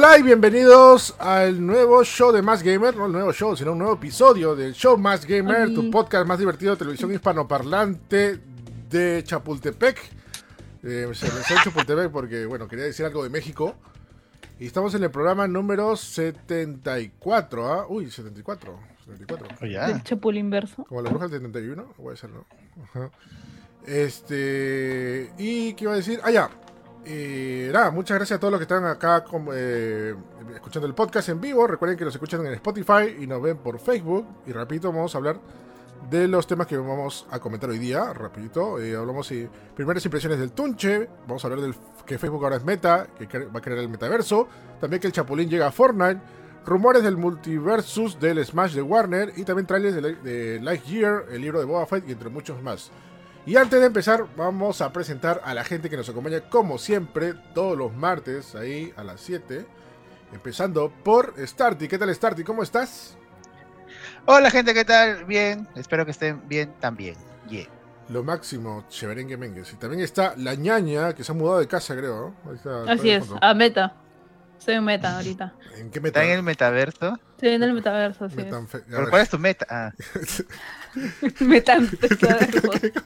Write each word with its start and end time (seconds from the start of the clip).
Hola 0.00 0.16
y 0.16 0.22
bienvenidos 0.22 1.16
al 1.18 1.66
nuevo 1.66 2.04
show 2.04 2.30
de 2.30 2.40
Más 2.40 2.62
Gamer, 2.62 2.94
no 2.94 3.06
el 3.06 3.12
nuevo 3.12 3.32
show, 3.32 3.56
sino 3.56 3.72
un 3.72 3.78
nuevo 3.78 3.94
episodio 3.94 4.54
del 4.54 4.72
show 4.72 4.96
Más 4.96 5.26
Gamer, 5.26 5.74
tu 5.74 5.90
podcast 5.90 6.24
más 6.24 6.38
divertido 6.38 6.70
de 6.70 6.78
televisión 6.78 7.12
hispanoparlante 7.12 8.38
de 8.88 9.24
Chapultepec. 9.24 9.98
Eh, 10.84 11.10
se 11.12 11.26
me 11.26 11.42
salió 11.42 11.64
Chapultepec 11.64 12.12
porque, 12.12 12.46
bueno, 12.46 12.68
quería 12.68 12.84
decir 12.84 13.06
algo 13.06 13.24
de 13.24 13.30
México. 13.30 13.74
Y 14.60 14.66
estamos 14.66 14.94
en 14.94 15.02
el 15.02 15.10
programa 15.10 15.48
número 15.48 15.96
74, 15.96 17.66
¿ah? 17.66 17.86
Uy, 17.88 18.08
74. 18.08 18.78
74. 19.04 19.48
Oh, 19.60 19.64
Del 19.64 20.02
Chapul 20.04 20.36
inverso. 20.36 20.84
Como 20.84 21.02
la 21.02 21.10
bruja 21.10 21.26
del 21.26 21.40
71, 21.40 21.94
puede 21.96 22.16
ser, 22.16 22.30
¿no? 22.30 22.46
Ajá. 22.84 23.10
Este. 23.84 25.32
¿Y 25.38 25.72
qué 25.72 25.84
iba 25.86 25.94
a 25.94 25.96
decir? 25.96 26.20
Ah, 26.22 26.30
ya. 26.30 26.48
Eh, 27.10 27.70
nada, 27.72 27.90
muchas 27.90 28.18
gracias 28.18 28.36
a 28.36 28.40
todos 28.40 28.50
los 28.50 28.58
que 28.58 28.64
están 28.64 28.84
acá 28.84 29.24
eh, 29.54 30.14
escuchando 30.54 30.86
el 30.86 30.92
podcast 30.94 31.30
en 31.30 31.40
vivo. 31.40 31.66
Recuerden 31.66 31.96
que 31.96 32.04
nos 32.04 32.14
escuchan 32.14 32.44
en 32.44 32.52
Spotify 32.52 33.16
y 33.18 33.26
nos 33.26 33.40
ven 33.40 33.56
por 33.56 33.78
Facebook. 33.78 34.26
Y 34.46 34.52
rapidito 34.52 34.92
vamos 34.92 35.14
a 35.14 35.18
hablar 35.18 35.40
de 36.10 36.28
los 36.28 36.46
temas 36.46 36.66
que 36.66 36.76
vamos 36.76 37.26
a 37.30 37.38
comentar 37.38 37.70
hoy 37.70 37.78
día. 37.78 38.12
Rapidito, 38.12 38.78
eh, 38.78 38.94
hablamos 38.94 39.26
de 39.30 39.48
primeras 39.74 40.04
impresiones 40.04 40.38
del 40.38 40.52
Tunche. 40.52 41.08
Vamos 41.26 41.42
a 41.42 41.46
hablar 41.46 41.62
del 41.62 41.74
que 42.04 42.18
Facebook 42.18 42.44
ahora 42.44 42.56
es 42.56 42.64
meta, 42.64 43.06
que 43.18 43.38
va 43.38 43.58
a 43.58 43.62
crear 43.62 43.78
el 43.78 43.88
metaverso. 43.88 44.46
También 44.78 45.00
que 45.00 45.06
el 45.06 45.14
Chapulín 45.14 45.48
llega 45.48 45.68
a 45.68 45.72
Fortnite. 45.72 46.20
Rumores 46.66 47.02
del 47.02 47.16
multiversus 47.16 48.20
del 48.20 48.44
Smash 48.44 48.74
de 48.74 48.82
Warner. 48.82 49.32
Y 49.34 49.44
también 49.44 49.66
trailers 49.66 49.94
de, 49.94 50.14
de 50.16 50.60
Lightyear, 50.60 51.24
el 51.30 51.40
libro 51.40 51.58
de 51.58 51.64
Boba 51.64 51.86
Fett 51.86 52.06
y 52.06 52.12
entre 52.12 52.28
muchos 52.28 52.62
más. 52.62 52.90
Y 53.46 53.56
antes 53.56 53.80
de 53.80 53.86
empezar, 53.86 54.26
vamos 54.36 54.82
a 54.82 54.92
presentar 54.92 55.40
a 55.44 55.54
la 55.54 55.64
gente 55.64 55.88
que 55.88 55.96
nos 55.96 56.08
acompaña, 56.08 56.40
como 56.50 56.76
siempre, 56.76 57.34
todos 57.54 57.78
los 57.78 57.94
martes, 57.94 58.54
ahí 58.54 58.92
a 58.96 59.04
las 59.04 59.20
7. 59.20 59.66
Empezando 60.32 60.92
por 61.02 61.34
Starty. 61.38 61.88
¿Qué 61.88 61.98
tal, 61.98 62.14
Starty? 62.14 62.44
¿Cómo 62.44 62.62
estás? 62.62 63.16
Hola 64.26 64.50
gente, 64.50 64.74
¿qué 64.74 64.84
tal? 64.84 65.24
Bien, 65.24 65.66
espero 65.74 66.04
que 66.04 66.10
estén 66.10 66.46
bien 66.46 66.74
también. 66.80 67.16
Yeah. 67.48 67.66
Lo 68.10 68.22
máximo, 68.22 68.84
Cheverengue 68.90 69.38
Mengues. 69.38 69.72
Y 69.72 69.76
también 69.76 70.02
está 70.02 70.34
la 70.36 70.54
ñaña, 70.54 71.14
que 71.14 71.24
se 71.24 71.32
ha 71.32 71.34
mudado 71.34 71.60
de 71.60 71.68
casa, 71.68 71.96
creo. 71.96 72.34
¿no? 72.44 72.50
Ahí 72.50 72.56
está, 72.56 72.92
Así 72.92 73.10
es, 73.10 73.24
a 73.40 73.54
meta. 73.54 73.94
Soy 74.58 74.76
un 74.76 74.84
meta 74.84 75.16
ahorita. 75.16 75.54
¿En 75.76 75.90
qué 75.90 76.00
meta? 76.00 76.20
¿Está 76.20 76.32
en 76.32 76.38
el 76.38 76.42
metaverso? 76.42 77.18
Estoy 77.38 77.50
en 77.54 77.62
el 77.62 77.72
metaverso, 77.72 78.24
así 78.24 78.34
Metanfe- 78.36 78.82
a 78.82 78.84
¿Pero 78.86 78.98
ver. 79.02 79.10
cuál 79.10 79.22
es 79.22 79.28
tu 79.30 79.38
meta? 79.38 79.66
Ah. 79.70 79.92
Metaverso. 81.40 81.96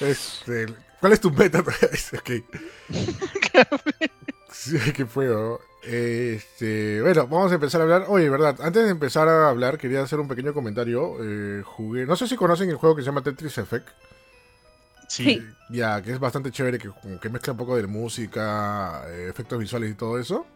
Este, 0.00 0.66
¿Cuál 1.00 1.12
es 1.12 1.20
tu 1.20 1.30
meta? 1.30 1.60
ok. 1.60 2.30
Sí, 4.52 4.78
qué 4.92 5.06
feo. 5.06 5.60
Este, 5.82 7.00
bueno, 7.02 7.26
vamos 7.28 7.52
a 7.52 7.56
empezar 7.56 7.80
a 7.80 7.84
hablar. 7.84 8.04
Oye, 8.08 8.28
verdad, 8.30 8.56
antes 8.60 8.84
de 8.84 8.90
empezar 8.90 9.28
a 9.28 9.48
hablar, 9.48 9.78
quería 9.78 10.02
hacer 10.02 10.18
un 10.20 10.28
pequeño 10.28 10.52
comentario. 10.54 11.16
Eh, 11.22 11.62
jugué, 11.64 12.06
no 12.06 12.16
sé 12.16 12.26
si 12.28 12.36
conocen 12.36 12.70
el 12.70 12.76
juego 12.76 12.96
que 12.96 13.02
se 13.02 13.06
llama 13.06 13.22
Tetris 13.22 13.58
Effect. 13.58 13.88
Sí. 15.08 15.46
Ya, 15.70 16.00
que 16.02 16.12
es 16.12 16.18
bastante 16.18 16.50
chévere, 16.50 16.78
que 16.78 17.28
mezcla 17.28 17.52
un 17.52 17.58
poco 17.58 17.76
de 17.76 17.86
música, 17.86 19.02
eh, 19.08 19.26
efectos 19.30 19.58
visuales 19.58 19.90
y 19.90 19.94
todo 19.94 20.18
eso. 20.18 20.46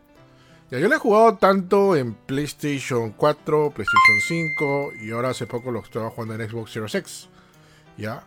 Ya, 0.71 0.79
yo 0.79 0.89
lo 0.89 0.95
he 0.95 0.99
jugado 0.99 1.37
tanto 1.37 1.97
en 1.97 2.13
PlayStation 2.15 3.13
4, 3.13 3.71
PlayStation 3.71 4.17
5 4.27 4.91
y 5.01 5.11
ahora 5.13 5.31
hace 5.31 5.47
poco 5.47 5.71
lo 5.71 5.81
estaba 5.81 6.11
jugando 6.11 6.35
en 6.35 6.49
Xbox 6.49 6.73
Series 6.73 6.95
X. 6.95 7.29
Ya. 7.97 8.23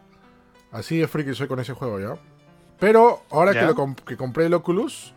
Así 0.71 0.97
de 0.97 1.07
friki 1.07 1.35
soy 1.35 1.47
con 1.47 1.59
ese 1.59 1.73
juego, 1.73 1.99
¿ya? 1.99 2.17
Pero 2.79 3.21
ahora 3.29 3.51
que, 3.51 3.59
¿Ya? 3.59 3.67
lo 3.67 3.75
comp- 3.75 4.03
que 4.03 4.17
compré 4.17 4.47
el 4.47 4.53
Oculus, 4.55 5.13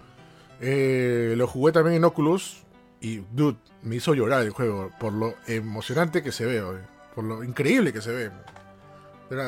eh, 0.60 1.34
lo 1.36 1.46
jugué 1.46 1.72
también 1.72 1.96
en 1.96 2.04
Oculus 2.04 2.62
y, 3.00 3.18
dude, 3.32 3.56
me 3.82 3.96
hizo 3.96 4.12
llorar 4.14 4.42
el 4.42 4.50
juego 4.50 4.90
por 5.00 5.12
lo 5.14 5.34
emocionante 5.46 6.22
que 6.22 6.30
se 6.32 6.44
ve, 6.44 6.60
oye, 6.62 6.80
por 7.14 7.24
lo 7.24 7.42
increíble 7.42 7.92
que 7.92 8.02
se 8.02 8.10
ve. 8.12 8.30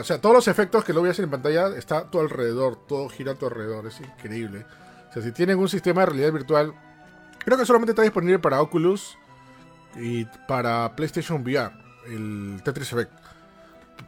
O 0.01 0.05
sea, 0.05 0.19
todos 0.21 0.35
los 0.35 0.49
efectos 0.49 0.83
que 0.83 0.95
lo 0.95 1.01
voy 1.01 1.09
a 1.09 1.13
hacer 1.13 1.25
en 1.27 1.31
pantalla 1.31 1.69
está 1.77 1.99
a 1.99 2.11
tu 2.11 2.19
alrededor, 2.21 2.87
todo 2.87 3.09
gira 3.11 3.33
a 3.33 3.35
tu 3.35 3.47
alrededor, 3.47 3.87
es 3.87 4.01
increíble. 4.01 4.65
O 5.11 5.13
sea, 5.13 5.23
si 5.23 5.33
tienen 5.33 5.59
un 5.59 5.69
sistema 5.69 6.01
de 6.01 6.07
realidad 6.07 6.33
virtual, 6.33 6.73
creo 7.47 7.57
que 7.57 7.65
solamente 7.65 7.93
está 7.93 8.03
disponible 8.03 8.39
para 8.41 8.61
Oculus 8.61 9.17
y 9.95 10.25
para 10.47 10.95
PlayStation 10.97 11.43
VR, 11.43 11.73
el 12.07 12.61
Tetris 12.65 12.93
Effect. 12.93 13.13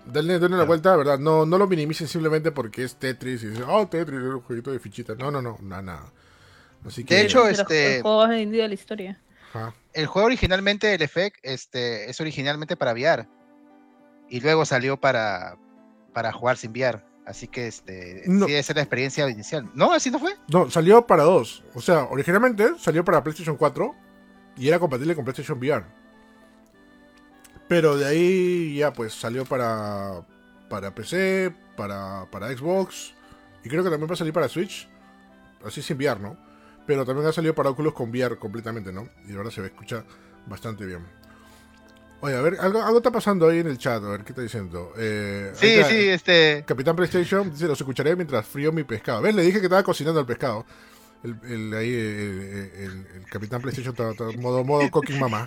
Denle, 0.05 0.39
denle 0.39 0.59
la 0.59 0.65
vuelta, 0.65 0.95
¿verdad? 0.97 1.19
No, 1.19 1.47
no 1.47 1.57
lo 1.57 1.67
minimicen 1.69 2.09
simplemente 2.09 2.51
porque 2.51 2.83
es 2.83 2.97
Tetris 2.97 3.45
y 3.45 3.47
dicen, 3.47 3.65
oh, 3.69 3.87
Tetris, 3.87 4.19
es 4.19 4.27
un 4.27 4.41
jueguito 4.41 4.73
de 4.73 4.81
fichitas. 4.81 5.17
No, 5.17 5.31
no, 5.31 5.41
no, 5.41 5.57
nada, 5.63 5.83
nada. 5.83 6.13
Así 6.85 7.05
que. 7.05 7.15
De 7.15 7.23
hecho, 7.23 7.47
este- 7.49 8.03
juegos 8.03 8.29
de 8.29 8.43
indie 8.43 8.63
de 8.63 8.69
la 8.69 8.75
historia. 8.75 9.21
ajá. 9.55 9.73
el 9.95 10.07
juego 10.07 10.27
originalmente, 10.27 10.93
el 10.93 11.03
Effect, 11.03 11.37
este, 11.43 12.11
es 12.11 12.21
originalmente 12.21 12.77
para 12.77 12.93
VR. 12.93 13.27
Y 14.29 14.41
luego 14.41 14.65
salió 14.65 14.99
para, 14.99 15.57
para 16.13 16.33
jugar 16.33 16.57
sin 16.57 16.73
VR. 16.73 17.03
Así 17.29 17.47
que 17.47 17.67
este, 17.67 18.23
No. 18.27 18.47
sí, 18.47 18.55
esa 18.55 18.73
es 18.73 18.77
la 18.77 18.83
experiencia 18.83 19.29
inicial. 19.29 19.71
¿No? 19.75 19.93
¿Así 19.93 20.11
no 20.11 20.19
fue? 20.19 20.35
No, 20.51 20.71
salió 20.71 21.07
para 21.07 21.25
dos. 21.25 21.63
O 21.75 21.81
sea, 21.83 22.05
originalmente 22.05 22.71
salió 22.79 23.05
para 23.05 23.23
PlayStation 23.23 23.57
4 23.57 23.95
y 24.57 24.67
era 24.67 24.79
compatible 24.79 25.15
con 25.15 25.25
PlayStation 25.25 25.59
VR. 25.59 25.85
Pero 27.69 27.99
de 27.99 28.07
ahí 28.07 28.77
ya 28.77 28.95
pues 28.95 29.13
salió 29.13 29.45
para, 29.45 30.23
para 30.71 30.95
PC, 30.95 31.55
para, 31.77 32.25
para 32.31 32.49
Xbox 32.57 33.13
y 33.63 33.69
creo 33.69 33.85
que 33.85 33.91
también 33.91 34.09
va 34.09 34.15
a 34.15 34.17
salir 34.17 34.33
para 34.33 34.49
Switch. 34.49 34.89
Así 35.63 35.83
sin 35.83 35.99
VR, 35.99 36.19
¿no? 36.19 36.39
Pero 36.87 37.05
también 37.05 37.27
ha 37.29 37.33
salido 37.33 37.55
para 37.55 37.69
Oculus 37.69 37.93
con 37.93 38.09
VR 38.09 38.39
completamente, 38.39 38.91
¿no? 38.91 39.07
Y 39.29 39.37
ahora 39.37 39.51
se 39.51 39.61
ve, 39.61 39.67
escucha 39.67 40.03
bastante 40.47 40.87
bien. 40.87 41.05
Oye, 42.21 42.35
a 42.35 42.41
ver, 42.41 42.57
algo, 42.61 42.83
algo 42.83 42.99
está 42.99 43.13
pasando 43.13 43.49
ahí 43.49 43.61
en 43.61 43.69
el 43.69 43.79
chat, 43.79 44.03
a 44.03 44.09
ver, 44.09 44.25
¿qué 44.25 44.31
está 44.33 44.43
diciendo? 44.43 44.93
Eh, 44.99 45.53
Sí, 45.55 45.67
está- 45.69 45.89
sí, 45.89 46.09
este. 46.09 46.65
Capitán 46.67 46.97
PlayStation 46.97 47.51
dice, 47.51 47.67
los 47.69 47.79
escucharé 47.81 48.17
mientras 48.17 48.45
frío 48.47 48.73
mi 48.73 48.83
pescado. 48.83 49.23
¿Ves? 49.23 49.35
Le 49.35 49.43
dije 49.43 49.59
que 49.61 49.67
estaba 49.67 49.83
cocinando 49.85 50.19
el 50.19 50.27
pescado. 50.27 50.67
El, 51.23 51.37
el- 51.49 51.75
ahí 51.75 51.93
el, 51.95 52.71
el- 52.77 53.07
el 53.17 53.25
Capitán 53.31 53.61
PlayStation 53.61 53.95
está, 53.95 54.11
está 54.11 54.31
en 54.31 54.41
modo, 54.41 54.65
modo 54.65 54.91
cooking 54.91 55.19
mamá. 55.21 55.47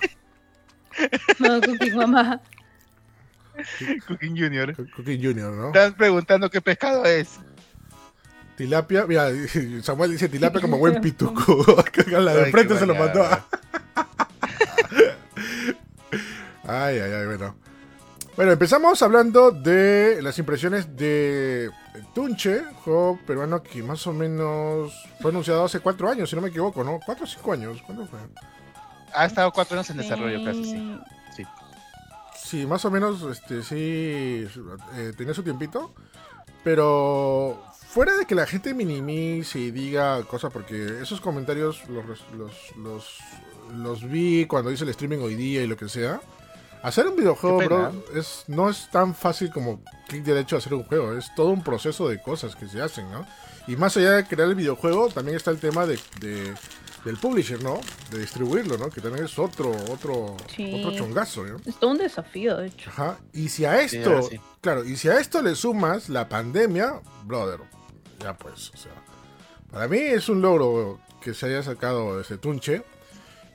No, 1.40 1.62
Cookie 1.62 1.92
Mamá. 1.92 2.42
Cooking 4.08 4.38
Junior. 4.38 4.76
Cooking 4.96 5.22
Junior, 5.24 5.52
¿no? 5.54 5.68
Están 5.68 5.94
preguntando 5.94 6.50
qué 6.50 6.60
pescado 6.62 7.06
es. 7.06 7.40
Tilapia, 8.58 9.06
mira, 9.08 9.30
Samuel 9.84 10.12
dice 10.12 10.28
tilapia 10.30 10.60
como 10.62 10.78
buen 10.78 11.00
pituco. 11.02 11.66
La 12.08 12.34
de 12.34 12.52
frente 12.52 12.78
se 12.78 12.86
lo 12.86 12.96
mandó. 12.96 13.20
bañada. 13.20 13.46
Ay, 16.72 17.00
ay, 17.00 17.12
ay, 17.12 17.26
bueno. 17.26 17.56
Bueno, 18.38 18.54
empezamos 18.54 19.02
hablando 19.02 19.52
de 19.52 20.22
las 20.22 20.40
impresiones 20.40 20.96
de 20.96 21.70
Tunche, 22.16 22.64
juego 22.86 23.20
peruano 23.28 23.62
que 23.62 23.84
más 23.84 24.08
o 24.08 24.14
menos 24.14 24.94
fue 25.20 25.32
anunciado 25.32 25.66
hace 25.66 25.82
cuatro 25.82 26.10
años, 26.10 26.30
si 26.30 26.38
no 26.38 26.42
me 26.42 26.48
equivoco, 26.48 26.82
¿no? 26.82 27.00
Cuatro 27.06 27.26
o 27.26 27.28
cinco 27.28 27.52
años, 27.52 27.82
¿cuándo 27.82 28.08
fue? 28.08 28.20
Ha 29.14 29.26
estado 29.26 29.52
cuatro 29.52 29.76
años 29.78 29.90
en 29.90 29.98
desarrollo, 29.98 30.46
casi 30.46 30.64
sí. 30.64 31.00
sí. 31.36 31.44
Sí, 32.42 32.66
más 32.66 32.86
o 32.86 32.92
menos, 32.92 33.22
este, 33.24 33.64
sí, 33.64 34.48
eh, 34.96 35.14
tenía 35.18 35.34
su 35.34 35.44
tiempito. 35.44 35.94
Pero 36.64 37.62
fuera 37.74 38.16
de 38.16 38.26
que 38.26 38.36
la 38.36 38.46
gente 38.46 38.74
minimice 38.74 39.60
y 39.60 39.72
diga 39.72 40.24
cosas, 40.24 40.54
porque 40.54 41.02
esos 41.02 41.20
comentarios 41.20 41.88
los, 41.90 42.06
los, 42.38 42.76
los, 42.78 43.18
los 43.76 44.10
vi 44.10 44.46
cuando 44.46 44.72
hice 44.72 44.86
el 44.86 44.92
streaming 44.92 45.20
hoy 45.20 45.36
día 45.36 45.64
y 45.64 45.68
lo 45.68 45.76
que 45.76 45.90
sea. 45.90 46.22
Hacer 46.84 47.08
un 47.08 47.16
videojuego, 47.16 47.58
bro, 47.60 47.92
es, 48.16 48.44
no 48.48 48.70
es 48.70 48.90
tan 48.90 49.14
fácil 49.14 49.52
como 49.52 49.82
clic 50.08 50.24
derecho 50.24 50.56
a 50.56 50.60
hacer 50.60 50.74
un 50.74 50.84
juego. 50.84 51.14
Es 51.16 51.34
todo 51.36 51.50
un 51.50 51.64
proceso 51.64 52.10
de 52.10 52.22
cosas 52.22 52.56
que 52.56 52.68
se 52.68 52.82
hacen, 52.82 53.12
¿no? 53.12 53.26
Y 53.68 53.76
más 53.76 53.96
allá 53.98 54.14
de 54.14 54.26
crear 54.26 54.50
el 54.50 54.56
videojuego, 54.56 55.10
también 55.10 55.38
está 55.38 55.52
el 55.52 55.60
tema 55.60 55.86
de, 55.86 56.00
de- 56.20 56.54
del 57.06 57.18
publisher, 57.18 57.62
¿no? 57.64 57.80
De 58.10 58.20
distribuirlo, 58.20 58.78
¿no? 58.78 58.90
Que 58.90 59.00
también 59.02 59.26
es 59.26 59.38
otro, 59.38 59.72
otro, 59.92 60.36
Sí. 60.56 60.74
otro 60.84 60.98
chongazo, 60.98 61.44
¿no? 61.44 61.58
Es 61.66 61.76
todo 61.80 61.92
un 61.92 61.98
desafío, 62.00 62.58
de 62.58 62.68
hecho. 62.68 62.90
Ajá. 62.90 63.18
Y 63.34 63.50
si 63.50 63.66
a 63.66 63.80
esto, 63.82 64.24
sí. 64.24 64.40
claro, 64.62 64.84
y 64.84 64.96
si 64.98 65.08
a 65.10 65.20
esto 65.20 65.42
le 65.44 65.54
sumas 65.56 66.10
la 66.10 66.28
pandemia, 66.30 67.00
brother, 67.26 67.60
ya 68.20 68.36
pues, 68.36 68.72
o 68.74 68.78
sea, 68.78 68.92
para 69.72 69.88
mí 69.88 69.98
es 70.00 70.30
un 70.30 70.42
logro 70.42 71.00
que 71.22 71.34
se 71.36 71.46
haya 71.46 71.62
sacado 71.64 72.20
ese 72.20 72.38
tunche 72.38 72.84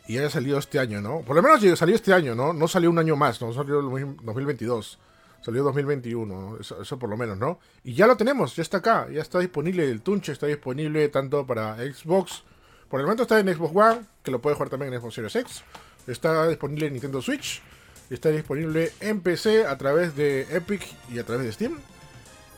y 0.08 0.18
haya 0.18 0.30
salido 0.30 0.58
este 0.58 0.78
año, 0.78 1.00
¿no? 1.00 1.20
Por 1.20 1.36
lo 1.36 1.42
menos 1.42 1.60
salió 1.78 1.94
este 1.94 2.12
año, 2.12 2.34
¿no? 2.34 2.52
No 2.52 2.68
salió 2.68 2.90
un 2.90 2.98
año 2.98 3.16
más, 3.16 3.40
no 3.40 3.52
salió 3.52 3.80
el 3.80 4.16
2022, 4.22 4.98
salió 5.42 5.62
2021, 5.64 6.34
¿no? 6.34 6.56
eso, 6.58 6.80
eso 6.80 6.98
por 6.98 7.10
lo 7.10 7.16
menos, 7.16 7.38
¿no? 7.38 7.58
Y 7.84 7.94
ya 7.94 8.06
lo 8.06 8.16
tenemos, 8.16 8.56
ya 8.56 8.62
está 8.62 8.78
acá, 8.78 9.08
ya 9.10 9.22
está 9.22 9.38
disponible 9.38 9.90
el 9.90 10.02
tunche, 10.02 10.32
está 10.32 10.46
disponible 10.46 11.08
tanto 11.08 11.46
para 11.46 11.76
Xbox, 11.76 12.44
por 12.88 13.00
el 13.00 13.06
momento 13.06 13.24
está 13.24 13.38
en 13.40 13.52
Xbox 13.54 13.74
One, 13.74 14.06
que 14.22 14.30
lo 14.30 14.40
puede 14.40 14.56
jugar 14.56 14.70
también 14.70 14.92
en 14.92 15.00
Xbox 15.00 15.14
Series 15.14 15.36
X, 15.36 15.64
está 16.06 16.46
disponible 16.48 16.86
en 16.86 16.92
Nintendo 16.92 17.20
Switch, 17.20 17.62
Está 18.08 18.30
disponible 18.30 18.92
en 19.00 19.20
PC 19.20 19.66
a 19.66 19.76
través 19.78 20.14
de 20.14 20.42
Epic 20.54 20.82
y 21.12 21.18
a 21.18 21.24
través 21.24 21.44
de 21.46 21.52
Steam. 21.52 21.78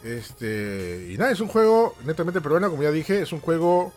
Este, 0.04 1.08
y 1.10 1.16
nada, 1.16 1.30
es 1.30 1.40
un 1.40 1.48
juego 1.48 1.96
netamente 2.04 2.40
peruano, 2.40 2.70
como 2.70 2.82
ya 2.82 2.90
dije, 2.90 3.22
es 3.22 3.32
un 3.32 3.40
juego 3.40 3.92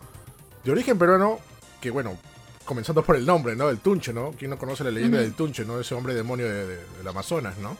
de 0.64 0.72
origen 0.72 0.98
peruano 0.98 1.38
que, 1.80 1.90
bueno, 1.90 2.16
comenzando 2.64 3.02
por 3.02 3.16
el 3.16 3.26
nombre, 3.26 3.54
¿no? 3.56 3.68
El 3.68 3.78
Tunche, 3.78 4.12
¿no? 4.12 4.32
¿Quién 4.38 4.50
no 4.50 4.58
conoce 4.58 4.84
la 4.84 4.90
leyenda 4.90 5.18
del 5.20 5.34
Tunche, 5.34 5.64
¿no? 5.64 5.80
Ese 5.80 5.94
hombre 5.94 6.14
demonio 6.14 6.46
de- 6.46 6.66
de- 6.66 6.86
del 6.98 7.08
Amazonas, 7.08 7.58
¿no? 7.58 7.76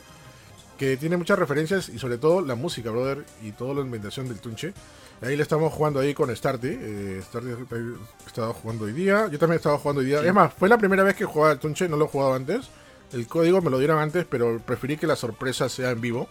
Que 0.79 0.97
tiene 0.97 1.17
muchas 1.17 1.39
referencias 1.39 1.89
y 1.89 1.99
sobre 1.99 2.19
todo 2.19 2.41
la 2.41 2.55
música, 2.55 2.91
brother, 2.91 3.25
y 3.43 3.53
toda 3.53 3.75
la 3.75 3.81
ambientación 3.83 4.29
del 4.29 4.39
Tunche. 4.39 4.73
Ahí 5.21 5.37
le 5.37 5.43
estamos 5.45 5.73
jugando 5.73 6.01
ahí 6.01 6.15
con 6.15 6.35
Starty. 6.35 6.69
Eh, 6.69 7.21
Starty 7.25 7.49
ha 7.51 8.27
estado 8.27 8.53
jugando 8.55 8.87
hoy 8.87 8.93
día. 8.93 9.29
Yo 9.31 9.39
también 9.39 9.55
he 9.55 9.57
estado 9.59 9.79
jugando 9.79 10.01
hoy 10.01 10.07
día. 10.07 10.21
Sí. 10.21 10.27
Es 10.27 10.35
más, 10.35 10.53
fue 10.55 10.69
la 10.69 10.79
primera 10.79 11.05
vez 11.05 11.15
que 11.15 11.25
jugaba 11.25 11.53
al 11.53 11.61
Tunche, 11.61 11.89
no 11.89 11.97
lo 11.97 12.07
he 12.07 12.09
jugado 12.09 12.35
antes. 12.35 12.67
El 13.13 13.29
código 13.29 13.61
me 13.63 13.71
lo 13.71 13.79
dieron 13.79 13.99
antes, 14.01 14.25
pero 14.29 14.59
preferí 14.67 14.97
que 14.97 15.07
la 15.07 15.15
sorpresa 15.15 15.69
sea 15.69 15.91
en 15.91 16.01
vivo. 16.01 16.29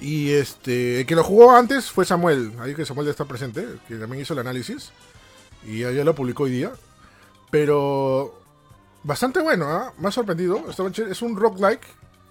Y 0.00 0.32
este, 0.32 1.00
el 1.00 1.06
que 1.06 1.14
lo 1.14 1.22
jugó 1.22 1.52
antes 1.54 1.90
fue 1.90 2.04
Samuel. 2.04 2.52
Ahí 2.60 2.74
que 2.74 2.84
Samuel 2.84 3.06
ya 3.06 3.10
está 3.12 3.24
presente, 3.26 3.64
que 3.86 3.94
también 3.96 4.22
hizo 4.22 4.32
el 4.32 4.40
análisis. 4.40 4.90
Y 5.64 5.78
ya 5.80 5.90
lo 5.92 6.14
publicó 6.14 6.44
hoy 6.44 6.50
día. 6.50 6.72
Pero 7.54 8.34
bastante 9.04 9.38
bueno, 9.40 9.66
¿ah? 9.68 9.92
Me 9.98 10.08
ha 10.08 10.10
sorprendido. 10.10 10.64
Es 11.08 11.22
un 11.22 11.36
roguelike 11.36 11.86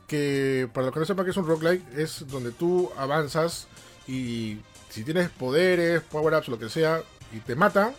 que, 0.06 0.68
para 0.74 0.88
los 0.88 0.94
que 0.94 1.00
no 1.00 1.06
sepan 1.06 1.24
que 1.24 1.32
es 1.32 1.38
un 1.38 1.48
roguelike, 1.48 1.82
es 1.98 2.28
donde 2.28 2.52
tú 2.52 2.92
avanzas 2.98 3.68
y 4.06 4.58
si 4.90 5.06
tienes 5.06 5.30
poderes, 5.30 6.02
power-ups, 6.02 6.50
lo 6.50 6.60
que 6.60 6.68
sea, 6.68 7.02
y 7.32 7.40
te 7.40 7.56
matan, 7.56 7.94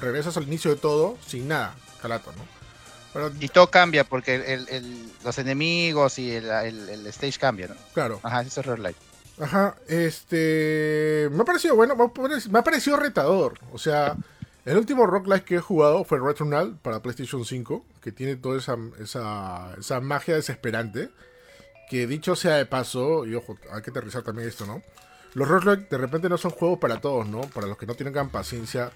regresas 0.00 0.36
al 0.36 0.44
inicio 0.44 0.70
de 0.70 0.76
todo 0.76 1.18
sin 1.26 1.48
nada, 1.48 1.74
calato, 2.00 2.30
¿no? 2.36 2.44
Pero, 3.12 3.32
Y 3.40 3.48
todo 3.48 3.68
cambia 3.68 4.04
porque 4.04 4.36
el- 4.36 5.10
los 5.24 5.38
enemigos 5.38 6.20
y 6.20 6.30
el, 6.30 6.48
el- 6.48 7.06
stage 7.08 7.40
cambia, 7.40 7.66
¿no? 7.66 7.74
claro. 7.92 8.20
Ajá, 8.22 8.42
eso 8.42 8.60
es 8.60 8.66
roguelike. 8.66 8.96
Ajá, 9.40 9.74
este. 9.88 11.28
Me 11.32 11.42
ha 11.42 11.44
parecido 11.44 11.74
bueno, 11.74 11.96
me 11.96 12.58
ha 12.60 12.62
parecido 12.62 12.96
retador. 12.98 13.58
O 13.72 13.78
sea, 13.78 14.14
el 14.66 14.76
último 14.76 15.06
roguelike 15.06 15.44
que 15.44 15.54
he 15.56 15.60
jugado 15.60 16.02
fue 16.02 16.18
Returnal 16.18 16.76
para 16.82 17.00
PlayStation 17.00 17.44
5, 17.44 17.84
que 18.02 18.10
tiene 18.10 18.34
toda 18.34 18.58
esa, 18.58 18.76
esa, 19.00 19.74
esa 19.78 20.00
magia 20.00 20.34
desesperante. 20.34 21.08
Que 21.88 22.08
dicho 22.08 22.34
sea 22.34 22.56
de 22.56 22.66
paso, 22.66 23.24
y 23.26 23.36
ojo, 23.36 23.56
hay 23.72 23.80
que 23.80 23.90
aterrizar 23.90 24.22
también 24.24 24.48
esto, 24.48 24.66
¿no? 24.66 24.82
Los 25.34 25.46
roguelike 25.46 25.88
de 25.88 25.98
repente 25.98 26.28
no 26.28 26.36
son 26.36 26.50
juegos 26.50 26.80
para 26.80 27.00
todos, 27.00 27.28
¿no? 27.28 27.42
Para 27.42 27.68
los 27.68 27.78
que 27.78 27.86
no 27.86 27.94
tienen 27.94 28.12
gran 28.12 28.30
paciencia 28.30 28.90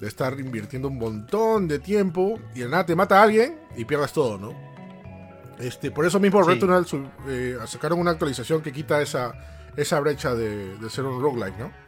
de 0.00 0.08
estar 0.08 0.38
invirtiendo 0.40 0.88
un 0.88 0.98
montón 0.98 1.68
de 1.68 1.78
tiempo 1.78 2.40
y 2.52 2.60
de 2.60 2.68
nada 2.68 2.84
te 2.84 2.96
mata 2.96 3.20
a 3.20 3.22
alguien 3.22 3.56
y 3.76 3.84
pierdas 3.84 4.12
todo, 4.12 4.38
¿no? 4.38 4.54
Este, 5.60 5.92
por 5.92 6.04
eso 6.04 6.18
mismo 6.18 6.42
Sí. 6.42 6.50
Returnal 6.50 6.84
eh, 7.28 7.58
sacaron 7.66 8.00
una 8.00 8.10
actualización 8.10 8.60
que 8.60 8.72
quita 8.72 9.00
esa, 9.00 9.32
esa 9.76 10.00
brecha 10.00 10.34
de, 10.34 10.76
de 10.78 10.90
ser 10.90 11.04
un 11.04 11.22
roguelike, 11.22 11.58
¿no? 11.58 11.85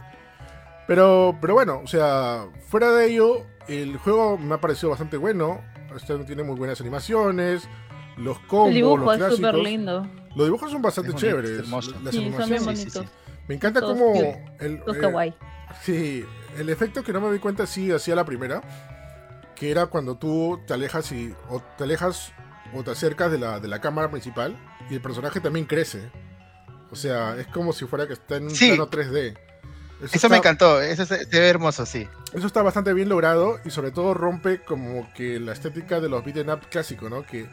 Pero, 0.89 1.37
pero 1.41 1.55
bueno, 1.55 1.81
o 1.85 1.87
sea, 1.87 2.47
fuera 2.67 2.91
de 2.91 3.07
ello, 3.13 3.47
el 3.69 3.97
juego 3.99 4.37
me 4.39 4.55
ha 4.57 4.61
parecido 4.61 4.91
bastante 4.91 5.17
bueno. 5.17 5.61
Este 5.95 6.19
tiene 6.25 6.43
muy 6.43 6.57
buenas 6.57 6.81
animaciones, 6.81 7.69
los 8.17 8.39
combos, 8.41 8.69
El 8.71 8.75
dibujo 8.75 8.97
los 9.05 9.21
es 9.21 9.37
súper 9.37 9.55
lindo. 9.55 10.07
Los 10.35 10.47
dibujos 10.47 10.71
son 10.73 10.83
bastante 10.83 11.11
bonito, 11.13 11.27
chéveres. 11.27 11.69
Las 11.69 11.85
Sí, 11.85 11.91
son 11.93 12.03
bien 12.03 12.35
animaciones. 12.41 12.79
Sí, 12.81 12.91
sí, 12.91 12.99
bonitos. 12.99 13.07
Me 13.47 13.55
encanta 13.55 13.81
Todos 13.81 13.99
como 13.99 14.13
cute. 14.13 14.45
el, 14.61 14.83
Los 14.87 14.97
eh, 14.97 15.01
kawaii. 15.01 15.35
Sí, 15.83 16.25
el 16.59 16.69
efecto 16.71 17.03
que 17.03 17.13
no 17.13 17.21
me 17.21 17.33
di 17.33 17.39
cuenta 17.39 17.67
sí 17.67 17.91
hacía 17.93 18.15
la 18.15 18.25
primera, 18.25 18.63
que 19.55 19.71
era 19.71 19.87
cuando 19.87 20.17
tú 20.17 20.59
te 20.67 20.73
alejas 20.75 21.13
y 21.13 21.35
o 21.51 21.61
te 21.77 21.85
alejas 21.85 22.33
o 22.75 22.83
te 22.83 22.91
acercas 22.91 23.31
de 23.31 23.39
la, 23.39 23.61
de 23.61 23.69
la 23.69 23.81
cámara 23.81 24.11
principal 24.11 24.57
y 24.91 24.95
el 24.95 25.01
personaje 25.03 25.41
también 25.41 25.67
crece. 25.67 26.11
O 26.91 26.97
sea, 26.97 27.37
es 27.37 27.47
como 27.49 27.73
si 27.75 27.85
fuera 27.87 28.07
que 28.07 28.15
está 28.15 28.37
en 28.37 28.45
un 28.45 28.51
Sí. 28.55 28.69
plano 28.69 28.89
3D. 28.89 29.37
Eso 30.03 30.17
está, 30.17 30.29
me 30.29 30.37
encantó, 30.37 30.81
eso 30.81 31.05
se, 31.05 31.25
se 31.25 31.41
ve 31.41 31.49
hermoso, 31.49 31.85
sí. 31.85 32.09
Eso 32.33 32.47
está 32.47 32.63
bastante 32.63 32.93
bien 32.93 33.09
logrado 33.09 33.59
y 33.65 33.71
sobre 33.71 33.91
todo 33.91 34.15
rompe 34.15 34.63
como 34.63 35.13
que 35.15 35.41
la 35.41 35.53
estética 35.53 36.01
de 36.01 36.09
los 36.09 36.25
beat'em 36.25 36.49
up 36.51 36.69
clásicos, 36.71 37.11
¿no? 37.11 37.25
Que, 37.27 37.49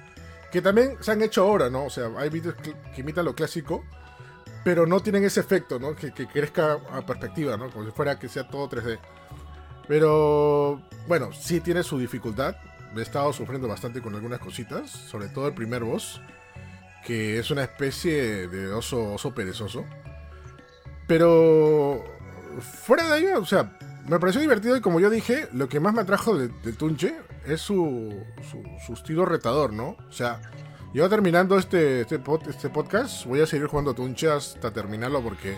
que 0.51 0.61
también 0.61 0.97
se 1.01 1.11
han 1.11 1.21
hecho 1.23 1.43
ahora, 1.43 1.69
¿no? 1.69 1.85
O 1.85 1.89
sea, 1.89 2.09
hay 2.17 2.29
vídeos 2.29 2.55
cl- 2.57 2.75
que 2.93 3.01
imitan 3.01 3.25
lo 3.25 3.33
clásico, 3.33 3.83
pero 4.63 4.85
no 4.85 4.99
tienen 4.99 5.23
ese 5.23 5.39
efecto, 5.39 5.79
¿no? 5.79 5.95
Que, 5.95 6.11
que 6.13 6.27
crezca 6.27 6.77
a 6.91 7.05
perspectiva, 7.05 7.57
¿no? 7.57 7.69
Como 7.71 7.85
si 7.85 7.91
fuera 7.91 8.19
que 8.19 8.29
sea 8.29 8.47
todo 8.47 8.69
3D. 8.69 8.99
Pero, 9.87 10.81
bueno, 11.07 11.31
sí 11.33 11.61
tiene 11.61 11.83
su 11.83 11.97
dificultad. 11.97 12.55
He 12.95 13.01
estado 13.01 13.33
sufriendo 13.33 13.67
bastante 13.67 14.01
con 14.01 14.15
algunas 14.15 14.39
cositas, 14.39 14.89
sobre 14.89 15.27
todo 15.29 15.47
el 15.47 15.53
primer 15.53 15.83
boss, 15.83 16.21
que 17.05 17.37
es 17.39 17.51
una 17.51 17.63
especie 17.63 18.47
de 18.47 18.71
oso, 18.71 19.13
oso 19.13 19.33
perezoso. 19.35 19.83
Pero, 21.07 22.03
fuera 22.59 23.07
de 23.09 23.19
ello, 23.19 23.39
o 23.39 23.45
sea, 23.45 23.77
me 24.07 24.19
pareció 24.19 24.41
divertido 24.41 24.75
y 24.77 24.81
como 24.81 24.99
yo 24.99 25.09
dije, 25.09 25.47
lo 25.53 25.67
que 25.69 25.79
más 25.79 25.93
me 25.93 26.01
atrajo 26.01 26.37
de, 26.37 26.47
de 26.49 26.73
Tunche 26.73 27.15
es 27.45 27.61
su, 27.61 28.13
su, 28.49 28.63
su 28.85 28.93
estilo 28.93 29.25
retador, 29.25 29.73
¿no? 29.73 29.95
O 30.07 30.11
sea, 30.11 30.41
yo 30.93 31.09
terminando 31.09 31.57
este, 31.57 32.01
este, 32.01 32.19
pod- 32.21 32.47
este 32.47 32.69
podcast, 32.69 33.25
voy 33.25 33.41
a 33.41 33.45
seguir 33.47 33.67
jugando 33.67 33.93
Tunche 33.93 34.29
hasta 34.29 34.71
terminarlo 34.71 35.21
porque 35.21 35.57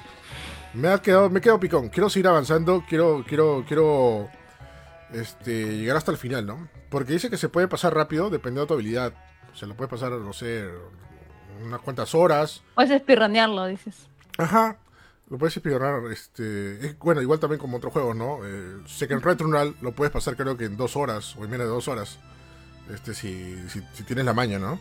me 0.73 0.87
ha 0.89 1.01
quedado, 1.01 1.29
me 1.29 1.39
he 1.39 1.41
quedado 1.41 1.59
picón. 1.59 1.89
Quiero 1.89 2.09
seguir 2.09 2.27
avanzando, 2.27 2.83
quiero, 2.87 3.23
quiero, 3.27 3.63
quiero 3.67 4.29
este, 5.11 5.77
llegar 5.77 5.97
hasta 5.97 6.11
el 6.11 6.17
final, 6.17 6.45
¿no? 6.45 6.67
Porque 6.89 7.13
dice 7.13 7.29
que 7.29 7.37
se 7.37 7.49
puede 7.49 7.67
pasar 7.67 7.93
rápido 7.93 8.29
dependiendo 8.29 8.61
de 8.61 8.67
tu 8.67 8.73
habilidad. 8.73 9.13
Se 9.53 9.65
lo 9.65 9.75
puede 9.75 9.89
pasar, 9.89 10.11
no 10.11 10.33
sé, 10.33 10.67
unas 11.63 11.81
cuantas 11.81 12.13
horas. 12.15 12.63
Puedes 12.75 12.91
espirranearlo, 12.91 13.65
dices. 13.65 14.07
Ajar, 14.37 14.77
lo 15.29 15.37
puedes 15.37 15.57
explorar, 15.57 16.01
este, 16.11 16.85
es- 16.87 16.99
bueno, 16.99 17.21
igual 17.21 17.39
también 17.39 17.59
como 17.59 17.77
otros 17.77 17.91
juegos, 17.93 18.15
¿no? 18.15 18.39
Eh, 18.45 18.77
sé 18.85 19.07
que 19.07 19.13
en 19.13 19.21
Returnal 19.21 19.75
lo 19.81 19.91
puedes 19.93 20.11
pasar 20.11 20.35
creo 20.37 20.55
que 20.57 20.65
en 20.65 20.77
dos 20.77 20.95
horas 20.95 21.35
o 21.37 21.43
en 21.43 21.49
menos 21.51 21.67
de 21.67 21.73
dos 21.73 21.87
horas, 21.87 22.19
este, 22.93 23.13
si, 23.13 23.55
si, 23.69 23.81
si 23.93 24.03
tienes 24.03 24.25
la 24.25 24.33
maña, 24.33 24.57
¿no? 24.59 24.79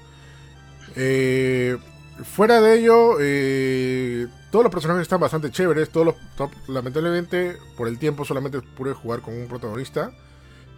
Eh, 0.95 1.77
fuera 2.25 2.61
de 2.61 2.79
ello, 2.79 3.17
eh, 3.21 4.29
todos 4.51 4.65
los 4.65 4.73
personajes 4.73 5.03
están 5.03 5.21
bastante 5.21 5.51
chéveres, 5.51 5.91
todos 5.91 6.07
los, 6.07 6.15
to- 6.37 6.51
lamentablemente 6.69 7.59
por 7.77 7.89
el 7.89 7.99
tiempo 7.99 8.25
solamente 8.25 8.61
pude 8.63 8.93
jugar 8.95 9.21
con 9.21 9.35
un 9.35 9.49
protagonista, 9.49 10.13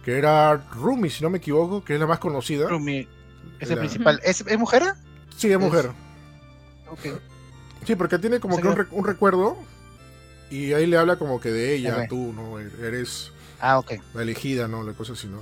que 0.03 0.17
era 0.17 0.57
Rumi, 0.73 1.09
si 1.09 1.23
no 1.23 1.29
me 1.29 1.37
equivoco, 1.37 1.83
que 1.85 1.93
es 1.93 1.99
la 1.99 2.07
más 2.07 2.19
conocida. 2.19 2.67
Rumi 2.67 3.07
es 3.59 3.69
el 3.69 3.77
principal. 3.77 4.19
¿Es, 4.23 4.41
¿Es 4.41 4.57
mujer? 4.57 4.83
Sí, 5.37 5.51
es 5.51 5.59
mujer. 5.59 5.91
Ok. 6.89 6.99
Sí, 7.89 7.95
porque 7.95 8.19
tiene 8.19 8.39
como 8.39 8.53
O 8.53 8.57
sea 8.57 8.61
que 8.61 8.67
un, 8.69 8.75
que- 8.75 8.81
re- 8.83 8.87
un 8.91 9.03
recuerdo 9.03 9.57
y 10.51 10.73
ahí 10.73 10.85
le 10.85 10.95
habla 10.95 11.15
como 11.15 11.41
que 11.41 11.49
de 11.49 11.73
ella, 11.73 12.01
Ok. 12.03 12.09
tú, 12.09 12.33
¿no? 12.33 12.59
Eres 12.59 13.31
Ah, 13.59 13.81
la 14.13 14.21
elegida, 14.21 14.67
¿no? 14.67 14.83
La 14.83 14.93
cosa 14.93 15.13
así, 15.13 15.25
¿no? 15.25 15.41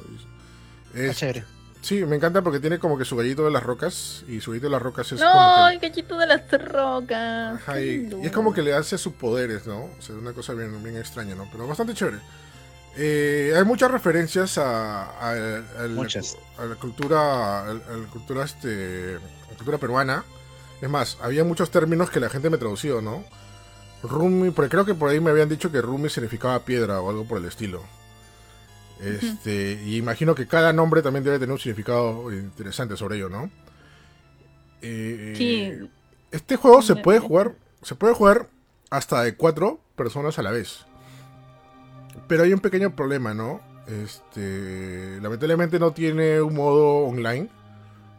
Está 0.94 1.12
Es- 1.12 1.18
chévere. 1.18 1.44
sí, 1.82 2.06
me 2.06 2.16
encanta 2.16 2.42
porque 2.42 2.62
tiene 2.62 2.80
como 2.80 2.98
que 2.98 3.04
su 3.04 3.18
gallito 3.18 3.44
de 3.44 3.51
las 3.51 3.63
rocas 3.63 4.24
y 4.30 4.39
su 4.39 4.51
gallito 4.51 4.68
de 4.68 4.72
las 4.72 4.82
rocas 4.82 5.12
es 5.12 5.20
No, 5.20 5.30
como 5.30 5.68
el 5.68 5.80
cachito 5.82 6.18
de 6.18 6.25
las 6.25 6.50
rocas. 6.50 7.58
que... 7.60 7.63
Ajá, 7.72 7.82
y, 7.82 8.10
es 8.24 8.32
como 8.32 8.54
que 8.54 8.62
le 8.62 8.74
hace 8.74 8.98
sus 8.98 9.12
poderes, 9.12 9.68
¿no? 9.68 9.84
O 9.84 10.01
sea, 10.01 10.16
una 10.16 10.32
cosa 10.32 10.54
bien, 10.54 10.82
bien 10.82 10.96
extraña, 10.96 11.36
¿no? 11.36 11.50
Pero 11.51 11.68
bastante 11.68 11.94
chévere. 11.96 12.20
Eh, 12.96 13.54
hay 13.58 13.66
muchas 13.66 13.92
referencias 13.92 14.58
a, 14.58 15.04
a- 15.04 15.32
a 15.32 15.82
la- 15.82 15.88
Muchas. 15.89 16.38
a 16.58 16.63
la 16.63 16.75
cultura, 16.75 17.20
a, 17.20 17.70
a 17.72 17.74
la 17.74 18.08
cultura, 18.10 18.46
este, 18.46 19.18
a 19.18 19.51
la 19.51 19.58
cultura 19.58 19.77
peruana. 19.77 20.24
Es 20.81 20.89
más, 20.89 21.17
había 21.22 21.43
muchos 21.43 21.72
términos 21.72 22.10
que 22.10 22.19
la 22.19 22.29
gente 22.29 22.50
me 22.50 22.57
tradució, 22.57 23.01
¿no? 23.01 23.24
Rumi, 24.03 24.51
porque 24.51 24.69
creo 24.69 24.86
que 24.86 24.93
por 24.93 25.10
ahí 25.10 25.19
me 25.19 25.31
habían 25.31 25.50
dicho 25.50 25.72
que 25.72 25.81
Rumi 25.81 26.10
significaba 26.10 26.60
piedra 26.65 27.01
o 27.01 27.10
algo 27.10 27.25
por 27.27 27.39
el 27.39 27.46
estilo. 27.46 27.84
Este, 29.00 29.79
y 29.84 29.98
imagino 29.98 30.34
que 30.34 30.48
cada 30.48 30.74
nombre 30.74 31.01
también 31.01 31.24
debe 31.24 31.39
tener 31.39 31.51
un 31.53 31.60
significado 31.60 32.31
interesante 32.31 32.98
sobre 32.98 33.17
ello, 33.17 33.29
¿no? 33.29 33.51
Eh, 34.81 35.34
Sí, 35.38 35.89
Este 36.31 36.55
juego 36.55 36.81
se 36.81 36.96
puede 36.96 37.19
jugar, 37.19 37.55
se 37.81 37.96
puede 37.96 38.13
jugar 38.13 38.50
hasta 38.89 39.22
de 39.24 39.36
cuatro 39.36 39.79
personas 39.96 40.39
a 40.39 40.43
la 40.43 40.51
vez. 40.51 40.86
Pero 42.27 42.43
hay 42.43 42.53
un 42.53 42.60
pequeño 42.60 42.96
problema, 42.96 43.34
¿no? 43.34 43.62
Este, 43.88 45.19
lamentablemente 45.22 45.79
no 45.79 45.91
tiene 45.91 46.41
un 46.41 46.55
modo 46.55 47.05
online. 47.07 47.50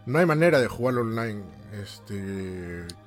No 0.06 0.18
hay 0.18 0.26
manera 0.26 0.60
de 0.60 0.68
jugarlo 0.68 1.02
online. 1.02 1.42
Este, 1.72 2.14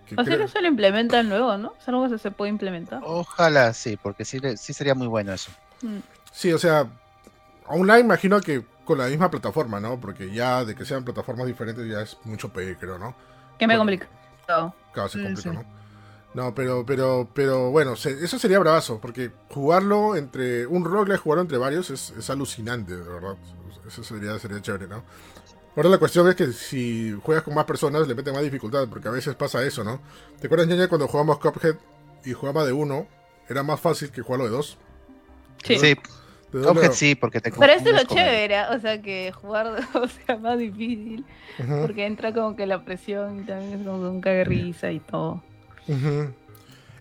que 0.06 0.16
o 0.16 0.24
sea 0.24 0.36
creo- 0.36 0.40
que 0.40 0.48
se 0.48 0.62
lo 0.62 0.68
implementan 0.68 1.30
luego, 1.30 1.58
¿no? 1.58 1.74
Es 1.80 1.88
algo 1.88 2.08
que 2.10 2.18
se 2.20 2.32
puede 2.32 2.50
implementar. 2.52 3.02
Ojalá 3.04 3.74
sí, 3.74 3.98
porque 4.02 4.24
sí, 4.26 4.40
sí 4.58 4.74
sería 4.74 4.94
muy 4.96 5.08
bueno 5.08 5.34
eso. 5.34 5.52
Mm. 5.82 5.98
Sí, 6.32 6.52
o 6.54 6.58
sea, 6.60 6.88
online 7.68 8.00
imagino 8.02 8.40
que 8.42 8.64
con 8.86 8.98
la 8.98 9.08
misma 9.08 9.30
plataforma, 9.32 9.80
¿no? 9.80 10.00
Porque 10.00 10.32
ya 10.34 10.64
de 10.66 10.76
que 10.76 10.86
sean 10.86 11.04
plataformas 11.04 11.48
diferentes 11.48 11.88
ya 11.88 12.02
es 12.02 12.18
mucho 12.24 12.50
pedir, 12.50 12.78
creo, 12.78 12.98
¿no? 12.98 13.16
Que 13.58 13.68
me 13.68 13.76
Bueno. 13.78 13.80
complicado. 13.98 14.76
Claro, 14.94 15.10
se 15.10 15.22
complica, 15.24 15.52
sí. 15.52 15.56
¿no? 15.58 15.64
No, 16.34 16.56
pero, 16.56 16.86
pero, 16.86 17.28
pero 17.34 17.72
bueno, 17.72 17.96
se- 17.96 18.24
eso 18.24 18.40
sería 18.40 18.60
bravazo, 18.60 19.00
porque 19.02 19.32
jugarlo 19.50 20.16
entre 20.16 20.66
un 20.66 20.86
roguelike, 20.86 21.20
jugarlo 21.22 21.42
entre 21.42 21.58
varios 21.58 21.90
es, 21.90 22.12
es 22.12 22.30
alucinante, 22.30 22.96
de 22.96 23.04
verdad. 23.04 23.36
Eso 23.88 24.04
sería, 24.04 24.38
sería 24.40 24.62
chévere, 24.62 24.88
¿no? 24.88 25.04
Ahora 25.76 25.90
la 25.90 25.98
cuestión 25.98 26.28
es 26.28 26.36
que 26.36 26.52
si 26.52 27.18
juegas 27.24 27.44
con 27.44 27.54
más 27.54 27.66
personas 27.66 28.08
le 28.08 28.14
mete 28.14 28.32
más 28.32 28.44
dificultad, 28.44 28.88
porque 28.90 29.08
a 29.08 29.12
veces 29.12 29.36
pasa 29.36 29.64
eso, 29.64 29.84
¿no? 29.84 30.02
¿Te 30.40 30.48
acuerdas, 30.48 30.68
ñaña, 30.68 30.88
cuando 30.88 31.08
jugamos 31.08 31.40
Cuphead 31.40 31.76
y 32.26 32.34
jugaba 32.34 32.66
de 32.66 32.74
uno? 32.74 33.08
Era 33.48 33.64
más 33.64 33.80
fácil 33.80 34.12
que 34.12 34.22
jugarlo 34.22 34.46
de 34.46 34.52
dos. 34.52 34.78
Sí. 35.64 35.78
Sí, 35.78 35.96
¿De 36.52 36.62
Cuphead 36.68 36.92
sí, 36.92 37.16
porque 37.16 37.40
te 37.40 37.52
Pero 37.52 37.72
esto 37.72 37.90
es 37.90 37.96
lo 37.96 38.04
chévere, 38.04 38.66
o 38.76 38.80
sea, 38.80 39.02
que 39.02 39.32
jugar 39.32 39.68
o 39.94 40.08
sea 40.26 40.36
más 40.38 40.60
difícil, 40.60 41.26
porque 41.82 42.06
entra 42.06 42.34
como 42.34 42.56
que 42.56 42.66
la 42.66 42.84
presión 42.84 43.40
y 43.40 43.44
también 43.44 43.80
es 43.80 43.86
como 43.86 44.02
que 44.02 44.10
un 44.10 44.22
cague 44.22 44.38
de 44.38 44.44
risa 44.44 44.92
y 44.92 45.00
todo. 45.00 45.42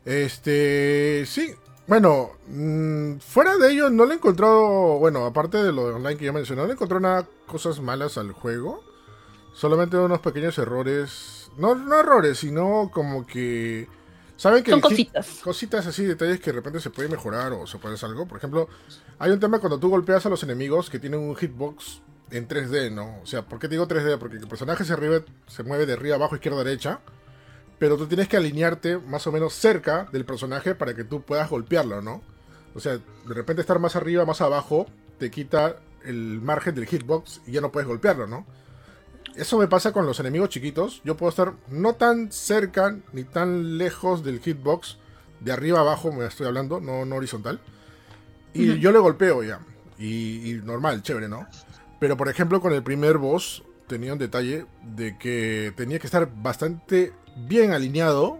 Este, 0.04 1.24
sí. 1.26 1.54
Bueno, 1.90 2.30
mm, 2.46 3.16
fuera 3.18 3.56
de 3.56 3.72
ello 3.72 3.90
no 3.90 4.06
le 4.06 4.12
he 4.14 4.16
encontrado, 4.18 5.00
bueno, 5.00 5.26
aparte 5.26 5.58
de 5.60 5.72
lo 5.72 5.88
de 5.88 5.94
online 5.94 6.16
que 6.16 6.24
ya 6.26 6.32
mencioné, 6.32 6.62
no 6.62 6.68
le 6.68 6.74
encontré 6.74 7.00
nada 7.00 7.26
cosas 7.48 7.80
malas 7.80 8.16
al 8.16 8.30
juego. 8.30 8.84
Solamente 9.52 9.96
unos 9.96 10.20
pequeños 10.20 10.56
errores, 10.58 11.50
no, 11.58 11.74
no 11.74 11.98
errores, 11.98 12.38
sino 12.38 12.92
como 12.94 13.26
que 13.26 13.88
saben 14.36 14.62
que 14.62 14.70
Son 14.70 14.80
cositas. 14.80 15.40
cositas 15.42 15.84
así, 15.88 16.04
detalles 16.04 16.38
que 16.38 16.52
de 16.52 16.58
repente 16.58 16.78
se 16.78 16.90
puede 16.90 17.08
mejorar 17.08 17.52
o 17.54 17.66
se 17.66 17.78
puede 17.78 17.96
hacer 17.96 18.08
algo. 18.10 18.28
Por 18.28 18.38
ejemplo, 18.38 18.68
hay 19.18 19.32
un 19.32 19.40
tema 19.40 19.58
cuando 19.58 19.80
tú 19.80 19.88
golpeas 19.90 20.24
a 20.24 20.28
los 20.28 20.44
enemigos 20.44 20.90
que 20.90 21.00
tienen 21.00 21.18
un 21.18 21.34
hitbox 21.34 22.02
en 22.30 22.46
3D, 22.46 22.92
¿no? 22.92 23.18
O 23.20 23.26
sea, 23.26 23.42
¿por 23.42 23.58
qué 23.58 23.66
digo 23.66 23.88
3D? 23.88 24.16
Porque 24.16 24.36
el 24.36 24.46
personaje 24.46 24.84
se, 24.84 24.92
arriba- 24.92 25.24
se 25.48 25.64
mueve 25.64 25.86
de 25.86 25.94
arriba, 25.94 26.14
abajo, 26.14 26.36
izquierda, 26.36 26.62
derecha. 26.62 27.00
Pero 27.80 27.96
tú 27.96 28.06
tienes 28.06 28.28
que 28.28 28.36
alinearte 28.36 28.98
más 28.98 29.26
o 29.26 29.32
menos 29.32 29.54
cerca 29.54 30.06
del 30.12 30.26
personaje 30.26 30.74
para 30.74 30.94
que 30.94 31.02
tú 31.02 31.22
puedas 31.22 31.48
golpearlo, 31.48 32.02
¿no? 32.02 32.22
O 32.74 32.78
sea, 32.78 32.92
de 32.98 33.34
repente 33.34 33.62
estar 33.62 33.78
más 33.78 33.96
arriba, 33.96 34.26
más 34.26 34.42
abajo, 34.42 34.86
te 35.18 35.30
quita 35.30 35.76
el 36.04 36.42
margen 36.42 36.74
del 36.74 36.86
hitbox 36.86 37.40
y 37.46 37.52
ya 37.52 37.62
no 37.62 37.72
puedes 37.72 37.88
golpearlo, 37.88 38.26
¿no? 38.26 38.44
Eso 39.34 39.58
me 39.58 39.66
pasa 39.66 39.92
con 39.92 40.04
los 40.04 40.20
enemigos 40.20 40.50
chiquitos. 40.50 41.00
Yo 41.04 41.16
puedo 41.16 41.30
estar 41.30 41.54
no 41.68 41.94
tan 41.94 42.30
cerca 42.30 42.98
ni 43.14 43.24
tan 43.24 43.78
lejos 43.78 44.22
del 44.22 44.40
hitbox. 44.40 44.98
De 45.40 45.50
arriba 45.50 45.78
a 45.78 45.80
abajo 45.80 46.12
me 46.12 46.26
estoy 46.26 46.46
hablando, 46.46 46.80
no, 46.80 47.06
no 47.06 47.16
horizontal. 47.16 47.60
Y 48.52 48.78
yo 48.78 48.92
le 48.92 48.98
golpeo 48.98 49.42
ya. 49.42 49.60
Y, 49.98 50.50
y 50.50 50.54
normal, 50.62 51.02
chévere, 51.02 51.28
¿no? 51.28 51.46
Pero 51.98 52.18
por 52.18 52.28
ejemplo 52.28 52.60
con 52.60 52.74
el 52.74 52.82
primer 52.82 53.16
boss 53.16 53.62
tenía 53.86 54.12
un 54.12 54.18
detalle 54.18 54.66
de 54.82 55.16
que 55.16 55.72
tenía 55.76 55.98
que 55.98 56.06
estar 56.06 56.30
bastante 56.42 57.12
bien 57.46 57.72
alineado 57.72 58.38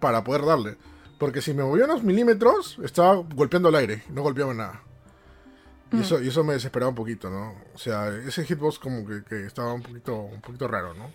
para 0.00 0.24
poder 0.24 0.44
darle. 0.44 0.76
Porque 1.18 1.42
si 1.42 1.52
me 1.52 1.64
movía 1.64 1.84
unos 1.86 2.02
milímetros, 2.04 2.78
estaba 2.84 3.14
golpeando 3.34 3.68
el 3.70 3.74
aire, 3.74 4.04
no 4.10 4.22
golpeaba 4.22 4.54
nada. 4.54 4.82
Y 5.90 5.96
Mm. 5.96 6.00
eso, 6.02 6.22
y 6.22 6.28
eso 6.28 6.44
me 6.44 6.52
desesperaba 6.52 6.90
un 6.90 6.94
poquito, 6.94 7.28
¿no? 7.30 7.54
O 7.74 7.78
sea, 7.78 8.08
ese 8.08 8.44
hitbox 8.44 8.78
como 8.78 9.06
que, 9.06 9.24
que 9.24 9.46
estaba 9.46 9.72
un 9.72 9.82
poquito, 9.82 10.14
un 10.16 10.40
poquito 10.40 10.68
raro, 10.68 10.94
¿no? 10.94 11.10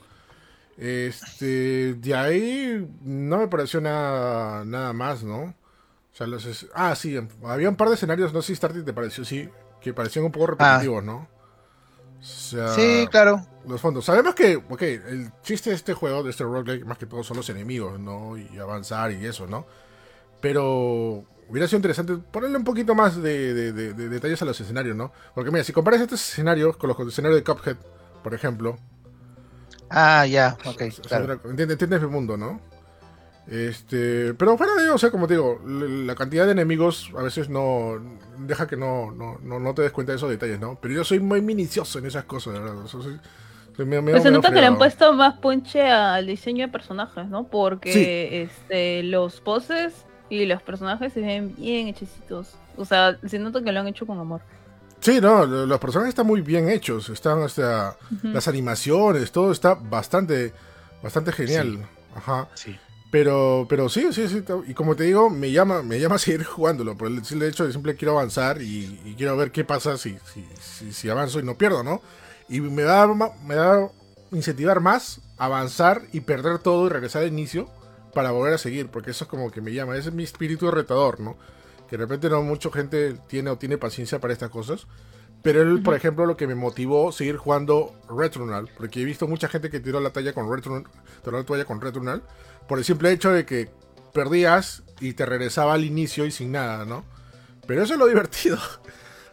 Este, 0.77 1.93
de 1.93 2.15
ahí 2.15 2.89
no 3.03 3.37
me 3.37 3.47
pareció 3.47 3.79
nada, 3.79 4.65
nada 4.65 4.91
más, 4.93 5.23
¿no? 5.23 5.41
O 5.43 6.15
sea, 6.15 6.27
los 6.27 6.45
es- 6.45 6.67
ah, 6.73 6.95
sí, 6.95 7.17
había 7.45 7.69
un 7.69 7.75
par 7.75 7.89
de 7.89 7.95
escenarios, 7.95 8.33
no 8.33 8.41
sé 8.41 8.47
si 8.47 8.55
Starty 8.55 8.83
te 8.83 8.93
pareció, 8.93 9.23
sí, 9.23 9.49
que 9.81 9.93
parecían 9.93 10.25
un 10.25 10.31
poco 10.31 10.47
repetitivos, 10.47 11.03
¿no? 11.03 11.27
Sea, 12.23 12.69
Sí, 12.69 13.05
claro. 13.11 13.45
los 13.67 13.81
fondos. 13.81 14.05
Sabemos 14.05 14.33
que, 14.33 14.55
ok, 14.55 14.81
el 14.81 15.31
chiste 15.41 15.71
de 15.71 15.75
este 15.75 15.93
juego, 15.93 16.23
de 16.23 16.29
este 16.29 16.43
roguelike, 16.45 16.85
más 16.85 16.97
que 16.97 17.05
todo 17.05 17.23
son 17.23 17.37
los 17.37 17.49
enemigos, 17.49 17.99
¿no? 17.99 18.37
Y 18.37 18.57
avanzar 18.57 19.11
y 19.11 19.25
eso, 19.25 19.45
¿no? 19.45 19.65
Pero 20.39 21.25
hubiera 21.49 21.67
sido 21.67 21.77
interesante 21.77 22.15
ponerle 22.17 22.57
un 22.57 22.63
poquito 22.63 22.95
más 22.95 23.21
de, 23.21 23.53
de- 23.53 23.71
de- 23.73 23.93
de 23.93 24.09
detalles 24.09 24.41
a 24.41 24.45
los 24.45 24.59
escenarios, 24.59 24.95
¿no? 24.95 25.11
Porque 25.35 25.51
mira, 25.51 25.63
si 25.63 25.73
comparas 25.73 26.01
estos 26.01 26.21
escenarios 26.21 26.77
con 26.77 26.89
los 26.89 26.99
escenarios 26.99 27.39
de 27.39 27.43
Cuphead, 27.43 27.77
por 28.23 28.33
ejemplo, 28.33 28.77
Ah, 29.89 30.25
ya, 30.25 30.57
ok, 30.65 30.81
o 30.87 30.91
sea, 31.07 31.19
claro. 31.19 31.33
entiendes, 31.45 31.71
entiendes 31.71 32.01
el 32.01 32.07
mundo, 32.07 32.35
¿no? 32.37 32.59
Este, 33.47 34.33
pero 34.35 34.57
fuera 34.57 34.73
de 34.75 34.83
ello, 34.83 34.95
o 34.95 34.97
sea, 34.97 35.11
como 35.11 35.27
te 35.27 35.33
digo, 35.33 35.59
la 35.65 36.15
cantidad 36.15 36.45
de 36.45 36.53
enemigos 36.53 37.11
a 37.17 37.21
veces 37.23 37.49
no 37.49 37.95
deja 38.37 38.67
que 38.67 38.77
no, 38.77 39.11
no, 39.11 39.37
no, 39.43 39.59
no 39.59 39.73
te 39.73 39.81
des 39.81 39.91
cuenta 39.91 40.11
de 40.13 40.17
esos 40.17 40.29
detalles, 40.29 40.59
¿no? 40.59 40.77
Pero 40.81 40.93
yo 40.93 41.03
soy 41.03 41.19
muy 41.19 41.41
minucioso 41.41 41.99
en 41.99 42.05
esas 42.05 42.23
cosas, 42.23 42.53
¿verdad? 42.53 42.77
O 42.77 42.87
sea, 42.87 43.01
soy- 43.01 43.19
soy 43.75 43.85
medio- 43.85 44.01
medio- 44.01 44.13
Pues 44.15 44.23
se 44.23 44.31
nota 44.31 44.49
que 44.51 44.61
le 44.61 44.67
han 44.67 44.77
puesto 44.77 45.13
más 45.13 45.37
punche 45.39 45.81
al 45.89 46.25
diseño 46.27 46.65
de 46.67 46.71
personajes, 46.71 47.27
¿no? 47.27 47.45
Porque 47.47 48.43
este, 48.43 49.03
los 49.03 49.41
poses 49.41 49.93
y 50.29 50.45
los 50.45 50.61
personajes 50.61 51.11
se 51.13 51.19
ven 51.21 51.53
bien 51.57 51.87
hechecitos. 51.89 52.55
O 52.77 52.85
sea, 52.85 53.19
se 53.25 53.39
nota 53.39 53.61
que 53.61 53.71
lo 53.71 53.79
han 53.81 53.87
hecho 53.87 54.05
con 54.07 54.19
amor. 54.19 54.41
Sí, 55.01 55.19
no, 55.19 55.45
lo- 55.45 55.65
los 55.65 55.79
personajes 55.79 56.09
están 56.09 56.27
muy 56.27 56.39
bien 56.41 56.69
hechos, 56.69 57.09
están, 57.09 57.39
o 57.39 57.49
sea, 57.49 57.95
Ujú. 58.09 58.29
las 58.29 58.47
animaciones, 58.47 59.31
todo 59.33 59.51
está 59.51 59.73
bastante, 59.75 60.53
bastante 61.03 61.33
genial. 61.33 61.85
Ajá. 62.15 62.47
Sí. 62.53 62.77
Pero, 63.13 63.67
pero 63.69 63.89
sí, 63.89 64.11
sí, 64.11 64.27
sí. 64.27 64.43
Y 64.65 64.73
como 64.73 64.95
te 64.95 65.03
digo, 65.03 65.29
me 65.29 65.51
llama, 65.51 65.83
me 65.83 65.99
llama 65.99 66.15
a 66.15 66.17
seguir 66.17 66.43
jugándolo. 66.45 66.97
Por 66.97 67.09
el 67.09 67.43
hecho 67.43 67.67
de 67.67 67.71
simple 67.71 67.95
quiero 67.95 68.13
avanzar 68.13 68.59
y, 68.59 68.99
y 69.05 69.13
quiero 69.13 69.37
ver 69.37 69.51
qué 69.51 69.63
pasa 69.63 69.99
si, 69.99 70.17
si, 70.33 70.43
si, 70.59 70.91
si 70.91 71.09
avanzo 71.11 71.39
y 71.39 71.43
no 71.43 71.55
pierdo, 71.55 71.83
¿no? 71.83 72.01
Y 72.49 72.59
me 72.59 72.81
da, 72.81 73.05
me 73.45 73.53
da 73.53 73.87
incentivar 74.31 74.79
más 74.79 75.21
avanzar 75.37 76.01
y 76.11 76.21
perder 76.21 76.57
todo 76.57 76.87
y 76.87 76.89
regresar 76.89 77.21
al 77.21 77.27
inicio 77.27 77.69
para 78.15 78.31
volver 78.31 78.55
a 78.55 78.57
seguir. 78.57 78.87
Porque 78.87 79.11
eso 79.11 79.25
es 79.25 79.29
como 79.29 79.51
que 79.51 79.61
me 79.61 79.73
llama. 79.73 79.95
Ese 79.95 80.09
es 80.09 80.15
mi 80.15 80.23
espíritu 80.23 80.71
retador, 80.71 81.19
¿no? 81.19 81.37
Que 81.87 81.97
de 81.97 82.05
repente 82.05 82.31
no 82.31 82.41
mucha 82.41 82.71
gente 82.71 83.13
tiene 83.27 83.51
o 83.51 83.59
tiene 83.59 83.77
paciencia 83.77 84.19
para 84.19 84.33
estas 84.33 84.49
cosas. 84.49 84.87
Pero 85.43 85.61
él, 85.61 85.83
por 85.83 85.93
ejemplo, 85.93 86.25
lo 86.25 86.37
que 86.37 86.47
me 86.47 86.55
motivó 86.55 87.09
a 87.09 87.11
seguir 87.11 87.35
jugando 87.35 87.93
Retronal, 88.09 88.69
porque 88.77 89.01
he 89.01 89.05
visto 89.05 89.27
mucha 89.27 89.49
gente 89.49 89.69
que 89.69 89.81
tiró 89.81 89.99
la 89.99 90.09
talla 90.11 90.33
con 90.33 90.49
Retronal, 90.49 90.85
tiró 91.21 91.37
la 91.37 91.43
toalla 91.43 91.65
con 91.65 91.81
Retronal, 91.81 92.23
por 92.67 92.79
el 92.79 92.85
simple 92.85 93.11
hecho 93.11 93.31
de 93.31 93.45
que 93.45 93.69
perdías 94.13 94.83
y 94.99 95.13
te 95.13 95.25
regresaba 95.25 95.73
al 95.73 95.83
inicio 95.83 96.25
y 96.25 96.31
sin 96.31 96.51
nada, 96.51 96.85
¿no? 96.85 97.03
Pero 97.67 97.83
eso 97.83 97.93
es 97.93 97.99
lo 97.99 98.07
divertido. 98.07 98.57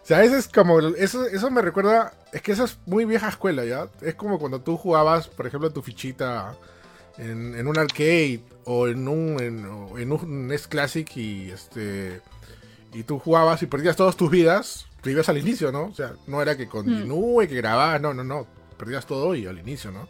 O 0.02 0.06
sea, 0.10 0.25
eso 0.25 0.34
es 0.34 0.49
como, 0.49 0.80
eso, 0.80 1.25
eso 1.26 1.52
me 1.52 1.62
recuerda, 1.62 2.12
es 2.32 2.42
que 2.42 2.50
eso 2.50 2.64
es 2.64 2.78
muy 2.84 3.04
vieja 3.04 3.28
escuela, 3.28 3.64
¿ya? 3.64 3.88
Es 4.00 4.16
como 4.16 4.40
cuando 4.40 4.60
tú 4.60 4.76
jugabas, 4.76 5.28
por 5.28 5.46
ejemplo, 5.46 5.70
tu 5.70 5.82
fichita 5.82 6.56
en, 7.16 7.64
un 7.64 7.78
arcade 7.78 8.42
o 8.64 8.88
en 8.88 9.06
un, 9.06 9.40
en 9.40 10.10
un 10.10 10.49
NES 10.49 10.66
Classic 10.66 11.16
y 11.16 11.52
este 11.52 12.22
y 12.92 13.04
tú 13.04 13.18
jugabas 13.18 13.62
y 13.62 13.66
perdías 13.66 13.96
todas 13.96 14.16
tus 14.16 14.30
vidas, 14.30 14.87
te 15.00 15.10
ibas 15.10 15.28
al 15.28 15.38
inicio, 15.38 15.70
¿no? 15.72 15.84
O 15.84 15.94
sea, 15.94 16.14
no 16.26 16.42
era 16.42 16.56
que 16.56 16.68
continúe, 16.68 17.46
que 17.49 17.54
grababas, 17.56 18.00
no, 18.00 18.12
no, 18.12 18.25
no, 18.25 18.46
perdías 18.76 19.06
todo 19.06 19.34
y 19.34 19.46
al 19.46 19.58
inicio, 19.58 19.92
¿no? 19.92 20.08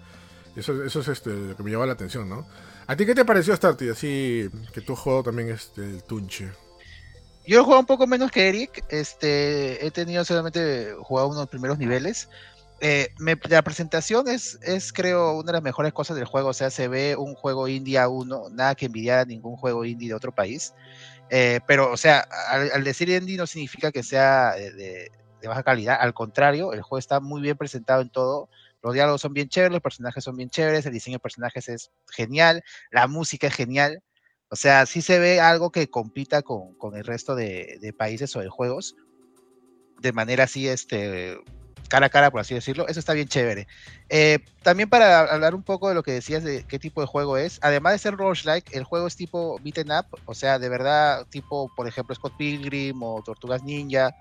Eso, 0.56 0.82
eso 0.82 1.00
es 1.00 1.08
este, 1.08 1.30
lo 1.30 1.56
que 1.56 1.62
me 1.62 1.70
llama 1.70 1.86
la 1.86 1.92
atención, 1.92 2.28
¿no? 2.28 2.46
¿A 2.90 2.96
ti 2.96 3.06
qué 3.06 3.14
te 3.14 3.24
pareció 3.24 3.54
Starty? 3.54 3.88
Así 3.88 4.50
que 4.72 4.80
tú 4.80 4.96
jugado 4.96 5.22
también 5.22 5.48
este, 5.50 5.80
el 5.80 6.02
Tunche. 6.02 6.50
Yo 7.46 7.60
he 7.60 7.62
jugado 7.62 7.78
un 7.78 7.86
poco 7.86 8.08
menos 8.08 8.32
que 8.32 8.48
Eric. 8.48 8.84
Este, 8.88 9.86
he 9.86 9.92
tenido 9.92 10.24
solamente 10.24 10.92
jugado 10.98 11.28
unos 11.28 11.46
primeros 11.48 11.78
niveles. 11.78 12.28
Eh, 12.80 13.10
me- 13.20 13.38
la 13.48 13.62
presentación 13.62 14.26
es, 14.26 14.58
es, 14.62 14.92
creo, 14.92 15.34
una 15.34 15.46
de 15.46 15.52
las 15.52 15.62
mejores 15.62 15.92
cosas 15.92 16.16
del 16.16 16.24
juego. 16.26 16.48
O 16.48 16.52
sea, 16.52 16.68
se 16.70 16.88
ve 16.88 17.14
un 17.14 17.36
juego 17.36 17.68
indie 17.68 17.96
a 17.96 18.08
uno, 18.08 18.48
nada 18.50 18.74
que 18.74 18.86
envidiar 18.86 19.20
a 19.20 19.24
ningún 19.24 19.54
juego 19.54 19.84
indie 19.84 20.08
de 20.08 20.14
otro 20.16 20.32
país. 20.32 20.74
Eh, 21.30 21.60
pero, 21.68 21.92
o 21.92 21.96
sea, 21.96 22.26
al, 22.48 22.72
al 22.72 22.82
decir 22.82 23.08
indie 23.08 23.36
no 23.36 23.46
significa 23.46 23.92
que 23.92 24.02
sea 24.02 24.54
de, 24.56 24.72
de- 24.72 25.12
de 25.40 25.48
baja 25.48 25.62
calidad. 25.62 25.96
Al 26.00 26.12
contrario, 26.12 26.72
el 26.72 26.82
juego 26.82 26.98
está 26.98 27.20
muy 27.20 27.40
bien 27.40 27.56
presentado 27.56 28.02
en 28.02 28.10
todo. 28.10 28.48
Los 28.82 28.94
diálogos 28.94 29.20
son 29.20 29.34
bien 29.34 29.48
chéveres, 29.48 29.72
los 29.72 29.82
personajes 29.82 30.24
son 30.24 30.36
bien 30.36 30.50
chéveres, 30.50 30.86
el 30.86 30.92
diseño 30.92 31.16
de 31.16 31.20
personajes 31.20 31.68
es 31.68 31.90
genial, 32.10 32.62
la 32.90 33.06
música 33.06 33.46
es 33.46 33.54
genial. 33.54 34.02
O 34.50 34.56
sea, 34.56 34.86
sí 34.86 35.00
se 35.00 35.18
ve 35.18 35.40
algo 35.40 35.70
que 35.70 35.88
compita 35.88 36.42
con, 36.42 36.74
con 36.74 36.96
el 36.96 37.04
resto 37.04 37.34
de, 37.34 37.94
países 37.96 38.34
o 38.36 38.40
de 38.40 38.48
juegos 38.48 38.96
de 40.00 40.12
manera 40.12 40.44
así, 40.44 40.66
este, 40.66 41.38
cara 41.88 42.06
a 42.06 42.08
cara, 42.08 42.30
por 42.30 42.40
así 42.40 42.54
decirlo. 42.54 42.88
Eso 42.88 42.98
está 42.98 43.12
bien 43.12 43.28
chévere. 43.28 43.68
Eh, 44.08 44.38
también 44.62 44.88
para 44.88 45.20
hablar 45.20 45.54
un 45.54 45.62
poco 45.62 45.88
de 45.88 45.94
lo 45.94 46.02
que 46.02 46.12
decías 46.12 46.42
de 46.42 46.64
qué 46.64 46.78
tipo 46.78 47.02
de 47.02 47.06
juego 47.06 47.36
es, 47.36 47.58
además 47.62 47.92
de 47.92 47.98
ser 47.98 48.16
roguelike, 48.16 48.74
el 48.74 48.84
juego 48.84 49.06
es 49.06 49.16
tipo 49.16 49.58
beaten 49.62 49.92
up, 49.92 50.06
o 50.24 50.34
sea, 50.34 50.58
de 50.58 50.68
verdad, 50.68 51.26
tipo, 51.28 51.70
por 51.76 51.86
ejemplo, 51.86 52.14
Scott 52.14 52.36
Pilgrim 52.38 53.02
o 53.02 53.22
Tortugas 53.22 53.62
Ninja. 53.62 54.16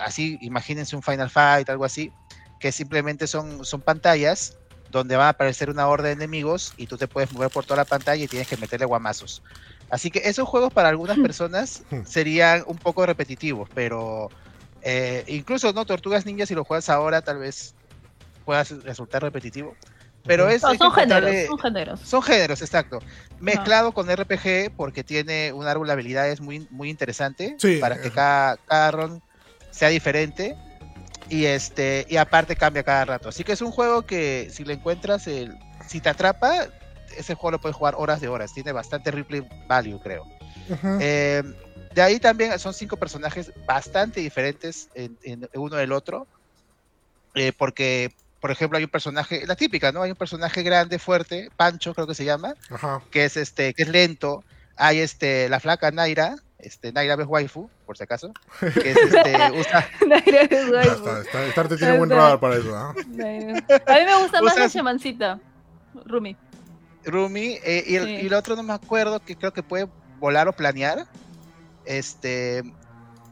Así, 0.00 0.38
imagínense 0.40 0.94
un 0.94 1.02
Final 1.02 1.28
Fight, 1.28 1.68
algo 1.68 1.84
así, 1.84 2.12
que 2.64 2.72
simplemente 2.72 3.26
son, 3.26 3.62
son 3.66 3.82
pantallas 3.82 4.56
donde 4.90 5.16
va 5.16 5.26
a 5.26 5.28
aparecer 5.28 5.68
una 5.68 5.86
horda 5.86 6.06
de 6.06 6.12
enemigos 6.14 6.72
y 6.78 6.86
tú 6.86 6.96
te 6.96 7.06
puedes 7.06 7.30
mover 7.30 7.50
por 7.50 7.66
toda 7.66 7.76
la 7.76 7.84
pantalla 7.84 8.24
y 8.24 8.26
tienes 8.26 8.48
que 8.48 8.56
meterle 8.56 8.86
guamazos. 8.86 9.42
Así 9.90 10.10
que 10.10 10.22
esos 10.24 10.48
juegos 10.48 10.72
para 10.72 10.88
algunas 10.88 11.18
personas 11.18 11.82
serían 12.06 12.64
un 12.66 12.78
poco 12.78 13.04
repetitivos, 13.04 13.68
pero 13.74 14.30
eh, 14.80 15.24
incluso 15.26 15.74
no 15.74 15.84
Tortugas 15.84 16.24
Ninja 16.24 16.46
si 16.46 16.54
lo 16.54 16.64
juegas 16.64 16.88
ahora 16.88 17.20
tal 17.20 17.36
vez 17.36 17.74
pueda 18.46 18.64
resultar 18.64 19.20
repetitivo. 19.20 19.76
Pero 20.24 20.48
es, 20.48 20.62
No, 20.62 20.74
son 20.74 20.90
géneros, 20.92 21.46
son 21.46 21.58
géneros. 21.58 22.00
son 22.00 22.22
géneros, 22.22 22.62
exacto. 22.62 23.00
Mezclado 23.40 23.92
con 23.92 24.08
RPG 24.08 24.74
porque 24.74 25.04
tiene 25.04 25.52
un 25.52 25.66
árbol 25.66 25.88
de 25.88 25.92
habilidades 25.92 26.40
muy, 26.40 26.66
muy 26.70 26.88
interesante 26.88 27.56
Sí, 27.58 27.76
para 27.76 28.00
que 28.00 28.10
cada, 28.10 28.56
cada 28.56 28.90
run 28.90 29.22
sea 29.70 29.90
diferente. 29.90 30.56
Y 31.28 31.46
este, 31.46 32.06
y 32.08 32.16
aparte 32.16 32.56
cambia 32.56 32.82
cada 32.82 33.04
rato. 33.04 33.28
Así 33.28 33.44
que 33.44 33.52
es 33.52 33.60
un 33.62 33.70
juego 33.70 34.02
que 34.02 34.48
si 34.52 34.64
le 34.64 34.74
encuentras 34.74 35.26
el, 35.26 35.56
si 35.88 36.00
te 36.00 36.08
atrapa, 36.08 36.66
ese 37.16 37.34
juego 37.34 37.52
lo 37.52 37.60
puedes 37.60 37.76
jugar 37.76 37.94
horas 37.96 38.20
de 38.20 38.28
horas. 38.28 38.52
Tiene 38.52 38.72
bastante 38.72 39.10
replay 39.10 39.46
value, 39.66 40.00
creo. 40.00 40.24
Eh, 41.00 41.42
de 41.94 42.02
ahí 42.02 42.18
también 42.18 42.58
son 42.58 42.74
cinco 42.74 42.96
personajes 42.96 43.52
bastante 43.66 44.20
diferentes 44.20 44.88
en, 44.94 45.16
en 45.22 45.48
uno 45.54 45.76
del 45.76 45.92
otro. 45.92 46.26
Eh, 47.34 47.52
porque, 47.56 48.14
por 48.40 48.50
ejemplo, 48.50 48.78
hay 48.78 48.84
un 48.84 48.90
personaje, 48.90 49.46
la 49.46 49.56
típica, 49.56 49.92
¿no? 49.92 50.02
Hay 50.02 50.10
un 50.10 50.16
personaje 50.16 50.62
grande, 50.62 50.98
fuerte, 50.98 51.50
Pancho, 51.56 51.94
creo 51.94 52.06
que 52.06 52.14
se 52.14 52.24
llama, 52.24 52.54
Ajá. 52.70 53.02
que 53.10 53.24
es 53.24 53.36
este, 53.36 53.74
que 53.74 53.82
es 53.82 53.88
lento. 53.88 54.44
Hay 54.76 55.00
este, 55.00 55.48
la 55.48 55.60
flaca 55.60 55.90
Naira, 55.90 56.36
este, 56.64 56.92
Naira 56.92 57.14
es 57.14 57.26
waifu, 57.26 57.68
por 57.86 57.96
si 57.96 58.04
acaso, 58.04 58.32
que 58.60 58.90
es 58.90 58.96
este, 58.96 59.52
usa, 59.58 59.88
Naira 60.08 60.42
es 60.42 60.70
waifu. 60.70 61.08
está, 61.08 61.68
tiene 61.76 61.98
buen 61.98 62.10
Está. 62.10 62.22
radar 62.22 62.40
para 62.40 62.56
eso. 62.56 62.94
Naira. 63.08 63.58
A 63.86 63.94
mí 63.98 64.04
me 64.04 64.22
gusta 64.22 64.42
más 64.42 64.56
la 64.58 64.68
chamancita. 64.68 65.40
Rumi. 66.06 66.36
Rumi, 67.04 67.58
eh, 67.64 67.84
y, 67.86 67.94
el, 67.96 68.04
Sí. 68.04 68.10
y 68.22 68.26
el 68.26 68.34
otro 68.34 68.56
no 68.56 68.62
me 68.62 68.72
acuerdo, 68.72 69.20
que 69.20 69.36
creo 69.36 69.52
que 69.52 69.62
puede 69.62 69.88
volar 70.18 70.48
o 70.48 70.52
planear. 70.52 71.06
Este, 71.84 72.62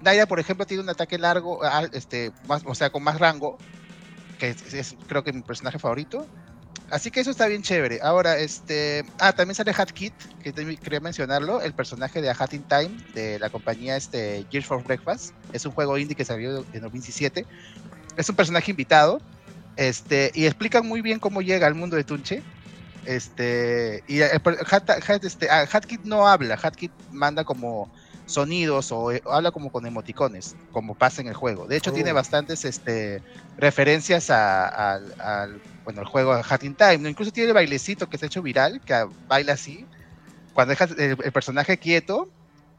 Naira, 0.03 0.27
por 0.27 0.39
ejemplo, 0.41 0.67
tiene 0.67 0.83
un 0.83 0.91
ataque 0.91 1.19
largo, 1.19 1.61
ah, 1.65 1.85
este, 1.93 2.33
más, 2.47 2.63
o 2.67 2.75
sea, 2.75 2.91
con 2.91 3.03
más 3.03 3.19
rango, 3.19 3.57
que 4.39 4.51
es, 4.51 4.75
es, 4.75 4.97
creo 5.09 5.25
que 5.25 5.33
mi 5.33 5.43
personaje 5.43 5.79
favorito. 5.79 6.27
Así 6.93 7.11
que 7.11 7.21
eso 7.21 7.31
está 7.31 7.47
bien 7.47 7.63
chévere. 7.63 8.01
Ahora, 8.03 8.39
este, 8.39 9.03
ah, 9.19 9.33
también 9.33 9.55
sale 9.55 9.73
Hat 9.75 9.89
Kit, 9.93 10.13
que 10.39 10.53
quería 10.53 11.01
mencionarlo, 11.01 11.63
el 11.63 11.73
personaje 11.73 12.21
de 12.21 12.29
A 12.29 12.37
Hat 12.39 12.53
in 12.53 12.65
Time, 12.65 12.99
de 13.15 13.39
la 13.39 13.49
compañía 13.49 13.97
este, 13.97 14.47
Gears 14.51 14.67
for 14.67 14.85
Breakfast. 14.85 15.31
Es 15.53 15.65
un 15.65 15.73
juego 15.73 15.97
indie 15.97 16.15
que 16.15 16.27
salió 16.27 16.67
en 16.71 16.83
2017. 16.83 17.47
Es 18.19 18.29
un 18.29 18.37
personaje 18.37 18.71
invitado, 18.73 19.23
este, 19.75 20.33
y 20.35 20.45
explican 20.45 20.87
muy 20.87 21.01
bien 21.01 21.19
cómo 21.19 21.41
llega 21.41 21.67
al 21.67 21.75
mundo 21.75 21.97
de 21.97 22.05
Tunche. 22.05 22.43
Este, 23.07 24.05
y 24.07 24.21
Hat, 24.21 24.43
Hat- 24.91 25.25
este, 25.25 25.49
ah, 25.49 25.67
no 26.05 26.29
habla, 26.29 26.59
Hatkit 26.63 26.93
manda 27.09 27.43
como 27.43 27.91
sonidos 28.33 28.91
o, 28.93 29.13
eh, 29.13 29.23
habla 29.27 29.51
como 29.51 29.71
con 29.71 29.87
emoticones, 29.87 30.57
como 30.71 30.95
pasa 30.95 31.21
en 31.23 31.29
el 31.29 31.35
juego. 31.35 31.67
De 31.67 31.77
hecho, 31.77 31.91
Oh. 31.91 31.95
tiene 31.95 32.13
bastantes 32.13 32.65
este, 32.65 33.23
referencias 33.57 34.31
a- 34.31 34.67
al, 34.69 35.15
al- 35.19 35.63
bueno, 35.85 36.01
al 36.01 36.07
juego 36.07 36.33
Hat 36.33 36.63
in 36.65 36.75
Time. 36.77 37.09
Incluso 37.09 37.31
tiene 37.33 37.49
el 37.49 37.55
bailecito 37.55 38.07
que 38.09 38.19
se 38.19 38.27
ha 38.27 38.29
hecho 38.29 38.43
viral, 38.43 38.81
que 38.85 39.07
baila 39.29 39.53
así. 39.55 39.89
Cuando 40.53 40.71
deja 40.73 40.85
el, 40.85 41.17
el 41.23 41.33
personaje 41.33 41.79
quieto, 41.79 42.29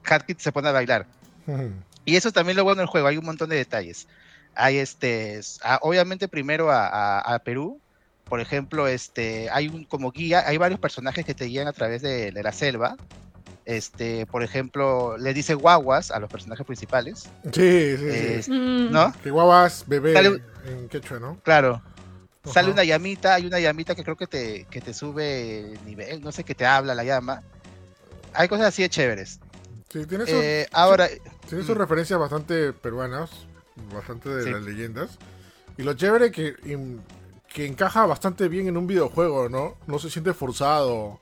Hatkit 0.03 0.39
se 0.39 0.51
pone 0.51 0.69
a 0.69 0.71
bailar. 0.73 1.07
Y 2.05 2.15
eso 2.15 2.31
también 2.31 2.57
lo 2.57 2.63
bueno 2.63 2.79
del 2.81 2.87
juego, 2.87 3.07
hay 3.07 3.17
un 3.17 3.25
montón 3.25 3.49
de 3.49 3.55
detalles. 3.57 4.07
Hay 4.55 4.77
este, 4.77 5.39
a- 5.63 5.79
obviamente 5.81 6.27
primero 6.27 6.71
a, 6.71 6.87
a- 6.87 7.35
a 7.35 7.39
Perú, 7.39 7.81
por 8.27 8.39
ejemplo, 8.39 8.87
este, 8.87 9.49
hay 9.51 9.67
un 9.67 9.85
como 9.85 10.11
guía, 10.11 10.43
hay 10.47 10.57
varios 10.57 10.79
personajes 10.79 11.25
que 11.25 11.35
te 11.35 11.45
guían 11.45 11.67
a 11.67 11.73
través 11.73 12.01
de, 12.01 12.31
de 12.31 12.43
la 12.43 12.51
selva. 12.51 12.95
Este, 13.65 14.25
por 14.25 14.43
ejemplo, 14.43 15.17
le 15.17 15.33
dice 15.33 15.53
guaguas 15.53 16.11
a 16.11 16.19
los 16.19 16.29
personajes 16.29 16.65
principales, 16.65 17.29
Sí, 17.45 17.95
sí, 17.97 17.97
sí. 17.97 18.03
eh, 18.09 18.41
Mm. 18.49 18.91
¿no? 18.91 19.13
Que 19.23 19.31
guavas, 19.31 19.85
bebé 19.87 20.11
Dale. 20.13 20.43
en 20.65 20.89
quechua, 20.89 21.19
¿no? 21.19 21.37
Claro. 21.43 21.81
Sale 22.45 22.71
una 22.71 22.83
llamita, 22.83 23.35
hay 23.35 23.45
una 23.45 23.59
llamita 23.61 23.95
que 23.95 24.03
creo 24.03 24.17
que 24.17 24.27
te, 24.27 24.65
que 24.69 24.81
te 24.81 24.93
sube 24.93 25.59
el 25.75 25.85
nivel, 25.85 26.21
no 26.21 26.33
sé, 26.33 26.43
que 26.43 26.55
te 26.55 26.65
habla 26.65 26.93
la 26.93 27.05
llama. 27.05 27.41
Hay 28.33 28.49
cosas 28.49 28.65
así 28.67 28.81
de 28.81 28.89
chéveres. 28.89 29.39
Sí, 29.89 30.05
tiene 30.07 30.25
sus, 30.25 30.33
Eh, 30.33 30.67
ahora, 30.73 31.07
tiene 31.47 31.63
sus 31.63 31.73
mm. 31.75 31.79
referencias 31.79 32.19
bastante 32.19 32.73
peruanas, 32.73 33.29
bastante 33.93 34.27
de 34.27 34.43
Sí. 34.43 34.49
las 34.51 34.61
leyendas. 34.63 35.17
Y 35.77 35.83
lo 35.83 35.93
chévere 35.93 36.31
que, 36.31 36.55
que 37.53 37.65
encaja 37.65 38.05
bastante 38.05 38.49
bien 38.49 38.67
en 38.67 38.75
un 38.75 38.87
videojuego, 38.87 39.47
¿no? 39.47 39.77
No 39.87 39.97
se 39.99 40.09
siente 40.09 40.33
forzado. 40.33 41.19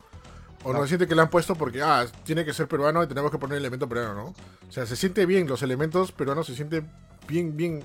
O 0.64 0.72
no, 0.72 0.80
No. 0.80 0.82
se 0.84 0.90
siente 0.90 1.08
que 1.08 1.16
le 1.16 1.22
han 1.22 1.30
puesto 1.30 1.56
porque, 1.56 1.82
ah, 1.82 2.06
tiene 2.24 2.46
que 2.46 2.54
ser 2.54 2.68
peruano 2.68 3.04
y 3.04 3.08
tenemos 3.08 3.32
que 3.32 3.38
poner 3.38 3.58
el 3.58 3.64
elemento 3.64 3.88
peruano, 3.90 4.14
¿no? 4.14 4.26
O 4.68 4.72
sea, 4.72 4.86
se 4.86 4.96
siente 4.96 5.26
bien, 5.26 5.48
los 5.48 5.64
elementos 5.64 6.12
peruanos 6.12 6.46
se 6.48 6.56
sienten 6.56 6.90
bien, 7.28 7.56
bien, 7.58 7.84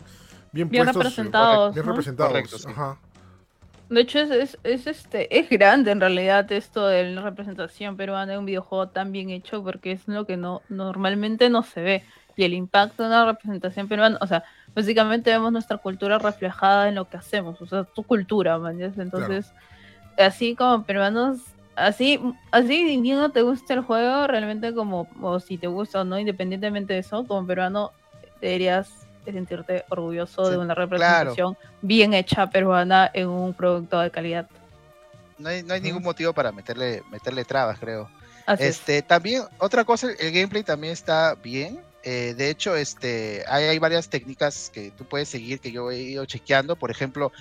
bien, 0.52 0.68
Bien 0.68 0.84
puestos. 0.84 1.04
representados, 1.04 1.74
Bien 1.74 1.86
¿no? 1.86 1.92
representados. 1.92 2.32
Correcto, 2.32 2.58
sí. 2.58 2.68
Ajá. 2.68 2.98
De 3.88 4.00
hecho, 4.00 4.18
es, 4.18 4.30
es, 4.30 4.58
es, 4.64 4.86
este, 4.88 5.38
es 5.38 5.48
grande 5.48 5.92
en 5.92 6.00
realidad 6.00 6.50
esto 6.50 6.86
de 6.88 7.04
la 7.12 7.22
representación 7.22 7.96
peruana 7.96 8.32
de 8.32 8.38
un 8.38 8.44
videojuego 8.44 8.88
tan 8.88 9.12
bien 9.12 9.30
hecho 9.30 9.62
porque 9.62 9.92
es 9.92 10.08
lo 10.08 10.26
que 10.26 10.36
no 10.36 10.60
normalmente 10.68 11.48
no 11.50 11.62
se 11.62 11.80
ve. 11.82 12.04
Y 12.34 12.44
el 12.44 12.52
impacto 12.52 13.04
de 13.04 13.08
una 13.10 13.24
representación 13.24 13.86
peruana, 13.88 14.18
o 14.20 14.26
sea, 14.26 14.42
básicamente 14.74 15.30
vemos 15.30 15.52
nuestra 15.52 15.78
cultura 15.78 16.18
reflejada 16.18 16.88
en 16.88 16.96
lo 16.96 17.08
que 17.08 17.16
hacemos, 17.16 17.62
o 17.62 17.66
sea, 17.66 17.84
tu 17.84 18.02
cultura, 18.02 18.58
man. 18.58 18.78
Entonces, 18.82 19.52
así 20.18 20.54
como 20.56 20.82
peruanos, 20.82 21.38
así, 21.76 22.20
así 22.50 22.98
no 22.98 23.30
te 23.30 23.42
gusta 23.42 23.74
el 23.74 23.82
juego, 23.82 24.26
realmente 24.26 24.74
como, 24.74 25.08
o 25.20 25.40
si 25.40 25.58
te 25.58 25.66
gusta 25.66 26.00
o 26.00 26.04
no, 26.04 26.18
independientemente 26.18 26.94
de 26.94 27.00
eso, 27.00 27.26
como 27.26 27.46
peruano 27.46 27.92
deberías 28.40 29.06
sentirte 29.24 29.84
orgulloso 29.88 30.44
Sí, 30.44 30.50
de 30.52 30.58
una 30.58 30.74
representación 30.74 31.56
bien 31.82 32.14
hecha 32.14 32.48
peruana 32.48 33.10
en 33.12 33.28
un 33.28 33.54
producto 33.54 34.00
de 34.00 34.10
calidad. 34.10 34.48
no 35.38 35.48
hay, 35.48 35.62
no 35.62 35.74
hay 35.74 35.80
ningún 35.80 36.02
motivo 36.02 36.32
para 36.32 36.52
meterle, 36.52 37.02
meterle 37.10 37.44
trabas, 37.44 37.78
creo. 37.78 38.08
Así 38.46 38.64
es. 38.64 38.76
Este, 38.78 39.02
también, 39.02 39.42
otra 39.58 39.84
cosa, 39.84 40.08
el 40.18 40.32
gameplay 40.32 40.62
también 40.62 40.92
está 40.92 41.34
bien. 41.34 41.80
Eh, 42.04 42.34
de 42.36 42.50
hecho, 42.50 42.76
este, 42.76 43.42
hay, 43.48 43.64
hay 43.64 43.78
varias 43.80 44.08
técnicas 44.08 44.70
que 44.72 44.92
tú 44.92 45.04
puedes 45.04 45.28
seguir 45.28 45.58
que 45.58 45.72
yo 45.72 45.90
he 45.90 45.98
ido 45.98 46.24
chequeando. 46.24 46.76
Por 46.76 46.92
ejemplo, 46.92 47.32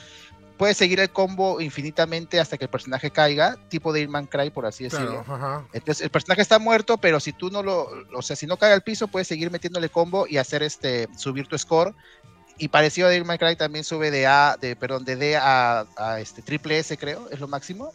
puedes 0.58 0.78
seguir 0.78 1.00
el 1.00 1.10
combo 1.10 1.60
infinitamente 1.60 2.40
hasta 2.40 2.58
que 2.58 2.66
el 2.66 2.70
personaje 2.70 3.12
caiga, 3.12 3.58
tipo 3.70 3.92
de 3.92 4.08
Man 4.08 4.28
Cry, 4.28 4.50
por 4.50 4.66
así 4.66 4.86
decirlo. 4.86 5.24
Claro. 5.24 5.68
Entonces, 5.74 6.04
el 6.04 6.10
personaje 6.10 6.42
está 6.42 6.60
muerto, 6.60 6.98
pero 6.98 7.20
si 7.20 7.34
tú 7.34 7.50
no 7.50 7.62
lo, 7.62 7.90
o 8.14 8.22
sea, 8.22 8.36
si 8.36 8.46
no 8.48 8.58
cae 8.58 8.74
al 8.74 8.82
piso, 8.82 9.08
puedes 9.08 9.28
seguir 9.28 9.52
metiéndole 9.52 9.90
combo 9.90 10.26
y 10.28 10.38
hacer 10.38 10.64
este, 10.64 11.08
subir 11.18 11.48
tu 11.48 11.58
score. 11.58 11.94
Y 12.58 12.70
parecido 12.70 13.10
a 13.10 13.24
May 13.26 13.38
Cry 13.38 13.58
también 13.58 13.84
sube 13.84 14.12
de 14.12 14.28
A, 14.28 14.58
de, 14.60 14.78
perdón, 14.78 15.04
de 15.04 15.18
D 15.18 15.36
a, 15.36 15.86
a 15.98 16.20
este 16.22 16.42
triple 16.42 16.80
S, 16.80 16.98
creo, 16.98 17.28
es 17.30 17.40
lo 17.40 17.50
máximo. 17.50 17.92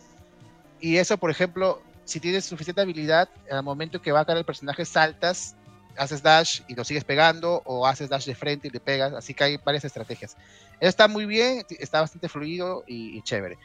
Y 0.81 0.99
eso, 0.99 1.17
por 1.17 1.31
ejemplo, 1.31 1.83
si 2.05 2.21
tienes 2.21 2.45
suficiente 2.45 2.83
habilidad, 2.83 3.29
al 3.51 3.63
momento 3.63 4.03
que 4.03 4.13
va 4.13 4.21
a 4.21 4.25
caer 4.25 4.39
el 4.39 4.45
personaje, 4.45 4.85
saltas, 4.85 5.55
haces 5.97 6.23
dash 6.23 6.61
y 6.69 6.75
lo 6.75 6.85
sigues 6.85 7.05
pegando, 7.05 7.63
o 7.65 7.87
haces 7.87 8.09
dash 8.09 8.27
de 8.27 8.35
frente 8.35 8.69
y 8.69 8.71
le 8.71 8.81
pegas, 8.81 9.13
así 9.13 9.35
que 9.35 9.45
hay 9.45 9.57
varias 9.65 9.85
estrategias. 9.85 10.37
Está 10.81 11.09
muy 11.09 11.27
bien, 11.27 11.65
está 11.79 12.01
bastante 12.01 12.29
fluido 12.29 12.85
y, 12.87 13.17
y 13.19 13.23
chévere. 13.23 13.59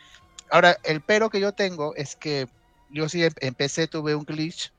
Ahora, 0.49 0.77
el 0.83 1.01
pero 1.01 1.29
que 1.29 1.39
yo 1.39 1.53
tengo 1.53 1.95
es 1.95 2.15
que 2.15 2.47
yo 2.89 3.09
sí 3.09 3.23
em- 3.23 3.33
empecé, 3.41 3.87
tuve 3.87 4.15
un 4.15 4.25
glitch 4.25 4.71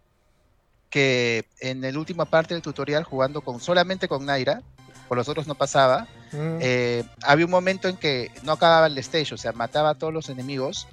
que 0.91 1.45
en 1.61 1.81
la 1.81 1.99
última 1.99 2.25
parte 2.25 2.55
del 2.55 2.63
tutorial, 2.63 3.05
jugando 3.05 3.41
con 3.41 3.61
solamente 3.61 4.09
con 4.09 4.25
Naira, 4.25 4.63
con 5.09 5.17
los 5.19 5.29
otros 5.29 5.47
no 5.47 5.55
pasaba, 5.55 6.07
Mm. 6.33 6.59
eh, 6.61 7.05
había 7.23 7.45
un 7.45 7.51
momento 7.51 7.87
en 7.89 7.97
que 7.97 8.31
no 8.43 8.53
acababa 8.53 8.89
el 8.89 8.99
stage, 8.99 9.33
o 9.35 9.37
sea, 9.39 9.53
mataba 9.53 9.91
a 9.91 9.95
todos 9.95 10.13
los 10.13 10.29
enemigos 10.29 10.89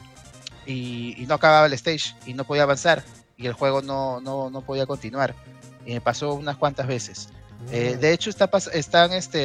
y, 0.65 1.21
y 1.21 1.25
no 1.25 1.33
acababa 1.35 1.65
el 1.65 1.73
stage 1.73 2.15
y 2.25 2.33
no 2.33 2.43
podía 2.43 2.63
avanzar 2.63 3.03
y 3.35 3.47
el 3.47 3.53
juego 3.53 3.81
no, 3.81 4.21
no, 4.21 4.49
no 4.51 4.61
podía 4.61 4.85
continuar. 4.85 5.35
Y 5.85 5.93
me 5.93 6.01
pasó 6.01 6.33
unas 6.33 6.57
cuantas 6.57 6.87
veces. 6.87 7.29
Eh, 7.71 7.97
de 7.99 8.11
hecho, 8.11 8.29
está 8.29 8.49
están 8.73 9.13
este, 9.13 9.39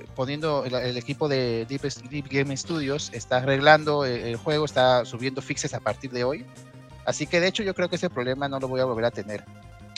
eh, 0.00 0.06
poniendo 0.14 0.64
el, 0.64 0.74
el 0.74 0.96
equipo 0.96 1.28
de 1.28 1.64
Deep, 1.66 1.82
Deep 2.10 2.26
Game 2.28 2.56
Studios, 2.56 3.10
está 3.14 3.38
arreglando 3.38 4.04
el, 4.04 4.20
el 4.20 4.36
juego, 4.36 4.66
está 4.66 5.04
subiendo 5.04 5.40
fixes 5.40 5.72
a 5.72 5.80
partir 5.80 6.10
de 6.10 6.24
hoy. 6.24 6.44
Así 7.06 7.26
que 7.26 7.40
de 7.40 7.48
hecho 7.48 7.62
yo 7.62 7.74
creo 7.74 7.88
que 7.88 7.96
ese 7.96 8.10
problema 8.10 8.48
no 8.48 8.58
lo 8.58 8.68
voy 8.68 8.80
a 8.80 8.84
volver 8.84 9.06
a 9.06 9.10
tener. 9.10 9.44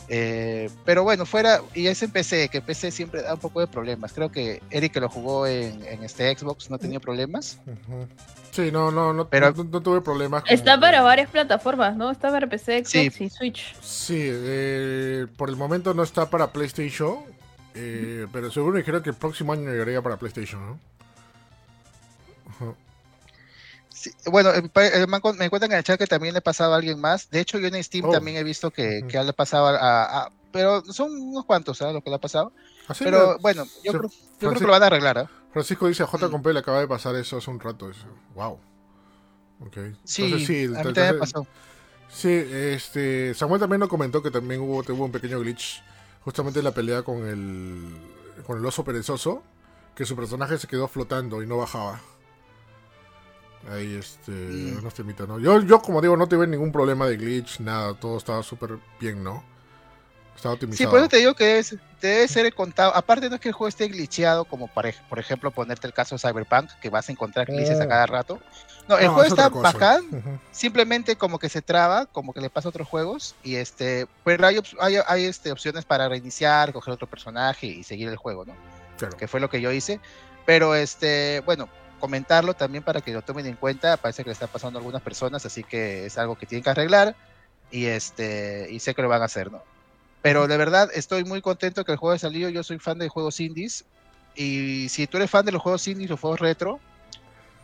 Eh, 0.08 0.70
pero 0.84 1.02
bueno, 1.02 1.26
fuera, 1.26 1.60
y 1.74 1.88
es 1.88 2.00
en 2.02 2.10
PC, 2.12 2.48
que 2.48 2.60
PC 2.60 2.90
siempre 2.92 3.22
da 3.22 3.34
un 3.34 3.40
poco 3.40 3.60
de 3.60 3.66
problemas. 3.66 4.12
Creo 4.12 4.30
que 4.30 4.62
Eric 4.70 4.92
que 4.92 5.00
lo 5.00 5.08
jugó 5.08 5.46
en, 5.48 5.84
en 5.84 6.04
este 6.04 6.32
Xbox 6.36 6.70
no 6.70 6.78
tenía 6.78 7.00
problemas. 7.00 7.58
Sí, 8.52 8.70
no, 8.70 8.90
no, 8.92 9.12
no, 9.12 9.28
Pero- 9.28 9.52
no, 9.52 9.64
no 9.64 9.80
tuve 9.82 10.00
problemas. 10.00 10.42
con- 10.42 10.52
Está 10.52 10.78
para 10.78 11.02
varias 11.02 11.28
plataformas, 11.30 11.96
¿no? 11.96 12.10
Está 12.10 12.30
para 12.30 12.46
PC, 12.46 12.84
Xbox 12.84 12.90
Sí. 13.14 13.24
y 13.24 13.30
Switch. 13.30 13.74
Sí, 13.82 14.16
eh, 14.20 15.26
por 15.36 15.48
el 15.48 15.56
momento 15.56 15.92
no 15.92 16.04
está 16.04 16.30
para 16.30 16.52
PlayStation, 16.52 17.18
eh, 17.74 18.26
pero 18.32 18.50
seguro 18.52 18.74
me 18.74 18.78
dijeron 18.80 19.02
que 19.02 19.10
el 19.10 19.16
próximo 19.16 19.52
año 19.52 19.68
llegaría 19.70 20.00
para 20.02 20.16
PlayStation, 20.18 20.64
¿no? 20.64 20.78
Ajá. 22.50 22.74
Sí, 23.96 24.10
bueno, 24.26 24.50
eh, 24.50 24.62
eh, 24.74 25.06
me 25.08 25.16
encu- 25.16 25.34
me 25.36 25.48
cuentan 25.48 25.72
en 25.72 25.78
el 25.78 25.84
chat 25.84 25.98
que 25.98 26.06
también 26.06 26.34
le 26.34 26.42
pasaba 26.42 26.74
a 26.74 26.76
alguien 26.78 27.00
más. 27.00 27.30
De 27.30 27.40
hecho, 27.40 27.58
yo 27.58 27.68
en 27.68 27.82
Steam 27.82 28.04
Oh. 28.04 28.10
también 28.12 28.36
he 28.36 28.44
visto 28.44 28.70
que, 28.70 29.00
le 29.10 29.32
pasaba 29.32 29.70
a, 29.70 30.24
a- 30.24 30.32
Pero 30.52 30.84
son 30.84 31.12
unos 31.12 31.44
cuantos, 31.46 31.78
¿sabes? 31.78 31.94
Lo 31.94 32.02
que 32.02 32.10
le 32.10 32.16
ha 32.16 32.20
pasado. 32.20 32.52
Así 32.88 33.04
Pero 33.04 33.38
bueno, 33.38 33.64
yo, 33.84 33.92
se- 33.92 33.98
creo, 33.98 34.10
yo 34.10 34.48
creo 34.50 34.52
que 34.60 34.64
lo 34.66 34.72
van 34.72 34.82
a 34.82 34.86
arreglar, 34.86 35.18
¿ah? 35.18 35.30
Francisco 35.52 35.88
dice 35.88 36.02
a 36.02 36.06
J 36.06 36.28
Mm. 36.28 36.30
con 36.30 36.42
P 36.42 36.52
le 36.52 36.58
acaba 36.60 36.80
de 36.80 36.86
pasar 36.88 37.14
eso 37.16 37.38
hace 37.38 37.50
un 37.50 37.58
rato. 37.58 37.88
Eso. 37.90 38.06
Wow. 38.34 38.58
Sí, 40.04 40.24
Entonces, 40.24 40.46
sí, 40.46 40.64
a 40.66 40.84
mí 40.84 40.92
también 40.92 41.18
pasó. 41.18 41.46
Sí, 42.08 42.28
este, 42.30 43.32
Samuel 43.34 43.60
también 43.60 43.80
lo 43.80 43.88
comentó 43.88 44.22
que 44.22 44.30
también 44.30 44.60
hubo, 44.60 44.82
tuvo 44.82 45.06
un 45.06 45.12
pequeño 45.12 45.40
glitch 45.40 45.82
justamente 46.22 46.58
en 46.60 46.64
la 46.66 46.72
pelea 46.72 47.02
con 47.02 47.26
el, 47.26 47.96
con 48.46 48.58
el 48.58 48.66
oso 48.66 48.84
perezoso, 48.84 49.42
que 49.94 50.04
su 50.04 50.14
personaje 50.14 50.58
se 50.58 50.66
quedó 50.68 50.86
flotando 50.88 51.42
y 51.42 51.46
no 51.46 51.56
bajaba. 51.56 52.00
Ahí, 53.70 53.96
este, 53.96 54.30
Mm. 54.30 54.78
unos 54.78 54.94
temitas, 54.94 55.26
¿no? 55.26 55.38
Yo, 55.40 55.60
yo, 55.62 55.80
como 55.80 56.00
digo, 56.00 56.16
no 56.16 56.28
tuve 56.28 56.46
ningún 56.46 56.70
problema 56.70 57.06
de 57.06 57.16
glitch, 57.16 57.58
nada, 57.60 57.94
todo 57.94 58.16
estaba 58.18 58.42
súper 58.42 58.78
bien, 59.00 59.24
¿no? 59.24 59.42
Estaba 60.36 60.52
Sí, 60.54 60.56
optimizado. 60.56 60.90
por 60.90 60.98
eso 61.00 61.08
te 61.08 61.16
digo 61.16 61.34
que 61.34 61.44
debe, 61.44 61.62
ser- 61.64 61.80
debe 62.00 62.28
ser 62.28 62.54
contado. 62.54 62.94
Aparte, 62.94 63.28
no 63.28 63.34
es 63.36 63.40
que 63.40 63.48
el 63.48 63.54
juego 63.54 63.68
esté 63.68 63.88
glitcheado, 63.88 64.44
como 64.44 64.68
ej- 64.68 65.00
por 65.08 65.18
ejemplo 65.18 65.50
ponerte 65.50 65.86
el 65.86 65.94
caso 65.94 66.14
de 66.14 66.18
Cyberpunk, 66.20 66.70
que 66.80 66.90
vas 66.90 67.08
a 67.08 67.12
encontrar 67.12 67.46
glitches 67.46 67.80
a 67.80 67.84
Oh. 67.84 67.88
cada 67.88 68.06
rato. 68.06 68.38
No, 68.88 68.98
el 68.98 69.06
No, 69.06 69.14
juego 69.14 69.24
es 69.26 69.32
está 69.32 69.48
bacán, 69.48 70.40
simplemente 70.52 71.16
como 71.16 71.38
que 71.40 71.48
se 71.48 71.60
traba, 71.62 72.06
como 72.06 72.32
que 72.32 72.40
le 72.40 72.50
pasa 72.50 72.68
a 72.68 72.70
otros 72.70 72.86
juegos, 72.86 73.34
y 73.42 73.56
este, 73.56 74.06
pero 74.24 74.46
hay, 74.46 74.60
hay, 75.08 75.24
este, 75.24 75.50
opciones 75.50 75.84
para 75.84 76.08
reiniciar, 76.08 76.72
coger 76.72 76.94
otro 76.94 77.08
personaje 77.08 77.66
y 77.66 77.82
seguir 77.82 78.08
el 78.10 78.16
juego, 78.16 78.44
¿no? 78.44 78.54
Claro. 78.98 79.16
Que 79.16 79.26
fue 79.26 79.40
lo 79.40 79.50
que 79.50 79.60
yo 79.60 79.72
hice. 79.72 79.98
Pero 80.44 80.76
este, 80.76 81.42
bueno, 81.44 81.68
comentarlo 82.06 82.54
también 82.54 82.84
para 82.84 83.00
que 83.00 83.12
lo 83.12 83.22
tomen 83.22 83.46
en 83.46 83.56
cuenta, 83.56 83.96
parece 83.96 84.22
que 84.22 84.28
le 84.30 84.32
está 84.34 84.46
pasando 84.46 84.78
a 84.78 84.80
algunas 84.80 85.02
personas, 85.02 85.44
así 85.44 85.64
que 85.64 86.06
es 86.06 86.16
algo 86.18 86.36
que 86.36 86.46
tienen 86.46 86.62
que 86.62 86.70
arreglar, 86.70 87.16
y 87.68 87.86
este, 87.86 88.68
y 88.70 88.78
sé 88.78 88.94
que 88.94 89.02
lo 89.02 89.08
van 89.08 89.22
a 89.22 89.24
hacer, 89.24 89.50
¿no? 89.50 89.60
Pero 90.22 90.46
de 90.46 90.56
verdad 90.56 90.88
estoy 90.94 91.24
muy 91.24 91.40
contento 91.42 91.84
que 91.84 91.90
el 91.92 91.98
juego 91.98 92.12
haya 92.12 92.20
salido, 92.20 92.48
yo 92.48 92.62
soy 92.62 92.78
fan 92.78 92.98
de 92.98 93.08
juegos 93.08 93.40
indies, 93.40 93.84
y 94.36 94.88
si 94.88 95.08
tú 95.08 95.16
eres 95.16 95.30
fan 95.30 95.44
de 95.44 95.50
los 95.50 95.60
juegos 95.60 95.86
indies, 95.88 96.08
los 96.10 96.20
juegos 96.20 96.38
retro, 96.38 96.78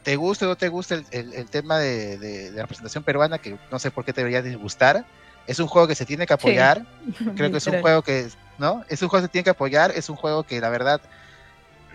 te 0.03 0.17
guste 0.17 0.45
o 0.45 0.49
no 0.49 0.57
te 0.57 0.69
guste 0.69 0.95
el, 0.97 1.07
el- 1.13 1.33
el 1.35 1.51
tema 1.51 1.79
de, 1.79 2.19
de- 2.19 2.51
de 2.51 2.59
la 2.61 2.67
presentación 2.67 3.05
peruana, 3.05 3.39
que 3.39 3.57
no 3.71 3.79
sé 3.79 3.93
por 3.93 4.05
qué 4.05 4.13
te 4.13 4.23
debería 4.23 4.43
disgustar, 4.43 5.07
es 5.47 5.61
un 5.61 5.69
juego 5.69 5.87
que 5.87 5.95
se 5.95 6.05
tiene 6.05 6.27
que 6.27 6.33
apoyar, 6.35 6.83
creo 7.37 7.51
que 7.53 7.59
es 7.59 7.67
un 7.69 7.75
juego 7.81 8.03
que, 8.03 8.29
¿no? 8.59 8.83
Es 8.89 9.03
un 9.03 9.09
juego 9.09 9.23
que 9.23 9.29
se 9.29 9.33
tiene 9.33 9.45
que 9.45 9.51
apoyar, 9.51 9.93
es 9.93 10.09
un 10.09 10.17
juego 10.17 10.43
que 10.43 10.61
la 10.61 10.71
verdad 10.71 11.01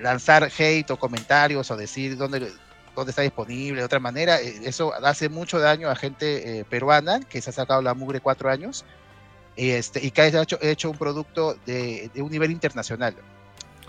lanzar 0.01 0.49
hate 0.57 0.91
o 0.91 0.97
comentarios 0.97 1.69
o 1.71 1.77
decir 1.77 2.17
dónde, 2.17 2.51
dónde 2.95 3.12
está 3.12 3.21
disponible 3.21 3.81
de 3.81 3.86
otra 3.86 3.99
manera, 3.99 4.41
eh, 4.41 4.62
eso 4.63 4.93
hace 5.03 5.29
mucho 5.29 5.60
daño 5.60 5.89
a 5.89 5.95
gente 5.95 6.60
eh, 6.60 6.65
peruana 6.65 7.19
que 7.21 7.41
se 7.41 7.49
ha 7.49 7.53
sacado 7.53 7.81
la 7.81 7.93
mugre 7.93 8.19
cuatro 8.19 8.49
años 8.49 8.86
y, 9.55 9.71
este, 9.71 10.05
y 10.05 10.12
que 10.12 10.21
haya 10.21 10.41
hecho, 10.41 10.57
hecho 10.62 10.89
un 10.89 10.97
producto 10.97 11.57
de, 11.65 12.12
de 12.13 12.21
un 12.21 12.31
nivel 12.31 12.51
internacional. 12.51 13.15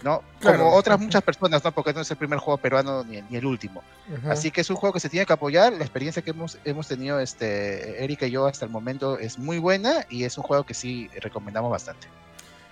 ¿no? 0.03 0.23
Claro. 0.41 0.59
Como 0.59 0.75
otras 0.75 1.01
muchas 1.01 1.23
personas, 1.23 1.63
¿no? 1.65 1.73
Porque 1.73 1.93
no 1.93 2.01
es 2.01 2.11
el 2.11 2.17
primer 2.17 2.39
juego 2.39 2.59
peruano 2.59 3.05
ni, 3.05 3.21
ni 3.23 3.37
el 3.37 3.47
último. 3.47 3.83
Así 4.29 4.51
que 4.51 4.61
es 4.61 4.71
un 4.71 4.77
juego 4.77 4.93
que 4.93 5.01
se 5.01 5.09
tiene 5.09 5.27
que 5.27 5.33
apoyar. 5.33 5.73
La 5.73 5.81
experiencia 5.81 6.23
que 6.23 6.31
hemos, 6.31 6.59
hemos 6.65 6.87
tenido 6.89 7.21
este, 7.21 8.03
Erika 8.03 8.27
y 8.27 8.31
yo 8.31 8.47
hasta 8.47 8.65
el 8.65 8.71
momento 8.71 9.19
es 9.19 9.39
muy 9.39 9.59
buena 9.59 10.07
y 10.09 10.25
es 10.25 10.39
un 10.39 10.45
juego 10.45 10.65
que 10.65 10.75
sí 10.75 11.09
recomendamos 11.21 11.71
bastante. 11.71 12.09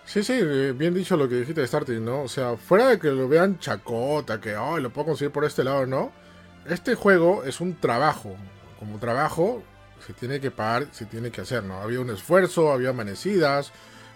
Sí, 0.07 0.23
sí, 0.23 0.35
eh, 0.35 0.73
bien 0.73 0.95
dicho 0.95 1.16
lo 1.16 1.29
que 1.29 1.35
dijiste 1.35 1.61
de 1.61 1.66
Starting, 1.66 2.05
¿no? 2.05 2.23
O 2.23 2.29
sea, 2.29 2.57
fuera 2.57 2.87
de 2.88 2.99
que 2.99 3.11
lo 3.11 3.29
vean 3.29 3.59
chacota, 3.59 4.40
que 4.40 4.57
oh, 4.57 4.79
lo 4.79 4.90
puedo 4.90 5.09
conseguir 5.09 5.33
por 5.33 5.45
este 5.45 5.64
lado, 5.64 5.85
¿no? 5.85 6.12
Este 6.64 6.95
juego 6.95 7.42
es 7.45 7.61
un 7.61 7.75
trabajo. 7.75 8.37
Como 8.79 8.99
trabajo, 8.99 9.62
se 10.07 10.12
tiene 10.12 10.40
que 10.40 10.51
pagar, 10.53 10.87
se 10.92 11.07
tiene 11.07 11.31
que 11.33 11.40
hacer, 11.40 11.64
¿no? 11.64 11.81
Había 11.83 12.01
un 12.01 12.11
esfuerzo, 12.11 12.73
había 12.73 12.90
amanecidas, 12.90 13.73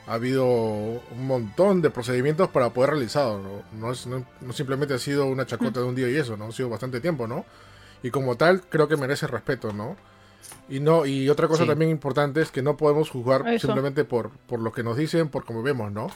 ha 0.06 0.14
habido 0.14 0.46
un 0.46 1.26
montón 1.26 1.82
de 1.82 1.90
procedimientos 1.90 2.48
para 2.50 2.70
poder 2.70 2.90
realizarlo, 2.90 3.40
¿no? 3.40 3.64
No, 3.72 3.92
es, 3.92 4.06
no, 4.06 4.24
no 4.40 4.52
simplemente 4.52 4.94
ha 4.94 4.98
sido 4.98 5.26
una 5.26 5.44
chacota 5.46 5.80
de 5.80 5.86
un 5.86 5.96
día 5.96 6.08
y 6.08 6.16
eso, 6.16 6.36
¿no? 6.36 6.46
Ha 6.46 6.52
sido 6.52 6.68
bastante 6.68 7.00
tiempo, 7.00 7.26
¿no? 7.26 7.44
Y 8.02 8.10
como 8.10 8.36
tal, 8.36 8.62
creo 8.62 8.86
que 8.86 8.96
merece 8.96 9.26
respeto, 9.26 9.72
¿no? 9.72 9.96
Y 10.68 10.80
no 10.80 11.04
y 11.06 11.28
otra 11.28 11.48
cosa 11.48 11.64
Sí. 11.64 11.68
también 11.68 11.90
importante 11.90 12.40
es 12.40 12.50
que 12.50 12.62
no 12.62 12.76
podemos 12.76 13.10
juzgar 13.10 13.46
Eso. 13.48 13.66
simplemente 13.68 14.04
por, 14.04 14.30
por 14.30 14.60
lo 14.60 14.72
que 14.72 14.82
nos 14.82 14.96
dicen, 14.96 15.28
por 15.28 15.44
cómo 15.44 15.62
vemos, 15.62 15.90
¿no? 15.92 16.08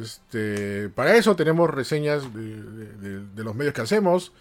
Este, 0.00 0.88
para 0.90 1.16
eso 1.16 1.34
tenemos 1.36 1.70
reseñas 1.70 2.32
de, 2.34 2.62
de- 2.62 2.92
de- 2.94 3.26
de 3.34 3.44
los 3.44 3.54
medios 3.54 3.74
que 3.74 3.80
hacemos. 3.82 4.32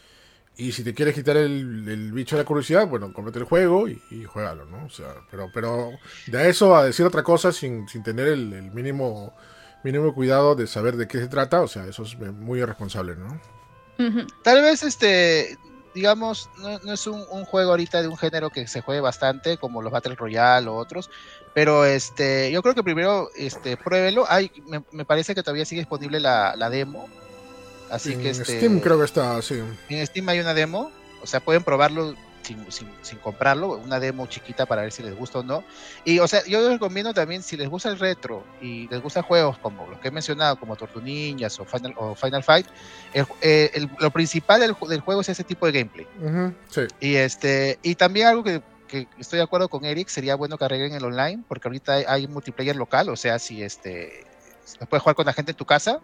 Y 0.59 0.71
si 0.71 0.83
te 0.83 0.93
quieres 0.95 1.13
quitar 1.13 1.37
el, 1.37 1.87
el 1.87 2.11
bicho 2.11 2.35
de 2.35 2.41
la 2.41 2.47
curiosidad, 2.47 2.87
bueno, 2.87 3.13
cómprate 3.13 3.37
el 3.39 3.45
juego 3.45 3.87
y, 3.87 4.01
y 4.09 4.23
juégalo, 4.23 4.65
¿no? 4.65 4.85
O 4.85 4.89
sea, 4.89 5.13
pero, 5.29 5.49
pero 5.53 5.91
de 6.25 6.37
a 6.39 6.47
eso 6.47 6.75
a 6.75 6.83
decir 6.83 7.05
otra 7.05 7.21
cosa 7.23 7.51
sin, 7.51 7.87
sin 7.87 8.01
tener 8.01 8.27
el, 8.27 8.51
el 8.53 8.71
mínimo, 8.71 9.35
mínimo 9.83 10.13
cuidado 10.15 10.55
de 10.55 10.65
saber 10.65 10.97
de 10.97 11.07
qué 11.07 11.19
se 11.19 11.27
trata, 11.27 11.61
o 11.61 11.67
sea, 11.67 11.85
eso 11.85 12.01
es 12.03 12.17
muy 12.17 12.59
irresponsable, 12.59 13.15
¿no? 13.15 13.39
Tal 14.43 14.61
vez, 14.63 14.81
este, 14.83 15.57
digamos, 15.97 16.49
no, 16.59 16.77
no 16.79 16.93
es 16.93 17.07
un, 17.07 17.25
un 17.31 17.43
juego 17.43 17.71
ahorita 17.71 18.01
de 18.01 18.07
un 18.07 18.17
género 18.17 18.51
que 18.51 18.67
se 18.67 18.81
juegue 18.81 19.01
bastante, 19.01 19.57
como 19.57 19.81
los 19.81 19.91
Battle 19.91 20.15
Royale 20.15 20.67
o 20.67 20.75
otros, 20.75 21.09
pero 21.55 21.85
este, 21.85 22.51
yo 22.51 22.61
creo 22.61 22.75
que 22.75 22.83
primero, 22.83 23.29
este, 23.35 23.77
pruébelo. 23.77 24.25
Hay, 24.29 24.51
me, 24.67 24.83
me 24.91 25.05
parece 25.05 25.33
que 25.33 25.41
todavía 25.41 25.65
sigue 25.65 25.81
disponible 25.81 26.19
la, 26.19 26.55
la 26.55 26.69
demo. 26.69 27.09
Así 27.89 28.13
en 28.13 28.21
que 28.21 28.29
este, 28.29 28.57
Steam 28.57 28.79
creo 28.79 28.99
que 28.99 29.05
está 29.05 29.37
así. 29.37 29.61
en 29.89 30.05
Steam 30.05 30.29
hay 30.29 30.39
una 30.39 30.53
demo, 30.53 30.91
o 31.21 31.25
sea, 31.25 31.39
pueden 31.39 31.63
probarlo 31.63 32.13
sin, 32.47 32.71
sin, 32.71 32.87
sin 33.03 33.19
comprarlo, 33.19 33.77
una 33.77 33.99
demo 33.99 34.25
chiquita 34.27 34.65
para 34.65 34.81
ver 34.83 34.91
si 34.91 35.03
les 35.03 35.13
gusta 35.13 35.39
o 35.39 35.43
no. 35.43 35.63
Y, 36.05 36.19
o 36.19 36.27
sea, 36.27 36.41
yo 36.47 36.61
les 36.61 36.71
recomiendo 36.71 37.13
también, 37.13 37.43
si 37.43 37.57
les 37.57 37.67
gusta 37.67 37.89
el 37.89 37.99
retro 37.99 38.45
y 38.61 38.87
les 38.87 39.01
gustan 39.01 39.23
juegos 39.23 39.57
como 39.59 39.89
los 39.89 39.99
que 39.99 40.07
he 40.07 40.11
mencionado, 40.11 40.55
como 40.57 40.75
Tortu 40.75 41.01
Ninjas 41.01 41.59
o 41.59 41.65
Final, 41.65 41.93
o 41.97 42.15
Final 42.15 42.43
Fight, 42.43 42.65
el- 43.13 43.25
eh, 43.41 43.69
el- 43.73 43.89
lo 43.99 44.11
principal 44.11 44.61
del, 44.61 44.73
del 44.89 45.01
juego 45.01 45.21
es 45.21 45.29
ese 45.29 45.43
tipo 45.43 45.65
de 45.65 45.71
gameplay. 45.73 46.07
Ujú, 46.15 46.55
sí. 46.69 46.81
Y, 47.01 47.15
este, 47.15 47.77
y 47.83 47.95
también 47.95 48.27
algo 48.27 48.43
que, 48.43 48.61
que 48.87 49.07
estoy 49.17 49.37
de 49.37 49.43
acuerdo 49.43 49.67
con 49.67 49.83
Eric, 49.83 50.07
sería 50.07 50.35
bueno 50.35 50.57
que 50.57 50.63
arreglen 50.65 50.93
el 50.93 51.03
online, 51.03 51.43
porque 51.47 51.67
ahorita 51.67 51.93
hay, 51.95 52.05
hay 52.07 52.27
multiplayer 52.27 52.75
local, 52.75 53.09
o 53.09 53.15
sea, 53.17 53.37
si 53.39 53.61
este, 53.61 54.23
puedes 54.89 55.03
jugar 55.03 55.15
con 55.15 55.25
la 55.25 55.33
gente 55.33 55.51
en 55.51 55.57
tu 55.57 55.65
casa, 55.65 55.99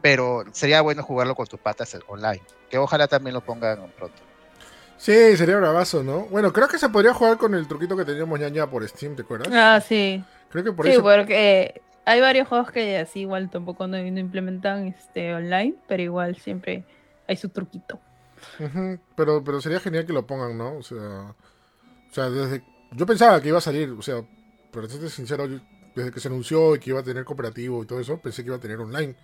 pero 0.00 0.42
sería 0.52 0.80
bueno 0.80 1.02
jugarlo 1.02 1.34
con 1.34 1.46
tus 1.46 1.60
patas 1.60 1.96
online, 2.06 2.42
que 2.70 2.78
ojalá 2.78 3.06
también 3.06 3.34
lo 3.34 3.40
pongan 3.42 3.92
pronto. 3.92 4.22
Sí, 5.02 5.36
sería 5.36 5.56
bravazo, 5.56 6.02
¿no? 6.04 6.26
Bueno, 6.26 6.52
creo 6.52 6.68
que 6.68 6.78
se 6.78 6.88
podría 6.88 7.12
jugar 7.12 7.36
con 7.36 7.54
el 7.54 7.66
truquito 7.66 7.96
que 7.96 8.04
teníamos 8.04 8.38
ya, 8.38 8.48
ya 8.48 8.70
por 8.70 8.86
Steam, 8.88 9.16
¿te 9.16 9.22
acuerdas? 9.22 9.52
Ah, 9.52 9.80
sí. 9.80 10.24
Creo 10.50 10.64
que 10.64 10.72
por 10.72 10.86
sí, 10.86 10.92
eso. 10.92 11.02
porque 11.02 11.82
hay 12.04 12.20
varios 12.20 12.48
juegos 12.48 12.70
que 12.70 12.98
así 12.98 13.20
igual 13.20 13.50
tampoco 13.50 13.86
no, 13.86 13.96
no 13.98 14.20
implementan 14.20 14.88
este 14.88 15.34
online, 15.34 15.74
pero 15.86 16.02
igual 16.02 16.36
siempre 16.36 16.84
hay 17.26 17.36
su 17.36 17.48
truquito. 17.48 18.00
Pero, 19.16 19.42
pero 19.44 19.60
sería 19.60 19.80
genial 19.80 20.06
que 20.06 20.12
lo 20.12 20.26
pongan, 20.26 20.56
¿no? 20.58 20.76
O 20.78 20.82
sea, 20.82 20.98
o 21.30 22.14
sea, 22.14 22.30
desde 22.30 22.64
yo 22.92 23.06
pensaba 23.06 23.40
que 23.40 23.48
iba 23.48 23.58
a 23.58 23.62
salir, 23.62 23.90
o 23.90 24.02
sea, 24.02 24.22
para 24.72 24.88
serte 24.88 25.10
sincero, 25.10 25.46
yo- 25.46 25.60
desde 25.94 26.12
que 26.12 26.20
se 26.20 26.28
anunció 26.28 26.74
y 26.76 26.80
que 26.80 26.90
iba 26.90 27.00
a 27.00 27.04
tener 27.04 27.24
cooperativo 27.24 27.82
y 27.82 27.86
todo 27.86 28.00
eso, 28.00 28.20
pensé 28.20 28.42
que 28.42 28.48
iba 28.48 28.56
a 28.56 28.60
tener 28.60 28.78
online. 28.78 29.16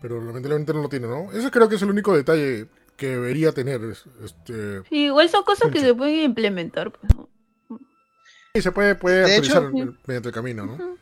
Pero 0.00 0.20
lamentablemente 0.22 0.74
no 0.74 0.82
lo 0.82 0.88
tiene, 0.90 1.08
¿no? 1.08 1.32
Ese 1.32 1.50
creo 1.50 1.68
que 1.68 1.76
es 1.76 1.82
el 1.82 1.90
único 1.90 2.16
detalle 2.16 2.68
que 2.96 3.08
debería 3.08 3.52
tener. 3.52 3.82
es- 3.84 4.04
Este, 4.22 4.82
Sí, 4.88 5.04
igual 5.06 5.28
son 5.28 5.42
cosas 5.44 5.70
que 5.70 5.80
se 5.80 5.94
pueden 5.94 6.20
implementar. 6.20 6.90
Pues, 6.92 7.14
¿no? 7.16 7.28
y 8.56 8.62
se 8.62 8.70
puede, 8.70 8.94
puede 8.94 9.22
De 9.26 9.36
hecho, 9.36 9.56
actualizar 9.58 9.92
sí. 9.94 9.98
mediante 10.06 10.28
el 10.28 10.34
camino, 10.34 10.64
¿no? 10.66 10.96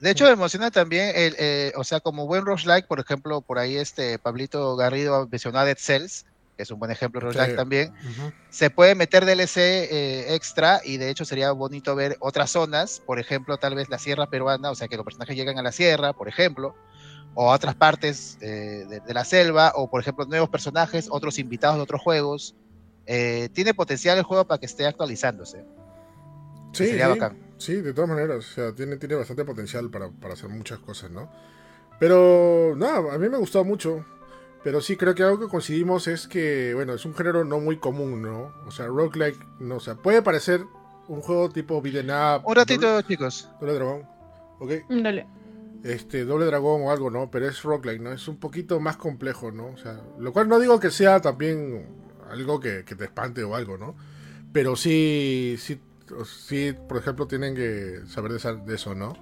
De 0.00 0.10
hecho, 0.10 0.24
me 0.24 0.30
emociona 0.30 0.70
también, 0.70 1.12
el, 1.14 1.36
eh, 1.38 1.72
o 1.76 1.84
sea, 1.84 2.00
como 2.00 2.26
buen 2.26 2.44
roguelike, 2.46 2.86
por 2.88 2.98
ejemplo, 2.98 3.40
por 3.42 3.58
ahí 3.58 3.76
este 3.76 4.18
Pablito 4.18 4.74
Garrido 4.74 5.28
mencionó 5.30 5.58
a 5.60 5.64
Dead 5.64 5.76
Cells, 5.78 6.24
que 6.56 6.64
es 6.64 6.70
un 6.72 6.78
buen 6.80 6.90
ejemplo 6.90 7.20
de 7.20 7.26
roguelike 7.26 7.50
Sí. 7.50 7.56
también. 7.56 7.92
Se 8.50 8.70
puede 8.70 8.94
meter 8.96 9.24
DLC 9.26 9.58
eh, 9.58 10.34
extra 10.34 10.80
y 10.82 10.96
de 10.96 11.08
hecho 11.10 11.24
sería 11.24 11.52
bonito 11.52 11.94
ver 11.94 12.16
otras 12.20 12.50
zonas, 12.50 13.00
por 13.04 13.20
ejemplo, 13.20 13.58
tal 13.58 13.74
vez 13.76 13.90
la 13.90 13.98
sierra 13.98 14.26
peruana, 14.28 14.70
o 14.70 14.74
sea, 14.74 14.88
que 14.88 14.96
los 14.96 15.04
personajes 15.04 15.36
llegan 15.36 15.58
a 15.58 15.62
la 15.62 15.72
sierra, 15.72 16.14
por 16.14 16.26
ejemplo, 16.28 16.74
o 17.34 17.50
a 17.50 17.54
otras 17.54 17.74
partes 17.74 18.36
eh, 18.40 18.84
de, 18.88 19.00
de 19.00 19.14
la 19.14 19.24
selva, 19.24 19.72
o 19.76 19.88
por 19.90 20.00
ejemplo, 20.00 20.24
nuevos 20.26 20.48
personajes, 20.50 21.08
otros 21.10 21.38
invitados 21.38 21.76
de 21.76 21.82
otros 21.82 22.00
juegos. 22.00 22.54
Eh, 23.06 23.48
tiene 23.52 23.74
potencial 23.74 24.16
el 24.18 24.24
juego 24.24 24.46
para 24.46 24.58
que 24.60 24.66
esté 24.66 24.86
actualizándose. 24.86 25.64
Sí, 26.72 26.86
Sería 26.86 27.06
sí, 27.06 27.10
bacán. 27.10 27.38
sí, 27.58 27.74
de 27.76 27.92
todas 27.92 28.08
maneras, 28.10 28.38
o 28.38 28.42
sea, 28.54 28.74
tiene, 28.74 28.96
tiene 28.96 29.14
bastante 29.16 29.44
potencial 29.44 29.90
para, 29.90 30.08
para 30.10 30.34
hacer 30.34 30.48
muchas 30.48 30.78
cosas, 30.78 31.10
¿no? 31.10 31.30
Pero, 31.98 32.74
nada, 32.76 33.14
a 33.14 33.18
mí 33.18 33.28
me 33.28 33.38
gustó 33.38 33.64
mucho. 33.64 34.04
Pero 34.64 34.80
sí, 34.80 34.96
creo 34.96 35.14
que 35.14 35.22
algo 35.24 35.40
que 35.40 35.48
coincidimos 35.48 36.06
es 36.06 36.28
que, 36.28 36.72
bueno, 36.74 36.94
es 36.94 37.04
un 37.04 37.14
género 37.14 37.44
no 37.44 37.58
muy 37.60 37.78
común, 37.78 38.22
¿no? 38.22 38.52
O 38.66 38.70
sea, 38.70 38.86
roguelike, 38.86 39.38
no, 39.58 39.76
o 39.76 39.80
sea, 39.80 39.96
puede 39.96 40.22
parecer 40.22 40.64
un 41.08 41.20
juego 41.20 41.48
tipo 41.50 41.82
beat'em 41.82 42.08
up, 42.10 42.46
Un 42.46 42.54
ratito, 42.54 43.02
chicos. 43.02 43.48
Doble 43.60 43.74
dragón, 43.74 44.08
¿ok? 44.60 44.70
Dale. 44.88 45.26
Este, 45.84 46.24
doble 46.24 46.46
dragón 46.46 46.82
o 46.82 46.90
algo, 46.90 47.10
¿no? 47.10 47.30
Pero 47.30 47.48
es 47.48 47.62
roguelike, 47.62 48.00
¿no? 48.00 48.12
Es 48.12 48.28
un 48.28 48.36
poquito 48.36 48.78
más 48.78 48.96
complejo, 48.96 49.50
¿no? 49.50 49.66
O 49.66 49.76
sea, 49.76 50.00
lo 50.18 50.32
cual 50.32 50.48
no 50.48 50.60
digo 50.60 50.78
que 50.78 50.90
sea 50.90 51.20
también 51.20 51.86
algo 52.30 52.60
que, 52.60 52.84
que 52.84 52.94
te 52.94 53.04
espante 53.04 53.42
o 53.42 53.56
algo, 53.56 53.76
¿no? 53.78 53.96
Pero 54.52 54.76
sí, 54.76 55.56
sí, 55.58 55.80
sí, 56.24 56.74
por 56.88 56.98
ejemplo, 56.98 57.26
tienen 57.26 57.54
que 57.54 58.00
saber 58.06 58.32
de, 58.32 58.74
eso, 58.74 58.94
¿no? 58.94 59.16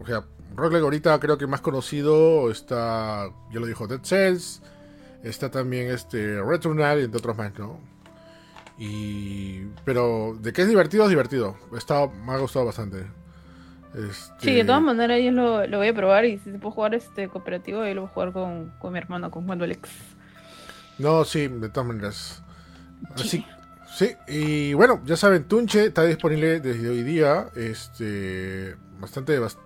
O 0.00 0.06
sea, 0.06 0.24
roguelike 0.54 0.84
ahorita 0.84 1.18
creo 1.20 1.38
que 1.38 1.46
más 1.46 1.60
conocido 1.60 2.50
está, 2.50 3.30
ya 3.52 3.60
lo 3.60 3.66
dijo, 3.66 3.86
Dead 3.86 4.00
Cells, 4.02 4.62
está 5.22 5.50
también 5.50 5.88
este 5.88 6.42
Returnal 6.42 7.00
y 7.00 7.04
entre 7.04 7.18
otros 7.18 7.36
más, 7.36 7.58
¿no? 7.58 7.80
Y, 8.78 9.64
pero 9.84 10.36
de 10.40 10.52
que 10.52 10.62
es 10.62 10.68
divertido, 10.68 11.04
es 11.04 11.10
divertido. 11.10 11.56
Está, 11.76 12.06
me 12.06 12.32
ha 12.32 12.38
gustado 12.38 12.66
bastante. 12.66 13.06
Este, 13.94 14.34
Sí, 14.38 14.54
de 14.54 14.64
todas 14.64 14.82
maneras 14.82 15.20
yo 15.22 15.30
lo, 15.32 15.66
lo 15.66 15.78
voy 15.78 15.88
a 15.88 15.94
probar 15.94 16.24
y 16.24 16.38
si 16.38 16.52
se 16.52 16.58
puede 16.58 16.74
jugar 16.74 16.94
este 16.94 17.28
cooperativo, 17.28 17.84
yo 17.86 17.94
lo 17.94 18.02
voy 18.02 18.10
a 18.10 18.12
jugar 18.12 18.32
con, 18.32 18.70
con 18.78 18.92
mi 18.92 18.98
hermano, 18.98 19.30
con 19.30 19.46
Juan 19.46 19.62
Alex. 19.62 19.90
No, 20.98 21.24
sí, 21.24 21.48
de 21.48 21.68
todas 21.68 21.86
maneras. 21.86 22.42
Así, 23.14 23.46
sí, 23.96 24.10
y 24.26 24.74
bueno, 24.74 25.00
ya 25.04 25.16
saben, 25.16 25.44
Tunche 25.44 25.86
está 25.86 26.04
disponible 26.04 26.60
desde 26.60 26.88
hoy 26.88 27.02
día. 27.02 27.48
Este, 27.54 28.76
bastante, 28.98 29.40
bast- 29.40 29.58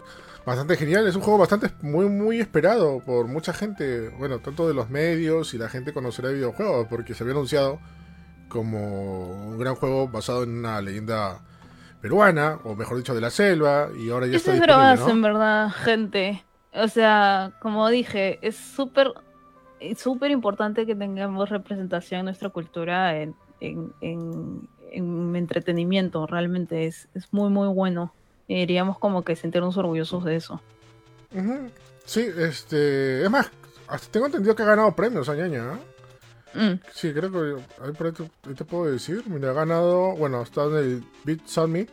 bastante 0.45 0.77
genial. 0.77 1.07
Es 1.07 1.17
un 1.17 1.23
juego 1.23 1.39
bastante 1.39 1.71
muy, 1.81 2.07
muy 2.07 2.41
esperado 2.41 3.01
por 3.01 3.27
mucha 3.29 3.53
gente. 3.55 4.11
Bueno, 4.11 4.41
tanto 4.41 4.69
de 4.69 4.75
los 4.75 4.91
medios 4.91 5.55
y 5.55 5.59
la 5.59 5.69
gente 5.71 5.93
conocerá 5.95 6.29
de 6.29 6.35
videojuegos, 6.35 6.87
porque 6.89 7.15
se 7.15 7.25
había 7.25 7.33
anunciado 7.35 7.81
como 8.49 9.31
un 9.49 9.59
gran 9.59 9.75
juego 9.75 10.09
basado 10.09 10.43
en 10.43 10.51
una 10.59 10.81
leyenda 10.83 11.41
peruana, 12.03 12.59
o 12.65 12.75
mejor 12.75 12.99
dicho, 12.99 13.15
de 13.15 13.21
la 13.23 13.31
selva, 13.31 13.89
y 13.97 14.11
ahora 14.11 14.27
ya 14.27 14.37
está 14.37 14.51
Eso 14.53 14.63
es 14.63 14.67
disponible, 14.67 14.93
bromas, 14.97 15.01
¿no? 15.01 15.11
en 15.15 15.23
verdad, 15.23 15.71
gente. 15.71 16.45
O 16.75 16.89
sea, 16.89 17.53
como 17.63 17.89
dije, 17.89 18.39
es 18.43 18.57
súper 18.57 19.13
es 19.81 19.99
súper 19.99 20.31
importante 20.31 20.85
que 20.87 20.95
tengamos 20.95 21.49
representación 21.49 22.21
en 22.21 22.25
nuestra 22.27 22.51
cultura 22.51 23.17
en, 23.21 23.35
en, 23.61 23.93
en- 24.01 24.69
en 24.93 25.35
entretenimiento. 25.37 26.27
Realmente 26.27 26.87
es, 26.87 27.09
es 27.15 27.27
muy, 27.33 27.51
muy 27.51 27.67
bueno. 27.69 28.13
Y 28.47 28.55
deberíamos 28.55 28.99
como 28.99 29.23
que 29.25 29.35
sentirnos 29.37 29.77
orgullosos 29.77 30.25
de 30.25 30.37
eso. 30.37 30.61
Sí, 32.05 32.27
este. 32.37 33.23
Es 33.25 33.31
más, 33.31 33.51
hasta 33.89 34.11
tengo 34.13 34.27
entendido 34.27 34.55
que 34.55 34.63
ha 34.63 34.67
ganado 34.67 34.95
premios, 34.95 35.29
Añaña. 35.29 35.75
¿eh? 35.75 35.79
Mm. 36.55 36.81
Sí, 36.93 37.13
creo 37.13 37.31
que 37.33 37.63
ahí 37.85 37.93
por 37.93 38.07
ahí 38.07 38.55
te, 38.55 38.65
puedo 38.65 38.91
decir. 38.91 39.23
Mira, 39.27 39.51
ha 39.51 39.55
ganado, 39.55 40.15
bueno, 40.17 40.43
estado 40.43 40.79
en 40.79 40.85
el 40.85 41.05
Beat 41.25 41.47
Summit. 41.47 41.91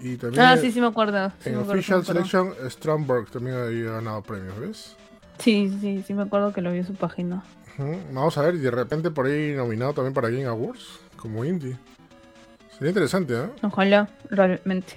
Y 0.00 0.16
también 0.16 0.42
Ah, 0.44 0.56
sí, 0.56 0.70
sí 0.70 0.80
me 0.80 0.86
acuerdo. 0.86 1.32
sí 1.40 1.48
en 1.50 1.56
me 1.56 1.62
Official 1.62 2.00
acuerdo. 2.02 2.24
Selection, 2.24 2.70
Stromberg 2.70 3.30
también 3.30 3.56
había 3.56 3.92
ganado 3.92 4.22
premios, 4.22 4.58
¿ves? 4.58 4.96
Sí, 5.38 5.76
sí, 5.80 6.04
sí 6.06 6.14
me 6.14 6.22
acuerdo 6.22 6.52
que 6.52 6.60
lo 6.60 6.70
vi 6.72 6.78
en 6.78 6.86
su 6.86 6.94
página. 6.94 7.42
Vamos 8.12 8.36
a 8.38 8.42
ver, 8.42 8.56
y 8.56 8.58
de 8.58 8.70
repente 8.72 9.10
por 9.10 9.26
ahí 9.26 9.52
nominado 9.54 9.92
también 9.94 10.12
para 10.12 10.28
Game 10.30 10.46
Awards, 10.46 10.98
como 11.16 11.44
indie. 11.44 11.76
Sería 12.72 12.88
interesante, 12.90 13.34
¿eh? 13.34 13.46
Ojalá, 13.62 14.08
realmente. 14.30 14.94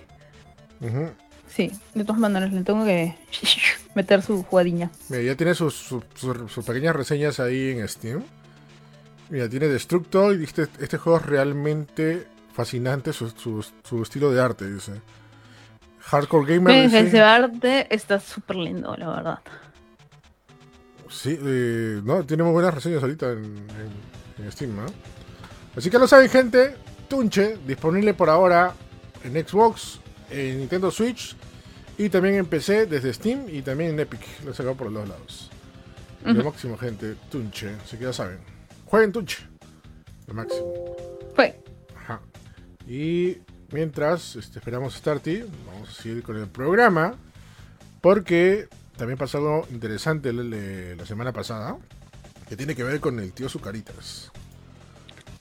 Sí, 1.48 1.72
de 1.94 2.04
todas 2.06 2.20
maneras, 2.20 2.52
le 2.54 2.64
tengo 2.64 2.86
que 2.86 3.14
meter 3.94 4.22
su 4.24 4.42
jugadilla. 4.44 4.90
Mira, 5.10 5.22
ya 5.24 5.36
tiene 5.36 5.54
sus, 5.54 5.76
sus- 5.76 6.04
sus- 6.16 6.52
sus 6.52 6.66
pequeñas 6.66 6.96
reseñas 6.96 7.40
ahí 7.40 7.72
en 7.72 7.88
Steam. 7.88 8.24
Mira, 9.32 9.50
tiene 9.50 9.68
Destructo 9.68 10.32
y 10.34 10.44
este, 10.44 10.68
este 10.80 10.98
juego 10.98 11.18
es 11.20 11.26
realmente 11.26 12.28
fascinante, 12.54 13.14
su, 13.14 13.30
su- 13.32 13.66
su 13.84 14.04
estilo 14.04 14.30
de 14.32 14.42
arte, 14.42 14.72
dice. 14.72 15.02
Hardcore 16.02 16.54
Gamer 16.56 16.90
Ven, 16.90 17.06
dice- 17.06 17.22
arte 17.22 17.88
está 17.94 18.20
súper 18.20 18.58
lindo, 18.58 18.96
la 18.98 19.08
verdad. 19.10 19.40
Sí, 21.10 21.38
eh, 21.42 22.02
no, 22.04 22.24
tiene 22.26 22.44
muy 22.44 22.52
buenas 22.54 22.74
reseñas 22.74 23.02
ahorita 23.04 23.32
en, 23.32 23.44
en- 23.46 24.44
en 24.46 24.52
Steam, 24.52 24.76
¿no? 24.76 24.86
Así 25.76 25.90
que 25.90 25.98
lo 26.00 26.08
saben, 26.08 26.30
gente. 26.30 26.76
Tunche, 27.10 27.58
disponible 27.68 28.14
por 28.14 28.30
ahora 28.30 28.74
en 29.24 29.34
Xbox, 29.46 30.00
en 30.30 30.60
Nintendo 30.60 30.90
Switch 30.92 31.36
y 31.98 32.08
también 32.10 32.36
en 32.36 32.46
PC 32.46 32.86
desde 32.86 33.14
Steam 33.14 33.46
y 33.50 33.62
también 33.62 33.92
en 33.92 34.00
Epic. 34.02 34.22
Lo 34.46 34.52
he 34.52 34.54
sacado 34.54 34.76
por 34.76 34.92
los 34.92 35.02
dos 35.02 35.10
lados. 35.10 35.50
Lo 36.26 36.34
Ujú. 36.34 36.44
máximo, 36.46 36.78
gente. 36.78 37.16
Tunche, 37.30 37.76
así 37.84 37.98
que 37.98 38.06
ya 38.06 38.14
saben. 38.14 38.40
Jueguen 38.92 39.12
Tunche. 39.14 39.38
Lo 40.28 40.34
máximo. 40.34 40.74
Fue. 41.34 41.58
Ajá. 41.96 42.20
Y 42.88 43.38
mientras 43.72 44.36
este, 44.36 44.60
esperamos 44.60 44.94
Starty, 44.96 45.44
vamos 45.66 45.90
a 45.90 45.94
seguir 46.02 46.22
con 46.24 46.36
el 46.38 46.48
programa. 46.48 47.16
Porque 48.02 48.68
también 48.98 49.18
pasó 49.18 49.38
algo 49.38 49.68
interesante 49.72 50.34
le- 50.34 50.44
le- 50.44 50.96
la 50.98 51.06
semana 51.06 51.32
pasada. 51.32 51.78
Que 52.50 52.58
tiene 52.58 52.76
que 52.76 52.84
ver 52.84 53.00
con 53.00 53.18
el 53.20 53.32
tío 53.32 53.48
Zucaritas. 53.48 54.30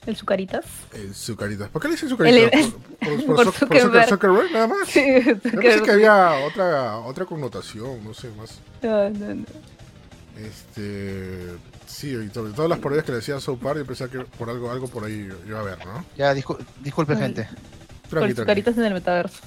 El 0.05 0.15
Zucaritas. 0.15 0.65
El 0.93 1.13
Zucaritas. 1.13 1.69
¿Por 1.69 1.81
qué 1.81 1.89
le 1.89 1.95
dicen 1.95 2.07
Zucaritas? 2.09 2.53
El- 2.53 2.71
¿Por, 2.71 3.25
por, 3.25 3.25
por, 3.25 3.35
por 3.45 3.53
Zuckerberg. 3.53 4.07
Zuckerberg 4.09 4.51
nada 4.53 4.67
más? 4.67 4.87
Sí, 4.87 5.03
Yo 5.25 5.37
pensé 5.41 5.81
que 5.83 5.91
había 5.91 6.35
otra, 6.45 6.97
otra 6.99 7.25
connotación, 7.25 8.01
no 8.03 8.13
sé 8.13 8.29
más. 8.31 8.59
No, 8.81 9.09
no, 9.09 9.35
no. 9.35 9.45
Este. 10.37 11.47
Sí, 11.91 12.07
y 12.15 12.29
sobre 12.33 12.53
todo 12.53 12.67
las 12.67 12.79
parodias 12.79 13.05
que 13.05 13.11
le 13.11 13.17
decían 13.17 13.41
South 13.41 13.59
Park, 13.61 13.77
yo 13.79 13.85
pensaba 13.85 14.09
que 14.09 14.19
por 14.19 14.49
algo, 14.49 14.71
algo 14.71 14.87
por 14.87 15.03
ahí 15.05 15.29
iba 15.45 15.57
a 15.59 15.61
haber, 15.61 15.85
¿no? 15.85 16.05
Ya, 16.17 16.33
discul- 16.33 16.57
disculpe, 16.81 17.13
Ay. 17.13 17.19
gente. 17.19 17.43
Tranqui, 17.43 18.09
tranqui. 18.09 18.33
Zucaritas 18.35 18.77
en 18.77 18.85
el 18.85 18.93
metaverso. 18.93 19.39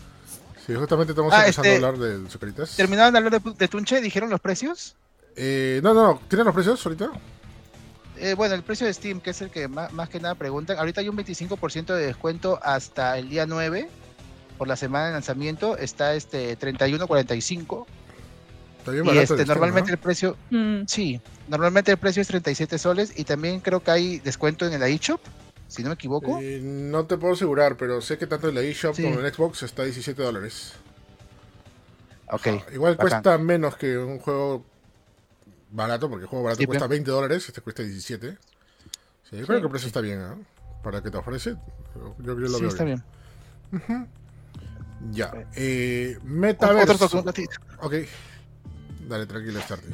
Sí, 0.67 0.75
justamente 0.75 1.13
estamos 1.13 1.33
Ah, 1.35 1.41
empezando 1.41 1.69
este- 1.71 1.85
a 1.85 1.89
hablar 1.89 2.01
del 2.01 2.29
Zucaritas. 2.31 2.77
¿Terminaron 2.77 3.13
de 3.13 3.19
hablar 3.19 3.41
de, 3.43 3.53
de 3.53 3.69
Tunche? 3.69 4.01
¿Dijeron 4.01 4.31
los 4.31 4.41
precios? 4.41 4.95
Eh, 5.37 5.81
no, 5.83 5.93
no, 5.95 6.03
no. 6.15 6.21
¿Tienen 6.29 6.45
los 6.47 6.55
precios 6.55 6.85
ahorita? 6.87 7.11
Eh, 8.17 8.35
bueno, 8.35 8.55
el 8.55 8.63
precio 8.63 8.87
de 8.87 8.95
Steam, 8.95 9.21
que 9.21 9.31
es 9.31 9.43
el 9.43 9.51
que 9.51 9.67
más, 9.69 9.93
más 9.93 10.09
que 10.09 10.21
nada 10.21 10.35
preguntan. 10.37 10.79
Ahorita 10.79 11.01
hay 11.01 11.09
un 11.09 11.17
25% 11.17 11.95
de 11.95 12.07
descuento 12.07 12.61
hasta 12.63 13.19
el 13.19 13.29
día 13.29 13.45
9. 13.47 13.89
Por 14.57 14.69
la 14.69 14.77
semana 14.77 15.07
de 15.07 15.13
lanzamiento 15.13 15.77
está 15.77 16.15
este 16.15 16.57
31.45. 16.59 17.87
Está 18.85 18.93
bien 18.93 19.05
Y 19.07 19.09
barato 19.09 19.33
este, 19.35 19.43
el 19.43 19.49
normalmente 19.49 19.91
¿no? 19.91 19.95
el 19.95 19.99
precio, 19.99 20.37
Mm, 20.51 20.83
sí, 20.87 21.19
normalmente 21.49 21.91
el 21.91 21.97
precio 21.97 22.21
es 22.21 22.29
37 22.29 22.79
soles 22.79 23.15
y 23.19 23.25
también 23.25 23.61
creo 23.61 23.83
que 23.83 23.91
hay 23.91 24.19
descuento 24.19 24.67
en 24.67 24.75
el 24.75 24.83
eShop, 24.83 25.21
si 25.69 25.83
no 25.83 25.89
me 25.89 25.95
equivoco. 25.95 26.39
Eh, 26.43 26.61
no 26.63 27.07
te 27.07 27.17
puedo 27.17 27.33
asegurar, 27.33 27.79
pero 27.79 28.03
sé 28.03 28.19
que 28.19 28.27
tanto 28.27 28.51
en 28.51 28.57
la 28.57 28.61
eShop 28.61 28.95
Sí. 28.95 29.05
como 29.05 29.21
en 29.21 29.33
Xbox 29.33 29.63
está 29.63 29.83
a 29.83 29.85
17 29.87 30.23
dólares. 30.23 30.75
ok. 32.31 32.47
Igual 32.75 32.97
bacán. 32.97 33.09
cuesta 33.23 33.39
menos 33.39 33.77
que 33.77 33.97
un 33.97 34.19
juego 34.19 34.65
barato, 35.71 36.11
porque 36.11 36.25
el 36.25 36.29
juego 36.29 36.45
barato 36.45 36.61
Sí, 36.61 36.67
cuesta 36.67 36.85
pero- 36.85 36.91
20 36.91 37.11
dólares, 37.11 37.49
este 37.49 37.63
cuesta 37.63 37.83
17. 37.83 38.37
Sí, 39.31 39.39
yo 39.39 39.47
creo 39.47 39.61
que 39.61 39.65
el 39.67 39.71
precio 39.71 39.87
está 39.87 40.03
bien, 40.03 40.21
¿ah? 40.21 40.37
Para 40.83 41.03
que 41.03 41.11
te 41.11 41.17
ofrece, 41.17 41.57
yo, 41.95 42.15
yo 42.19 42.35
lo 42.35 42.49
Sí, 42.49 42.61
veo 42.61 42.69
está 42.69 42.85
bien. 42.85 43.03
bien. 43.73 44.09
Ya. 45.11 45.33
Eh, 45.55 46.17
Otro 46.19 46.29
Metaverso. 46.29 47.23
ratito. 47.23 47.53
Ok. 47.81 47.95
Dale, 49.09 49.27
tranquilo, 49.27 49.61
Starty. 49.61 49.89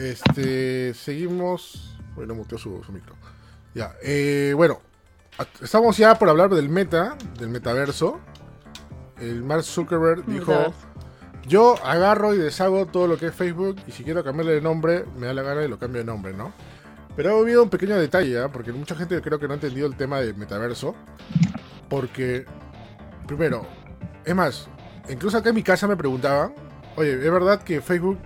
Este, 0.00 0.94
seguimos. 0.94 1.96
Bueno, 2.14 2.34
muteó 2.34 2.58
su, 2.58 2.82
su 2.84 2.92
micro. 2.92 3.14
Ya, 3.74 3.94
eh, 4.02 4.52
bueno. 4.56 4.80
Estamos 5.60 5.96
ya 5.96 6.16
por 6.16 6.28
hablar 6.28 6.50
del 6.50 6.68
meta, 6.68 7.16
del 7.38 7.48
metaverso. 7.48 8.20
El 9.20 9.42
Mark 9.42 9.64
Zuckerberg 9.64 10.24
dijo. 10.26 10.72
Yo 11.46 11.74
agarro 11.84 12.34
y 12.34 12.38
deshago 12.38 12.86
todo 12.86 13.06
lo 13.06 13.18
que 13.18 13.26
es 13.26 13.34
Facebook. 13.34 13.76
Y 13.86 13.92
si 13.92 14.04
quiero 14.04 14.24
cambiarle 14.24 14.52
de 14.52 14.60
nombre, 14.60 15.04
me 15.18 15.26
da 15.26 15.34
la 15.34 15.42
gana 15.42 15.62
y 15.62 15.68
lo 15.68 15.78
cambio 15.78 16.00
de 16.00 16.06
nombre, 16.06 16.32
¿no? 16.32 16.52
Pero 17.16 17.36
ha 17.36 17.40
habido 17.40 17.62
un 17.62 17.70
pequeño 17.70 17.96
detalle, 17.96 18.38
¿ah? 18.40 18.48
porque 18.50 18.72
mucha 18.72 18.94
gente 18.96 19.20
creo 19.20 19.38
que 19.38 19.46
no 19.46 19.52
ha 19.52 19.56
entendido 19.56 19.86
el 19.86 19.96
tema 19.96 20.20
de 20.20 20.32
metaverso. 20.34 20.94
Porque, 21.88 22.46
primero, 23.26 23.66
es 24.24 24.34
más, 24.34 24.68
incluso 25.08 25.38
acá 25.38 25.50
en 25.50 25.54
mi 25.54 25.62
casa 25.62 25.86
me 25.86 25.96
preguntaban, 25.96 26.54
oye, 26.96 27.12
¿es 27.14 27.30
verdad 27.30 27.62
que 27.62 27.80
Facebook 27.80 28.18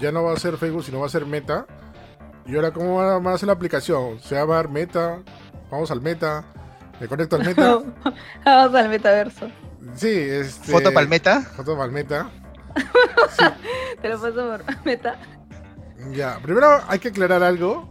ya 0.00 0.12
no 0.12 0.22
va 0.24 0.32
a 0.32 0.36
ser 0.38 0.56
Facebook, 0.56 0.84
sino 0.84 1.00
va 1.00 1.06
a 1.06 1.10
ser 1.10 1.26
Meta? 1.26 1.66
Y 2.46 2.54
ahora, 2.56 2.70
¿cómo 2.72 2.96
van 2.96 3.26
a- 3.26 3.32
hacer 3.34 3.46
la 3.48 3.54
aplicación? 3.54 4.20
¿Se 4.20 4.34
va 4.34 4.40
a 4.40 4.44
llamar 4.44 4.68
Meta? 4.68 5.22
Vamos 5.70 5.90
al 5.90 6.00
Meta. 6.00 6.44
¿Me 7.00 7.08
conecto 7.08 7.36
al 7.36 7.44
Meta? 7.44 7.78
Vamos 8.44 8.74
al 8.74 8.88
metaverso. 8.88 9.48
Sí, 9.94 10.08
este... 10.10 10.72
Foto 10.72 10.92
palmeta. 10.92 11.42
Foto 11.42 11.74
para 11.74 11.86
el 11.86 11.92
Meta. 11.92 12.30
Te 14.02 14.08
lo 14.08 14.20
paso 14.20 14.34
por 14.34 14.84
meta. 14.84 15.16
Ya, 16.12 16.38
primero 16.42 16.80
hay 16.88 16.98
que 16.98 17.08
aclarar 17.08 17.42
algo. 17.42 17.88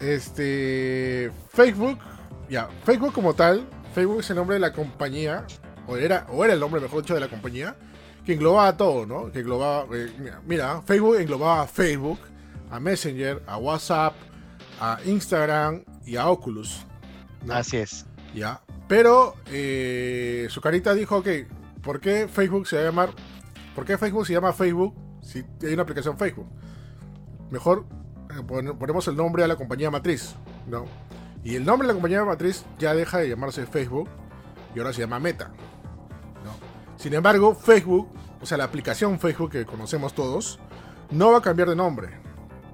Este. 0.00 1.30
Facebook. 1.52 1.98
Ya, 2.48 2.68
Facebook 2.84 3.12
como 3.12 3.34
tal. 3.34 3.66
Facebook 3.94 4.20
es 4.20 4.30
el 4.30 4.36
nombre 4.36 4.54
de 4.54 4.60
la 4.60 4.72
compañía. 4.72 5.44
O 5.86 5.96
era, 5.96 6.26
o 6.30 6.44
era 6.44 6.54
el 6.54 6.60
nombre, 6.60 6.80
mejor 6.80 7.02
dicho, 7.02 7.14
de 7.14 7.20
la 7.20 7.28
compañía. 7.28 7.74
Que 8.28 8.34
englobaba 8.34 8.76
todo, 8.76 9.06
¿no? 9.06 9.32
Que 9.32 9.40
englobaba. 9.40 9.86
eh, 9.96 10.12
mira, 10.18 10.42
mira, 10.46 10.82
Facebook 10.82 11.16
englobaba 11.16 11.62
a 11.62 11.66
Facebook, 11.66 12.18
a 12.70 12.78
Messenger, 12.78 13.42
a 13.46 13.56
WhatsApp, 13.56 14.12
a 14.78 14.98
Instagram 15.06 15.82
y 16.04 16.16
a 16.16 16.28
Oculus. 16.28 16.84
¿no? 17.46 17.54
Así 17.54 17.78
es. 17.78 18.04
Ya. 18.34 18.60
Pero 18.86 19.34
eh, 19.46 20.46
su 20.50 20.60
carita 20.60 20.92
dijo, 20.92 21.16
ok, 21.16 21.28
¿por 21.82 22.00
qué 22.00 22.28
Facebook 22.28 22.66
se 22.66 22.76
va 22.76 22.82
a 22.82 22.84
llamar... 22.84 23.10
¿Por 23.74 23.86
qué 23.86 23.96
Facebook 23.96 24.26
se 24.26 24.34
llama 24.34 24.52
Facebook 24.52 24.94
si 25.22 25.42
hay 25.62 25.72
una 25.72 25.84
aplicación 25.84 26.18
Facebook? 26.18 26.48
Mejor 27.50 27.86
eh, 28.30 28.42
pon- 28.46 28.76
ponemos 28.78 29.08
el 29.08 29.16
nombre 29.16 29.42
a 29.42 29.46
la 29.48 29.56
compañía 29.56 29.90
matriz, 29.90 30.34
¿no? 30.66 30.84
Y 31.44 31.54
el 31.56 31.64
nombre 31.64 31.86
de 31.88 31.94
la 31.94 31.96
compañía 31.96 32.22
matriz 32.26 32.66
ya 32.78 32.92
deja 32.92 33.16
de 33.20 33.30
llamarse 33.30 33.64
Facebook 33.64 34.10
y 34.74 34.80
ahora 34.80 34.92
se 34.92 35.00
llama 35.00 35.18
Meta. 35.18 35.50
Sin 36.98 37.14
embargo, 37.14 37.54
Facebook, 37.54 38.08
o 38.42 38.44
sea, 38.46 38.58
la 38.58 38.64
aplicación 38.64 39.18
Facebook 39.18 39.50
que 39.52 39.64
conocemos 39.64 40.14
todos, 40.14 40.58
no 41.10 41.32
va 41.32 41.38
a 41.38 41.42
cambiar 41.42 41.68
de 41.70 41.76
nombre. 41.76 42.10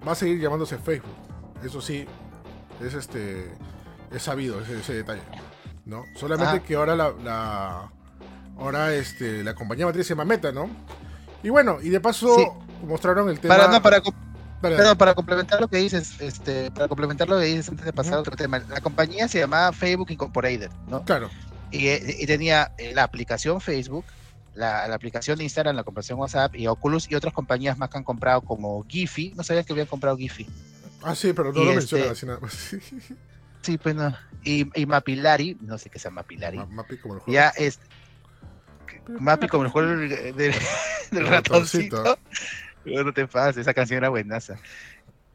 Va 0.07 0.13
a 0.13 0.15
seguir 0.17 0.41
llamándose 0.41 0.77
Facebook. 0.79 1.15
Eso 1.63 1.81
sí, 1.81 2.05
es 2.83 2.95
este 2.95 3.53
es 4.11 4.23
sabido 4.23 4.61
ese, 4.61 4.81
ese 4.81 4.95
detalle. 4.95 5.23
¿no? 5.87 6.05
Solamente 6.17 6.57
Ah. 6.57 6.63
que 6.63 6.75
ahora 6.77 6.97
la, 6.97 7.11
la- 7.23 7.93
ahora 8.59 8.95
este 8.95 9.45
la 9.45 9.55
compañía 9.55 9.85
matriz 9.87 10.07
se 10.07 10.15
llama 10.15 10.25
Meta, 10.25 10.51
¿no? 10.51 10.69
Y 11.43 11.51
bueno, 11.51 11.79
y 11.83 11.91
de 11.91 12.01
paso 12.01 12.35
Sí. 12.37 12.47
mostraron 12.87 13.29
el 13.29 13.39
tema 13.39 13.55
Para, 13.57 13.69
no, 13.69 13.83
para, 13.83 14.01
com- 14.01 14.15
Dale, 14.63 14.77
Pero 14.77 14.85
dale. 14.89 14.97
para 14.97 15.15
complementar 15.15 15.61
lo 15.61 15.69
que 15.69 15.77
dices, 15.77 16.19
este, 16.23 16.71
para 16.71 16.89
complementar 16.89 17.29
lo 17.29 17.39
que 17.39 17.45
dices 17.45 17.69
antes 17.69 17.85
de 17.85 17.93
pasar 17.93 18.15
a 18.15 18.21
otro 18.21 18.35
tema, 18.35 18.61
la 18.61 18.81
compañía 18.81 19.29
se 19.29 19.41
llamaba 19.41 19.71
Facebook 19.73 20.11
Incorporated, 20.11 20.71
¿no? 20.89 21.05
Claro. 21.05 21.29
Y, 21.75 22.23
y 22.23 22.27
tenía 22.27 22.73
eh, 22.79 22.93
la 22.95 23.03
aplicación 23.03 23.61
Facebook, 23.61 24.05
la, 24.55 24.87
la 24.87 24.95
aplicación 24.95 25.37
de 25.39 25.45
Instagram, 25.45 25.75
la 25.75 25.83
aplicación 25.83 26.19
WhatsApp 26.19 26.55
y 26.55 26.67
Oculus 26.69 27.11
y 27.11 27.15
otras 27.15 27.35
compañías 27.35 27.77
más 27.79 27.89
que 27.91 27.99
han 27.99 28.05
comprado 28.05 28.41
como 28.43 28.85
Giphy. 28.89 29.33
No 29.37 29.43
sabía 29.43 29.63
que 29.65 29.73
habían 29.73 29.87
comprado 29.89 30.17
Giphy. 30.17 30.47
Ah, 31.03 31.15
sí, 31.15 31.33
pero 31.33 31.53
no 31.53 31.63
Y 31.63 31.65
lo 31.67 31.79
este- 31.79 32.09
así 32.09 32.27
nada 32.27 32.41
más. 32.41 32.77
Sí, 33.63 33.79
pues 33.79 33.95
no. 33.95 34.15
Y, 34.43 34.69
y 34.79 34.85
Mapillary, 34.85 35.57
no 35.63 35.79
sé 35.79 35.89
qué 35.89 35.99
sea 35.99 36.11
Mapillary. 36.11 36.59
Ma- 36.59 36.67
Mapi 36.67 36.99
como 36.99 37.15
el 37.15 37.21
juego. 37.21 37.33
Ya 37.33 37.49
es. 37.57 37.81
Mapi 39.09 39.49
como 39.49 39.65
el 39.65 39.71
juego 39.71 39.89
del, 39.97 40.09
del- 40.11 40.35
del 40.37 40.55
El 41.13 41.27
ratoncito. 41.27 41.97
ratoncito. 42.05 43.05
No 43.05 43.13
te 43.15 43.27
pases, 43.27 43.63
esa 43.63 43.73
canción 43.73 43.97
era 43.99 44.11
buenaza. 44.11 44.57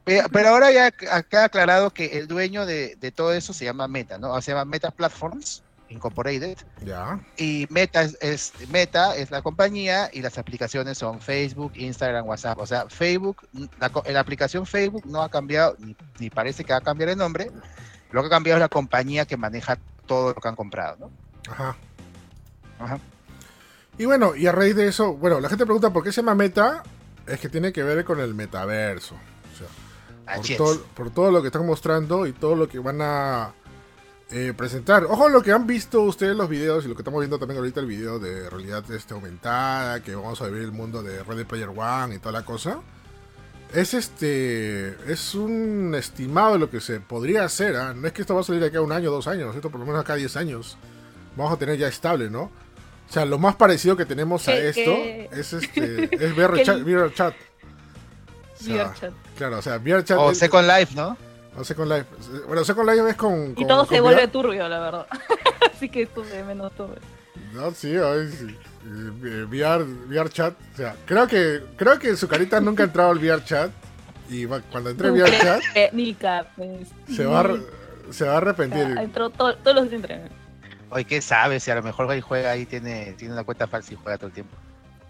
Pero, 0.03 0.29
pero 0.29 0.49
ahora 0.49 0.71
ya 0.71 0.87
acá 1.11 1.45
aclarado 1.45 1.91
que 1.91 2.19
el 2.19 2.27
dueño 2.27 2.65
de, 2.67 2.95
de 2.97 3.11
todo 3.11 3.33
eso 3.33 3.51
se 3.53 3.65
llama 3.65 3.87
Meta, 3.87 4.19
¿no? 4.19 4.39
Se 4.41 4.51
llama 4.51 4.65
Meta 4.65 4.91
Platforms 4.91 5.63
Incorporated. 5.89 6.57
Ya. 6.85 7.19
Y 7.37 7.67
Meta 7.69 8.03
es, 8.03 8.17
es- 8.21 8.53
Meta 8.69 9.15
es 9.15 9.31
la 9.31 9.41
compañía 9.41 10.09
y 10.13 10.21
las 10.21 10.37
aplicaciones 10.37 10.97
son 10.97 11.19
Facebook, 11.19 11.73
Instagram, 11.75 12.27
WhatsApp. 12.27 12.59
O 12.59 12.65
sea, 12.65 12.87
Facebook, 12.89 13.47
la, 13.79 14.19
aplicación 14.19 14.65
Facebook 14.65 15.05
no 15.05 15.21
ha 15.21 15.29
cambiado, 15.29 15.75
ni, 15.79 15.95
ni 16.19 16.29
parece 16.29 16.63
que 16.63 16.73
va 16.73 16.79
a 16.79 16.81
cambiar 16.81 17.09
el 17.09 17.17
nombre. 17.17 17.51
Lo 18.11 18.21
que 18.21 18.27
ha 18.27 18.29
cambiado 18.29 18.57
es 18.57 18.61
la 18.61 18.69
compañía 18.69 19.25
que 19.25 19.37
maneja 19.37 19.77
todo 20.05 20.29
lo 20.33 20.41
que 20.41 20.47
han 20.47 20.55
comprado, 20.55 20.97
¿no? 20.99 21.11
Ajá. 21.51 21.75
Ajá. 22.79 22.99
Y 23.97 24.05
bueno, 24.05 24.35
y 24.35 24.47
a 24.47 24.51
raíz 24.51 24.75
de 24.75 24.87
eso, 24.87 25.13
bueno, 25.13 25.39
la 25.39 25.49
gente 25.49 25.65
pregunta 25.65 25.91
por 25.91 26.03
qué 26.03 26.11
se 26.11 26.21
llama 26.21 26.35
Meta. 26.35 26.83
Es 27.27 27.39
que 27.39 27.49
tiene 27.49 27.73
que 27.73 27.83
ver 27.83 28.05
con 28.05 28.19
el 28.19 28.33
metaverso. 28.33 29.15
O 30.33 30.43
sea, 30.43 30.57
todo, 30.57 30.81
por 30.95 31.11
todo 31.11 31.31
lo 31.31 31.41
que 31.41 31.47
están 31.47 31.65
mostrando 31.65 32.25
y 32.25 32.33
todo 32.33 32.55
lo 32.55 32.69
que 32.69 32.79
van 32.79 33.01
a 33.01 33.53
eh, 34.31 34.53
presentar. 34.55 35.05
Ojo 35.05 35.27
lo 35.27 35.41
que 35.41 35.51
han 35.51 35.65
visto 35.65 36.01
ustedes 36.03 36.35
los 36.35 36.47
videos 36.47 36.85
y 36.85 36.87
lo 36.87 36.95
que 36.95 37.01
estamos 37.01 37.19
viendo 37.19 37.39
también 37.39 37.57
ahorita 37.57 37.79
el 37.79 37.87
video 37.87 38.19
de 38.19 38.49
realidad 38.49 38.83
este, 38.91 39.13
aumentada, 39.15 40.01
que 40.03 40.13
vamos 40.13 40.39
a 40.41 40.47
vivir 40.47 40.63
el 40.63 40.71
mundo 40.71 41.01
de 41.01 41.23
Ready 41.23 41.45
Player 41.45 41.69
One 41.69 42.15
y 42.15 42.19
toda 42.19 42.33
la 42.33 42.45
cosa. 42.45 42.79
Es 43.73 43.93
este 43.93 44.95
es 45.11 45.35
un 45.35 45.93
estimado 45.95 46.53
de 46.53 46.59
lo 46.59 46.69
que 46.69 46.79
se 46.79 46.99
podría 46.99 47.43
hacer, 47.43 47.75
¿ah? 47.75 47.93
no 47.93 48.07
es 48.07 48.13
que 48.13 48.21
esto 48.21 48.35
va 48.35 48.41
a 48.41 48.43
salir 48.43 48.61
de 48.61 48.67
acá 48.67 48.79
a 48.79 48.81
un 48.81 48.91
año, 48.91 49.11
dos 49.11 49.27
años, 49.27 49.55
esto 49.55 49.69
por 49.69 49.79
lo 49.79 49.85
menos 49.85 50.01
acá 50.01 50.13
a 50.13 50.17
10 50.17 50.37
años. 50.37 50.77
Vamos 51.35 51.53
a 51.53 51.57
tener 51.57 51.77
ya 51.77 51.87
estable, 51.87 52.29
¿no? 52.29 52.43
O 53.09 53.11
sea, 53.11 53.25
lo 53.25 53.39
más 53.39 53.55
parecido 53.55 53.95
que 53.97 54.05
tenemos 54.05 54.47
a 54.47 54.55
esto 54.55 54.91
es 55.31 55.53
este 55.53 56.09
es 56.23 56.35
VR 56.35 56.63
chat, 56.65 56.81
VR 56.81 57.13
chat. 57.13 57.33
O 58.59 58.63
sea, 58.63 58.85
VRChat. 58.87 59.13
Claro, 59.37 59.57
o 59.57 59.61
sea, 59.61 59.77
VR 59.77 60.03
chat 60.03 60.17
O 60.19 60.35
Second 60.35 60.67
Life, 60.67 60.93
¿no? 60.95 61.17
O 61.57 61.63
Second 61.63 61.91
Life. 61.91 62.05
Bueno, 62.47 62.63
Second 62.63 62.89
Life 62.89 63.09
es 63.09 63.15
con. 63.15 63.51
Y 63.51 63.55
con- 63.55 63.67
todo 63.67 63.85
con 63.85 63.95
se 63.95 64.01
vuelve 64.01 64.27
turbio, 64.27 64.67
la 64.69 64.79
verdad. 64.79 65.07
Así 65.73 65.89
que 65.89 66.03
esto 66.03 66.21
de 66.23 66.43
menos 66.43 66.71
turbio. 66.75 66.99
No, 67.53 67.71
sí, 67.71 67.95
ay, 67.97 68.31
sí. 68.31 68.57
Eh, 68.85 69.45
VR, 69.49 69.83
VR 70.07 70.29
chat. 70.29 70.53
O 70.73 70.77
sea, 70.77 70.95
creo 71.05 71.27
que, 71.27 71.61
creo 71.77 71.97
que 71.99 72.15
su 72.15 72.27
carita 72.27 72.59
nunca 72.61 72.83
ha 72.83 72.85
entrado 72.85 73.11
al 73.11 73.17
VR 73.17 73.43
chat. 73.43 73.71
Y 74.29 74.45
cuando 74.45 74.91
entre 74.91 75.09
VR 75.11 75.31
chat, 75.39 75.61
Eh, 75.75 75.89
Milka, 75.93 76.45
pues. 76.55 76.87
se 77.15 77.25
va, 77.25 77.41
a, 77.41 77.55
se 78.11 78.25
va 78.25 78.33
a 78.33 78.37
arrepentir. 78.37 78.81
Entró 78.97 79.29
todo- 79.31 79.55
todos 79.57 79.75
los 79.75 79.89
días 79.89 80.01
entre. 80.03 80.21
Oye, 80.91 81.05
¿qué 81.05 81.21
sabe? 81.21 81.59
Si 81.59 81.69
a 81.71 81.75
lo 81.75 81.83
mejor 81.83 82.09
ahí 82.09 82.21
juega 82.21 82.51
ahí, 82.51 82.65
tiene, 82.65 83.13
tiene 83.17 83.33
una 83.33 83.43
cuenta 83.43 83.67
falsa 83.67 83.93
y 83.93 83.97
juega 83.97 84.17
todo 84.17 84.27
el 84.27 84.33
tiempo. 84.33 84.55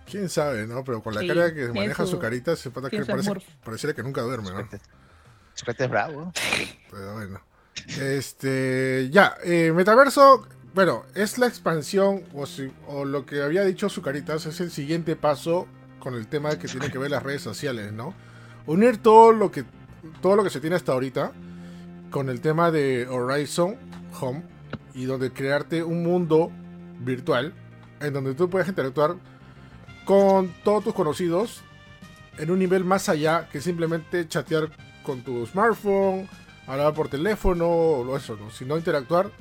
Quién 0.10 0.28
sabe, 0.30 0.66
¿no? 0.68 0.84
Pero 0.84 1.02
con 1.04 1.14
la 1.14 1.22
Sí, 1.22 1.28
cara 1.28 1.54
que 1.54 1.68
maneja 1.68 2.04
su, 2.06 2.12
su- 2.14 2.20
carita, 2.20 2.56
se 2.56 2.72
pasa 2.72 2.90
que 2.90 3.04
parece, 3.06 3.32
pareciera 3.64 3.94
que 3.94 4.02
nunca 4.04 4.22
duerme, 4.22 4.50
¿no? 4.52 4.68
Es 5.66 5.90
bravo. 5.90 6.32
Pero 6.92 7.14
bueno. 7.14 7.42
Este, 8.00 9.10
ya, 9.12 9.36
eh, 9.44 9.72
Metaverso, 9.74 10.48
bueno, 10.74 11.06
es 11.16 11.38
la 11.38 11.48
expansión 11.48 12.24
o, 12.88 13.06
lo 13.06 13.26
que 13.26 13.42
había 13.42 13.64
dicho 13.64 13.90
su 13.90 14.02
caritas 14.02 14.46
es 14.46 14.60
el 14.60 14.72
siguiente 14.72 15.16
paso 15.16 15.68
con 16.00 16.14
el 16.14 16.28
tema 16.28 16.58
que 16.58 16.68
tiene 16.68 16.92
que 16.92 16.98
ver 16.98 17.12
las 17.12 17.24
redes 17.24 17.42
sociales, 17.42 17.92
¿no? 17.92 18.14
Unir 18.66 18.98
todo 18.98 19.32
lo 19.32 19.52
que 19.52 19.66
todo 20.22 20.36
lo 20.36 20.44
que 20.44 20.50
se 20.50 20.62
tiene 20.62 20.76
hasta 20.76 20.94
ahorita 20.94 21.32
con 22.10 22.30
el 22.30 22.40
tema 22.40 22.72
de 22.72 23.08
Horizon 23.08 23.76
Home 24.20 24.44
y 24.94 25.06
donde 25.06 25.32
crearte 25.32 25.84
un 25.84 26.04
mundo 26.04 26.52
virtual 27.00 27.54
en 28.00 28.14
donde 28.14 28.34
tú 28.34 28.50
puedes 28.50 28.68
interactuar 28.68 29.16
con 30.06 30.54
todos 30.64 30.84
tus 30.86 30.94
conocidos 30.94 31.62
en 32.38 32.52
un 32.52 32.60
nivel 32.60 32.86
más 32.86 33.10
allá 33.10 33.50
que 33.50 33.60
simplemente 33.60 34.28
chatear 34.28 34.70
con 35.10 35.22
tu 35.24 35.46
smartphone, 35.48 36.28
hablar 36.68 36.94
por 36.94 37.10
teléfono 37.10 37.68
o 37.68 38.16
eso, 38.18 38.38
¿no? 38.40 38.52
sino 38.52 38.78
interactuar 38.78 39.32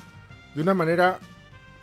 de 0.55 0.63
una 0.63 0.73
manera 0.75 1.19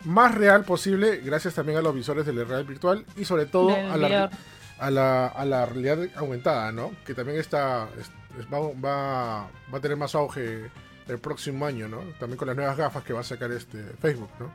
más 0.04 0.34
real 0.34 0.64
posible 0.64 1.18
gracias 1.24 1.54
también 1.54 1.78
a 1.78 1.82
los 1.82 1.94
visores 1.94 2.26
de 2.26 2.32
la 2.32 2.44
realidad 2.44 2.68
virtual 2.68 3.04
y 3.16 3.24
sobre 3.24 3.46
todo 3.46 3.70
a 3.92 3.96
la, 3.96 4.30
a, 4.78 4.90
la, 4.90 5.26
a 5.28 5.44
la 5.44 5.66
realidad 5.66 5.98
aumentada, 6.16 6.72
¿no? 6.72 6.90
Que 7.04 7.14
también 7.14 7.38
está, 7.38 7.88
es- 7.98 8.10
es- 8.40 8.46
va, 8.52 8.58
va, 8.60 9.48
va 9.72 9.78
a 9.78 9.80
tener 9.80 9.96
más 9.96 10.14
auge 10.14 10.68
el 11.08 11.18
próximo 11.18 11.64
año, 11.64 11.88
¿no? 11.88 11.98
También 12.18 12.36
con 12.38 12.48
las 12.48 12.56
nuevas 12.56 12.76
gafas 12.76 13.04
que 13.04 13.12
va 13.12 13.20
a 13.20 13.24
sacar 13.24 13.50
este 13.52 13.78
Facebook, 14.00 14.30
¿no? 14.40 14.50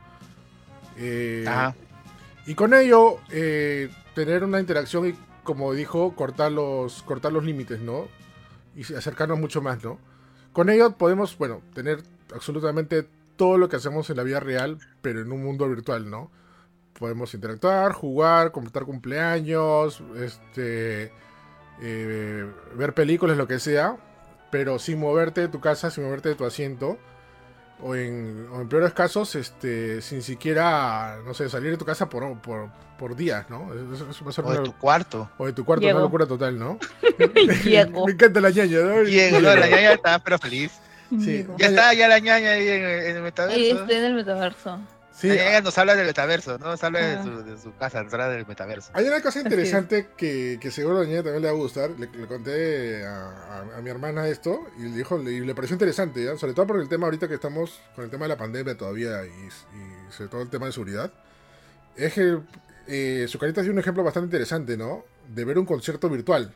Eh, 0.98 1.44
Ajá. 1.48 1.74
y 2.46 2.54
con 2.54 2.74
ello, 2.74 3.16
eh, 3.30 3.88
tener 4.14 4.44
una 4.44 4.60
interacción 4.60 5.08
y, 5.08 5.14
como 5.42 5.72
dijo, 5.72 6.14
cortar 6.14 6.52
los, 6.52 7.02
cortar 7.02 7.32
los 7.32 7.44
límites, 7.44 7.80
¿no? 7.80 8.06
Y 8.74 8.94
acercarnos 8.94 9.38
mucho 9.38 9.60
más, 9.62 9.82
¿no? 9.82 9.98
Con 10.52 10.70
ello 10.70 10.96
podemos, 10.96 11.36
bueno, 11.38 11.62
tener 11.74 12.02
absolutamente 12.34 13.06
todo 13.36 13.58
lo 13.58 13.68
que 13.68 13.76
hacemos 13.76 14.08
en 14.10 14.16
la 14.16 14.22
vida 14.22 14.40
real, 14.40 14.78
pero 15.00 15.20
en 15.20 15.32
un 15.32 15.42
mundo 15.42 15.68
virtual, 15.68 16.10
¿no? 16.10 16.30
Podemos 16.98 17.34
interactuar, 17.34 17.92
jugar, 17.92 18.52
completar 18.52 18.84
cumpleaños, 18.84 20.02
este, 20.16 21.12
eh, 21.80 22.50
ver 22.76 22.94
películas, 22.94 23.36
lo 23.36 23.48
que 23.48 23.58
sea, 23.58 23.96
pero 24.50 24.78
sin 24.78 25.00
moverte 25.00 25.40
de 25.40 25.48
tu 25.48 25.60
casa, 25.60 25.90
sin 25.90 26.04
moverte 26.04 26.28
de 26.28 26.34
tu 26.34 26.44
asiento, 26.44 26.98
o 27.82 27.94
en, 27.96 28.46
o 28.52 28.60
en 28.60 28.68
peores 28.68 28.92
casos, 28.92 29.34
este, 29.34 30.00
sin 30.02 30.22
siquiera, 30.22 31.18
no 31.24 31.34
sé, 31.34 31.48
salir 31.48 31.72
de 31.72 31.76
tu 31.76 31.84
casa 31.84 32.08
por, 32.08 32.38
por, 32.40 32.68
por 32.98 33.16
días, 33.16 33.50
¿no? 33.50 33.68
Eso, 33.94 34.08
eso 34.10 34.24
va 34.24 34.30
a 34.30 34.32
ser 34.32 34.44
O 34.44 34.52
de 34.52 34.58
tu 34.60 34.72
cuarto. 34.76 35.28
o 35.36 35.46
de 35.46 35.52
tu 35.52 35.64
cuarto, 35.64 35.86
una 35.86 36.00
locura 36.00 36.26
total, 36.26 36.58
¿no? 36.58 36.78
Me 37.18 38.12
encanta 38.12 38.40
la 38.40 38.50
ñaña, 38.50 38.78
¿no? 38.80 39.02
La 39.02 39.66
ñaña 39.68 39.92
está 39.94 40.18
pero 40.20 40.38
feliz. 40.38 40.72
Sí. 41.20 41.46
Ya 41.58 41.66
está, 41.66 41.92
ya 41.92 42.08
la 42.08 42.20
ñaña 42.20 42.52
ahí 42.52 42.68
en, 42.68 42.82
en 42.84 43.16
el 43.16 43.22
metaverso. 43.22 43.86
En 43.90 44.04
el 44.04 44.14
metaverso. 44.14 44.78
Sí, 45.14 45.28
la 45.28 45.34
ñaña 45.36 45.60
nos 45.60 45.76
habla 45.78 45.94
del 45.94 46.06
metaverso, 46.06 46.58
¿no? 46.58 46.66
Nos 46.66 46.82
habla 46.82 47.00
de 47.06 47.12
Ah. 47.16 47.22
su, 47.22 47.42
de 47.44 47.58
su 47.58 47.76
casa, 47.76 48.02
nos 48.02 48.12
habla 48.14 48.28
del 48.30 48.46
metaverso. 48.46 48.90
Hay 48.94 49.06
una 49.06 49.20
cosa 49.20 49.38
es. 49.40 49.44
interesante 49.44 50.08
que, 50.16 50.58
que 50.60 50.70
seguro 50.70 50.98
a 50.98 51.00
la 51.02 51.06
niña 51.06 51.22
también 51.22 51.42
le 51.42 51.48
va 51.48 51.54
a 51.54 51.56
gustar. 51.56 51.90
Le, 51.90 52.06
le 52.10 52.26
conté 52.26 53.04
a, 53.04 53.26
a- 53.28 53.78
a 53.78 53.82
mi 53.82 53.90
hermana 53.90 54.26
esto 54.28 54.60
y 54.78 54.82
le 54.84 54.96
dijo, 54.96 55.18
le, 55.18 55.32
y 55.32 55.40
le 55.40 55.54
pareció 55.54 55.74
interesante, 55.74 56.24
¿ya? 56.24 56.36
sobre 56.36 56.54
todo 56.54 56.66
por 56.66 56.80
el 56.80 56.88
tema 56.88 57.06
ahorita 57.06 57.28
que 57.28 57.34
estamos 57.34 57.80
con 57.94 58.04
el 58.04 58.10
tema 58.10 58.24
de 58.24 58.30
la 58.30 58.36
pandemia 58.38 58.76
todavía 58.76 59.24
y, 59.24 59.28
y 59.28 60.12
sobre 60.12 60.28
todo 60.30 60.42
el 60.42 60.50
tema 60.50 60.66
de 60.66 60.72
seguridad. 60.72 61.12
Es 61.94 62.14
que 62.14 62.38
eh, 62.88 63.26
su 63.28 63.38
carita 63.38 63.60
dio 63.62 63.70
un 63.72 63.78
ejemplo 63.78 64.02
bastante 64.02 64.26
interesante, 64.26 64.76
¿no? 64.76 65.04
De 65.28 65.44
ver 65.44 65.58
un 65.58 65.66
concierto 65.66 66.08
virtual, 66.08 66.54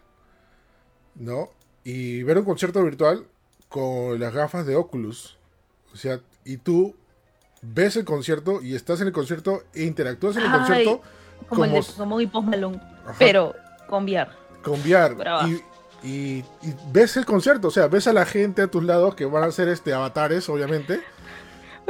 ¿no? 1.15 1.51
Y 1.85 2.23
ver 2.23 2.39
un 2.39 2.45
concierto 2.45 2.83
virtual 2.83 3.27
con 3.69 4.19
las 4.19 4.33
gafas 4.35 4.67
de 4.67 4.77
Oculus. 4.77 5.37
O 5.93 5.97
sea, 5.97 6.21
y 6.45 6.57
tú 6.57 6.95
ves 7.63 7.97
el 7.97 8.05
concierto 8.05 8.61
y 8.63 8.75
estás 8.75 9.01
en 9.01 9.09
el 9.09 9.13
concierto 9.13 9.63
e 9.75 9.85
interactúas 9.85 10.37
en 10.37 10.43
el 10.43 10.49
Ay, 10.53 10.59
concierto 10.59 11.01
Como, 11.49 11.65
el 11.65 11.73
de, 11.73 11.81
Como- 11.83 11.97
como 11.97 12.17
un 12.17 12.31
Post 12.31 12.47
Malone. 12.49 12.81
Ajá. 13.05 13.15
Pero 13.19 13.55
con 13.89 14.05
VR. 14.05 14.31
con 14.63 14.81
VR 14.81 15.15
Brava. 15.15 15.49
y, 15.49 15.63
y- 16.03 16.45
y 16.63 16.75
ves 16.93 17.17
el 17.17 17.25
concierto, 17.25 17.69
o 17.69 17.71
sea, 17.71 17.87
ves 17.89 18.07
a 18.07 18.13
la 18.13 18.27
gente 18.27 18.63
a 18.63 18.67
tus 18.69 18.83
lados 18.85 19.15
que 19.15 19.25
van 19.27 19.45
a 19.45 19.51
ser 19.53 19.69
este 19.69 19.93
avatares, 19.95 20.49
obviamente. 20.49 21.01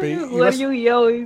Y 0.03 0.14
Jugar 0.17 0.51
vas- 0.51 0.59
Yu-Gi-Oh! 0.59 1.09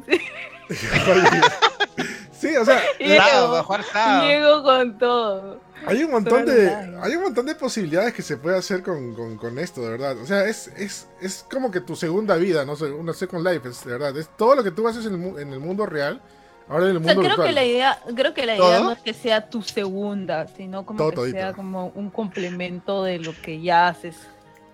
sí, 2.33 2.57
o 2.57 2.65
sea, 2.65 2.81
Diego, 2.99 3.23
Sábado, 3.25 3.53
va 3.53 3.59
a 3.61 3.63
jugar 3.65 3.85
sábado. 3.85 4.27
Diego 4.29 4.63
con 4.63 4.99
todo. 4.99 5.61
Hay 5.87 6.03
un 6.05 6.11
montón 6.11 6.45
de 6.47 6.69
hay 7.03 7.17
un 7.17 7.23
montón 7.23 7.47
de 7.47 7.55
posibilidades 7.55 8.13
que 8.15 8.23
se 8.23 8.37
puede 8.37 8.57
hacer 8.59 8.83
con, 8.83 9.15
con- 9.15 9.37
con 9.37 9.59
esto, 9.59 9.83
de 9.83 9.91
verdad. 9.91 10.17
O 10.19 10.27
sea, 10.27 10.45
es, 10.47 10.69
es, 10.77 11.09
es 11.21 11.45
como 11.51 11.71
que 11.71 11.81
tu 11.81 11.97
segunda 11.97 12.37
vida, 12.37 12.65
no 12.65 12.77
sé, 12.77 12.87
una 12.91 13.13
second 13.13 13.47
life, 13.47 13.69
es 13.69 13.85
de 13.85 13.93
verdad. 13.93 14.17
Es 14.17 14.29
todo 14.37 14.55
lo 14.55 14.63
que 14.65 14.71
tú 14.71 14.87
haces 14.89 15.07
en 15.07 15.23
el, 15.23 15.39
en 15.39 15.53
el 15.53 15.61
mundo 15.61 15.87
real, 15.87 16.21
ahora 16.69 16.85
en 16.85 16.91
el 16.93 16.97
O 16.99 17.01
sea, 17.05 17.15
mundo 17.15 17.21
creo 17.23 17.37
virtual. 17.37 17.49
que 17.49 17.55
la 17.55 17.65
idea, 17.65 17.99
creo 18.15 18.35
que 18.35 18.47
la 18.47 18.57
idea 18.57 18.65
¿Todo? 18.79 18.85
no 18.85 18.93
es 18.93 18.99
que 19.01 19.15
sea 19.15 19.49
tu 19.51 19.63
segunda, 19.63 20.47
sino 20.49 20.85
como 20.87 20.99
Todo 20.99 21.11
que 21.11 21.17
todito. 21.17 21.37
sea 21.39 21.53
como 21.53 21.87
un 21.95 22.11
complemento 22.11 23.05
de 23.05 23.19
lo 23.19 23.33
que 23.43 23.61
ya 23.61 23.89
haces 23.89 24.17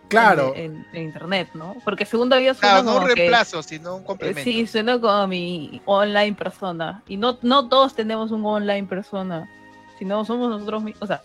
Claro, 0.08 0.52
en, 0.54 0.76
en- 0.76 0.86
en 0.92 1.02
internet, 1.02 1.48
¿no? 1.54 1.74
Porque 1.84 2.06
segunda 2.06 2.36
vida 2.38 2.54
suena 2.54 2.74
Claro, 2.74 2.84
no 2.84 2.90
un 2.92 2.96
como 2.98 3.08
que- 3.08 3.14
reemplazo, 3.16 3.60
sino 3.64 3.96
un 3.96 4.04
complemento. 4.04 4.42
Sí, 4.44 4.64
suena 4.68 5.00
como 5.00 5.26
mi 5.26 5.82
online 5.84 6.34
persona. 6.36 7.02
Y 7.08 7.16
no, 7.16 7.38
no 7.42 7.68
todos 7.68 7.94
tenemos 7.96 8.30
un 8.30 8.46
online 8.46 8.86
persona, 8.86 9.50
sino 9.98 10.24
somos 10.24 10.50
nosotros 10.50 10.82
mismos. 10.82 11.02
O 11.02 11.06
sea, 11.06 11.22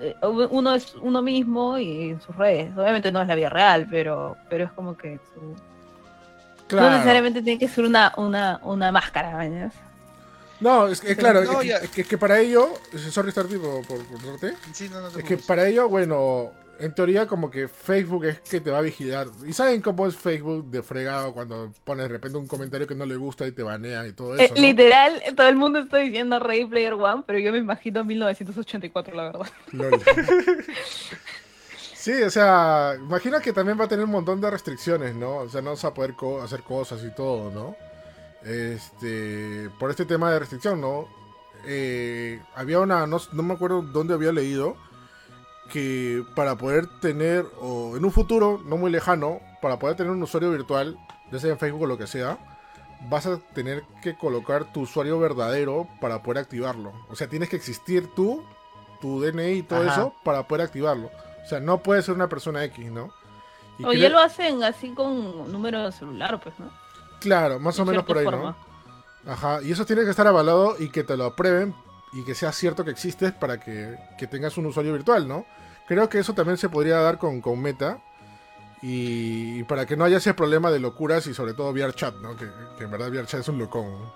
eh, 0.00 0.16
uno 0.22 0.74
es 0.74 0.94
uno 0.96 1.22
mismo 1.22 1.78
y 1.78 2.10
en 2.10 2.20
sus 2.20 2.34
redes. 2.36 2.76
Obviamente 2.76 3.12
no 3.12 3.22
es 3.22 3.28
la 3.28 3.34
vida 3.34 3.48
real, 3.48 3.86
pero, 3.90 4.36
pero 4.48 4.64
es 4.64 4.72
como 4.72 4.96
que 4.96 5.20
no 6.70 6.90
necesariamente 6.90 7.42
tiene 7.42 7.58
que 7.58 7.68
ser 7.68 7.84
una, 7.84 8.12
una, 8.16 8.60
una 8.62 8.90
máscara, 8.90 9.36
¿verdad? 9.36 9.72
No, 10.60 10.88
es 10.88 11.00
que, 11.00 11.16
claro, 11.16 11.42
es, 11.60 11.90
que, 11.90 12.16
para 12.16 12.40
ello, 12.40 12.74
sorry 13.10 13.28
estar 13.28 13.44
tipo 13.46 13.82
por, 13.82 13.98
por, 14.06 14.38
sí, 14.72 14.88
no, 14.88 15.00
no 15.00 15.08
es 15.08 15.24
que 15.24 15.36
para 15.36 15.68
ello, 15.68 15.88
bueno, 15.88 16.52
en 16.78 16.94
teoría 16.94 17.26
como 17.26 17.50
que 17.50 17.68
Facebook 17.68 18.24
es 18.24 18.40
que 18.40 18.60
te 18.60 18.70
va 18.70 18.78
a 18.78 18.82
vigilar. 18.82 19.28
¿Y 19.46 19.52
saben 19.52 19.80
cómo 19.80 20.06
es 20.06 20.16
Facebook 20.16 20.70
de 20.70 20.82
fregado 20.82 21.32
cuando 21.32 21.72
pones 21.84 22.04
de 22.04 22.08
repente 22.08 22.38
un 22.38 22.46
comentario 22.46 22.86
que 22.86 22.94
no 22.94 23.06
le 23.06 23.16
gusta 23.16 23.46
y 23.46 23.52
te 23.52 23.62
banea 23.62 24.06
y 24.06 24.12
todo 24.12 24.36
eh, 24.36 24.44
eso? 24.44 24.54
Literal, 24.54 25.22
todo 25.36 25.48
el 25.48 25.56
mundo 25.56 25.80
está 25.80 25.98
diciendo 25.98 26.38
Ready 26.38 26.66
Player 26.66 26.94
One, 26.94 27.24
pero 27.26 27.38
yo 27.38 27.52
me 27.52 27.58
imagino 27.58 28.04
1984, 28.04 29.14
la 29.14 29.24
verdad. 29.24 29.46
sí, 31.94 32.22
o 32.22 32.30
sea, 32.30 32.94
imagina 32.98 33.40
que 33.40 33.52
también 33.52 33.78
va 33.78 33.84
a 33.84 33.88
tener 33.88 34.04
un 34.04 34.12
montón 34.12 34.40
de 34.40 34.50
restricciones, 34.50 35.14
¿no? 35.14 35.36
O 35.36 35.48
sea, 35.48 35.62
no 35.62 35.70
vas 35.70 35.84
a 35.84 35.94
poder 35.94 36.14
hacer 36.42 36.62
cosas 36.62 37.02
y 37.04 37.14
todo, 37.14 37.50
¿no? 37.50 37.76
Este, 38.44 39.70
por 39.78 39.90
este 39.90 40.04
tema 40.04 40.30
de 40.32 40.38
restricción, 40.40 40.80
¿no? 40.80 41.08
Eh, 41.66 42.42
había 42.54 42.80
una, 42.80 43.06
no, 43.06 43.18
no 43.32 43.42
me 43.42 43.54
acuerdo 43.54 43.80
dónde 43.80 44.12
había 44.12 44.32
leído, 44.32 44.76
que 45.74 46.24
para 46.36 46.54
poder 46.54 46.86
tener, 47.00 47.44
o 47.60 47.96
en 47.96 48.04
un 48.04 48.12
futuro 48.12 48.62
no 48.64 48.76
muy 48.76 48.92
lejano, 48.92 49.40
para 49.60 49.80
poder 49.80 49.96
tener 49.96 50.12
un 50.12 50.22
usuario 50.22 50.52
virtual, 50.52 50.96
ya 51.32 51.40
sea 51.40 51.50
en 51.50 51.58
Facebook 51.58 51.82
o 51.82 51.86
lo 51.86 51.98
que 51.98 52.06
sea, 52.06 52.38
vas 53.10 53.26
a 53.26 53.38
tener 53.38 53.82
que 54.00 54.16
colocar 54.16 54.72
tu 54.72 54.82
usuario 54.82 55.18
verdadero 55.18 55.88
para 56.00 56.22
poder 56.22 56.44
activarlo. 56.44 56.92
O 57.10 57.16
sea, 57.16 57.28
tienes 57.28 57.48
que 57.48 57.56
existir 57.56 58.08
tú, 58.14 58.44
tu 59.00 59.20
DNI 59.20 59.50
y 59.50 59.62
todo 59.64 59.82
eso 59.82 60.14
para 60.22 60.46
poder 60.46 60.64
activarlo. 60.64 61.10
O 61.44 61.48
sea, 61.48 61.58
no 61.58 61.82
puedes 61.82 62.04
ser 62.04 62.14
una 62.14 62.28
persona 62.28 62.62
X, 62.66 62.92
¿no? 62.92 63.10
o 63.82 63.92
ya 63.92 64.08
lo 64.10 64.20
hacen 64.20 64.62
así 64.62 64.90
con 64.90 65.50
número 65.50 65.86
de 65.86 65.90
celular, 65.90 66.40
pues, 66.40 66.56
¿no? 66.60 66.70
Claro, 67.18 67.58
más 67.58 67.76
o 67.80 67.84
menos 67.84 68.04
por 68.04 68.18
ahí, 68.18 68.26
¿no? 68.26 68.54
Ajá, 69.26 69.60
y 69.60 69.72
eso 69.72 69.84
tiene 69.84 70.04
que 70.04 70.10
estar 70.10 70.28
avalado 70.28 70.76
y 70.78 70.90
que 70.90 71.02
te 71.02 71.16
lo 71.16 71.24
aprueben 71.24 71.74
y 72.14 72.24
que 72.24 72.34
sea 72.34 72.52
cierto 72.52 72.84
que 72.84 72.92
existes 72.92 73.32
para 73.32 73.58
que, 73.58 73.98
tengas 74.30 74.56
un 74.56 74.66
usuario 74.66 74.92
virtual, 74.92 75.26
¿no? 75.26 75.44
Creo 75.86 76.08
que 76.08 76.20
eso 76.20 76.32
también 76.32 76.56
se 76.56 76.68
podría 76.68 76.98
dar 76.98 77.18
con, 77.18 77.40
con 77.40 77.60
Meta. 77.60 77.98
Y, 78.80 79.64
para 79.64 79.84
que 79.86 79.96
no 79.96 80.04
haya 80.04 80.18
ese 80.18 80.34
problema 80.34 80.70
de 80.70 80.78
locuras 80.78 81.26
y 81.26 81.34
sobre 81.34 81.54
todo 81.54 81.72
VRChat, 81.72 82.16
¿no? 82.16 82.36
Que, 82.36 82.44
en 82.78 82.90
verdad 82.90 83.10
VRChat 83.10 83.40
es 83.40 83.48
un 83.48 83.58
locón. 83.58 84.12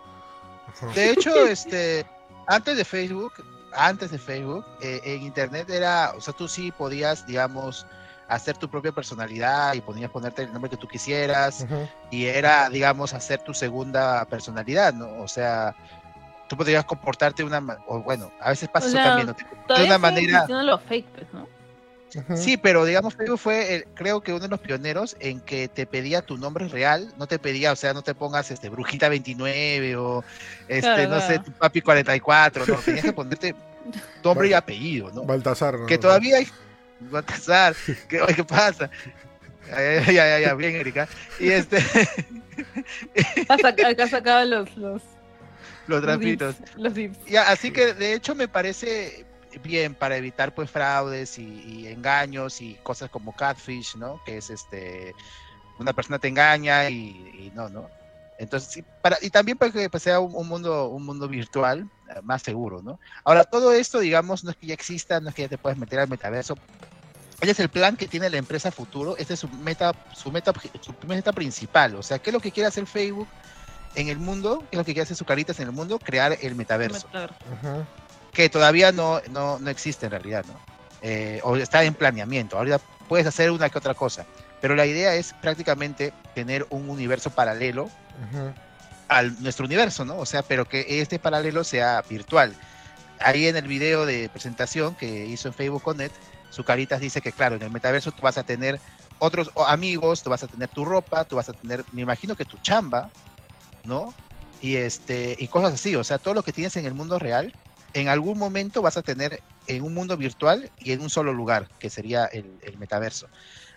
De 0.94 1.11
hecho, 1.11 1.46
este, 1.46 2.07
antes 2.46 2.76
de 2.76 2.84
Facebook, 2.84 3.32
antes 3.72 4.11
de 4.11 4.18
Facebook, 4.18 4.64
eh, 4.80 5.01
en 5.05 5.22
internet 5.22 5.68
era, 5.70 6.12
o 6.16 6.20
sea, 6.20 6.34
tú 6.34 6.46
sí 6.46 6.70
podías, 6.70 7.26
digamos, 7.26 7.86
hacer 8.28 8.59
tu 8.59 8.68
propia 8.68 8.92
personalidad 8.92 9.74
y 9.74 9.80
podías 9.80 10.11
ponerte 10.11 10.42
el 10.42 10.53
nombre 10.53 10.70
que 10.70 10.76
tú 10.76 10.86
quisieras 10.86 11.66
y 12.11 12.26
era, 12.26 12.68
digamos, 12.68 13.14
hacer 13.14 13.40
tu 13.40 13.55
segunda 13.55 14.24
personalidad, 14.26 14.92
¿no? 14.92 15.22
O 15.22 15.28
sea, 15.28 15.74
tú 16.49 16.57
podrías 16.57 16.84
comportarte 16.84 17.44
una 17.44 17.62
o 17.86 18.03
bueno 18.03 18.32
a 18.40 18.51
veces 18.51 18.68
pasa 18.68 18.88
eso 18.88 18.96
también 18.96 19.34
de 19.76 19.84
una 19.84 19.99
manera 19.99 20.46
los 20.49 20.82
fake, 20.82 21.07
pues, 21.07 21.26
¿no? 21.32 21.46
Sí, 22.36 22.57
pero 22.57 22.86
digamos 22.86 23.14
Facebook 23.14 23.38
fue 23.38 23.86
creo 23.94 24.22
que 24.22 24.32
uno 24.32 24.40
de 24.40 24.49
los 24.49 24.61
pioneros 24.61 25.14
en 25.20 25.40
que 25.40 25.68
te 25.68 25.84
pedía 25.84 26.22
tu 26.22 26.38
nombre 26.38 26.66
real, 26.66 27.12
no 27.18 27.26
te 27.26 27.38
pedía, 27.38 27.72
o 27.72 27.76
sea, 27.76 27.92
no 27.92 28.03
te 28.03 28.14
pongas 28.14 28.51
este 28.51 28.70
brujita 28.70 29.11
29 29.11 29.96
o 29.96 30.24
este 30.68 31.07
no 31.07 31.20
sé, 31.20 31.38
tu 31.38 31.53
papi 31.53 31.82
44, 31.82 32.64
no, 32.66 32.74
tenías 32.76 33.05
que 33.05 33.12
ponerte 33.12 33.55
nombre 34.24 34.49
y 34.49 34.55
apellido, 34.55 35.11
¿no? 35.12 35.24
Baltasar, 35.24 35.80
¿no? 35.80 35.86
Que 35.86 35.99
todavía 35.99 36.38
hay 36.38 36.49
Baltasar, 37.01 37.76
¿qué, 38.09 38.20
¿qué 38.34 38.44
pasa? 38.44 38.90
Ya, 39.70 40.12
ya, 40.12 40.38
ya, 40.40 40.55
bien, 40.55 40.76
Erika. 40.76 41.09
Y 41.38 41.51
este. 41.51 41.78
Acá 43.49 44.09
sacaban 44.09 44.51
los, 44.51 44.76
los, 44.76 45.03
los 45.89 46.03
trapitos. 46.03 46.57
Los 46.76 46.93
así 47.47 47.70
que 47.72 47.95
de 47.95 48.14
hecho 48.14 48.34
me 48.34 48.47
parece 48.47 49.26
bien 49.62 49.95
para 49.95 50.16
evitar 50.16 50.55
pues 50.55 50.70
fraudes 50.70 51.39
y, 51.39 51.86
engaños 51.89 52.61
y 52.61 52.74
cosas 52.82 53.11
como 53.11 53.34
catfish, 53.34 53.97
¿no? 53.97 54.22
Que 54.24 54.36
es 54.36 54.51
este 54.51 55.14
una 55.78 55.93
persona 55.93 56.18
te 56.18 56.28
engaña 56.28 56.91
y, 56.91 57.53
no, 57.55 57.68
¿no? 57.68 57.89
Entonces, 58.39 58.84
para, 59.01 59.16
y 59.20 59.30
también 59.30 59.57
para 59.59 59.72
que 59.72 59.89
pues, 59.91 60.03
sea 60.03 60.20
un, 60.20 60.47
mundo 60.47 60.89
un 60.89 61.05
mundo 61.05 61.28
virtual 61.28 61.89
eh, 62.09 62.20
más 62.22 62.43
seguro, 62.43 62.82
¿no? 62.82 63.01
Ahora, 63.24 63.45
todo 63.45 63.72
esto, 63.72 63.99
digamos, 63.99 64.45
no 64.45 64.51
es 64.51 64.57
que 64.57 64.68
ya 64.68 64.74
exista, 64.74 65.20
no 65.20 65.28
es 65.28 65.34
que 65.34 65.43
ya 65.43 65.49
te 65.49 65.59
puedes 65.59 65.78
meter 65.78 66.01
al 66.01 66.09
metaverso. 66.09 66.57
Ese 67.41 67.53
es 67.53 67.61
el 67.61 67.68
plan 67.68 67.97
que 67.97 68.09
tiene 68.09 68.30
la 68.30 68.36
empresa 68.36 68.72
futuro, 68.72 69.16
este 69.16 69.34
es 69.34 69.41
su 69.41 69.49
meta, 69.49 69.93
su 70.12 70.30
meta, 70.32 70.53
su 70.80 70.93
meta 71.07 71.32
principal. 71.32 71.95
O 71.95 72.03
sea, 72.03 72.18
¿qué 72.18 72.30
es 72.30 72.34
lo 72.34 72.41
que 72.41 72.51
quiere 72.51 72.66
hacer 72.66 72.86
Facebook? 72.86 73.28
En 73.95 74.09
el 74.09 74.18
mundo, 74.18 74.61
que 74.61 74.76
es 74.76 74.78
lo 74.78 74.84
que 74.84 74.93
quiere 74.93 75.03
hacer 75.03 75.16
su 75.16 75.24
caritas 75.24 75.59
en 75.61 75.68
el 75.68 75.72
mundo, 75.72 75.99
crear 75.99 76.36
el 76.41 76.55
metaverso. 76.55 77.09
Que 78.32 78.49
todavía 78.49 78.93
no, 78.93 79.20
no, 79.30 79.59
no, 79.59 79.70
existe 79.70 80.07
en 80.07 80.12
realidad, 80.12 80.45
¿no? 80.47 80.55
Eh, 81.03 81.41
o 81.43 81.57
está 81.57 81.84
en 81.84 81.95
planeamiento. 81.95 82.57
Ahorita 82.57 82.80
puedes 83.09 83.26
hacer 83.26 83.51
una 83.51 83.68
que 83.68 83.78
otra 83.78 83.95
cosa. 83.95 84.26
Pero 84.61 84.74
la 84.74 84.86
idea 84.86 85.14
es 85.14 85.32
prácticamente 85.34 86.12
tener 86.34 86.66
un 86.70 86.91
universo 86.91 87.30
paralelo 87.30 87.91
al 89.09 89.41
nuestro 89.43 89.66
universo, 89.66 90.05
¿no? 90.05 90.18
O 90.18 90.26
sea, 90.26 90.43
pero 90.43 90.68
que 90.68 91.01
este 91.01 91.18
paralelo 91.18 91.64
sea 91.64 92.03
virtual. 92.09 92.55
Ahí 93.20 93.47
en 93.47 93.57
el 93.57 93.66
video 93.66 94.07
de 94.07 94.28
presentación 94.28 94.95
que 94.95 95.26
hizo 95.26 95.49
en 95.49 95.55
Facebook 95.55 95.82
Connect, 95.82 96.14
su 96.51 96.64
caritas 96.64 97.01
dice 97.01 97.20
que, 97.20 97.32
claro, 97.32 97.57
en 97.57 97.62
el 97.62 97.70
metaverso 97.70 98.12
tú 98.12 98.22
vas 98.22 98.39
a 98.39 98.43
tener 98.43 98.80
otros 99.18 99.51
amigos, 99.66 100.22
tú 100.22 100.30
vas 100.30 100.43
a 100.43 100.47
tener 100.47 100.68
tu 100.68 100.84
ropa, 100.84 101.24
tú 101.24 101.36
vas 101.36 101.49
a 101.49 101.53
tener, 101.53 101.84
me 101.93 102.03
imagino 102.03 102.36
que 102.36 102.45
tu 102.45 102.57
chamba, 102.59 103.11
¿no? 103.89 104.14
Y, 104.61 104.76
este, 104.76 105.36
y 105.39 105.49
cosas 105.49 105.74
así, 105.74 105.97
o 105.97 106.05
sea, 106.05 106.18
todo 106.18 106.34
lo 106.34 106.43
que 106.43 106.53
tienes 106.53 106.76
en 106.76 106.84
el 106.84 106.95
mundo 106.95 107.18
real, 107.18 107.53
en 107.95 108.09
algún 108.09 108.39
momento 108.39 108.82
vas 108.82 108.97
a 108.97 109.03
tener 109.03 109.41
en 109.66 109.82
un 109.82 109.95
mundo 109.95 110.16
virtual 110.16 110.70
y 110.78 110.93
en 110.93 111.01
un 111.01 111.11
solo 111.11 111.32
lugar, 111.32 111.68
que 111.78 111.91
sería 111.91 112.26
el, 112.26 112.45
metaverso. 112.78 113.28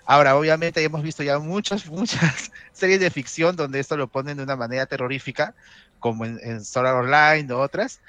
Ahora, 0.06 0.36
obviamente 0.36 0.84
hemos 0.84 1.02
visto 1.02 1.24
ya 1.24 1.40
muchas, 1.40 1.86
muchas 1.88 2.52
series 2.74 3.00
de 3.00 3.10
ficción 3.10 3.56
donde 3.56 3.80
esto 3.80 3.98
lo 3.98 4.08
ponen 4.08 4.38
de 4.38 4.44
una 4.44 4.56
manera 4.56 4.86
terrorífica, 4.86 5.56
como 6.00 6.26
en, 6.26 6.64
Solar 6.66 6.96
Online 6.96 7.52
o 7.54 7.60
otras, 7.60 8.02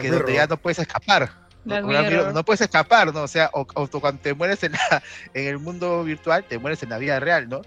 que 0.00 0.10
donde 0.10 0.34
ya 0.34 0.46
no 0.46 0.56
puedes 0.58 0.78
escapar. 0.78 1.30
No, 1.64 2.44
puedes 2.44 2.60
escapar, 2.60 3.12
¿no? 3.12 3.22
O 3.22 3.28
sea, 3.28 3.50
o, 3.52 3.66
cuando 3.66 4.20
te 4.22 4.32
mueres 4.32 4.62
en, 4.62 4.72
en 5.34 5.46
el 5.46 5.58
mundo 5.58 6.04
virtual, 6.04 6.44
te 6.44 6.58
mueres 6.58 6.82
en 6.82 6.90
la 6.90 6.98
vida 6.98 7.20
real, 7.20 7.48
¿no? 7.48 7.62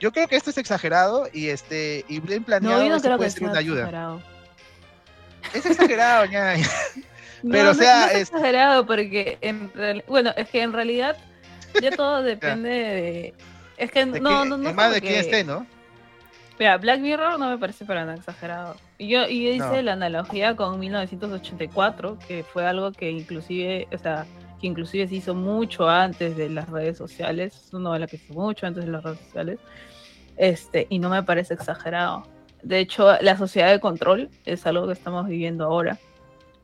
Yo 0.00 0.12
creo 0.12 0.28
que 0.28 0.36
esto 0.36 0.50
es 0.50 0.58
exagerado 0.58 1.28
y 1.32 1.48
este 1.48 2.04
y 2.08 2.20
bien 2.20 2.44
planeado 2.44 2.88
no, 2.88 2.98
no 2.98 3.16
puede 3.16 3.30
ser 3.30 3.44
una 3.44 3.58
ayuda. 3.58 3.80
Exagerado. 3.80 4.22
Es 5.54 5.66
exagerado, 5.66 6.24
ña. 6.26 6.54
Pero 7.50 7.70
o 7.70 7.74
sea, 7.74 8.08
es, 8.12 8.22
exagerado 8.22 8.86
porque 8.86 9.38
en 9.40 9.70
bueno, 10.06 10.32
es 10.36 10.48
que 10.48 10.62
en 10.62 10.72
realidad 10.72 11.16
ya 11.80 11.90
todo 11.90 12.22
depende 12.22 12.68
de 12.68 13.34
es 13.76 13.92
que 13.92 14.04
no, 14.06 14.44
no, 14.44 14.56
no, 14.56 14.72
más 14.74 14.92
de 14.92 15.00
quién 15.00 15.14
esté, 15.14 15.44
¿no? 15.44 15.66
Mira, 16.58 16.76
Black 16.76 16.98
Mirror 16.98 17.38
no 17.38 17.50
me 17.50 17.58
parece 17.58 17.84
para 17.84 18.04
nada 18.04 18.16
exagerado. 18.16 18.74
Y 18.98 19.08
yo, 19.08 19.28
y 19.28 19.44
yo 19.44 19.50
hice 19.50 19.82
la 19.84 19.92
analogía 19.92 20.56
con 20.56 20.80
1984, 20.80 22.18
que 22.26 22.42
fue 22.42 22.66
algo 22.66 22.90
que 22.90 23.10
inclusive, 23.12 23.86
o 23.92 23.98
sea, 23.98 24.26
que 24.60 24.66
inclusive 24.66 25.06
se 25.06 25.14
hizo 25.14 25.36
mucho 25.36 25.88
antes 25.88 26.36
de 26.36 26.48
las 26.48 26.68
redes 26.68 26.98
sociales, 26.98 27.54
es 27.54 27.72
una 27.72 27.90
novela 27.90 28.08
que 28.08 28.18
se 28.18 28.24
hizo 28.24 28.34
mucho 28.34 28.66
antes 28.66 28.84
de 28.84 28.90
las 28.90 29.04
redes 29.04 29.20
sociales, 29.20 29.60
este, 30.38 30.86
y 30.88 30.98
no 30.98 31.10
me 31.10 31.22
parece 31.22 31.54
exagerado. 31.54 32.24
De 32.62 32.78
hecho, 32.80 33.20
la 33.20 33.36
sociedad 33.36 33.70
de 33.70 33.80
control 33.80 34.30
es 34.44 34.66
algo 34.66 34.86
que 34.86 34.92
estamos 34.92 35.26
viviendo 35.26 35.64
ahora. 35.64 35.98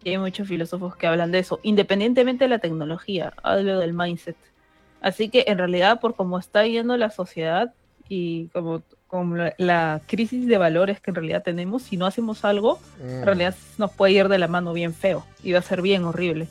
Y 0.03 0.11
hay 0.11 0.19
muchos 0.19 0.49
filósofos 0.49 0.97
que 0.97 1.07
hablan 1.07 1.33
de 1.33 1.39
eso, 1.39 1.61
independientemente 1.63 2.45
de 2.45 2.51
la 2.51 2.59
tecnología, 2.59 3.33
hablo 3.43 3.79
del 3.79 3.95
mindset. 3.95 4.37
Así 5.01 5.29
que 5.29 5.45
en 5.49 5.59
realidad, 5.59 6.01
por 6.01 6.15
cómo 6.15 6.39
está 6.39 6.67
yendo 6.67 6.97
la 6.97 7.11
sociedad 7.11 7.73
y 8.09 8.49
como, 8.49 8.83
como 9.07 9.37
la, 9.57 10.03
crisis 10.07 10.47
de 10.47 10.59
valores 10.59 11.01
que 11.01 11.11
en 11.11 11.15
realidad 11.15 11.43
tenemos, 11.43 11.83
si 11.83 11.97
no 11.97 12.07
hacemos 12.07 12.45
algo, 12.45 12.79
en 13.01 13.21
mm. 13.21 13.25
realidad 13.25 13.55
nos 13.79 13.93
puede 13.93 14.13
ir 14.13 14.29
de 14.29 14.39
la 14.39 14.49
mano 14.49 14.73
bien 14.73 14.93
feo 14.93 15.25
y 15.43 15.53
va 15.53 15.61
a 15.61 15.63
ser 15.63 15.81
bien 15.81 16.05
horrible 16.05 16.49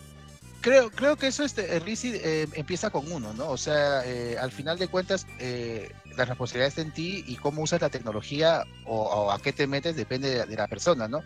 creo, 0.64 0.90
creo 0.90 1.16
que 1.18 1.28
eso 1.28 1.44
este, 1.44 1.80
Rizzi 1.80 2.14
eh, 2.16 2.48
empieza 2.54 2.90
con 2.90 3.12
uno, 3.12 3.34
¿no? 3.34 3.50
O 3.50 3.58
sea, 3.58 4.04
eh, 4.06 4.38
al 4.40 4.52
final 4.52 4.80
de 4.80 4.88
cuentas, 4.88 5.28
eh, 5.40 5.92
la 6.18 6.26
responsabilidad 6.26 6.68
está 6.68 6.82
en 6.82 6.92
ti 6.92 7.24
y 7.28 7.36
cómo 7.36 7.62
usas 7.62 7.82
la 7.82 7.90
tecnología 7.90 8.64
o, 8.86 9.32
a 9.32 9.40
qué 9.40 9.54
te 9.54 9.68
metes 9.68 9.96
depende 9.96 10.46
de, 10.46 10.56
la 10.56 10.68
persona, 10.68 11.08
¿no? 11.08 11.24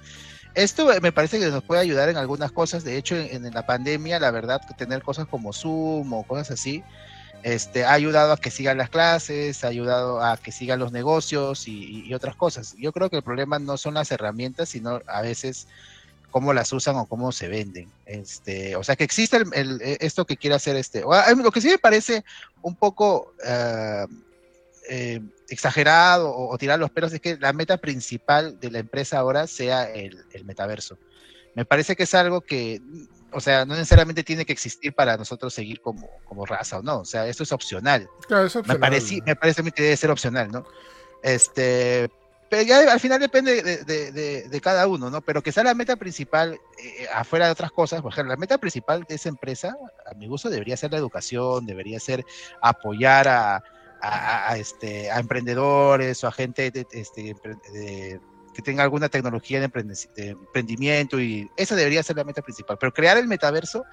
Esto 0.53 0.89
me 1.01 1.11
parece 1.11 1.39
que 1.39 1.47
nos 1.47 1.63
puede 1.63 1.81
ayudar 1.81 2.09
en 2.09 2.17
algunas 2.17 2.51
cosas. 2.51 2.83
De 2.83 2.97
hecho, 2.97 3.15
en, 3.15 3.53
la 3.53 3.65
pandemia, 3.65 4.19
la 4.19 4.31
verdad, 4.31 4.61
tener 4.77 5.03
cosas 5.03 5.27
como 5.27 5.53
Zoom 5.53 6.11
o 6.13 6.23
cosas 6.23 6.51
así, 6.51 6.83
este, 7.43 7.85
ha 7.85 7.93
ayudado 7.93 8.33
a 8.33 8.37
que 8.37 8.49
sigan 8.49 8.77
las 8.77 8.89
clases, 8.89 9.63
ha 9.63 9.67
ayudado 9.67 10.23
a 10.23 10.37
que 10.37 10.51
sigan 10.51 10.79
los 10.79 10.91
negocios 10.91 11.67
y, 11.67 12.03
y 12.05 12.13
otras 12.13 12.35
cosas. 12.35 12.75
Yo 12.77 12.91
creo 12.91 13.09
que 13.09 13.17
el 13.17 13.23
problema 13.23 13.59
no 13.59 13.77
son 13.77 13.93
las 13.93 14.11
herramientas, 14.11 14.69
sino 14.69 15.01
a 15.05 15.21
veces 15.21 15.67
cómo 16.31 16.53
las 16.53 16.71
usan 16.73 16.95
o 16.97 17.05
cómo 17.05 17.31
se 17.31 17.47
venden. 17.47 17.89
Este, 18.05 18.75
o 18.75 18.83
sea 18.83 18.95
que 18.95 19.03
existe 19.03 19.37
el, 19.53 19.81
e, 19.81 19.97
esto 20.01 20.25
que 20.25 20.37
quiere 20.37 20.55
hacer 20.55 20.75
este. 20.75 21.01
Lo 21.01 21.51
que 21.51 21.61
sí 21.61 21.69
me 21.69 21.77
parece 21.77 22.23
un 22.61 22.75
poco 22.75 23.33
eh, 23.43 24.05
eh, 24.89 25.21
exagerado 25.49 26.35
o, 26.35 26.57
tirar 26.57 26.79
los 26.79 26.91
pelos 26.91 27.13
es 27.13 27.21
que 27.21 27.37
la 27.37 27.53
meta 27.53 27.77
principal 27.77 28.59
de 28.59 28.71
la 28.71 28.79
empresa 28.79 29.19
ahora 29.19 29.47
sea 29.47 29.83
el, 29.83 30.25
metaverso. 30.45 30.97
Me 31.55 31.65
parece 31.65 31.95
que 31.95 32.03
es 32.03 32.13
algo 32.13 32.41
que, 32.41 32.81
o 33.31 33.39
sea, 33.39 33.65
no 33.65 33.75
necesariamente 33.75 34.23
tiene 34.23 34.45
que 34.45 34.53
existir 34.53 34.93
para 34.93 35.17
nosotros 35.17 35.53
seguir 35.53 35.81
como, 35.81 36.09
como 36.25 36.45
raza 36.45 36.79
o 36.79 36.83
no. 36.83 36.99
O 36.99 37.05
sea, 37.05 37.27
esto 37.27 37.43
es 37.43 37.51
opcional. 37.51 38.07
Claro, 38.27 38.45
es 38.45 38.55
opcional. 38.55 38.77
Me 38.77 38.81
parece, 38.81 39.21
me 39.25 39.35
parece 39.35 39.63
que 39.71 39.83
debe 39.83 39.97
ser 39.97 40.11
opcional, 40.11 40.51
¿no? 40.51 40.65
Este, 41.23 42.09
pero 42.49 42.61
ya 42.61 42.91
al 42.91 42.99
final 42.99 43.19
depende 43.19 43.61
de, 43.61 44.61
cada 44.61 44.87
uno, 44.87 45.09
¿no? 45.09 45.21
Pero 45.21 45.41
que 45.41 45.51
sea 45.51 45.63
la 45.63 45.73
meta 45.73 45.95
principal, 45.95 46.59
eh, 46.77 47.07
afuera 47.13 47.47
de 47.47 47.51
otras 47.51 47.71
cosas, 47.71 48.01
por 48.01 48.13
ejemplo, 48.13 48.33
la 48.33 48.39
meta 48.39 48.57
principal 48.57 49.03
de 49.03 49.15
esa 49.15 49.29
empresa, 49.29 49.75
a 50.09 50.13
mi 50.13 50.27
gusto, 50.27 50.49
debería 50.49 50.77
ser 50.77 50.91
la 50.91 50.97
educación, 50.97 51.65
debería 51.65 51.99
ser 51.99 52.23
apoyar 52.61 53.27
a, 53.27 53.63
este, 54.55 55.11
a 55.11 55.19
emprendedores 55.19 56.23
o 56.23 56.27
a 56.27 56.31
gente 56.31 56.71
este, 56.91 57.35
que 58.53 58.61
tenga 58.61 58.83
alguna 58.83 59.09
tecnología 59.09 59.59
de, 59.59 59.69
emprendimiento, 60.17 61.19
y 61.19 61.49
esa 61.57 61.75
debería 61.75 62.01
ser 62.03 62.17
la 62.17 62.23
meta 62.23 62.41
principal. 62.41 62.77
Pero 62.79 62.93
crear 62.93 63.17
el 63.17 63.27
metaverso 63.27 63.85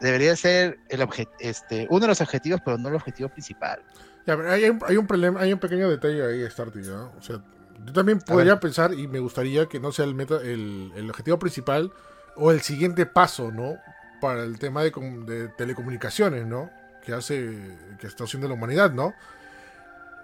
debería 0.00 0.36
ser 0.36 0.78
el 0.88 1.06
este, 1.38 1.86
uno 1.90 2.00
de 2.00 2.08
los 2.08 2.20
objetivos, 2.20 2.60
pero 2.64 2.78
no 2.78 2.88
el 2.88 2.94
objetivo 2.94 3.28
principal. 3.28 3.82
hay, 4.26 4.68
un, 4.68 5.06
problema, 5.06 5.40
hay 5.40 5.52
un 5.52 5.58
pequeño 5.58 5.88
detalle 5.88 6.24
ahí, 6.24 6.50
Starty, 6.50 6.80
¿no? 6.80 7.12
O 7.16 7.22
sea, 7.22 7.40
yo 7.84 7.92
también 7.92 8.20
podría 8.20 8.58
pensar 8.58 8.94
y 8.94 9.06
me 9.06 9.18
gustaría 9.20 9.66
que 9.66 9.80
no 9.80 9.92
sea 9.92 10.04
el, 10.04 10.14
meta, 10.14 10.36
el, 10.42 11.06
objetivo 11.08 11.38
principal 11.38 11.92
o 12.34 12.50
el 12.50 12.60
siguiente 12.60 13.06
paso, 13.06 13.50
¿no? 13.52 13.76
Para 14.20 14.42
el 14.44 14.58
tema 14.58 14.82
de, 14.82 15.48
telecomunicaciones, 15.56 16.46
¿no? 16.46 16.70
Que 17.06 17.14
hace, 17.14 17.56
que 18.00 18.06
está 18.06 18.24
haciendo 18.24 18.48
la 18.48 18.54
humanidad, 18.54 18.90
¿no? 18.90 19.14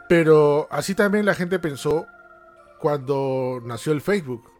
Pero 0.08 0.68
así 0.70 0.94
también 0.94 1.24
la 1.24 1.34
gente 1.34 1.58
pensó 1.58 2.06
cuando 2.80 3.60
nació 3.64 3.92
el 3.92 4.02
Facebook. 4.02 4.50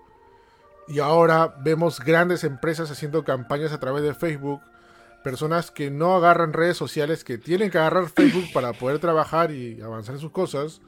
Y 0.89 1.01
ahora 1.01 1.55
vemos 1.63 2.01
grandes 2.01 2.45
empresas 2.45 2.91
haciendo 2.91 3.25
campañas 3.25 3.73
a 3.73 3.81
través 3.81 4.03
de 4.03 4.15
Facebook. 4.15 4.63
Personas 5.23 5.71
que 5.71 5.91
no 5.91 6.15
agarran 6.15 6.53
redes 6.53 6.77
sociales, 6.77 7.25
que 7.25 7.39
tienen 7.39 7.71
que 7.71 7.79
agarrar 7.79 8.09
Facebook 8.09 8.47
para 8.55 8.73
poder 8.73 8.99
trabajar 8.99 9.51
y 9.51 9.81
avanzar 9.83 10.15
en 10.15 10.21
sus 10.21 10.31
cosas. 10.31 10.81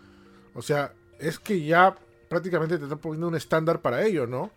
O 0.55 0.62
sea, 0.62 0.93
es 1.18 1.39
que 1.39 1.64
ya 1.64 1.97
prácticamente 2.28 2.78
te 2.78 2.85
están 2.85 2.99
poniendo 2.99 3.28
un 3.28 3.35
estándar 3.37 3.80
para 3.80 4.05
ello, 4.05 4.26
¿no? 4.26 4.51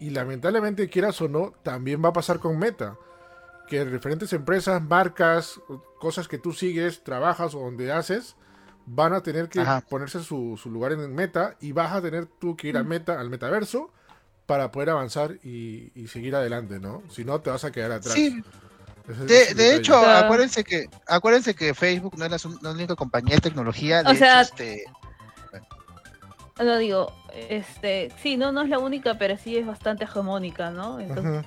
Y 0.00 0.10
lamentablemente, 0.10 0.88
quieras 0.88 1.20
o 1.20 1.28
no, 1.28 1.52
también 1.62 2.04
va 2.04 2.10
a 2.10 2.12
pasar 2.12 2.38
con 2.38 2.58
Meta. 2.58 2.96
Que 3.68 3.84
diferentes 3.84 4.32
empresas, 4.32 4.82
marcas, 4.82 5.60
cosas 6.00 6.28
que 6.28 6.38
tú 6.38 6.52
sigues, 6.52 7.04
trabajas 7.04 7.54
o 7.54 7.60
donde 7.60 7.92
haces, 7.92 8.36
van 8.86 9.12
a 9.12 9.22
tener 9.22 9.48
que 9.48 9.62
ponerse 9.88 10.22
su, 10.22 10.58
lugar 10.66 10.92
en 10.92 11.14
Meta 11.14 11.56
y 11.60 11.72
vas 11.72 11.92
a 11.92 12.00
tener 12.00 12.26
tú 12.26 12.56
que 12.56 12.68
ir 12.68 12.76
al 12.76 12.86
Meta, 12.86 13.20
al 13.20 13.28
metaverso, 13.28 13.90
para 14.46 14.70
poder 14.70 14.90
avanzar 14.90 15.32
y, 15.44 15.90
seguir 16.08 16.34
adelante, 16.34 16.80
¿no? 16.80 17.02
Si 17.10 17.24
no, 17.24 17.40
te 17.40 17.50
vas 17.50 17.64
a 17.64 17.70
quedar 17.70 17.92
atrás. 17.92 18.14
Sí. 18.14 18.42
de, 19.06 19.76
hecho, 19.76 19.96
acuérdense 19.96 20.64
que 20.64 20.86
acuérdense 21.06 21.54
que 21.54 21.74
Facebook 21.74 22.16
no 22.16 22.24
es 22.24 22.44
la, 22.62 22.70
única 22.70 22.96
compañía 22.96 23.34
de 23.34 23.42
tecnología. 23.42 24.02
De 24.02 24.12
o 24.12 24.14
sea, 24.14 24.40
este, 24.40 24.84
no 26.64 26.78
digo, 26.78 27.12
este, 27.48 28.10
sí, 28.22 28.36
no, 28.36 28.52
no 28.52 28.62
es 28.62 28.68
la 28.68 28.78
única, 28.78 29.18
pero 29.18 29.36
sí 29.36 29.56
es 29.56 29.66
bastante 29.66 30.04
hegemónica, 30.04 30.70
¿no? 30.70 30.98
Entonces, 30.98 31.44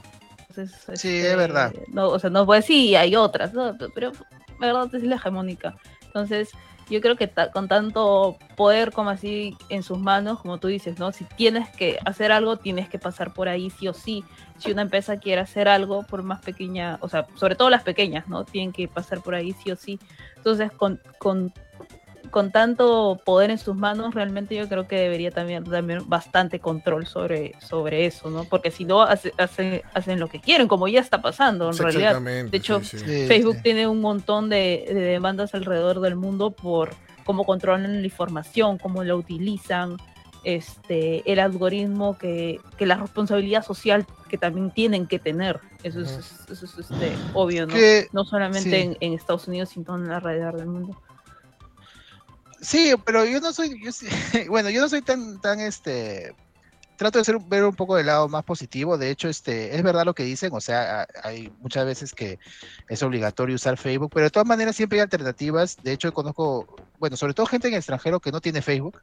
sí, 0.53 0.61
es 0.61 0.89
este, 0.89 1.35
verdad. 1.35 1.73
No, 1.87 2.09
o 2.09 2.19
sea, 2.19 2.29
no 2.29 2.45
puede 2.45 2.61
sí, 2.61 2.95
hay 2.95 3.15
otras, 3.15 3.53
¿no? 3.53 3.77
Pero 3.93 4.11
la 4.59 4.67
verdad 4.67 4.95
es 4.95 5.03
la 5.03 5.15
hegemónica. 5.15 5.75
Entonces, 6.03 6.49
yo 6.91 6.99
creo 6.99 7.15
que 7.15 7.31
con 7.53 7.69
tanto 7.69 8.37
poder 8.57 8.91
como 8.91 9.11
así 9.11 9.55
en 9.69 9.81
sus 9.81 9.97
manos, 9.97 10.41
como 10.41 10.59
tú 10.59 10.67
dices, 10.67 10.99
¿no? 10.99 11.13
Si 11.13 11.23
tienes 11.23 11.69
que 11.69 11.97
hacer 12.05 12.33
algo, 12.33 12.57
tienes 12.57 12.89
que 12.89 12.99
pasar 12.99 13.33
por 13.33 13.47
ahí 13.47 13.69
sí 13.69 13.87
o 13.87 13.93
sí. 13.93 14.25
Si 14.57 14.71
una 14.71 14.81
empresa 14.81 15.17
quiere 15.17 15.39
hacer 15.39 15.69
algo, 15.69 16.03
por 16.03 16.21
más 16.23 16.41
pequeña, 16.41 16.97
o 16.99 17.07
sea, 17.07 17.27
sobre 17.35 17.55
todo 17.55 17.69
las 17.69 17.83
pequeñas, 17.83 18.27
¿no? 18.27 18.43
Tienen 18.43 18.73
que 18.73 18.89
pasar 18.89 19.21
por 19.21 19.35
ahí 19.35 19.55
sí 19.63 19.71
o 19.71 19.77
sí. 19.77 19.99
Entonces, 20.35 20.69
con, 20.73 20.99
con 21.17 21.53
con 22.31 22.51
tanto 22.51 23.19
poder 23.23 23.51
en 23.51 23.57
sus 23.57 23.75
manos, 23.75 24.15
realmente 24.15 24.55
yo 24.55 24.67
creo 24.67 24.87
que 24.87 24.97
debería 24.97 25.31
también 25.31 25.63
también 25.63 26.07
bastante 26.07 26.59
control 26.59 27.05
sobre, 27.05 27.53
sobre 27.59 28.05
eso, 28.05 28.29
¿no? 28.29 28.45
Porque 28.45 28.71
si 28.71 28.85
no, 28.85 29.01
hace, 29.03 29.33
hacen 29.37 30.19
lo 30.19 30.27
que 30.27 30.39
quieren, 30.39 30.67
como 30.67 30.87
ya 30.87 30.99
está 30.99 31.21
pasando 31.21 31.69
en 31.69 31.77
realidad. 31.77 32.21
De 32.21 32.57
hecho, 32.57 32.79
Facebook 32.79 33.57
tiene 33.61 33.87
un 33.87 34.01
montón 34.01 34.49
de, 34.49 34.85
demandas 34.89 35.53
alrededor 35.53 35.99
del 35.99 36.15
mundo 36.15 36.51
por 36.51 36.89
cómo 37.25 37.43
controlan 37.43 38.01
la 38.01 38.05
información, 38.05 38.77
cómo 38.77 39.03
la 39.03 39.15
utilizan, 39.15 39.97
este, 40.43 41.29
el 41.31 41.39
algoritmo, 41.39 42.17
que, 42.17 42.59
que 42.77 42.85
la 42.85 42.95
responsabilidad 42.95 43.63
social 43.63 44.07
que 44.27 44.37
también 44.37 44.71
tienen 44.71 45.05
que 45.05 45.19
tener. 45.19 45.59
Eso 45.83 46.01
es, 46.01 46.45
eso 46.49 46.65
es 46.65 46.79
este, 46.79 47.11
obvio, 47.33 47.67
¿no? 47.67 47.75
no 48.11 48.23
solamente 48.23 48.81
en, 48.81 48.97
en, 48.99 49.13
Estados 49.13 49.47
Unidos, 49.47 49.69
sino 49.69 49.95
en 49.95 50.09
alrededor 50.09 50.57
del 50.57 50.67
mundo. 50.67 50.97
Sí, 52.61 52.93
pero 53.05 53.25
yo 53.25 53.39
no 53.41 53.51
soy, 53.51 53.81
bueno, 54.47 54.69
yo 54.69 54.81
no 54.81 54.89
soy 54.89 55.01
tan, 55.01 55.41
tan, 55.41 55.59
este, 55.59 56.35
trato 56.95 57.17
de 57.17 57.25
ser, 57.25 57.39
ver 57.39 57.65
un 57.65 57.75
poco 57.75 57.95
del 57.95 58.05
lado 58.05 58.29
más 58.29 58.43
positivo. 58.43 58.97
De 58.97 59.09
hecho, 59.09 59.27
este, 59.27 59.75
es 59.75 59.81
verdad 59.81 60.05
lo 60.05 60.13
que 60.13 60.23
dicen, 60.23 60.51
o 60.53 60.61
sea, 60.61 61.07
hay 61.23 61.51
muchas 61.59 61.85
veces 61.85 62.13
que 62.13 62.37
es 62.87 63.01
obligatorio 63.01 63.55
usar 63.55 63.77
Facebook, 63.77 64.11
pero 64.13 64.25
de 64.25 64.29
todas 64.29 64.47
maneras 64.47 64.75
siempre 64.75 64.99
hay 64.99 65.01
alternativas. 65.01 65.77
De 65.81 65.93
hecho, 65.93 66.13
conozco, 66.13 66.75
bueno, 66.99 67.17
sobre 67.17 67.33
todo 67.33 67.47
gente 67.47 67.67
en 67.67 67.73
el 67.73 67.79
extranjero 67.79 68.19
que 68.19 68.31
no 68.31 68.39
tiene 68.39 68.61
Facebook. 68.61 69.01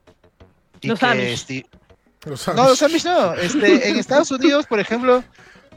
Y 0.80 0.88
los 0.88 1.00
que, 1.00 1.32
este, 1.32 1.66
no, 2.24 2.68
los 2.68 2.82
Amish 2.82 3.04
no. 3.04 3.34
Este, 3.34 3.88
en 3.88 3.96
Estados 3.98 4.30
Unidos, 4.30 4.66
por 4.66 4.78
ejemplo, 4.78 5.24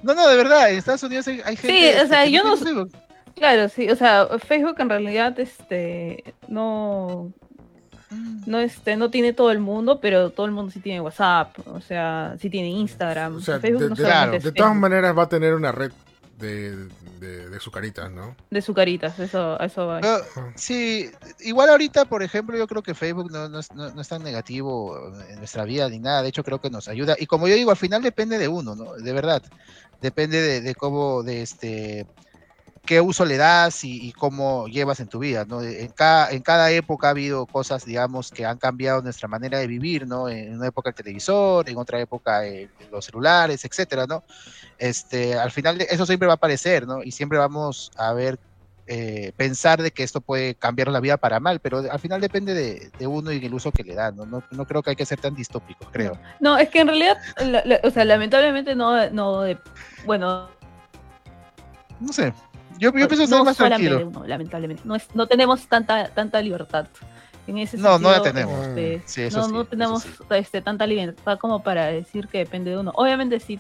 no, 0.04 0.14
no, 0.14 0.28
de 0.28 0.36
verdad, 0.36 0.70
en 0.70 0.78
Estados 0.78 1.04
Unidos 1.04 1.28
hay, 1.28 1.56
gente. 1.56 1.68
Sí, 1.68 2.00
o 2.04 2.08
sea, 2.08 2.26
yo 2.26 2.44
no. 2.44 2.88
Claro, 3.36 3.70
sí, 3.70 3.90
o 3.90 3.96
sea, 3.96 4.28
Facebook 4.46 4.76
en 4.80 4.90
realidad, 4.90 5.40
este, 5.40 6.36
no, 6.48 7.34
no 8.46 8.60
este 8.60 8.96
no 8.96 9.10
tiene 9.10 9.34
todo 9.34 9.52
el 9.52 9.60
mundo, 9.60 10.00
pero 10.00 10.30
todo 10.30 10.46
el 10.46 10.52
mundo 10.52 10.72
sí 10.72 10.80
tiene 10.80 11.02
WhatsApp, 11.02 11.58
o 11.68 11.82
sea, 11.82 12.36
sí 12.40 12.50
tiene 12.50 12.70
Instagram. 12.70 13.42
Facebook 13.42 13.84
de, 13.84 13.90
no 13.90 13.96
claro, 13.96 14.40
de 14.40 14.52
todas 14.52 14.76
maneras 14.76 15.18
va 15.18 15.24
a 15.24 15.30
tener 15.30 15.54
una 15.54 15.72
red 15.72 15.92
de, 16.40 16.88
de, 17.20 17.60
sucaritas, 17.60 18.12
¿no? 18.12 18.36
De 18.50 18.62
sucaritas, 18.62 19.20
eso, 19.20 19.60
eso 19.60 19.86
va. 19.86 20.02
sí, 20.56 21.10
igual 21.42 21.70
ahorita, 21.70 22.06
por 22.06 22.24
ejemplo, 22.24 22.58
yo 22.58 22.68
creo 22.68 22.82
que 22.82 22.96
Facebook 22.96 23.32
no, 23.32 23.48
no, 23.48 23.60
no, 23.76 24.02
es 24.02 24.08
tan 24.08 24.24
negativo 24.24 25.14
en 25.30 25.38
nuestra 25.38 25.64
vida 25.66 25.88
ni 25.88 26.00
nada, 26.00 26.24
de 26.24 26.30
hecho 26.30 26.44
creo 26.44 26.60
que 26.60 26.72
nos 26.72 26.88
ayuda. 26.88 27.16
Y 27.20 27.28
como 27.28 27.48
yo 27.48 27.56
digo, 27.56 27.70
al 27.70 27.78
final 27.78 28.02
depende 28.02 28.40
de 28.40 28.48
uno, 28.48 28.76
¿no? 28.76 28.94
De 28.96 29.14
verdad, 29.14 29.44
depende 30.02 30.42
de, 30.42 30.62
de 30.62 30.76
cómo, 30.76 31.22
de 31.22 31.44
este 31.44 32.08
qué 32.86 33.00
uso 33.00 33.26
le 33.26 33.38
das 33.38 33.84
y, 33.84 34.12
cómo 34.14 34.68
llevas 34.68 35.00
en 35.00 35.08
tu 35.08 35.20
vida, 35.20 35.46
¿no? 35.46 35.62
En 35.62 35.90
cada, 35.90 36.32
en 36.32 36.42
cada 36.42 36.72
época 36.72 37.08
ha 37.08 37.10
habido 37.12 37.46
cosas, 37.46 37.86
digamos, 37.86 38.32
que 38.32 38.46
han 38.46 38.58
cambiado 38.58 39.02
nuestra 39.02 39.28
manera 39.28 39.60
de 39.60 39.68
vivir, 39.68 40.08
¿no? 40.08 40.30
En 40.30 40.56
una 40.56 40.68
época 40.68 40.90
el 40.90 40.96
televisor, 40.96 41.70
en 41.70 41.78
otra 41.78 42.00
época 42.00 42.42
los 42.92 43.06
celulares, 43.06 43.64
etcétera, 43.66 44.06
¿no? 44.08 44.24
Este, 44.78 45.36
al 45.36 45.52
final 45.52 45.80
eso 45.82 46.06
siempre 46.06 46.28
va 46.28 46.34
a 46.34 46.36
aparecer, 46.36 46.88
¿no? 46.88 47.04
Y 47.04 47.12
siempre 47.12 47.38
vamos 47.38 47.92
a 47.98 48.14
ver, 48.14 48.40
eh, 48.88 49.32
pensar 49.38 49.82
de 49.82 49.92
que 49.92 50.04
esto 50.04 50.20
puede 50.20 50.56
cambiar 50.56 50.90
la 50.90 51.00
vida 51.00 51.18
para 51.18 51.40
mal, 51.40 51.60
pero 51.60 51.84
al 51.90 52.00
final 52.00 52.20
depende 52.20 52.54
de, 52.98 53.08
uno 53.08 53.32
y 53.32 53.46
el 53.46 53.54
uso 53.54 53.72
que 53.72 53.84
le 53.84 53.94
da, 53.94 54.12
¿no? 54.12 54.26
¿no? 54.26 54.44
No, 54.52 54.66
creo 54.66 54.82
que 54.82 54.90
hay 54.90 54.96
que 54.96 55.06
ser 55.06 55.22
tan 55.22 55.36
distópico, 55.36 55.86
creo. 55.92 56.18
No, 56.40 56.58
es 56.58 56.70
que 56.70 56.80
en 56.80 56.88
realidad, 56.88 57.18
o 57.84 57.90
sea, 57.92 58.06
lamentablemente 58.06 58.76
no, 58.76 59.10
no, 59.12 59.44
bueno... 60.06 60.50
No 62.00 62.12
sé, 62.12 62.34
yo, 62.82 62.92
yo 62.98 63.08
pienso 63.08 63.28
no 63.28 63.46
más 63.46 63.58
tranquilo. 63.58 64.08
Uno, 64.08 64.26
lamentablemente. 64.26 64.82
No, 64.86 64.96
es, 64.96 65.08
no 65.14 65.28
tenemos 65.28 65.68
tanta, 65.68 66.10
tanta 66.10 66.42
libertad. 66.42 66.88
En 67.46 67.60
ese 67.60 67.78
no, 67.78 68.00
no 68.00 68.10
la 68.10 68.24
tenemos. 68.24 68.68
Este, 68.76 69.30
no, 69.30 69.48
no 69.50 69.66
tenemos 69.66 70.04
este, 70.32 70.64
tanta 70.64 70.88
libertad 70.88 71.38
como 71.38 71.62
para 71.62 71.86
decir 71.86 72.28
que 72.28 72.40
depende 72.40 72.72
de 72.72 72.80
uno. 72.80 72.92
Obviamente 72.96 73.40
sí, 73.40 73.60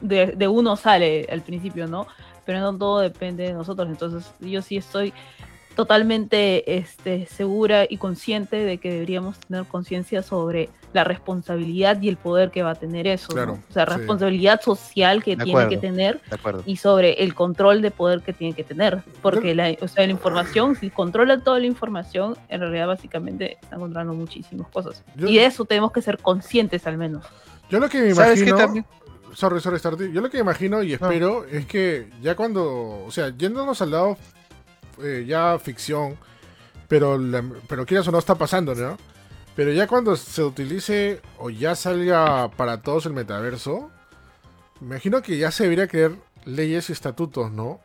de, 0.00 0.26
de 0.26 0.46
uno 0.46 0.76
sale 0.76 1.26
al 1.32 1.42
principio, 1.42 1.88
¿no? 1.88 2.06
Pero 2.46 2.60
no 2.60 2.78
todo 2.78 3.00
depende 3.00 3.42
de 3.42 3.54
nosotros. 3.54 3.88
Entonces 3.88 4.32
yo 4.38 4.62
sí 4.62 4.76
estoy 4.76 5.12
totalmente 5.78 6.76
este, 6.76 7.26
segura 7.26 7.86
y 7.88 7.98
consciente 7.98 8.56
de 8.56 8.78
que 8.78 8.90
deberíamos 8.90 9.38
tener 9.38 9.64
conciencia 9.64 10.24
sobre 10.24 10.70
la 10.92 11.04
responsabilidad 11.04 12.02
y 12.02 12.08
el 12.08 12.16
poder 12.16 12.50
que 12.50 12.64
va 12.64 12.72
a 12.72 12.74
tener 12.74 13.06
eso. 13.06 13.28
O 13.32 13.72
sea, 13.72 13.84
responsabilidad 13.84 14.60
social 14.60 15.22
que 15.22 15.36
tiene 15.36 15.68
que 15.68 15.76
tener 15.76 16.20
y 16.66 16.78
sobre 16.78 17.22
el 17.22 17.32
control 17.32 17.80
de 17.80 17.92
poder 17.92 18.22
que 18.22 18.32
tiene 18.32 18.56
que 18.56 18.64
tener. 18.64 19.04
Porque 19.22 19.54
la, 19.54 19.72
o 19.80 19.86
sea, 19.86 20.04
la 20.04 20.10
información, 20.10 20.74
si 20.74 20.90
controla 20.90 21.44
toda 21.44 21.60
la 21.60 21.66
información, 21.66 22.36
en 22.48 22.58
realidad 22.58 22.88
básicamente 22.88 23.58
está 23.62 23.76
controlando 23.76 24.14
muchísimas 24.14 24.66
cosas. 24.70 25.04
y 25.16 25.36
de 25.36 25.44
eso 25.44 25.64
tenemos 25.64 25.92
que 25.92 26.02
ser 26.02 26.18
conscientes 26.18 26.88
al 26.88 26.98
menos. 26.98 27.24
Yo 27.70 27.78
lo 27.78 27.88
que 27.88 28.00
me 28.00 28.10
imagino... 28.10 28.84
sorry, 29.32 29.60
sorry, 29.60 29.78
Starty. 29.78 30.10
Yo 30.10 30.22
lo 30.22 30.28
que 30.28 30.38
imagino 30.38 30.82
y 30.82 30.94
espero 30.94 31.44
es 31.44 31.66
que 31.66 32.10
ya 32.20 32.34
cuando, 32.34 33.04
o 33.06 33.10
sea, 33.12 33.28
yéndonos 33.28 33.80
al 33.80 33.92
lado 33.92 34.16
eh, 35.02 35.24
ya 35.26 35.58
ficción, 35.58 36.16
pero, 36.88 37.18
la- 37.18 37.44
pero 37.68 37.84
quieras 37.86 38.06
o 38.08 38.12
no 38.12 38.18
está 38.18 38.34
pasando, 38.34 38.74
¿no? 38.74 38.96
Pero 39.56 39.72
ya 39.72 39.86
cuando 39.88 40.14
se 40.16 40.42
utilice 40.42 41.20
o 41.38 41.50
ya 41.50 41.74
salga 41.74 42.48
para 42.50 42.80
todos 42.82 43.06
el 43.06 43.12
metaverso, 43.12 43.90
me 44.80 44.88
imagino 44.94 45.20
que 45.22 45.36
ya 45.38 45.50
se 45.50 45.64
debería 45.64 45.88
crear 45.88 46.12
leyes 46.44 46.88
y 46.88 46.92
estatutos, 46.92 47.50
¿no? 47.50 47.80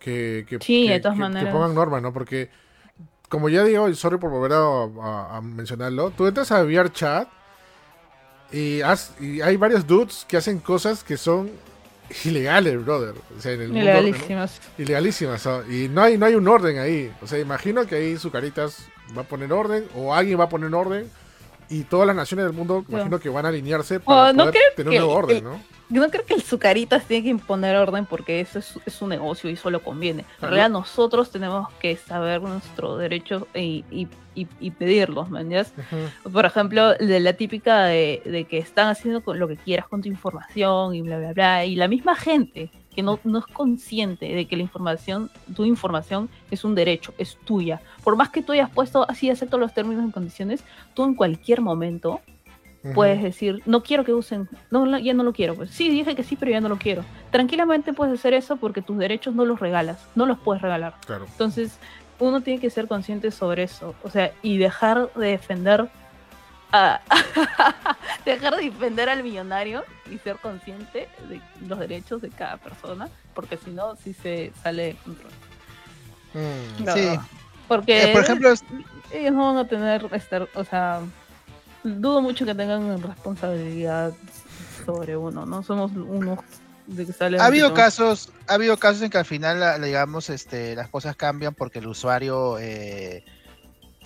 Que, 0.00 0.44
que, 0.48 0.58
Sí, 0.60 0.86
que- 0.86 0.94
de 0.94 1.00
todas 1.00 1.16
que- 1.16 1.22
que 1.46 1.46
pongan 1.52 1.74
normas, 1.74 2.02
¿no? 2.02 2.12
Porque, 2.12 2.50
como 3.28 3.48
ya 3.48 3.62
digo, 3.64 3.88
y 3.88 3.94
sorry 3.94 4.18
por 4.18 4.30
volver 4.30 4.52
a, 4.52 4.58
a- 5.02 5.36
a 5.36 5.40
mencionarlo, 5.40 6.10
tú 6.10 6.26
entras 6.26 6.50
a 6.52 6.62
VRChat 6.62 7.28
y, 8.52 8.80
has- 8.82 9.14
y 9.20 9.40
hay 9.40 9.56
varios 9.56 9.86
dudes 9.86 10.24
que 10.28 10.36
hacen 10.36 10.58
cosas 10.58 11.02
que 11.04 11.16
son 11.16 11.50
ilegales, 12.24 12.84
brother. 12.84 13.14
O 13.36 13.40
sea, 13.40 13.52
en 13.52 13.60
el 13.62 13.68
mundo- 13.68 13.82
Ilegalísimas. 13.82 14.60
ilegalísimas. 14.78 15.46
¿no? 15.46 15.62
Y 15.72 15.88
no 15.88 16.02
hay, 16.02 16.18
no 16.18 16.26
hay 16.26 16.34
un 16.34 16.46
orden 16.48 16.78
ahí. 16.78 17.12
O 17.22 17.26
sea, 17.26 17.38
imagino 17.38 17.86
que 17.86 17.94
ahí 17.96 18.16
su 18.16 18.30
caritas 18.30 18.86
va 19.16 19.22
a 19.22 19.24
poner 19.24 19.52
orden 19.52 19.84
o 19.94 20.14
alguien 20.14 20.38
va 20.38 20.44
a 20.44 20.48
poner 20.48 20.74
orden 20.74 21.08
y 21.68 21.82
todas 21.84 22.06
las 22.06 22.16
naciones 22.16 22.46
del 22.46 22.54
mundo 22.54 22.84
imagino 22.88 23.18
que 23.18 23.28
van 23.28 23.44
a 23.46 23.48
alinearse 23.48 24.00
para 24.00 24.30
Oh, 24.30 24.32
no 24.32 24.44
poder 24.44 24.54
creo 24.54 24.74
tener 24.76 24.88
un 25.00 25.06
nuevo 25.06 25.18
orden, 25.18 25.36
el- 25.38 25.44
¿no? 25.44 25.60
Yo 25.88 26.02
no 26.02 26.10
creo 26.10 26.24
que 26.26 26.34
el 26.34 26.42
Zucaritas 26.42 27.04
tiene 27.04 27.22
que 27.22 27.28
imponer 27.30 27.76
orden 27.76 28.06
porque 28.06 28.40
eso 28.40 28.58
es, 28.58 28.76
es 28.86 29.00
un 29.02 29.08
negocio 29.10 29.48
y 29.48 29.54
solo 29.54 29.84
conviene. 29.84 30.24
En 30.42 30.48
realidad 30.48 30.68
nosotros 30.68 31.30
tenemos 31.30 31.72
que 31.74 31.96
saber 31.96 32.42
nuestros 32.42 32.98
derechos 32.98 33.44
y, 33.54 33.84
y, 33.92 34.08
y, 34.34 34.48
y 34.58 34.72
pedirlos, 34.72 35.30
¿me 35.30 35.42
entiendes? 35.42 35.72
Por 36.32 36.44
ejemplo, 36.44 36.94
de 36.94 37.20
la 37.20 37.34
típica 37.34 37.84
de, 37.84 38.20
de 38.24 38.44
que 38.46 38.58
están 38.58 38.88
haciendo 38.88 39.22
lo 39.32 39.46
que 39.46 39.56
quieras 39.56 39.86
con 39.86 40.02
tu 40.02 40.08
información 40.08 40.92
y 40.92 41.02
bla, 41.02 41.18
bla, 41.18 41.32
bla. 41.32 41.64
Y 41.64 41.76
la 41.76 41.86
misma 41.86 42.16
gente 42.16 42.68
que 42.96 43.02
no, 43.02 43.20
no 43.22 43.38
es 43.38 43.46
consciente 43.46 44.26
de 44.34 44.46
que 44.46 44.56
la 44.56 44.62
información, 44.62 45.30
tu 45.54 45.64
información 45.64 46.28
es 46.50 46.64
un 46.64 46.74
derecho, 46.74 47.14
es 47.18 47.36
tuya. 47.44 47.80
Por 48.02 48.16
más 48.16 48.30
que 48.30 48.42
tú 48.42 48.50
hayas 48.52 48.70
puesto 48.70 49.08
así, 49.08 49.30
acepto 49.30 49.58
los 49.58 49.72
términos 49.74 50.08
y 50.08 50.10
condiciones, 50.10 50.64
tú 50.94 51.04
en 51.04 51.14
cualquier 51.14 51.60
momento 51.60 52.20
puedes 52.94 53.20
decir, 53.20 53.62
no 53.66 53.82
quiero 53.82 54.04
que 54.04 54.14
usen, 54.14 54.48
no, 54.70 54.86
la- 54.86 55.00
ya 55.00 55.12
no 55.12 55.24
lo 55.24 55.32
quiero. 55.32 55.56
Pues 55.56 55.70
sí, 55.70 55.88
dije 55.90 56.14
que 56.14 56.22
sí, 56.22 56.36
pero 56.36 56.52
ya 56.52 56.60
no 56.60 56.68
lo 56.68 56.76
quiero. 56.78 57.04
Tranquilamente 57.32 57.92
puedes 57.92 58.14
hacer 58.14 58.32
eso 58.32 58.56
porque 58.58 58.80
tus 58.80 58.96
derechos 58.96 59.34
no 59.34 59.44
los 59.44 59.58
regalas, 59.58 60.06
no 60.14 60.24
los 60.24 60.38
puedes 60.38 60.62
regalar. 60.62 60.94
Claro. 61.04 61.26
Entonces, 61.26 61.78
uno 62.20 62.40
tiene 62.42 62.60
que 62.60 62.70
ser 62.70 62.86
consciente 62.86 63.30
sobre 63.32 63.64
eso, 63.64 63.94
o 64.04 64.08
sea, 64.10 64.32
y 64.40 64.56
dejar 64.58 65.12
de 65.14 65.26
defender 65.28 65.88
a 66.72 67.00
dejar 68.24 68.56
de 68.56 68.64
defender 68.70 69.08
al 69.08 69.22
millonario 69.22 69.84
y 70.10 70.18
ser 70.18 70.36
consciente 70.36 71.08
de 71.28 71.40
los 71.66 71.78
derechos 71.78 72.20
de 72.22 72.30
cada 72.30 72.56
persona, 72.56 73.08
porque 73.34 73.56
si 73.56 73.70
no, 73.70 73.96
sí 73.96 74.14
se 74.14 74.52
sale 74.62 74.84
de 74.86 74.94
control. 74.96 75.30
Mm. 76.34 76.88
Sí. 76.94 77.18
Porque 77.68 78.10
Eh, 78.10 78.12
por 78.12 78.22
ejemplo, 78.22 78.52
es- 78.52 78.64
ellos 79.12 79.32
no 79.32 79.46
van 79.54 79.64
a 79.64 79.68
tener, 79.68 80.08
estar, 80.12 80.48
o 80.54 80.64
sea, 80.64 81.00
dudo 81.82 82.20
mucho 82.20 82.44
que 82.44 82.54
tengan 82.54 83.00
responsabilidad 83.02 84.12
sobre 84.84 85.16
uno, 85.16 85.46
¿no? 85.46 85.62
Somos 85.62 85.92
unos 85.92 86.38
de 86.86 87.06
que 87.06 87.12
salen. 87.12 87.40
ha 87.40 87.46
habido 87.46 87.74
casos, 87.74 88.30
ha 88.46 88.54
habido 88.54 88.76
casos 88.76 89.02
en 89.02 89.10
que 89.10 89.18
al 89.18 89.24
final, 89.24 89.58
la- 89.60 89.78
digamos, 89.78 90.30
este, 90.30 90.76
las 90.76 90.88
cosas 90.88 91.16
cambian 91.16 91.54
porque 91.54 91.80
el 91.80 91.86
usuario 91.88 92.58
eh, 92.60 93.24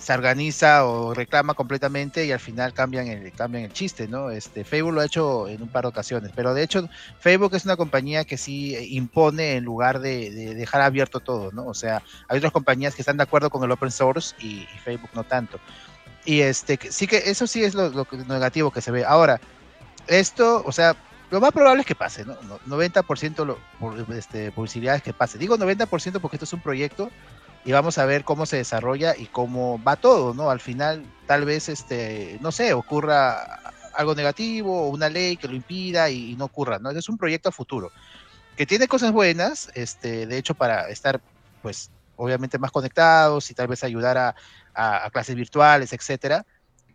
se 0.01 0.13
organiza 0.13 0.85
o 0.85 1.13
reclama 1.13 1.53
completamente 1.53 2.25
y 2.25 2.31
al 2.31 2.39
final 2.39 2.73
cambian 2.73 3.07
el, 3.07 3.31
cambian 3.33 3.65
el 3.65 3.71
chiste, 3.71 4.07
¿no? 4.07 4.31
Este, 4.31 4.63
Facebook 4.63 4.93
lo 4.93 5.01
ha 5.01 5.05
hecho 5.05 5.47
en 5.47 5.61
un 5.61 5.69
par 5.69 5.83
de 5.83 5.89
ocasiones, 5.89 6.31
pero 6.35 6.53
de 6.55 6.63
hecho 6.63 6.89
Facebook 7.19 7.53
es 7.53 7.65
una 7.65 7.77
compañía 7.77 8.25
que 8.25 8.37
sí 8.37 8.75
impone 8.95 9.57
en 9.57 9.63
lugar 9.63 9.99
de, 9.99 10.31
de 10.31 10.55
dejar 10.55 10.81
abierto 10.81 11.19
todo, 11.19 11.51
¿no? 11.51 11.65
O 11.67 11.75
sea, 11.75 12.01
hay 12.27 12.39
otras 12.39 12.51
compañías 12.51 12.95
que 12.95 13.03
están 13.03 13.17
de 13.17 13.23
acuerdo 13.23 13.51
con 13.51 13.63
el 13.63 13.71
open 13.71 13.91
source 13.91 14.33
y, 14.39 14.61
y 14.61 14.79
Facebook 14.83 15.11
no 15.13 15.23
tanto. 15.23 15.59
Y 16.25 16.41
este, 16.41 16.79
sí 16.89 17.05
que 17.07 17.17
eso 17.17 17.45
sí 17.45 17.63
es 17.63 17.75
lo, 17.75 17.89
lo 17.89 18.07
negativo 18.27 18.71
que 18.71 18.81
se 18.81 18.91
ve. 18.91 19.05
Ahora, 19.05 19.39
esto, 20.07 20.63
o 20.65 20.71
sea, 20.71 20.95
lo 21.29 21.39
más 21.39 21.51
probable 21.51 21.81
es 21.81 21.87
que 21.87 21.95
pase. 21.95 22.25
No- 22.25 22.37
90% 22.67 23.45
lo, 23.45 23.57
por, 23.79 23.95
este, 24.15 24.51
posibilidades 24.51 25.01
que 25.01 25.13
pase. 25.13 25.37
Digo 25.37 25.57
90% 25.57 26.19
porque 26.19 26.35
esto 26.35 26.45
es 26.45 26.53
un 26.53 26.61
proyecto 26.61 27.09
y 27.63 27.71
vamos 27.71 27.97
a 27.97 28.05
ver 28.05 28.23
cómo 28.23 28.45
se 28.45 28.57
desarrolla 28.57 29.15
y 29.17 29.27
cómo 29.27 29.81
va 29.83 29.95
todo, 29.95 30.33
¿no? 30.33 30.49
Al 30.49 30.59
final, 30.59 31.05
tal 31.27 31.45
vez, 31.45 31.69
este, 31.69 32.37
no 32.41 32.51
sé, 32.51 32.73
ocurra 32.73 33.37
algo 33.93 34.15
negativo 34.15 34.83
o 34.87 34.89
una 34.89 35.09
ley 35.09 35.37
que 35.37 35.47
lo 35.47 35.55
impida 35.55 36.09
y, 36.09 36.31
y 36.31 36.35
no 36.35 36.45
ocurra, 36.45 36.79
¿no? 36.79 36.89
Es 36.91 37.09
un 37.09 37.17
proyecto 37.17 37.49
a 37.49 37.51
futuro 37.51 37.91
que 38.55 38.65
tiene 38.65 38.87
cosas 38.87 39.11
buenas, 39.11 39.69
este, 39.73 40.25
de 40.27 40.37
hecho, 40.37 40.55
para 40.55 40.89
estar, 40.89 41.21
pues, 41.61 41.91
obviamente 42.15 42.59
más 42.59 42.71
conectados 42.71 43.49
y 43.49 43.53
tal 43.53 43.67
vez 43.67 43.83
ayudar 43.83 44.17
a, 44.17 44.35
a- 44.73 45.05
a 45.05 45.09
clases 45.09 45.35
virtuales, 45.35 45.93
etcétera. 45.93 46.45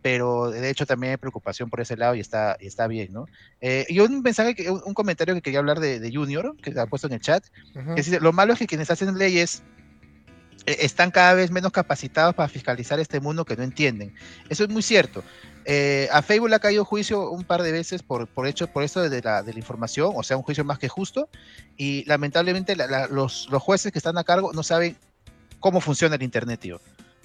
Pero 0.01 0.51
de 0.51 0.69
hecho 0.69 0.85
también 0.85 1.11
hay 1.11 1.17
preocupación 1.17 1.69
por 1.69 1.81
ese 1.81 1.97
lado 1.97 2.13
y 2.15 2.19
está, 2.19 2.55
y 2.59 2.67
está 2.67 2.87
bien, 2.87 3.11
¿no? 3.11 3.25
Eh, 3.59 3.85
y 3.89 3.99
un 3.99 4.21
mensaje, 4.21 4.53
que, 4.53 4.69
un, 4.69 4.93
comentario 4.93 5.33
que 5.33 5.41
quería 5.41 5.59
hablar 5.59 5.79
de, 5.79 5.99
de 5.99 6.11
Junior, 6.13 6.55
que 6.61 6.79
ha 6.79 6.85
puesto 6.85 7.07
en 7.07 7.13
el 7.13 7.19
chat, 7.19 7.43
que 7.73 8.01
dice, 8.03 8.19
lo 8.19 8.31
malo 8.31 8.53
es 8.53 8.59
que 8.59 8.67
quienes 8.67 8.91
hacen 8.91 9.17
leyes 9.17 9.63
están 10.73 11.11
cada 11.11 11.33
vez 11.33 11.49
menos 11.51 11.71
capacitados 11.71 12.35
para 12.35 12.49
fiscalizar 12.49 12.99
este 12.99 13.19
mundo 13.19 13.45
que 13.45 13.55
no 13.55 13.63
entienden. 13.63 14.13
Eso 14.49 14.63
es 14.63 14.69
muy 14.69 14.81
cierto. 14.81 15.23
Eh, 15.65 16.07
a 16.11 16.21
Facebook 16.21 16.49
le 16.49 16.55
ha 16.55 16.59
caído 16.59 16.85
juicio 16.85 17.29
un 17.29 17.43
par 17.43 17.61
de 17.61 17.71
veces 17.71 18.01
por, 18.03 18.27
por 18.27 18.47
hecho 18.47 18.67
por 18.67 18.83
eso 18.83 19.09
de 19.09 19.21
la, 19.21 19.43
de 19.43 19.53
la 19.53 19.59
información, 19.59 20.11
o 20.15 20.23
sea, 20.23 20.37
un 20.37 20.43
juicio 20.43 20.63
más 20.63 20.79
que 20.79 20.87
justo, 20.87 21.29
y 21.75 22.03
lamentablemente 22.05 22.75
la- 22.75 22.87
la- 22.87 23.07
los, 23.07 23.47
los 23.49 23.61
jueces 23.61 23.91
que 23.91 23.99
están 23.99 24.17
a 24.17 24.23
cargo 24.23 24.51
no 24.53 24.63
saben 24.63 24.95
cómo 25.59 25.81
funciona 25.81 26.15
el 26.15 26.23
Internet, 26.23 26.59
tío. 26.61 26.79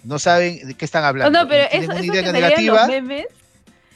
No 0.05 0.19
saben 0.19 0.67
de 0.67 0.75
qué 0.75 0.85
están 0.85 1.03
No, 1.03 1.09
hablando. 1.09 1.43
no, 1.43 1.49
pero 1.49 1.65
y 1.67 1.69
tienen 1.69 1.91
eso, 1.93 2.03
eso 2.03 2.13
que 2.13 2.33
negativa. 2.33 2.79
los 2.81 2.89
memes. 2.89 3.27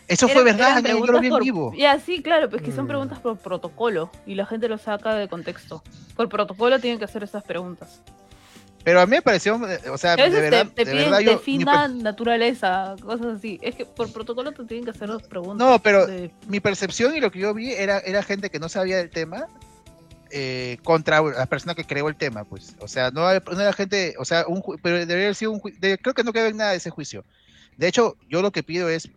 Eso 0.08 0.28
fue 0.28 0.42
eran- 0.42 0.56
verdad, 0.56 0.78
eran 0.78 0.98
yo- 0.98 1.06
lo 1.06 1.18
vi 1.20 1.26
en 1.26 1.38
vivo. 1.40 1.72
Ya, 1.76 1.98
sí, 1.98 2.22
claro, 2.22 2.48
pues 2.48 2.62
que 2.62 2.70
son 2.70 2.84
Mm. 2.84 2.88
preguntas 2.88 3.18
por 3.18 3.38
protocolo 3.38 4.12
y 4.24 4.36
la 4.36 4.46
gente 4.46 4.68
lo 4.68 4.78
saca 4.78 5.14
de 5.16 5.26
contexto. 5.28 5.82
Por 6.14 6.28
protocolo 6.28 6.78
tienen 6.78 7.00
que 7.00 7.04
hacer 7.06 7.24
esas 7.24 7.42
preguntas. 7.42 8.00
Pero 8.86 9.00
a 9.00 9.06
mí 9.06 9.10
me 9.16 9.20
pareció, 9.22 9.56
eh, 9.68 9.80
o 9.90 9.98
sea, 9.98 10.12
A 10.12 10.16
de 10.16 10.28
verdad, 10.30 10.66
te, 10.68 10.84
te 10.84 10.84
de 10.84 10.92
piden 10.92 11.10
verdad 11.10 11.18
yo- 11.18 11.32
mi 11.32 11.36
defina 11.38 11.88
naturaleza, 11.88 12.94
cosas 13.02 13.38
así. 13.38 13.58
Es 13.60 13.74
que 13.74 13.84
por 13.84 14.12
protocolo 14.12 14.52
te 14.52 14.62
tienen 14.64 14.84
que 14.84 14.92
hacer 14.92 15.08
las 15.08 15.24
preguntas. 15.24 15.66
No, 15.66 15.80
pero- 15.82 16.06
de- 16.06 16.30
mi 16.46 16.60
percepción 16.60 17.16
y 17.16 17.18
lo 17.20 17.32
que 17.32 17.40
yo 17.40 17.52
vi 17.52 17.72
era, 17.72 17.98
era 17.98 18.22
gente 18.22 18.48
que 18.48 18.60
no 18.60 18.68
sabía 18.68 18.98
del 18.98 19.10
tema 19.10 19.48
eh, 20.30 20.78
contra 20.84 21.20
la 21.20 21.46
persona 21.46 21.74
que 21.74 21.84
creó 21.84 22.08
el 22.08 22.14
tema, 22.14 22.44
pues. 22.44 22.76
O 22.78 22.86
sea, 22.86 23.10
no, 23.10 23.28
era 23.28 23.72
gente, 23.72 24.14
o 24.18 24.24
sea, 24.24 24.44
un, 24.46 24.62
ju- 24.62 24.78
pero 24.80 24.98
debería 24.98 25.24
haber 25.24 25.34
sido 25.34 25.50
un 25.50 25.58
juicio, 25.58 25.80
creo 26.00 26.14
que 26.14 26.22
no 26.22 26.32
quedó 26.32 26.46
en 26.46 26.56
nada 26.56 26.70
de 26.70 26.76
ese 26.76 26.90
juicio. 26.90 27.24
De 27.76 27.88
hecho, 27.88 28.16
yo 28.28 28.40
lo 28.40 28.52
que 28.52 28.62
pido 28.62 28.88
es 28.88 29.08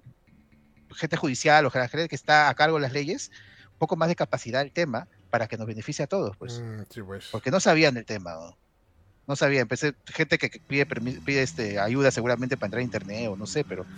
gente 0.96 1.16
judicial 1.16 1.68
o 1.68 1.70
gente 1.70 2.08
que 2.10 2.16
está 2.16 2.50
a 2.50 2.56
cargo 2.56 2.78
de 2.78 2.82
las 2.82 2.94
leyes, 2.94 3.30
un 3.74 3.78
poco 3.78 3.96
más 3.96 4.10
de 4.10 4.16
capacidad 4.16 4.62
del 4.64 4.72
tema 4.72 5.08
para 5.30 5.48
que 5.48 5.58
nos 5.58 5.68
beneficie 5.68 6.06
a 6.06 6.08
todos, 6.08 6.36
pues. 6.38 6.60
Mm, 6.60 6.82
sí, 6.90 7.02
pues. 7.04 7.28
Porque 7.32 7.52
no 7.52 7.60
sabían 7.60 7.94
del 7.94 8.06
tema, 8.06 8.34
¿no? 8.34 8.58
No 9.30 9.36
sabían, 9.36 9.62
empecé, 9.62 9.94
gente 10.08 10.40
que 10.40 10.60
pide, 10.66 10.88
pide 10.88 11.44
este, 11.44 11.80
ayuda 11.80 12.10
seguramente 12.10 12.58
para 12.58 12.66
entrar 12.66 12.80
a 12.80 12.84
internet 12.84 13.30
o 13.30 13.36
no 13.36 13.46
sé, 13.46 13.64
pero... 13.64 13.86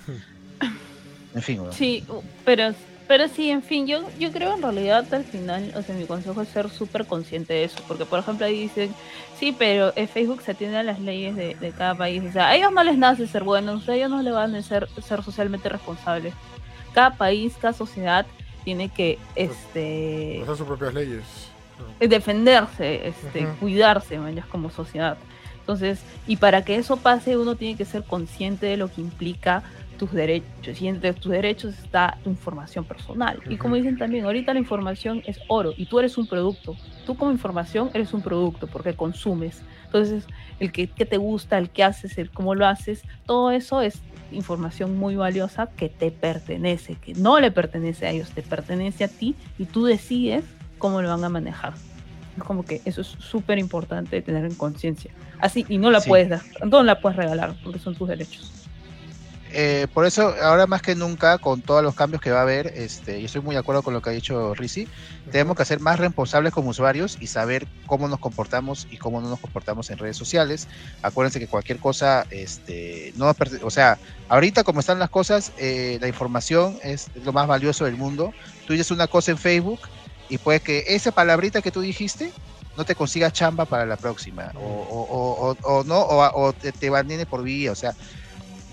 En 1.33 1.41
fin, 1.41 1.63
¿no? 1.63 1.71
Sí, 1.71 2.03
pero, 2.43 2.73
pero 3.07 3.29
sí, 3.29 3.49
en 3.49 3.63
fin, 3.63 3.87
yo, 3.87 4.01
yo 4.19 4.33
creo 4.33 4.53
en 4.53 4.61
realidad 4.61 5.05
al 5.13 5.23
final, 5.23 5.71
o 5.77 5.81
sea, 5.81 5.95
mi 5.95 6.05
consejo 6.05 6.41
es 6.41 6.49
ser 6.49 6.69
súper 6.69 7.05
consciente 7.05 7.53
de 7.53 7.63
eso, 7.63 7.81
porque 7.87 8.03
por 8.03 8.19
ejemplo 8.19 8.45
ahí 8.45 8.63
dicen, 8.63 8.93
sí, 9.39 9.55
pero 9.57 9.93
eh, 9.95 10.07
Facebook 10.07 10.41
se 10.41 10.51
atiende 10.51 10.75
a 10.75 10.83
las 10.83 10.99
leyes 10.99 11.37
de, 11.37 11.55
de 11.55 11.71
cada 11.71 11.95
país, 11.95 12.21
o 12.21 12.31
sea, 12.33 12.49
a 12.49 12.55
ellos 12.57 12.73
no 12.73 12.83
les 12.83 12.97
nace 12.97 13.25
ser 13.27 13.45
buenos, 13.45 13.87
a 13.87 13.95
ellos 13.95 14.09
no 14.09 14.21
les 14.21 14.33
van 14.33 14.53
a 14.53 14.61
ser, 14.61 14.89
ser 15.01 15.23
socialmente 15.23 15.69
responsables. 15.69 16.33
Cada 16.93 17.15
país, 17.15 17.53
cada 17.61 17.73
sociedad 17.73 18.25
tiene 18.65 18.89
que 18.89 19.17
este 19.35 20.41
Hacer 20.43 20.57
sus 20.57 20.67
propias 20.67 20.93
leyes. 20.93 21.50
Eh, 21.99 22.07
defenderse, 22.07 23.07
este, 23.07 23.47
cuidarse, 23.59 24.17
mañas, 24.17 24.45
como 24.45 24.69
sociedad. 24.69 25.17
Entonces, 25.59 26.03
y 26.27 26.37
para 26.37 26.63
que 26.65 26.75
eso 26.75 26.97
pase, 26.97 27.37
uno 27.37 27.55
tiene 27.55 27.77
que 27.77 27.85
ser 27.85 28.03
consciente 28.03 28.65
de 28.65 28.77
lo 28.77 28.91
que 28.91 29.01
implica 29.01 29.63
tus 29.97 30.11
derechos. 30.11 30.81
Y 30.81 30.87
entre 30.87 31.13
tus 31.13 31.31
derechos 31.31 31.77
está 31.77 32.17
tu 32.23 32.31
información 32.31 32.83
personal. 32.85 33.39
Y 33.47 33.57
como 33.57 33.75
dicen 33.75 33.99
también, 33.99 34.25
ahorita 34.25 34.53
la 34.53 34.59
información 34.59 35.21
es 35.27 35.39
oro 35.47 35.73
y 35.77 35.85
tú 35.85 35.99
eres 35.99 36.17
un 36.17 36.25
producto. 36.25 36.75
Tú 37.05 37.15
como 37.15 37.31
información 37.31 37.91
eres 37.93 38.11
un 38.13 38.23
producto 38.23 38.65
porque 38.65 38.95
consumes. 38.95 39.61
Entonces, 39.85 40.25
el 40.59 40.71
que, 40.71 40.87
que 40.87 41.05
te 41.05 41.17
gusta, 41.17 41.59
el 41.59 41.69
que 41.69 41.83
haces, 41.83 42.17
el 42.17 42.31
cómo 42.31 42.55
lo 42.55 42.65
haces, 42.65 43.03
todo 43.27 43.51
eso 43.51 43.81
es 43.81 44.01
información 44.31 44.97
muy 44.97 45.15
valiosa 45.15 45.67
que 45.67 45.89
te 45.89 46.09
pertenece, 46.09 46.95
que 46.95 47.13
no 47.13 47.39
le 47.39 47.51
pertenece 47.51 48.07
a 48.07 48.09
ellos, 48.09 48.31
te 48.31 48.41
pertenece 48.41 49.03
a 49.03 49.07
ti 49.07 49.35
y 49.59 49.65
tú 49.65 49.85
decides 49.85 50.43
cómo 50.81 51.01
lo 51.01 51.07
van 51.09 51.23
a 51.23 51.29
manejar. 51.29 51.73
Es 52.37 52.43
como 52.43 52.63
que 52.65 52.81
eso 52.85 53.01
es 53.01 53.07
súper 53.07 53.59
importante 53.59 54.21
tener 54.21 54.43
en 54.45 54.55
conciencia. 54.55 55.11
Así, 55.39 55.65
y 55.69 55.77
no 55.77 55.91
la 55.91 56.01
Sí. 56.01 56.09
puedes 56.09 56.29
dar, 56.29 56.41
no 56.65 56.81
la 56.83 56.99
puedes 56.99 57.17
regalar 57.17 57.55
porque 57.63 57.79
son 57.79 57.95
tus 57.95 58.07
derechos. 58.09 58.51
eh, 59.53 59.87
por 59.93 60.05
eso, 60.05 60.33
ahora 60.41 60.65
más 60.65 60.81
que 60.81 60.95
nunca, 60.95 61.37
con 61.37 61.61
todos 61.61 61.83
los 61.83 61.93
cambios 61.93 62.21
que 62.21 62.31
va 62.31 62.39
a 62.39 62.43
haber, 62.43 62.67
este, 62.67 63.19
y 63.19 63.25
estoy 63.25 63.41
muy 63.41 63.53
de 63.53 63.59
acuerdo 63.59 63.81
con 63.83 63.93
lo 63.93 64.01
que 64.01 64.09
ha 64.09 64.13
dicho 64.13 64.53
Rizzi, 64.53 64.87
tenemos 65.29 65.57
que 65.57 65.65
ser 65.65 65.81
más 65.81 65.99
responsables 65.99 66.53
como 66.53 66.69
usuarios 66.69 67.17
y 67.19 67.27
saber 67.27 67.67
cómo 67.85 68.07
nos 68.07 68.19
comportamos 68.19 68.87
y 68.89 68.95
cómo 68.95 69.19
no 69.19 69.27
nos 69.27 69.41
comportamos 69.41 69.89
en 69.89 69.97
redes 69.97 70.15
sociales. 70.15 70.69
Acuérdense 71.01 71.37
que 71.41 71.47
cualquier 71.47 71.79
cosa, 71.79 72.25
este, 72.31 73.11
no, 73.17 73.35
o 73.63 73.69
sea, 73.69 73.97
ahorita 74.29 74.63
como 74.63 74.79
están 74.79 74.99
las 74.99 75.09
cosas, 75.09 75.51
eh, 75.57 75.97
la 75.99 76.07
información 76.07 76.77
es 76.81 77.07
lo 77.25 77.33
más 77.33 77.45
valioso 77.45 77.83
del 77.83 77.97
mundo. 77.97 78.31
Tú 78.65 78.71
dices 78.71 78.89
una 78.89 79.07
cosa 79.07 79.31
en 79.31 79.37
Facebook 79.37 79.81
y 80.31 80.37
puede 80.37 80.61
que 80.61 80.85
esa 80.87 81.11
palabrita 81.11 81.61
que 81.61 81.71
tú 81.71 81.81
dijiste 81.81 82.31
no 82.77 82.85
te 82.85 82.95
consiga 82.95 83.31
chamba 83.31 83.65
para 83.65 83.85
la 83.85 83.97
próxima, 83.97 84.53
o, 84.55 85.55
o, 85.61 85.83
no, 85.83 85.99
o, 85.99 86.53
te, 86.53 86.71
te 86.71 87.25
por 87.25 87.43
vía, 87.43 87.73
o 87.73 87.75
sea, 87.75 87.93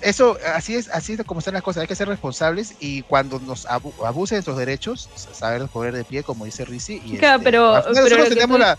eso, 0.00 0.38
así 0.54 0.76
es, 0.76 0.88
así 0.90 1.14
es 1.14 1.24
como 1.24 1.40
están 1.40 1.54
las 1.54 1.64
cosas, 1.64 1.80
hay 1.80 1.88
que 1.88 1.96
ser 1.96 2.06
responsables 2.06 2.76
y 2.78 3.02
cuando 3.02 3.40
nos 3.40 3.66
abusen 3.66 4.36
de 4.36 4.38
nuestros 4.38 4.56
derechos, 4.56 5.10
saber 5.32 5.66
poner 5.66 5.94
de 5.94 6.04
pie, 6.04 6.22
como 6.22 6.44
dice 6.44 6.64
Rizzi. 6.64 7.02
Y 7.04 7.16
claro, 7.16 7.38
este, 7.38 7.44
pero, 7.44 7.74
nosotros 7.74 8.28
tenemos 8.28 8.60
la, 8.60 8.78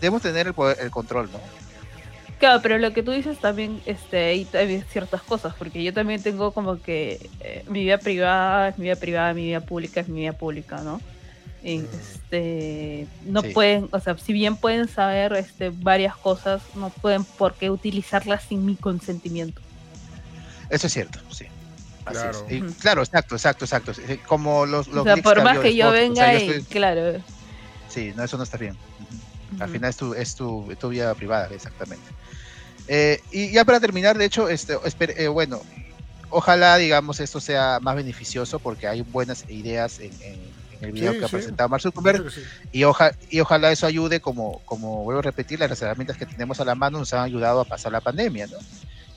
debemos 0.00 0.22
tener 0.22 0.46
el, 0.46 0.54
poder, 0.54 0.78
el 0.80 0.90
control, 0.90 1.30
¿no? 1.30 1.40
Claro, 2.38 2.60
pero 2.62 2.78
lo 2.78 2.94
que 2.94 3.02
tú 3.02 3.10
dices 3.10 3.38
también, 3.38 3.82
este, 3.84 4.24
hay, 4.54 4.84
ciertas 4.90 5.20
cosas, 5.20 5.54
porque 5.58 5.84
yo 5.84 5.92
también 5.92 6.22
tengo 6.22 6.52
como 6.52 6.80
que 6.80 7.28
eh, 7.40 7.64
mi 7.68 7.80
vida 7.80 7.98
privada 7.98 8.68
es 8.68 8.78
mi 8.78 8.84
vida 8.84 8.96
privada, 8.96 9.34
mi 9.34 9.42
vida 9.42 9.60
pública 9.60 10.00
es 10.00 10.08
mi 10.08 10.20
vida 10.20 10.32
pública, 10.32 10.80
¿no? 10.82 11.02
Este, 11.64 13.06
no 13.24 13.42
pueden, 13.42 13.88
o 13.90 13.98
sea, 13.98 14.18
si 14.18 14.34
bien 14.34 14.56
pueden 14.56 14.86
saber 14.86 15.32
este, 15.32 15.70
varias 15.70 16.14
cosas, 16.14 16.62
no 16.74 16.90
pueden 16.90 17.24
por 17.24 17.54
qué 17.54 17.70
utilizarlas 17.70 18.44
sin 18.44 18.66
mi 18.66 18.76
consentimiento. 18.76 19.62
Eso 20.68 20.86
es 20.86 20.92
cierto, 20.92 21.20
sí. 21.30 21.46
claro. 22.04 22.46
claro, 22.80 23.02
exacto, 23.02 23.34
exacto, 23.34 23.64
exacto. 23.64 23.92
Como 24.26 24.66
los, 24.66 24.88
los 24.88 25.02
o 25.02 25.04
sea, 25.04 25.16
por 25.16 25.42
más 25.42 25.58
que 25.58 25.74
yo 25.74 25.90
venga 25.90 26.34
y, 26.34 26.62
claro. 26.64 27.22
Sí, 27.88 28.12
no, 28.14 28.24
eso 28.24 28.36
no 28.36 28.42
está 28.42 28.58
bien. 28.58 28.76
Al 29.58 29.70
final 29.70 29.88
es 29.88 29.96
tu, 29.96 30.14
es 30.14 30.34
tu, 30.34 30.74
tu 30.78 30.88
vida 30.90 31.14
privada, 31.14 31.48
exactamente. 31.50 32.04
Eh, 32.88 33.22
y 33.30 33.52
ya 33.52 33.64
para 33.64 33.80
terminar, 33.80 34.18
de 34.18 34.26
hecho, 34.26 34.50
este, 34.50 34.76
eh, 35.16 35.28
bueno, 35.28 35.62
ojalá, 36.28 36.76
digamos, 36.76 37.20
esto 37.20 37.40
sea 37.40 37.78
más 37.80 37.96
beneficioso 37.96 38.58
porque 38.58 38.86
hay 38.86 39.00
buenas 39.00 39.48
ideas 39.48 40.00
en, 40.00 40.12
el 40.84 40.92
video 40.92 41.18
que 41.18 41.24
ha 41.24 41.28
presentado 41.28 41.68
Mark 41.68 41.82
Zuckerberg 41.82 42.26
y, 42.72 42.80
y 42.80 43.40
ojalá 43.40 43.72
eso 43.72 43.86
ayude, 43.86 44.20
como, 44.20 44.60
como 44.64 45.04
vuelvo 45.04 45.20
a 45.20 45.22
repetir, 45.22 45.58
las 45.58 45.80
herramientas 45.82 46.16
que 46.16 46.26
tenemos 46.26 46.60
a 46.60 46.64
la 46.64 46.74
mano 46.74 46.98
nos 46.98 47.12
han 47.12 47.24
ayudado 47.24 47.60
a 47.60 47.64
pasar 47.64 47.92
la 47.92 48.00
pandemia, 48.00 48.46
¿no? 48.46 48.58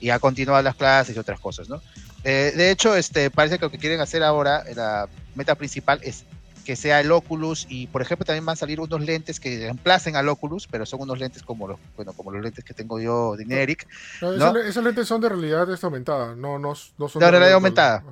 y 0.00 0.10
a 0.10 0.18
continuar 0.18 0.62
las 0.64 0.76
clases 0.76 1.16
y 1.16 1.18
otras 1.18 1.40
cosas, 1.40 1.68
¿no? 1.68 1.80
Eh, 2.24 2.52
de 2.56 2.70
hecho, 2.70 2.94
este, 2.96 3.30
parece 3.30 3.58
que 3.58 3.64
lo 3.64 3.70
que 3.70 3.78
quieren 3.78 4.00
hacer 4.00 4.22
ahora, 4.22 4.64
la 4.74 5.08
meta 5.34 5.54
principal 5.54 6.00
es 6.02 6.24
que 6.64 6.76
sea 6.76 7.00
el 7.00 7.10
Oculus 7.10 7.66
y, 7.68 7.86
por 7.86 8.02
ejemplo, 8.02 8.26
también 8.26 8.44
van 8.44 8.52
a 8.52 8.56
salir 8.56 8.78
unos 8.80 9.00
lentes 9.00 9.40
que 9.40 9.58
reemplacen 9.58 10.16
al 10.16 10.28
Oculus, 10.28 10.66
pero 10.70 10.84
son 10.84 11.00
unos 11.00 11.18
lentes 11.18 11.42
como 11.42 11.66
los, 11.66 11.80
bueno, 11.96 12.12
como 12.12 12.30
los 12.30 12.42
lentes 12.42 12.64
que 12.64 12.74
tengo 12.74 13.00
yo 13.00 13.36
de 13.36 13.44
Generic. 13.44 13.88
Esos, 14.16 14.84
lentes 14.84 15.08
son 15.08 15.20
de 15.20 15.30
realidad 15.30 15.66
aumentada, 15.82 16.34
no, 16.34 16.58
no, 16.58 16.74
no 16.98 17.08
son 17.08 17.20
de, 17.20 17.30
realidad 17.30 17.54
aumentada. 17.54 18.04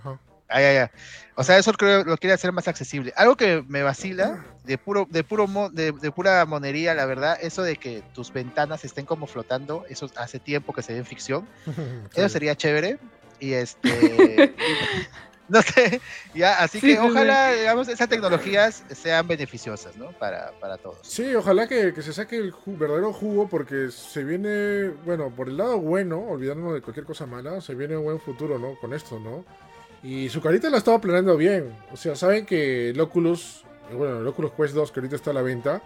Ay, 0.48 0.64
ay, 0.64 0.76
ay. 0.76 0.88
O 1.39 1.45
sea, 1.45 1.59
eso 1.59 1.72
creo 1.74 2.03
lo 2.03 2.16
quiere 2.16 2.32
hacer 2.32 2.51
más 2.51 2.66
accesible. 2.66 3.12
Algo 3.14 3.37
que 3.37 3.62
me 3.68 3.82
vacila, 3.82 4.43
de 4.64 4.78
puro, 4.78 5.07
de 5.11 5.22
puro 5.22 5.47
de, 5.70 5.93
pura 6.11 6.47
monería, 6.47 6.95
la 6.95 7.05
verdad, 7.05 7.39
eso 7.43 7.62
de 7.62 7.76
que 7.76 8.03
tus 8.14 8.32
ventanas 8.32 8.84
estén 8.87 9.05
como 9.05 9.26
flotando, 9.26 9.84
eso 9.91 10.11
hace 10.16 10.41
tiempo 10.41 10.72
que 10.72 10.82
se 10.82 10.95
ve 10.95 11.01
en 11.01 11.05
ficción. 11.05 11.47
Eso 12.14 12.28
sería 12.30 12.57
chévere. 12.57 12.99
Y 13.39 13.53
este. 13.53 14.55
no 15.49 15.61
sé, 15.61 16.01
ya, 16.34 16.59
así 16.59 16.80
que 16.80 16.99
ojalá, 16.99 17.53
digamos, 17.53 17.87
esas 17.89 18.09
tecnologías 18.09 18.82
sean 18.95 19.28
beneficiosas, 19.28 19.95
¿no? 19.97 20.12
Para, 20.12 20.53
para 20.59 20.78
todos. 20.78 20.99
Sí, 21.03 21.34
ojalá 21.34 21.68
que, 21.68 21.93
se 22.01 22.14
saque 22.14 22.37
el 22.37 22.55
verdadero 22.64 23.12
jugo, 23.12 23.47
porque 23.47 23.91
se 23.91 24.24
viene, 24.24 24.89
bueno, 25.05 25.30
por 25.30 25.49
el 25.49 25.59
lado 25.59 25.78
bueno, 25.78 26.18
olvidándonos 26.18 26.72
de 26.72 26.80
cualquier 26.80 27.05
cosa 27.05 27.26
mala, 27.26 27.61
se 27.61 27.74
viene 27.74 27.97
un 27.97 28.05
buen 28.05 28.20
futuro, 28.20 28.59
¿no? 28.59 28.74
Con 28.80 28.95
esto, 28.95 29.20
¿no? 29.20 29.45
Y 30.03 30.28
su 30.28 30.40
carita 30.40 30.70
la 30.70 30.78
estaba 30.78 31.01
planeando 31.01 31.36
bien. 31.36 31.76
O 31.92 31.97
sea, 31.97 32.14
saben 32.16 32.47
que 32.47 32.90
el 32.90 33.01
Oculus, 33.01 33.64
bueno, 33.92 34.20
el 34.20 34.26
Oculus 34.26 34.53
Quest 34.53 34.74
2 34.74 34.92
que 34.92 35.01
ahorita 35.01 35.16
está 35.16 35.30
a 35.30 35.34
la 35.34 35.42
venta, 35.42 35.82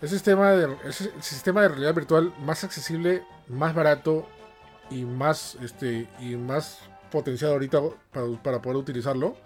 es 0.00 0.12
el 0.12 0.18
sistema 0.18 0.52
de, 0.52 0.64
el 0.64 1.22
sistema 1.22 1.62
de 1.62 1.68
realidad 1.68 1.94
virtual 1.94 2.32
más 2.44 2.62
accesible, 2.62 3.24
más 3.48 3.74
barato 3.74 4.28
y 4.90 5.04
más, 5.04 5.58
este, 5.60 6.06
y 6.20 6.36
más 6.36 6.78
potenciado 7.10 7.54
ahorita 7.54 7.80
para, 8.42 8.62
poder 8.62 8.76
utilizarlo. 8.76 9.36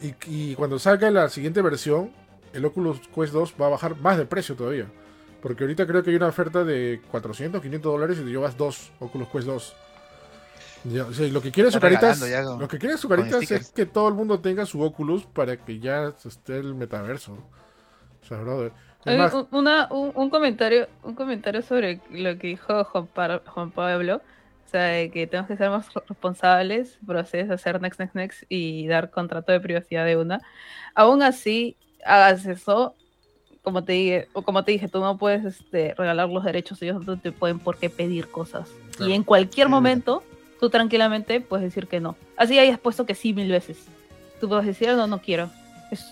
Y, 0.00 0.54
cuando 0.54 0.78
salga 0.78 1.10
la 1.10 1.28
siguiente 1.28 1.60
versión, 1.60 2.12
el 2.52 2.64
Oculus 2.64 3.00
Quest 3.14 3.32
2 3.32 3.54
va 3.60 3.66
a 3.66 3.70
bajar 3.70 3.96
más 3.96 4.16
de 4.16 4.26
precio 4.26 4.54
todavía. 4.54 4.86
Porque 5.42 5.64
ahorita 5.64 5.86
creo 5.86 6.02
que 6.02 6.10
hay 6.10 6.16
una 6.16 6.28
oferta 6.28 6.64
de 6.64 7.02
400, 7.10 7.60
500 7.60 7.92
dólares 7.92 8.18
y 8.18 8.24
te 8.24 8.30
llevas 8.30 8.56
dos 8.56 8.92
Oculus 9.00 9.28
Quest 9.28 9.46
2 9.46 9.76
lo 10.88 11.42
que 11.42 11.52
quiere 11.52 11.70
su 11.70 11.78
lo 12.58 12.68
que 12.68 12.78
quiere 12.78 12.96
su 12.96 13.12
es 13.40 13.70
que 13.70 13.86
todo 13.86 14.08
el 14.08 14.14
mundo 14.14 14.40
tenga 14.40 14.66
su 14.66 14.82
Oculus 14.82 15.24
para 15.26 15.56
que 15.56 15.78
ya 15.78 16.12
esté 16.24 16.58
el 16.58 16.74
metaverso. 16.74 17.38
un, 19.04 20.30
comentario, 20.30 20.88
un 21.02 21.14
comentario 21.14 21.62
sobre 21.62 22.00
lo 22.10 22.36
que 22.38 22.48
dijo 22.48 22.84
Juan, 22.84 23.70
Pablo. 23.70 24.16
O 24.66 24.70
sea, 24.70 24.82
de 24.84 25.10
que 25.10 25.26
tenemos 25.26 25.48
que 25.48 25.56
ser 25.56 25.70
más 25.70 25.86
responsables, 25.94 26.98
procedes 27.06 27.50
hacer 27.50 27.80
next, 27.80 27.98
next, 27.98 28.14
next 28.14 28.42
y 28.50 28.86
dar 28.86 29.10
contrato 29.10 29.50
de 29.50 29.60
privacidad 29.60 30.04
de 30.04 30.18
una. 30.18 30.42
Aún 30.94 31.22
así, 31.22 31.74
hagas 32.04 32.44
eso, 32.44 32.94
como 33.62 33.82
te 33.82 33.92
dije, 33.92 34.28
o 34.34 34.42
como 34.42 34.64
te 34.64 34.72
dije, 34.72 34.88
tú 34.88 35.00
no 35.00 35.16
puedes 35.16 35.44
este, 35.44 35.94
regalar 35.96 36.28
los 36.28 36.44
derechos, 36.44 36.82
ellos 36.82 37.06
no 37.06 37.18
te 37.18 37.32
pueden 37.32 37.58
por 37.58 37.78
qué 37.78 37.88
pedir 37.88 38.28
cosas. 38.30 38.68
Y 39.00 39.14
en 39.14 39.24
cualquier 39.24 39.70
momento 39.70 40.22
tú 40.58 40.70
tranquilamente 40.70 41.40
puedes 41.40 41.64
decir 41.64 41.86
que 41.86 42.00
no. 42.00 42.16
Así 42.36 42.58
hayas 42.58 42.78
puesto 42.78 43.06
que 43.06 43.14
sí 43.14 43.32
mil 43.32 43.50
veces. 43.50 43.78
Tú 44.40 44.48
puedes 44.48 44.66
decir, 44.66 44.88
no, 44.88 45.06
no 45.06 45.20
quiero. 45.20 45.50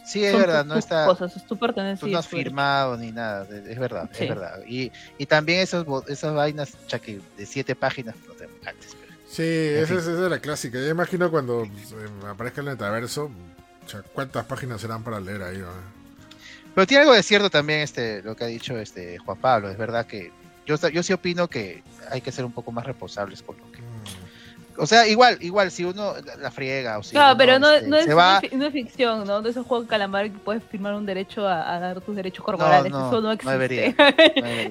sí, 0.05 0.25
es 0.25 0.37
verdad, 0.37 0.65
no 0.65 0.77
está. 0.77 1.07
Cosas, 1.07 1.37
es 1.37 1.47
tu 1.47 1.57
pertenencia. 1.57 2.07
Tú 2.07 2.13
no 2.13 2.19
has 2.19 2.27
firmado 2.27 2.97
ni 2.97 3.13
nada, 3.13 3.47
es 3.51 3.79
verdad, 3.79 4.11
es 4.13 4.29
verdad. 4.29 4.61
Y, 4.67 4.91
y 5.19 5.27
también 5.27 5.61
esas, 5.61 5.85
esas 6.09 6.35
vainas, 6.35 6.77
chaque, 6.87 7.21
de 7.37 7.47
siete 7.47 7.75
páginas, 7.75 8.15
no 8.27 8.35
te 8.35 8.45
antes. 8.69 8.97
Sí, 9.29 9.43
esa 9.43 9.95
es, 9.95 10.07
la 10.07 10.39
clásica. 10.39 10.79
Yo 10.79 10.89
imagino 10.89 11.31
cuando 11.31 11.65
eh, 11.65 11.69
aparezca 12.27 12.61
el 12.63 12.69
metaverso, 12.69 13.31
¿cuántas 14.15 14.47
páginas 14.47 14.81
serán 14.81 15.03
para 15.03 15.21
leer 15.21 15.43
ahí? 15.43 15.63
Pero 16.75 16.87
tiene 16.87 17.03
algo 17.03 17.15
de 17.15 17.23
cierto 17.23 17.51
también 17.51 17.81
este, 17.81 18.23
lo 18.23 18.37
que 18.37 18.45
ha 18.45 18.47
dicho 18.47 18.79
este 18.79 19.19
Juan 19.19 19.39
Pablo. 19.39 19.69
Es 19.69 19.77
verdad 19.77 20.07
que 20.07 20.33
yo, 20.65 20.77
yo 20.89 21.03
sí 21.03 21.13
opino 21.13 21.49
que 21.49 21.83
hay 22.11 22.21
que 22.21 22.33
ser 22.33 22.45
un 22.45 22.53
poco 22.53 22.73
más 22.73 22.87
responsables 22.87 23.43
con 23.43 23.57
lo 23.59 23.71
que, 23.73 23.81
o 24.79 24.87
sea, 24.87 25.07
igual, 25.07 25.39
igual, 25.41 25.71
si 25.71 25.85
uno 25.85 26.15
la 26.41 26.51
friega 26.51 26.99
o 26.99 27.03
si 27.03 27.13
Claro, 27.13 27.37
pero 27.37 27.59
no, 27.59 27.71
este, 27.71 27.89
no, 27.89 27.97
es, 27.97 28.53
no, 28.53 28.67
es, 28.67 28.73
ficción, 28.73 29.27
¿no? 29.27 29.43
De 29.43 29.51
esos 29.51 29.67
juegos 29.67 29.87
calamar 29.87 30.31
que 30.31 30.39
puedes 30.39 30.63
firmar 30.65 30.95
un 30.95 31.07
derecho 31.07 31.47
a, 31.47 31.79
dar 31.79 32.01
tus 32.01 32.17
derechos 32.17 32.45
corporales. 32.45 32.93
eso 32.93 33.21
no 33.21 33.33
existe. 33.33 33.53
Debería, 33.59 33.95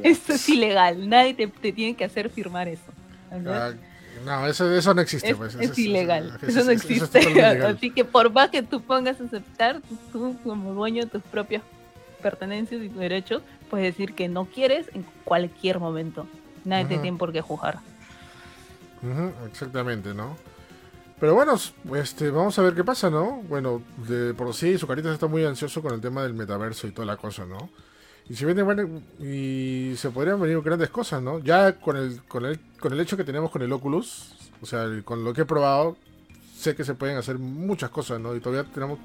eso 0.04 0.34
es 0.34 0.50
ilegal. 0.50 1.08
Nadie 1.10 1.34
te, 1.34 1.48
te, 1.48 1.72
tiene 1.72 1.96
que 1.96 2.06
hacer 2.06 2.30
firmar 2.30 2.68
eso. 2.68 2.84
Ah, 3.32 3.72
no, 4.24 4.48
eso, 4.48 4.72
eso 4.74 4.94
no 4.94 5.02
existe. 5.02 5.30
Es, 5.30 5.36
pues. 5.36 5.56
es 5.56 5.78
ilegal. 5.78 6.38
Eso, 6.42 6.64
no 6.64 6.72
existe. 6.72 7.44
Así 7.66 7.92
que 7.92 8.06
por 8.06 8.32
más 8.32 8.50
que 8.50 8.64
tú 8.64 8.82
pongas 8.82 9.20
a 9.22 9.24
aceptar, 9.26 9.82
tú 10.12 10.36
como 10.44 10.74
dueño 10.74 11.04
de 11.04 11.10
tus 11.10 11.24
propias 11.24 11.64
pertenencias 12.22 12.82
y 12.82 12.90
tus 12.90 13.00
derechos, 13.00 13.42
puedes 13.70 13.94
decir 13.94 14.14
que 14.14 14.28
no 14.28 14.46
quieres 14.46 14.88
en 14.94 15.06
cualquier 15.24 15.80
momento. 15.80 16.28
Nadie 16.64 16.86
te 16.86 16.98
tiene 16.98 17.18
por 17.18 17.32
qué 17.32 17.42
juzgar 17.42 17.80
exactamente, 19.48 20.14
¿no? 20.14 20.36
Pero 21.20 21.34
bueno, 21.34 21.56
este, 21.96 22.30
vamos 22.30 22.60
a 22.60 22.62
ver 22.62 22.74
qué 22.76 22.84
pasa, 22.84 23.10
¿no? 23.10 23.42
Bueno, 23.48 23.82
de 24.08 24.34
por 24.34 24.54
sí, 24.54 24.78
su 24.78 24.86
carita 24.86 25.14
está 25.14 25.28
muy 25.28 25.46
ansioso 25.46 25.82
con 25.82 25.94
el 25.94 26.02
tema 26.02 26.24
del 26.24 26.34
metaverso 26.34 26.88
y 26.88 26.92
toda 26.92 27.06
la 27.06 27.16
cosa, 27.18 27.46
¿no? 27.46 27.70
Y 28.28 28.36
se 28.36 28.46
viene 28.46 28.64
bueno, 28.64 29.02
y 29.20 29.94
se 29.98 30.10
podrían 30.10 30.42
venir 30.42 30.60
grandes 30.62 30.90
cosas, 30.90 31.22
¿no? 31.22 31.40
Ya 31.40 31.80
con 31.80 31.96
el, 31.96 32.22
con 32.24 32.46
el, 32.46 32.60
con 32.80 32.92
el 32.92 33.00
hecho 33.00 33.16
que 33.16 33.24
tenemos 33.24 33.50
con 33.50 33.62
el 33.62 33.72
Oculus, 33.72 34.34
o 34.62 34.66
sea, 34.66 34.88
con 35.06 35.24
lo 35.24 35.34
que 35.34 35.42
he 35.42 35.46
probado, 35.46 35.96
sé 36.58 36.76
que 36.76 36.84
se 36.84 36.96
pueden 36.96 37.18
hacer 37.18 37.38
muchas 37.38 37.92
cosas, 37.92 38.20
¿no? 38.20 38.36
Y 38.36 38.42
todavía 38.42 38.70
tenemos, 38.74 39.00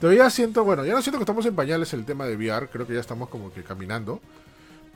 todavía 0.00 0.30
siento, 0.30 0.64
bueno, 0.64 0.84
ya 0.86 0.94
no 0.94 1.02
siento 1.02 1.18
que 1.18 1.24
estamos 1.24 1.44
en 1.44 1.54
pañales 1.54 1.92
el 1.92 2.06
tema 2.06 2.24
de 2.24 2.36
VR, 2.36 2.68
creo 2.68 2.86
que 2.86 2.94
ya 2.94 3.00
estamos 3.00 3.28
como 3.28 3.52
que 3.52 3.62
caminando, 3.62 4.20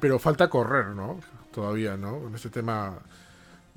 pero 0.00 0.18
falta 0.18 0.48
correr, 0.48 0.88
¿no? 0.88 1.20
Todavía, 1.52 1.96
¿no? 1.96 2.28
En 2.28 2.34
este 2.34 2.50
tema 2.50 2.98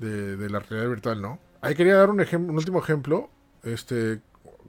de, 0.00 0.50
la 0.50 0.60
realidad 0.60 0.88
virtual, 0.88 1.22
¿no? 1.22 1.38
Ahí 1.60 1.74
quería 1.74 1.96
dar 1.96 2.10
un, 2.10 2.20
un 2.20 2.56
último 2.56 2.80
ejemplo, 2.80 3.28
este, 3.62 4.20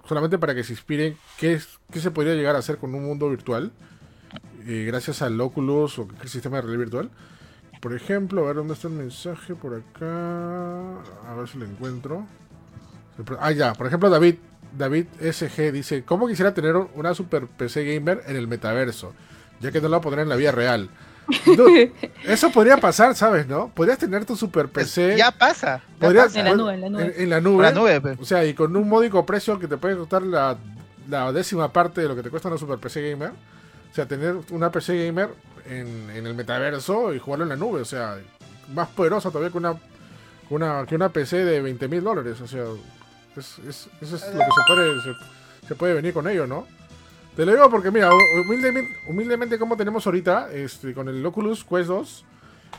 solamente 0.07 0.37
para 0.37 0.53
que 0.53 0.63
se 0.63 0.73
inspiren 0.73 1.17
qué, 1.37 1.53
es, 1.53 1.79
qué 1.91 1.99
se 1.99 2.11
podría 2.11 2.35
llegar 2.35 2.55
a 2.55 2.59
hacer 2.59 2.77
con 2.77 2.93
un 2.93 3.03
mundo 3.03 3.29
virtual, 3.29 3.71
eh, 4.65 4.83
gracias 4.85 5.21
al 5.21 5.39
Oculus 5.39 5.99
o 5.99 6.07
el 6.21 6.29
sistema 6.29 6.57
de 6.57 6.61
realidad 6.63 6.79
virtual. 6.79 7.11
Por 7.79 7.95
ejemplo, 7.95 8.43
a 8.43 8.47
ver 8.47 8.57
dónde 8.57 8.73
está 8.73 8.87
el 8.87 8.93
mensaje 8.93 9.55
por 9.55 9.73
acá, 9.73 11.01
a 11.27 11.33
ver 11.35 11.47
si 11.47 11.57
lo 11.57 11.65
encuentro. 11.65 12.27
Ah, 13.39 13.51
ya, 13.51 13.73
por 13.73 13.87
ejemplo, 13.87 14.09
David, 14.09 14.35
David 14.77 15.07
SG 15.19 15.71
dice, 15.71 16.03
¿cómo 16.03 16.27
quisiera 16.27 16.53
tener 16.53 16.75
una 16.75 17.13
super 17.15 17.47
PC 17.47 17.95
gamer 17.95 18.23
en 18.27 18.35
el 18.35 18.47
metaverso? 18.47 19.13
Ya 19.59 19.71
que 19.71 19.81
no 19.81 19.89
la 19.89 20.01
poner 20.01 20.19
en 20.19 20.29
la 20.29 20.35
vida 20.35 20.51
real. 20.51 20.89
Dude, 21.45 21.93
eso 22.25 22.51
podría 22.51 22.77
pasar, 22.77 23.15
¿sabes? 23.15 23.47
¿No? 23.47 23.69
Podrías 23.73 23.97
tener 23.97 24.25
tu 24.25 24.35
super 24.35 24.67
PC. 24.67 25.15
Ya 25.17 25.31
pasa. 25.31 25.81
ya 25.99 26.07
podrías- 26.07 26.25
pasa. 26.25 26.39
En 26.39 26.45
la 26.45 26.55
nube, 26.55 26.73
en 26.73 26.81
la 26.81 26.89
nube. 26.89 27.03
En, 27.15 27.23
en 27.23 27.29
la 27.29 27.41
nube. 27.41 27.63
La 27.63 27.71
nube, 27.71 28.01
pe. 28.01 28.17
O 28.19 28.25
sea, 28.25 28.43
y 28.45 28.53
con 28.53 28.75
un 28.75 28.87
módico 28.89 29.25
precio 29.25 29.57
que 29.59 29.67
te 29.67 29.77
puede 29.77 29.95
costar 29.95 30.23
la, 30.23 30.57
la 31.09 31.31
décima 31.31 31.71
parte 31.71 32.01
de 32.01 32.07
lo 32.07 32.15
que 32.15 32.23
te 32.23 32.29
cuesta 32.29 32.47
una 32.49 32.57
super 32.57 32.77
PC 32.79 33.11
gamer. 33.11 33.29
O 33.29 33.93
sea, 33.93 34.05
tener 34.07 34.35
una 34.51 34.71
PC 34.71 35.05
gamer 35.07 35.29
en, 35.69 36.09
en 36.09 36.25
el 36.27 36.33
metaverso 36.33 37.13
y 37.13 37.19
jugarlo 37.19 37.43
en 37.45 37.49
la 37.49 37.55
nube. 37.55 37.81
O 37.81 37.85
sea, 37.85 38.17
más 38.73 38.87
poderosa 38.89 39.29
todavía 39.29 39.51
que 39.51 39.57
una, 39.57 39.73
que 40.47 40.53
una, 40.55 40.85
que 40.87 40.95
una 40.95 41.09
PC 41.09 41.43
de 41.45 41.61
20 41.61 41.87
mil 41.87 42.03
dólares. 42.03 42.39
O 42.41 42.47
sea, 42.47 42.63
es, 43.37 43.59
es- 43.59 43.87
eso 44.01 44.15
es 44.15 44.21
lo 44.33 44.39
que 44.39 44.45
se 44.45 44.61
puede, 44.67 45.01
se, 45.01 45.67
se 45.67 45.75
puede 45.75 45.93
venir 45.93 46.13
con 46.13 46.27
ello, 46.27 46.45
¿no? 46.47 46.67
Te 47.41 47.45
lo 47.47 47.53
digo 47.53 47.71
porque, 47.71 47.89
mira, 47.89 48.11
humildemente, 48.45 48.93
humildemente 49.07 49.57
como 49.57 49.75
tenemos 49.75 50.05
ahorita, 50.05 50.51
este, 50.53 50.93
con 50.93 51.09
el 51.09 51.25
Oculus 51.25 51.63
Quest 51.63 51.87
2, 51.87 52.25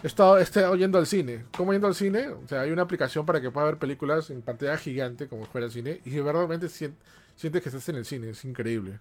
he 0.05 0.07
estado, 0.07 0.39
he 0.39 0.43
estado 0.43 0.77
yendo 0.77 0.99
al 0.99 1.07
cine. 1.09 1.47
¿Cómo 1.57 1.73
yendo 1.73 1.89
al 1.89 1.97
cine? 1.97 2.29
O 2.29 2.47
sea, 2.47 2.61
hay 2.61 2.71
una 2.71 2.83
aplicación 2.83 3.27
para 3.27 3.41
que 3.41 3.51
pueda 3.51 3.67
ver 3.67 3.79
películas 3.79 4.31
en 4.31 4.41
pantalla 4.41 4.77
gigante, 4.77 5.27
como 5.27 5.47
fuera 5.47 5.67
el 5.67 5.73
cine, 5.73 6.01
y 6.05 6.11
verdaderamente 6.21 6.69
sien- 6.69 6.95
sientes 7.35 7.61
que 7.61 7.71
estás 7.71 7.89
en 7.89 7.97
el 7.97 8.05
cine, 8.05 8.31
es 8.31 8.45
increíble. 8.45 9.01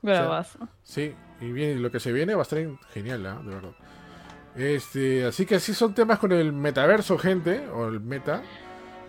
Bravazo. 0.00 0.60
Sí, 0.84 1.12
y 1.40 1.50
bien, 1.50 1.82
lo 1.82 1.90
que 1.90 1.98
se 1.98 2.12
viene 2.12 2.36
va 2.36 2.42
a 2.42 2.44
estar 2.44 2.60
en- 2.60 2.78
genial, 2.92 3.26
¿ah? 3.26 3.42
de 3.44 3.52
verdad. 3.52 3.72
Este, 4.54 5.24
así 5.24 5.44
que 5.44 5.56
así 5.56 5.74
son 5.74 5.92
temas 5.92 6.20
con 6.20 6.30
el 6.30 6.52
metaverso, 6.52 7.18
gente, 7.18 7.66
o 7.70 7.88
el 7.88 7.98
meta. 7.98 8.42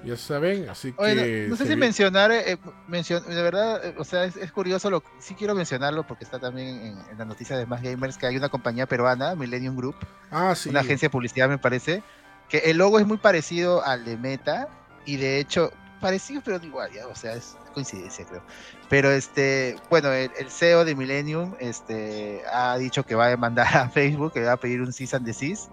Ya 0.06 0.16
saben, 0.18 0.70
así 0.70 0.94
que. 0.94 1.02
Oye, 1.02 1.16
no, 1.46 1.50
no 1.52 1.56
sé 1.58 1.64
si 1.66 1.74
vi- 1.74 1.80
mencionar, 1.80 2.32
eh, 2.32 2.58
mencion- 2.88 3.24
de 3.26 3.42
verdad, 3.42 3.84
eh, 3.86 3.96
o 3.98 4.04
sea, 4.04 4.24
es, 4.26 4.36
es 4.38 4.52
curioso, 4.52 4.90
lo, 4.90 5.04
sí 5.20 5.36
quiero 5.36 5.56
mencionarlo 5.56 6.06
porque 6.06 6.24
está 6.24 6.40
también 6.40 6.68
en, 6.68 7.00
en 7.12 7.18
la 7.18 7.26
noticia 7.26 7.58
de 7.58 7.66
Más 7.66 7.82
Gamers 7.82 8.18
que 8.18 8.28
hay 8.28 8.38
una 8.38 8.50
compañía 8.50 8.86
peruana, 8.86 9.36
Millennium 9.36 9.76
Group, 9.76 9.96
Ah, 10.32 10.54
sí. 10.56 10.70
una 10.70 10.82
agencia 10.82 11.08
de 11.08 11.12
publicidad 11.12 11.50
me 11.50 11.58
parece, 11.58 12.04
que 12.50 12.60
el 12.60 12.78
logo 12.78 13.00
es 13.00 13.08
muy 13.08 13.18
parecido 13.18 13.84
al 13.84 14.06
de 14.06 14.16
Meta 14.18 14.68
y 15.06 15.18
de 15.18 15.40
hecho, 15.40 15.72
parecido 16.00 16.42
pero 16.46 16.64
igual, 16.64 16.92
ya, 16.92 17.08
o 17.08 17.16
sea, 17.16 17.34
es 17.34 17.58
coincidencia 17.74 18.24
creo. 18.26 18.44
Pero 18.90 19.12
este, 19.12 19.76
bueno, 19.90 20.12
el, 20.12 20.32
el 20.38 20.50
CEO 20.52 20.86
de 20.86 20.94
Millennium 20.96 21.56
este, 21.60 22.44
ha 22.54 22.78
dicho 22.78 23.04
que 23.04 23.16
va 23.16 23.26
a 23.26 23.30
demandar 23.30 23.76
a 23.76 23.90
Facebook, 23.90 24.34
que 24.34 24.44
va 24.44 24.54
a 24.54 24.58
pedir 24.58 24.82
un 24.82 24.94
cease 24.94 25.16
and 25.16 25.26
desist, 25.26 25.72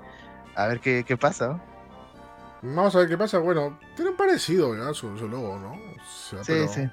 a 0.54 0.66
ver 0.66 0.80
qué, 0.80 1.04
qué 1.06 1.16
pasa. 1.18 1.48
¿no? 1.48 1.71
Vamos 2.62 2.94
a 2.94 2.98
ver 3.00 3.08
qué 3.08 3.18
pasa. 3.18 3.38
Bueno, 3.38 3.78
tienen 3.96 4.16
parecido 4.16 4.74
ya 4.76 4.94
su, 4.94 5.16
su 5.18 5.28
logo, 5.28 5.58
¿no? 5.58 5.72
O 5.72 6.06
sea, 6.30 6.44
Sí, 6.44 6.52
pero, 6.52 6.68
sí. 6.68 6.90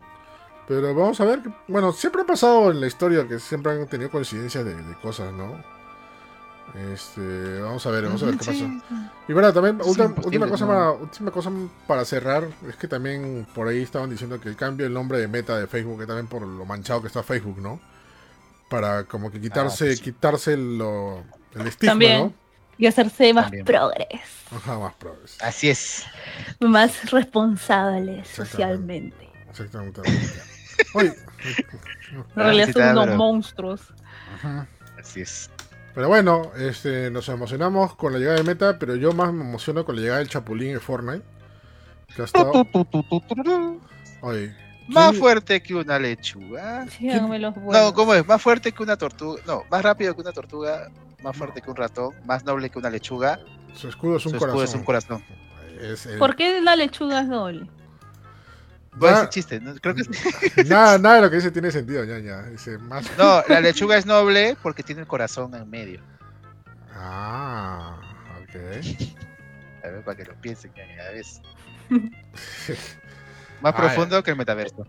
pero 0.68 0.96
vamos 0.96 1.20
a 1.22 1.26
ver. 1.26 1.42
que- 1.44 1.54
bueno, 1.68 1.92
siempre 1.94 2.24
ha 2.24 2.26
pasado 2.26 2.72
en 2.72 2.82
la 2.82 2.88
historia 2.88 3.28
que 3.28 3.40
siempre 3.40 3.74
han 3.74 3.88
tenido 3.88 4.10
coincidencias 4.12 4.66
de, 4.66 4.76
de 4.76 4.96
cosas, 5.00 5.34
¿no? 5.34 5.64
Este, 6.94 7.62
vamos 7.62 7.84
a 7.88 7.92
ver, 7.92 8.04
vamos 8.06 8.22
a 8.22 8.28
ver 8.28 8.38
qué 8.38 8.44
Sí, 8.44 8.52
pasa. 8.52 8.84
Y 9.28 9.34
verdad, 9.34 9.54
también, 9.54 9.82
última, 9.84 10.48
cosa 10.48 10.66
¿no? 10.66 10.72
para, 10.72 10.92
última 10.92 11.32
cosa 11.32 11.52
para 11.88 12.06
cerrar, 12.06 12.48
es 12.68 12.76
que 12.76 12.88
también 12.88 13.48
por 13.56 13.68
ahí 13.68 13.82
estaban 13.82 14.10
diciendo 14.10 14.40
que 14.40 14.50
el 14.50 14.56
cambio 14.56 14.86
del 14.86 14.94
nombre 14.94 15.18
de 15.20 15.28
meta 15.28 15.58
de 15.58 15.66
Facebook, 15.66 16.00
que 16.00 16.06
también 16.06 16.28
por 16.28 16.44
lo 16.46 16.66
manchado 16.66 17.02
que 17.02 17.08
está 17.08 17.24
Facebook, 17.24 17.58
¿no? 17.60 17.80
Para 18.70 19.06
como 19.06 19.32
que 19.32 19.42
quitarse, 19.42 19.92
Ah, 19.92 19.96
sí. 19.96 20.02
quitarse 20.04 20.58
lo, 20.58 21.24
el 21.56 21.68
estigma, 21.68 21.92
También. 21.94 22.36
Y 22.80 22.88
hacerse 22.88 23.32
más 23.34 23.46
También. 23.46 23.66
progres. 23.66 24.22
Ajá, 24.56 24.80
más 24.80 24.94
progres. 24.96 25.38
Así 25.42 25.70
es. 25.70 26.06
más 26.60 27.12
responsables 27.12 28.20
Exactamente. 28.40 28.52
socialmente. 28.52 29.30
Exactamente. 29.50 30.02
Oye, 30.96 31.14
En 32.12 32.26
realidad 32.36 32.68
sí, 32.68 32.74
son 32.74 32.98
unos 32.98 33.16
monstruos. 33.16 33.82
ajá. 34.36 34.66
Así 35.00 35.22
es. 35.22 35.50
Pero 35.94 36.08
bueno, 36.08 36.52
este, 36.58 37.12
nos 37.12 37.28
emocionamos 37.30 37.96
con 37.96 38.14
la 38.14 38.20
llegada 38.20 38.38
de 38.38 38.44
Meta, 38.44 38.80
pero 38.80 38.96
yo 38.96 39.12
más 39.12 39.34
me 39.34 39.42
emociono 39.44 39.84
con 39.86 39.96
la 39.96 40.02
llegada 40.02 40.20
del 40.20 40.30
Chapulín 40.30 40.72
en 40.72 40.82
Fortnite. 40.82 41.24
Que 42.16 42.22
ha 42.22 42.26
estado... 42.26 42.52
Oye, 44.22 44.56
Más 44.88 45.10
¿quién- 45.12 45.20
fuerte 45.20 45.62
que 45.62 45.76
una 45.76 46.00
lechuga. 46.00 46.86
Los 47.02 47.56
No. 47.58 47.94
¿cómo 47.94 48.14
es? 48.14 48.26
Más 48.26 48.42
fuerte 48.42 48.72
que 48.72 48.84
una 48.84 48.98
tortuga. 48.98 49.42
No, 49.46 49.64
más 49.70 49.82
rápido 49.84 50.16
que 50.16 50.22
una 50.22 50.32
tortuga. 50.32 50.90
Más 51.22 51.36
fuerte 51.36 51.62
que 51.62 51.70
un 51.70 51.76
ratón. 51.76 52.14
Más 52.26 52.44
noble 52.46 52.70
que 52.70 52.80
una 52.80 52.90
lechuga. 52.90 53.40
Su 53.74 53.88
escudo 53.90 54.18
es 54.18 54.26
un 54.26 54.32
Su 54.32 54.38
escudo 54.38 54.54
corazón. 54.54 54.64
es 54.70 54.76
un 54.76 54.84
corazón. 54.84 55.24
Es 55.80 56.06
el- 56.06 56.18
¿Por 56.20 56.36
qué 56.36 56.62
la 56.62 56.76
lechuga 56.76 57.22
es 57.22 57.30
doble? 57.30 57.68
¿Cuál 58.98 59.14
es 59.14 59.20
Ah. 59.20 59.24
el 59.24 59.30
chiste? 59.30 59.60
No, 59.62 59.74
creo 59.76 59.96
que 59.96 60.02
es- 60.02 60.10
Nada, 60.70 60.98
nada 60.98 61.16
de 61.16 61.22
lo 61.22 61.30
que 61.30 61.36
dice 61.38 61.52
tiene 61.52 61.72
sentido, 61.72 62.04
ya, 62.04 62.20
ya. 62.20 62.44
Dice 62.44 62.78
más. 62.78 63.06
no, 63.18 63.44
la 63.48 63.62
lechuga 63.62 63.98
es 63.98 64.06
noble 64.06 64.58
porque 64.64 64.84
tiene 64.84 65.02
el 65.02 65.08
corazón 65.08 65.54
en 65.56 65.70
medio. 65.70 66.02
Ah, 66.94 68.00
ok. 68.44 68.56
A 69.84 69.88
ver, 69.88 70.04
para 70.04 70.18
que 70.18 70.26
lo 70.26 70.36
piensen, 70.42 70.74
ya, 70.76 70.84
ya 70.98 71.12
ves. 71.12 71.42
Más 73.62 73.74
Ah, 73.74 73.78
profundo 73.78 74.22
que 74.24 74.32
el 74.32 74.38
metaverso. 74.38 74.86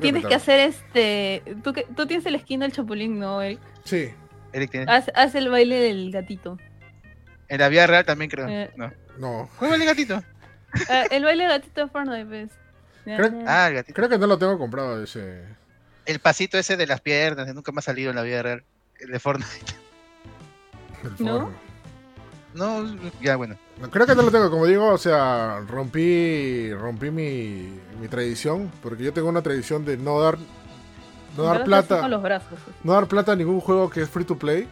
Tienes 0.00 0.24
que 0.26 0.34
hacer 0.34 0.60
este. 0.60 1.42
Tú, 1.62 1.72
que- 1.72 1.86
tú 1.94 2.06
tienes 2.06 2.24
el 2.26 2.38
skin 2.40 2.60
del 2.60 2.72
chapulín, 2.72 3.18
¿no? 3.18 3.42
Eric? 3.42 3.60
Sí. 3.84 4.12
Eric 4.54 4.70
tiene- 4.70 4.90
Haz, 4.90 5.10
haz 5.14 5.34
el 5.34 5.48
baile 5.50 5.76
del 5.80 6.10
gatito. 6.10 6.56
En 7.48 7.58
la 7.60 7.68
vida 7.68 7.86
real 7.86 8.04
también 8.06 8.30
creo. 8.30 8.48
Eh. 8.48 8.70
No. 8.76 8.90
No. 9.18 9.50
Juega 9.58 9.74
el 9.74 9.84
gatito. 9.84 10.22
Ah, 10.88 11.04
el 11.10 11.24
baile 11.24 11.42
del 11.44 11.52
gatito 11.52 11.80
de 11.82 11.88
Fortnite, 11.88 12.24
pues. 12.26 12.50
Creo-. 13.04 13.44
Ah, 13.46 13.68
el 13.68 13.74
gatito. 13.74 13.94
Creo 13.94 14.08
que 14.08 14.18
no 14.18 14.26
lo 14.26 14.38
tengo 14.38 14.58
comprado 14.58 15.02
ese. 15.02 15.42
El 16.06 16.18
pasito 16.20 16.56
ese 16.58 16.76
de 16.76 16.86
las 16.86 17.00
piernas, 17.00 17.46
que 17.46 17.52
nunca 17.54 17.70
me 17.72 17.80
ha 17.80 17.82
salido 17.82 18.10
en 18.10 18.16
la 18.16 18.22
vida 18.22 18.42
real. 18.42 18.64
El 19.00 19.10
de 19.10 19.18
Fortnite. 19.20 19.72
el 21.18 21.24
¿No? 21.26 21.50
No, 22.54 22.96
ya 23.20 23.34
bueno. 23.36 23.56
No, 23.80 23.90
creo 23.90 24.06
que 24.06 24.14
no 24.14 24.22
lo 24.22 24.30
tengo, 24.30 24.48
como 24.48 24.66
digo, 24.66 24.86
o 24.88 24.98
sea, 24.98 25.60
rompí 25.66 26.72
rompí 26.72 27.10
mi, 27.10 27.76
mi 28.00 28.06
tradición, 28.08 28.70
porque 28.80 29.02
yo 29.02 29.12
tengo 29.12 29.28
una 29.28 29.42
tradición 29.42 29.84
de 29.84 29.96
no 29.96 30.20
dar 30.20 30.38
no 31.36 31.42
dar 31.44 31.64
plata, 31.64 32.00
Con 32.00 32.10
los 32.10 32.22
brazos. 32.22 32.52
así. 32.52 32.70
no 32.82 32.92
dar 32.92 33.06
plata 33.06 33.32
a 33.32 33.36
ningún 33.36 33.60
juego 33.60 33.90
que 33.90 34.02
es 34.02 34.08
free 34.08 34.24
to 34.24 34.36
play. 34.36 34.68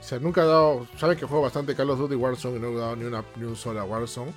O 0.00 0.02
sea, 0.02 0.18
nunca 0.18 0.42
he 0.42 0.46
dado, 0.46 0.86
saben 0.98 1.16
que 1.16 1.26
juego 1.26 1.42
bastante 1.44 1.74
Call 1.76 1.90
of 1.90 1.98
Duty 1.98 2.16
Warzone 2.16 2.56
y 2.56 2.60
no 2.60 2.68
he 2.70 2.74
dado 2.76 2.96
ni 2.96 3.04
una 3.04 3.22
ni 3.36 3.44
un 3.44 3.54
solo 3.56 3.80
a 3.80 3.84
Warzone. 3.84 4.32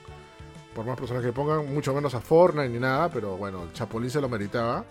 Por 0.75 0.85
más 0.85 0.97
personas 0.97 1.23
que 1.23 1.31
pongan, 1.31 1.73
mucho 1.73 1.93
menos 1.93 2.13
a 2.13 2.21
Fortnite 2.21 2.69
ni 2.69 2.79
nada, 2.79 3.09
pero 3.09 3.37
bueno, 3.37 3.63
el 3.63 3.73
Chapulín 3.73 4.09
se 4.09 4.19
lo 4.21 4.27
meritaba. 4.29 4.83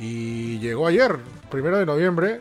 Y 0.00 0.58
llegó 0.60 0.86
ayer, 0.86 1.18
primero 1.50 1.78
de 1.78 1.86
noviembre, 1.86 2.40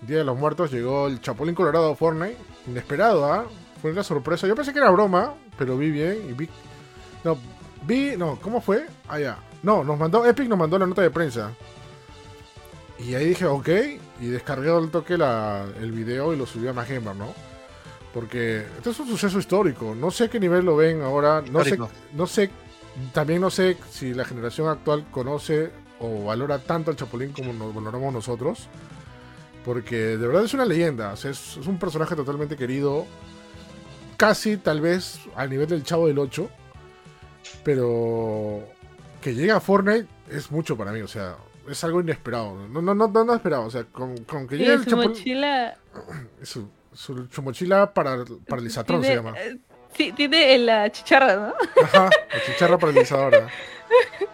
Día 0.00 0.18
de 0.18 0.24
los 0.24 0.36
Muertos, 0.38 0.70
llegó 0.70 1.06
el 1.06 1.20
Chapulín 1.20 1.54
Colorado 1.54 1.94
Fortnite. 1.94 2.36
Inesperado, 2.66 3.24
¿ah? 3.32 3.46
Fue 3.80 3.92
una 3.92 4.02
sorpresa. 4.02 4.46
Yo 4.46 4.54
pensé 4.56 4.72
que 4.72 4.78
era 4.78 4.90
broma, 4.90 5.34
pero 5.56 5.76
vi 5.76 5.90
bien 5.90 6.18
y 6.28 6.32
vi. 6.32 6.48
No, 7.24 7.36
vi. 7.86 8.16
No, 8.16 8.38
¿cómo 8.42 8.60
fue? 8.60 8.86
Ah, 9.08 9.18
ya. 9.20 9.38
No, 9.62 9.84
nos 9.84 9.98
mandó. 9.98 10.26
Epic 10.26 10.48
nos 10.48 10.58
mandó 10.58 10.78
la 10.78 10.86
nota 10.86 11.02
de 11.02 11.10
prensa. 11.10 11.52
Y 12.98 13.14
ahí 13.14 13.26
dije, 13.26 13.46
ok. 13.46 13.68
Y 14.20 14.26
descargué 14.26 14.70
al 14.70 14.90
toque 14.90 15.16
la, 15.16 15.66
el 15.80 15.92
video 15.92 16.32
y 16.32 16.36
lo 16.36 16.46
subí 16.46 16.66
a 16.68 16.72
Magema, 16.72 17.14
¿no? 17.14 17.32
Porque 18.12 18.64
esto 18.76 18.90
es 18.90 19.00
un 19.00 19.08
suceso 19.08 19.38
histórico. 19.38 19.94
No 19.94 20.10
sé 20.10 20.24
a 20.24 20.28
qué 20.28 20.40
nivel 20.40 20.64
lo 20.64 20.76
ven 20.76 21.02
ahora. 21.02 21.42
No 21.42 21.64
sé, 21.64 21.78
no 22.14 22.26
sé. 22.26 22.50
También 23.12 23.40
no 23.40 23.50
sé 23.50 23.76
si 23.90 24.12
la 24.14 24.24
generación 24.24 24.68
actual 24.68 25.06
conoce 25.10 25.70
o 26.00 26.24
valora 26.24 26.58
tanto 26.58 26.90
al 26.90 26.96
Chapulín 26.96 27.32
como 27.32 27.52
nos 27.52 27.74
valoramos 27.74 28.12
nosotros. 28.12 28.68
Porque 29.64 30.16
de 30.16 30.26
verdad 30.26 30.44
es 30.44 30.54
una 30.54 30.64
leyenda. 30.64 31.12
o 31.12 31.16
sea, 31.16 31.30
es, 31.30 31.58
es 31.58 31.66
un 31.66 31.78
personaje 31.78 32.16
totalmente 32.16 32.56
querido. 32.56 33.06
Casi, 34.16 34.56
tal 34.56 34.80
vez, 34.80 35.20
al 35.36 35.50
nivel 35.50 35.68
del 35.68 35.84
Chavo 35.84 36.08
del 36.08 36.18
8. 36.18 36.48
Pero 37.62 38.64
que 39.20 39.34
llegue 39.34 39.52
a 39.52 39.60
Fortnite 39.60 40.08
es 40.30 40.50
mucho 40.50 40.76
para 40.76 40.90
mí. 40.90 41.02
O 41.02 41.08
sea, 41.08 41.36
es 41.70 41.82
algo 41.84 42.00
inesperado. 42.00 42.54
No, 42.68 42.80
no, 42.82 42.94
no, 42.94 43.08
no, 43.08 43.24
no 43.24 43.34
esperado. 43.34 43.64
O 43.64 43.70
sea, 43.70 43.84
con, 43.84 44.16
con 44.24 44.46
que 44.48 44.56
llegue 44.56 44.72
el 44.74 44.84
su 44.84 44.90
Chapulín. 44.90 45.10
mochila. 45.10 45.76
Su, 46.42 46.68
su- 46.92 47.26
su 47.30 47.42
mochila 47.42 47.92
para, 47.92 48.24
paralizatrón 48.48 49.02
se 49.02 49.08
tiene, 49.08 49.22
llama. 49.22 49.38
eh, 49.38 49.58
Sí, 49.96 50.12
tiene 50.12 50.54
en 50.54 50.66
la 50.66 50.90
chicharra, 50.92 51.34
¿no? 51.36 51.54
Ajá, 51.82 52.10
la 52.32 52.44
chicharra 52.44 52.78
paralizadora. 52.78 53.48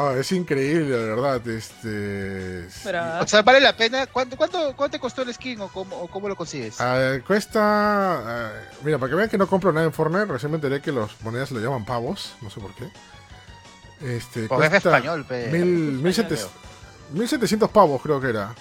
Ah, 0.00 0.14
es 0.16 0.30
increíble, 0.30 0.96
de 0.96 1.08
verdad. 1.08 1.44
Este. 1.48 2.68
Pero, 2.84 3.00
O 3.20 3.26
sea, 3.26 3.42
vale 3.42 3.58
la 3.60 3.76
pena. 3.76 4.06
¿Cuánto, 4.06 4.36
cuánto, 4.36 4.76
cuánto 4.76 4.92
te 4.96 5.00
costó 5.00 5.22
el 5.22 5.34
skin 5.34 5.60
o 5.60 5.66
cómo, 5.68 5.96
o 5.96 6.06
cómo 6.06 6.28
lo 6.28 6.36
consigues? 6.36 6.80
Ah, 6.80 7.18
cuesta. 7.26 7.60
ah, 7.60 8.52
mira, 8.84 8.96
para 8.98 9.10
que 9.10 9.16
vean 9.16 9.28
que 9.28 9.36
no 9.38 9.48
compro 9.48 9.72
nada 9.72 9.86
en 9.86 9.92
Fortnite, 9.92 10.26
recién 10.26 10.52
me 10.52 10.56
enteré 10.58 10.80
que 10.80 10.92
los 10.92 11.20
monedas 11.22 11.50
lo 11.50 11.58
llaman 11.58 11.84
pavos. 11.84 12.36
No 12.42 12.48
sé 12.48 12.60
por 12.60 12.72
qué. 12.76 12.88
Este. 14.00 14.46
Porque 14.46 14.66
es 14.66 14.70
cuesta 14.70 14.96
español, 14.96 15.24
pe. 15.24 15.48
Mil, 15.50 15.64
mil, 15.64 16.06
Español, 16.06 16.38
setes- 16.38 16.48
1700 17.12 17.70
pavos, 17.70 18.00
creo 18.02 18.20
que 18.20 18.28
era. 18.30 18.54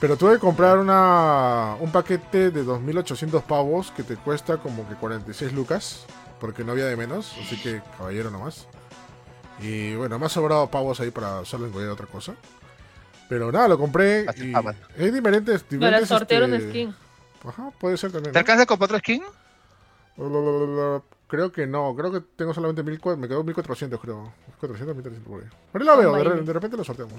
Pero 0.00 0.16
tuve 0.16 0.34
que 0.34 0.38
comprar 0.38 0.78
una, 0.78 1.74
un 1.80 1.90
paquete 1.90 2.50
de 2.50 2.62
2800 2.62 3.42
pavos 3.42 3.90
que 3.90 4.04
te 4.04 4.16
cuesta 4.16 4.58
como 4.58 4.88
que 4.88 4.94
46 4.94 5.52
lucas. 5.52 6.04
Porque 6.40 6.62
no 6.62 6.70
había 6.72 6.84
de 6.84 6.96
menos. 6.96 7.34
Así 7.44 7.60
que, 7.60 7.82
caballero 7.96 8.30
nomás. 8.30 8.68
Y 9.60 9.96
bueno, 9.96 10.20
me 10.20 10.26
ha 10.26 10.28
sobrado 10.28 10.70
pavos 10.70 11.00
ahí 11.00 11.10
para 11.10 11.44
solo 11.44 11.66
encontrar 11.66 11.90
otra 11.90 12.06
cosa. 12.06 12.34
Pero 13.28 13.50
nada, 13.50 13.66
lo 13.66 13.76
compré. 13.76 14.24
Y 14.36 14.52
es 15.04 15.12
diferentes. 15.12 15.62
Para 15.64 15.74
diferentes 15.76 16.08
sortearon 16.08 16.54
este, 16.54 16.68
skin. 16.70 16.94
Ajá, 17.44 17.70
puede 17.80 17.96
ser 17.96 18.12
también. 18.12 18.32
¿Te 18.32 18.38
¿no? 18.38 18.40
alcanza 18.40 18.66
con 18.66 18.80
otro 18.80 18.98
skin? 18.98 19.22
Creo 21.28 21.52
que 21.52 21.66
no, 21.66 21.94
creo 21.94 22.10
que 22.10 22.20
tengo 22.36 22.54
solamente 22.54 22.82
1400, 22.82 23.18
me 23.18 23.28
quedó 23.28 23.44
1400 23.44 24.00
creo. 24.00 24.32
1400, 24.48 24.96
1300 24.96 25.28
por 25.28 25.42
ahí. 25.42 25.48
Pero 25.72 25.84
lo 25.84 25.96
veo, 25.98 26.14
de, 26.16 26.42
de 26.42 26.52
repente 26.52 26.76
lo 26.76 26.84
sorteamos. 26.84 27.14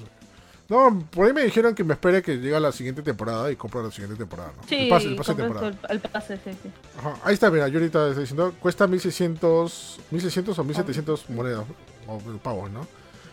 No, 0.67 1.03
por 1.11 1.25
ahí 1.25 1.33
me 1.33 1.43
dijeron 1.43 1.73
que 1.73 1.83
me 1.83 1.93
espere 1.93 2.21
que 2.21 2.37
llegue 2.37 2.59
la 2.59 2.71
siguiente 2.71 3.01
temporada 3.01 3.51
y 3.51 3.55
compro 3.55 3.81
la 3.81 3.89
siguiente 3.89 4.15
temporada. 4.17 4.51
¿no? 4.55 4.63
Sí, 4.67 4.75
el 4.83 4.89
pase, 4.89 5.07
el 5.07 5.15
pase 5.15 5.33
de 5.33 5.43
temporada. 5.43 5.67
el, 5.67 5.77
el 5.89 5.99
pase, 5.99 6.37
sí, 6.37 6.51
sí. 6.61 6.71
Ajá, 6.99 7.15
ahí 7.23 7.33
está, 7.33 7.49
mira, 7.49 7.67
yo 7.67 7.79
ahorita 7.79 8.09
estoy 8.09 8.23
diciendo, 8.23 8.53
cuesta 8.59 8.85
1600, 8.85 9.99
1600 10.11 10.59
o 10.59 10.63
1700 10.63 11.29
monedas 11.31 11.65
o 12.07 12.19
pavos, 12.37 12.69
¿no? 12.69 12.87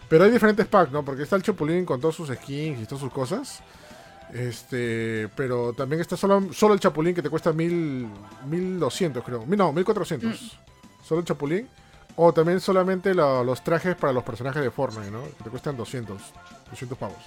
Pero 0.08 0.24
hay 0.24 0.30
diferentes 0.30 0.66
packs, 0.66 0.92
¿no? 0.92 1.04
Porque 1.04 1.24
está 1.24 1.36
el 1.36 1.42
Chapulín 1.42 1.84
con 1.84 2.00
todos 2.00 2.14
sus 2.14 2.28
skins 2.28 2.80
y 2.80 2.84
todas 2.84 3.00
sus 3.00 3.12
cosas. 3.12 3.62
Este, 4.32 5.28
pero 5.36 5.72
también 5.72 6.00
está 6.00 6.16
solo, 6.16 6.52
solo 6.52 6.74
el 6.74 6.80
Chapulín 6.80 7.14
que 7.14 7.22
te 7.22 7.30
cuesta 7.30 7.52
1000, 7.52 8.08
1200, 8.46 9.24
creo. 9.24 9.44
No, 9.46 9.72
1400. 9.72 10.58
Solo 11.04 11.20
el 11.20 11.26
Chapulín. 11.26 11.68
O 12.16 12.32
también 12.32 12.60
solamente 12.60 13.14
la- 13.14 13.42
los 13.44 13.62
trajes 13.62 13.94
para 13.94 14.12
los 14.12 14.24
personajes 14.24 14.62
de 14.62 14.70
Fortnite, 14.70 15.10
¿no? 15.10 15.22
Que 15.36 15.44
te 15.44 15.50
cuestan 15.50 15.76
200, 15.76 16.20
200 16.70 16.96
pavos. 16.98 17.18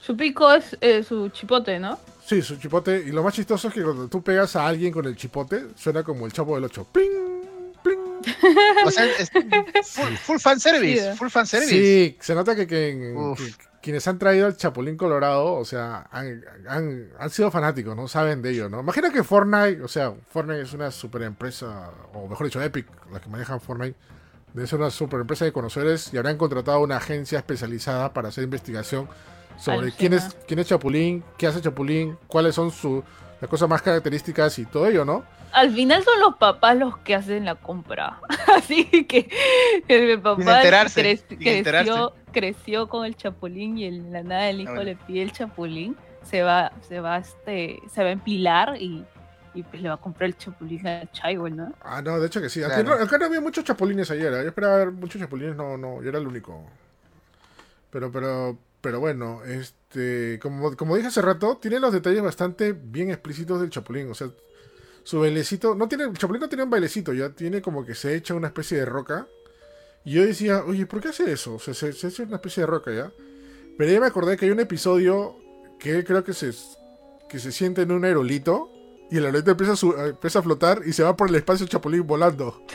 Su 0.00 0.16
pico 0.16 0.52
es 0.52 0.76
eh, 0.80 1.02
su 1.02 1.28
chipote, 1.30 1.78
¿no? 1.80 1.98
Sí, 2.24 2.40
su 2.40 2.56
chipote. 2.56 3.02
Y 3.06 3.10
lo 3.10 3.22
más 3.24 3.34
chistoso 3.34 3.68
es 3.68 3.74
que 3.74 3.82
cuando 3.82 4.08
tú 4.08 4.22
pegas 4.22 4.54
a 4.56 4.66
alguien 4.66 4.92
con 4.92 5.04
el 5.06 5.16
chipote, 5.16 5.66
suena 5.76 6.02
como 6.04 6.26
el 6.26 6.32
chavo 6.32 6.54
del 6.54 6.64
8. 6.64 6.86
¡Ping! 6.92 7.42
¡Ping! 7.82 7.98
O 8.86 8.90
sea, 8.90 9.04
es 9.18 9.30
full, 9.90 10.12
full 10.14 10.38
fan 10.38 10.60
service. 10.60 11.14
Full 11.16 11.28
fan 11.28 11.46
service. 11.46 11.70
Sí, 11.70 12.16
se 12.20 12.34
nota 12.34 12.54
que, 12.54 12.66
que- 12.68 13.34
que 13.36 13.54
quienes 13.82 14.06
han 14.08 14.18
traído 14.18 14.46
al 14.46 14.56
Chapulín 14.56 14.96
Colorado, 14.96 15.54
o 15.54 15.64
sea, 15.64 16.06
han, 16.10 16.44
han- 16.68 17.08
han 17.18 17.30
sido 17.30 17.50
fanáticos, 17.50 17.96
¿no? 17.96 18.08
Saben 18.08 18.42
de 18.42 18.50
ello, 18.50 18.68
¿no? 18.68 18.80
Imagina 18.80 19.10
que 19.10 19.24
Fortnite, 19.24 19.82
o 19.82 19.88
sea, 19.88 20.12
Fortnite 20.28 20.62
es 20.62 20.72
una 20.72 20.90
super 20.90 21.22
empresa, 21.22 21.90
o 22.12 22.28
mejor 22.28 22.46
dicho, 22.46 22.60
Epic, 22.62 22.86
las 23.12 23.20
que 23.22 23.28
manejan 23.28 23.60
Fortnite, 23.60 23.96
debe 24.52 24.66
ser 24.66 24.78
una 24.80 24.90
super 24.90 25.20
empresa 25.20 25.44
de 25.44 25.52
conocedores 25.52 26.12
y 26.12 26.16
habrán 26.18 26.36
contratado 26.36 26.80
una 26.80 26.96
agencia 26.96 27.38
especializada 27.38 28.12
para 28.12 28.28
hacer 28.28 28.44
investigación 28.44 29.08
sobre 29.56 29.92
quién 29.92 30.12
es, 30.14 30.36
quién 30.46 30.58
es 30.58 30.66
Chapulín, 30.68 31.22
qué 31.38 31.46
hace 31.46 31.60
Chapulín, 31.60 32.16
cuáles 32.26 32.54
son 32.54 32.70
sus 32.70 33.02
las 33.40 33.48
cosas 33.48 33.68
más 33.70 33.80
características 33.80 34.58
y 34.58 34.66
todo 34.66 34.86
ello, 34.86 35.04
¿no? 35.06 35.24
Al 35.52 35.72
final 35.74 36.04
son 36.04 36.20
los 36.20 36.36
papás 36.36 36.76
los 36.76 36.98
que 36.98 37.14
hacen 37.14 37.46
la 37.46 37.54
compra. 37.54 38.20
Así 38.54 38.84
que 39.06 39.30
el 39.88 40.20
papá 40.20 40.36
enterarse, 40.58 41.00
creció, 41.00 41.36
enterarse. 41.58 41.90
Creció 42.32 42.88
con 42.88 43.04
el 43.06 43.16
chapulín 43.16 43.78
y 43.78 43.84
en 43.84 44.12
la 44.12 44.22
nada 44.22 44.48
el 44.50 44.60
hijo 44.60 44.70
Ah, 44.72 44.74
bueno. 44.76 44.90
le 44.90 44.96
pide 44.96 45.22
el 45.22 45.32
chapulín, 45.32 45.96
se 46.22 46.42
va, 46.42 46.72
se 46.88 47.00
va 47.00 47.18
este, 47.18 47.80
se 47.92 48.02
va 48.02 48.08
a 48.08 48.12
empilar 48.12 48.76
y, 48.80 49.04
y 49.54 49.62
pues 49.62 49.82
le 49.82 49.88
va 49.88 49.94
a 49.96 50.00
comprar 50.00 50.28
el 50.28 50.36
chapulín 50.36 50.86
a 50.86 51.10
Chaiwell, 51.12 51.56
¿no? 51.56 51.72
Ah, 51.82 52.00
no, 52.02 52.20
de 52.20 52.26
hecho 52.26 52.40
que 52.40 52.48
sí. 52.48 52.62
Aquí 52.62 52.82
Claro. 52.82 52.96
no, 52.98 53.04
acá 53.04 53.18
no 53.18 53.26
había 53.26 53.40
muchos 53.40 53.64
chapulines 53.64 54.10
ayer. 54.10 54.32
¿eh? 54.32 54.42
Yo 54.42 54.48
esperaba 54.48 54.76
ver 54.76 54.90
muchos 54.92 55.20
chapulines, 55.20 55.56
no, 55.56 55.76
no, 55.76 56.02
yo 56.02 56.08
era 56.08 56.18
el 56.18 56.26
único. 56.26 56.64
Pero, 57.90 58.12
pero, 58.12 58.56
pero 58.80 59.00
bueno, 59.00 59.42
este, 59.44 60.38
como, 60.40 60.76
como 60.76 60.94
dije 60.96 61.08
hace 61.08 61.22
rato, 61.22 61.56
tiene 61.60 61.80
los 61.80 61.92
detalles 61.92 62.22
bastante 62.22 62.72
bien 62.72 63.10
explícitos 63.10 63.60
del 63.60 63.70
chapulín. 63.70 64.10
O 64.10 64.14
sea, 64.14 64.28
su 65.02 65.18
bailecito, 65.20 65.74
no 65.74 65.88
tiene, 65.88 66.04
el 66.04 66.16
chapulín 66.16 66.40
no 66.42 66.48
tiene 66.48 66.62
un 66.64 66.70
bailecito, 66.70 67.12
ya 67.12 67.30
tiene 67.30 67.60
como 67.62 67.84
que 67.84 67.94
se 67.96 68.14
echa 68.14 68.34
una 68.34 68.46
especie 68.48 68.78
de 68.78 68.84
roca. 68.84 69.26
Y 70.04 70.12
yo 70.12 70.24
decía, 70.26 70.64
oye, 70.64 70.86
¿por 70.86 71.00
qué 71.00 71.08
hace 71.08 71.30
eso? 71.30 71.54
O 71.54 71.58
sea, 71.58 71.74
se, 71.74 71.92
se 71.92 72.08
echa 72.08 72.22
una 72.22 72.36
especie 72.36 72.62
de 72.62 72.66
roca 72.66 72.92
ya. 72.92 73.12
Pero 73.76 73.90
ya 73.92 74.00
me 74.00 74.06
acordé 74.06 74.36
que 74.36 74.46
hay 74.46 74.50
un 74.50 74.60
episodio 74.60 75.36
que 75.78 75.90
él 75.96 76.04
creo 76.04 76.24
que 76.24 76.32
se, 76.34 76.52
que 77.28 77.38
se 77.38 77.52
siente 77.52 77.82
en 77.82 77.92
un 77.92 78.04
aerolito 78.04 78.72
y 79.10 79.16
el 79.18 79.24
aerolito 79.26 79.50
empieza 79.50 79.72
a, 79.72 79.76
su- 79.76 79.92
empieza 79.94 80.38
a 80.38 80.42
flotar 80.42 80.82
y 80.86 80.92
se 80.92 81.02
va 81.02 81.16
por 81.16 81.28
el 81.28 81.34
espacio 81.34 81.64
el 81.64 81.70
chapulín 81.70 82.06
volando. 82.06 82.62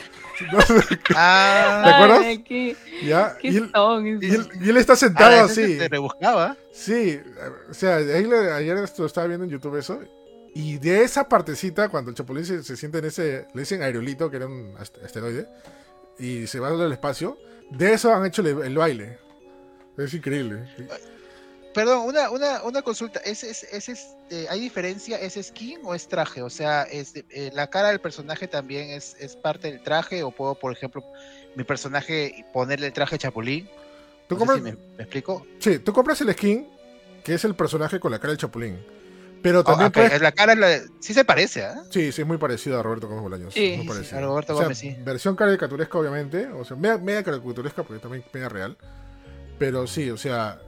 No 0.52 0.60
sé, 0.60 0.74
Ah, 1.14 1.80
¿Te 1.82 1.90
acuerdas? 1.94 2.20
Ay, 2.26 2.42
qué, 2.42 2.76
¿ya? 3.06 3.38
qué 3.40 3.48
Y 3.48 3.56
él, 3.56 3.70
son 3.74 4.06
y 4.06 4.10
él- 4.10 4.48
y 4.60 4.68
él 4.68 4.76
está 4.76 4.92
ah, 4.92 4.96
sentado 4.96 5.46
ese 5.46 5.64
así. 5.64 5.78
Te 5.78 5.88
rebuscaba. 5.88 6.54
Sí, 6.72 7.18
o 7.70 7.72
sea, 7.72 7.96
ahí 7.96 8.24
le- 8.26 8.52
ayer 8.52 8.76
esto 8.76 9.06
estaba 9.06 9.26
viendo 9.28 9.44
en 9.46 9.50
YouTube 9.50 9.76
eso. 9.78 9.98
Y 10.54 10.76
de 10.76 11.04
esa 11.04 11.26
partecita, 11.26 11.88
cuando 11.88 12.10
el 12.10 12.16
chapulín 12.18 12.44
se, 12.44 12.62
se 12.62 12.76
siente 12.76 12.98
en 12.98 13.06
ese, 13.06 13.46
le 13.54 13.60
dicen 13.62 13.80
aerolito, 13.82 14.30
que 14.30 14.36
era 14.36 14.46
un 14.46 14.74
ast- 14.76 15.02
asteroide, 15.02 15.48
y 16.18 16.46
se 16.46 16.60
va 16.60 16.68
al 16.68 16.92
espacio, 16.92 17.38
de 17.70 17.92
eso 17.92 18.12
han 18.12 18.26
hecho 18.26 18.42
el, 18.42 18.62
el 18.62 18.76
baile. 18.76 19.18
Es 19.96 20.12
increíble. 20.14 20.68
Perdón, 21.74 22.06
una, 22.06 22.30
una, 22.30 22.62
una 22.62 22.82
consulta. 22.82 23.20
¿Es, 23.20 23.44
es, 23.44 23.64
es, 23.64 23.88
este, 23.88 24.48
¿Hay 24.48 24.60
diferencia? 24.60 25.18
¿Es 25.18 25.34
skin 25.34 25.80
o 25.84 25.94
es 25.94 26.08
traje? 26.08 26.42
O 26.42 26.48
sea, 26.48 26.84
es, 26.84 27.12
eh, 27.14 27.50
¿la 27.52 27.68
cara 27.68 27.88
del 27.88 28.00
personaje 28.00 28.48
también 28.48 28.90
es, 28.90 29.14
es 29.20 29.36
parte 29.36 29.70
del 29.70 29.82
traje? 29.82 30.22
¿O 30.22 30.30
puedo, 30.30 30.54
por 30.54 30.72
ejemplo, 30.72 31.04
mi 31.54 31.64
personaje 31.64 32.46
ponerle 32.52 32.86
el 32.86 32.92
traje 32.92 33.18
chapulín? 33.18 33.68
¿Tú 34.26 34.36
No 34.36 34.38
compras, 34.38 34.58
si 34.58 34.64
me, 34.64 34.72
me 34.72 35.02
explico? 35.02 35.46
Sí, 35.58 35.78
tú 35.78 35.92
compras 35.92 36.20
el 36.22 36.32
skin, 36.32 36.66
que 37.22 37.34
es 37.34 37.44
el 37.44 37.54
personaje 37.54 38.00
con 38.00 38.10
la 38.10 38.18
cara 38.18 38.30
del 38.30 38.38
chapulín. 38.38 38.82
Pero 39.46 39.60
Oh, 39.60 39.64
también 39.64 39.88
ok, 39.88 39.94
puedes- 39.94 40.20
La 40.20 40.32
cara 40.32 40.54
la 40.56 40.80
sí 40.98 41.14
se 41.14 41.24
parece, 41.24 41.64
¿ah? 41.64 41.82
Sí, 41.90 42.10
sí, 42.10 42.22
es 42.22 42.26
muy 42.26 42.36
parecido 42.36 42.80
a 42.80 42.82
Roberto 42.82 43.06
Gómez 43.06 43.22
Bolaños. 43.22 43.54
Sí, 43.54 43.74
muy 43.76 43.82
sí, 43.82 43.88
parecido. 43.88 44.18
a 44.18 44.20
Roberto 44.22 44.52
O 44.54 44.56
sea, 44.56 44.64
Gómez, 44.64 44.78
sí. 44.78 44.96
Versión 45.04 45.36
caricaturesca, 45.36 45.98
obviamente. 45.98 46.46
O 46.48 46.64
sea, 46.64 46.76
media, 46.76 46.98
media 46.98 47.22
caricaturesca, 47.22 47.84
porque 47.84 48.00
también 48.02 48.24
media 48.32 48.48
real. 48.48 48.76
Pero 49.58 49.86
sí, 49.86 50.10
o 50.10 50.16
sea, 50.16 50.58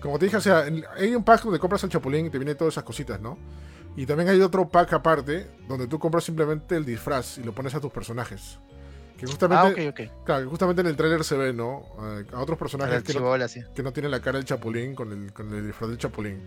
como 0.00 0.18
te 0.20 0.26
dije, 0.26 0.36
o 0.36 0.40
sea, 0.40 0.64
hay 0.96 1.14
un 1.16 1.24
pack 1.24 1.42
donde 1.42 1.58
compras 1.58 1.82
el 1.84 1.90
chapulín 1.90 2.26
y 2.26 2.30
te 2.30 2.38
viene 2.38 2.54
todas 2.54 2.74
esas 2.74 2.84
cositas, 2.84 3.20
¿no? 3.20 3.36
Y 3.96 4.06
también 4.06 4.28
hay 4.28 4.40
otro 4.40 4.68
pack 4.68 4.92
aparte, 4.92 5.48
donde 5.68 5.86
tú 5.88 5.98
compras 5.98 6.22
simplemente 6.24 6.76
el 6.76 6.84
disfraz 6.84 7.38
y 7.38 7.42
lo 7.42 7.52
pones 7.52 7.74
a 7.74 7.80
tus 7.80 7.92
personajes. 7.92 8.58
Que 9.18 9.26
Ah, 9.26 9.28
justamente, 9.28 9.88
ok, 9.88 9.94
ok. 10.00 10.24
claro, 10.24 10.44
que 10.44 10.48
justamente 10.50 10.80
en 10.80 10.86
el 10.86 10.96
tráiler 10.96 11.24
se 11.24 11.36
ve, 11.36 11.52
¿no? 11.52 11.84
Eh, 12.20 12.24
a 12.32 12.40
otros 12.40 12.58
personajes 12.58 13.02
que 13.02 13.12
no, 13.14 13.18
chibola, 13.18 13.48
sí. 13.48 13.60
que 13.74 13.82
no 13.82 13.92
tienen 13.92 14.10
la 14.10 14.20
cara 14.20 14.38
del 14.38 14.44
chapulín 14.46 14.94
con 14.94 15.12
el, 15.12 15.32
con 15.32 15.52
el 15.54 15.66
disfraz 15.66 15.90
del 15.90 15.98
chapulín. 15.98 16.40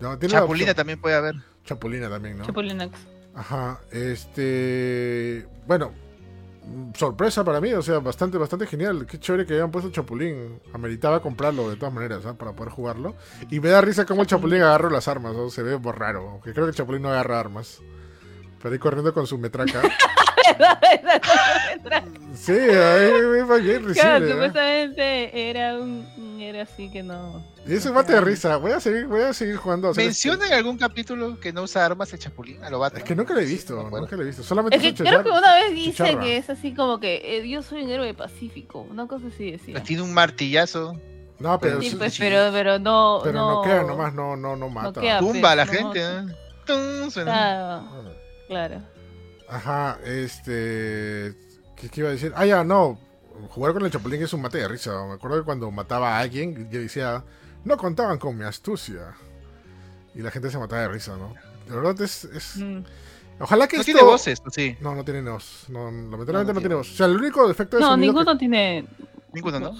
No, 0.00 0.18
tiene 0.18 0.34
la 0.34 0.40
Chapulina 0.40 0.74
también 0.74 1.00
puede 1.00 1.14
haber. 1.14 1.34
Chapulina 1.64 2.08
también, 2.08 2.38
¿no? 2.38 2.44
Chapulinax. 2.44 2.98
Ajá, 3.34 3.80
este. 3.90 5.46
Bueno, 5.66 5.92
sorpresa 6.94 7.44
para 7.44 7.60
mí, 7.60 7.72
o 7.72 7.82
sea, 7.82 7.98
bastante, 7.98 8.38
bastante 8.38 8.66
genial. 8.66 9.06
Qué 9.06 9.18
chévere 9.18 9.46
que 9.46 9.54
hayan 9.54 9.70
puesto 9.70 9.90
Chapulín. 9.90 10.60
Ameritaba 10.72 11.20
comprarlo 11.20 11.68
de 11.68 11.76
todas 11.76 11.94
maneras, 11.94 12.24
¿ah? 12.26 12.34
Para 12.34 12.52
poder 12.52 12.72
jugarlo. 12.72 13.14
Y 13.50 13.60
me 13.60 13.68
da 13.68 13.80
risa 13.80 14.06
cómo 14.06 14.22
el 14.22 14.26
Chapulín 14.26 14.62
agarra 14.62 14.90
las 14.90 15.08
armas, 15.08 15.34
¿no? 15.34 15.50
Se 15.50 15.62
ve 15.62 15.78
raro, 15.78 16.30
aunque 16.30 16.52
creo 16.52 16.66
que 16.66 16.70
el 16.70 16.76
Chapulín 16.76 17.02
no 17.02 17.10
agarra 17.10 17.40
armas. 17.40 17.80
Pero 18.62 18.72
ahí 18.72 18.78
corriendo 18.78 19.12
con 19.14 19.26
su 19.26 19.38
metraca. 19.38 19.82
sí, 22.34 22.52
ahí 22.52 23.12
me 23.22 23.42
va 23.42 23.56
bien 23.56 23.84
Claro, 23.84 23.88
risible, 23.88 24.28
¿eh? 24.28 24.32
supuestamente 24.32 25.50
era 25.50 25.78
un 25.78 26.06
era 26.40 26.62
así 26.62 26.90
que 26.90 27.02
no. 27.02 27.44
Y 27.66 27.74
eso 27.74 27.92
mate 27.92 28.14
de 28.14 28.20
risa. 28.22 28.56
Voy 28.56 28.72
a 28.72 28.80
seguir, 28.80 29.06
voy 29.06 29.20
a 29.20 29.34
seguir 29.34 29.56
jugando. 29.56 29.92
¿Menciona 29.94 30.46
en 30.46 30.54
algún 30.54 30.78
capítulo 30.78 31.38
que 31.38 31.52
no 31.52 31.62
usa 31.62 31.84
armas 31.84 32.12
el 32.14 32.18
chapulín 32.18 32.64
a 32.64 32.70
lo. 32.70 32.78
Batman? 32.78 33.02
Es 33.02 33.08
que 33.08 33.14
nunca 33.14 33.34
lo 33.34 33.40
he 33.40 33.44
visto, 33.44 33.74
nunca 33.90 34.16
lo 34.16 34.22
he 34.22 34.26
visto. 34.26 34.42
Solamente 34.42 34.76
Es 34.76 34.82
que 34.82 34.94
creo 35.04 35.22
que 35.22 35.28
una 35.30 35.54
vez 35.56 35.72
dice 35.72 35.90
chicharra. 36.04 36.20
que 36.22 36.36
es 36.38 36.48
así 36.50 36.74
como 36.74 36.98
que 36.98 37.20
eh, 37.38 37.48
yo 37.48 37.62
soy 37.62 37.82
un 37.82 37.90
héroe 37.90 38.14
pacífico, 38.14 38.80
una 38.80 39.06
cosa 39.06 39.26
así 39.28 39.50
decía. 39.52 39.74
Pues 39.74 39.84
tiene 39.84 40.02
un 40.02 40.14
martillazo, 40.14 40.94
No, 41.38 41.58
pero, 41.60 41.80
Sí, 41.82 41.90
sí- 41.90 41.96
pues, 41.96 42.14
sí, 42.14 42.22
pero, 42.22 42.50
pero 42.52 42.78
no. 42.78 43.20
pero 43.22 43.38
no, 43.38 43.50
no, 43.56 43.62
queda 43.62 43.82
nomás, 43.82 44.14
no, 44.14 44.36
no, 44.36 44.56
no 44.56 44.68
mata. 44.70 45.00
queda. 45.00 45.18
tumba 45.18 45.52
a 45.52 45.56
la 45.56 45.64
no, 45.66 45.72
gente. 45.72 46.00
sí. 46.00 46.30
¿eh? 46.30 46.34
Tum, 46.66 47.10
suena. 47.10 47.32
Claro. 47.32 48.09
Claro. 48.50 48.82
Ajá, 49.48 49.98
este. 50.04 51.34
¿Qué, 51.76 51.88
qué 51.88 52.00
iba 52.00 52.08
a 52.10 52.12
decir? 52.12 52.32
Ah, 52.36 52.44
ya, 52.46 52.62
no. 52.64 52.98
Jugar 53.50 53.72
con 53.72 53.84
el 53.84 53.90
Chapulín 53.90 54.22
es 54.22 54.32
un 54.32 54.42
mate 54.42 54.58
de 54.58 54.68
risa. 54.68 55.06
Me 55.06 55.14
acuerdo 55.14 55.38
que 55.38 55.44
cuando 55.44 55.70
mataba 55.70 56.16
a 56.16 56.20
alguien, 56.20 56.68
yo 56.70 56.78
decía, 56.80 57.24
no 57.64 57.76
contaban 57.76 58.18
con 58.18 58.36
mi 58.36 58.44
astucia. 58.44 59.14
Y 60.14 60.20
la 60.20 60.30
gente 60.30 60.50
se 60.50 60.58
mataba 60.58 60.82
de 60.82 60.88
risa, 60.88 61.16
¿no? 61.16 61.32
De 61.68 61.74
verdad 61.76 62.00
es. 62.02 62.24
es- 62.24 62.56
Mm. 62.58 62.84
Ojalá 63.42 63.66
que 63.66 63.76
No 63.78 63.80
esto. 63.80 63.92
tiene 63.92 64.06
voces, 64.06 64.38
¿o 64.44 64.50
sí. 64.50 64.76
No, 64.82 64.94
no 64.94 65.02
tiene 65.02 65.22
voz. 65.22 65.64
No, 65.70 65.84
lamentablemente 65.86 66.32
No, 66.32 66.32
no, 66.32 66.44
no 66.44 66.44
tiene 66.52 66.60
tiene. 66.60 66.74
voz. 66.74 66.92
O 66.92 66.94
sea, 66.94 67.06
el 67.06 67.16
único 67.16 67.48
defecto 67.48 67.76
de 67.78 67.80
No, 67.82 67.88
sonido. 67.92 68.12
ninguno 68.12 68.32
que- 68.32 68.38
tiene. 68.38 68.86
Ninguno, 69.32 69.60
¿no? 69.60 69.70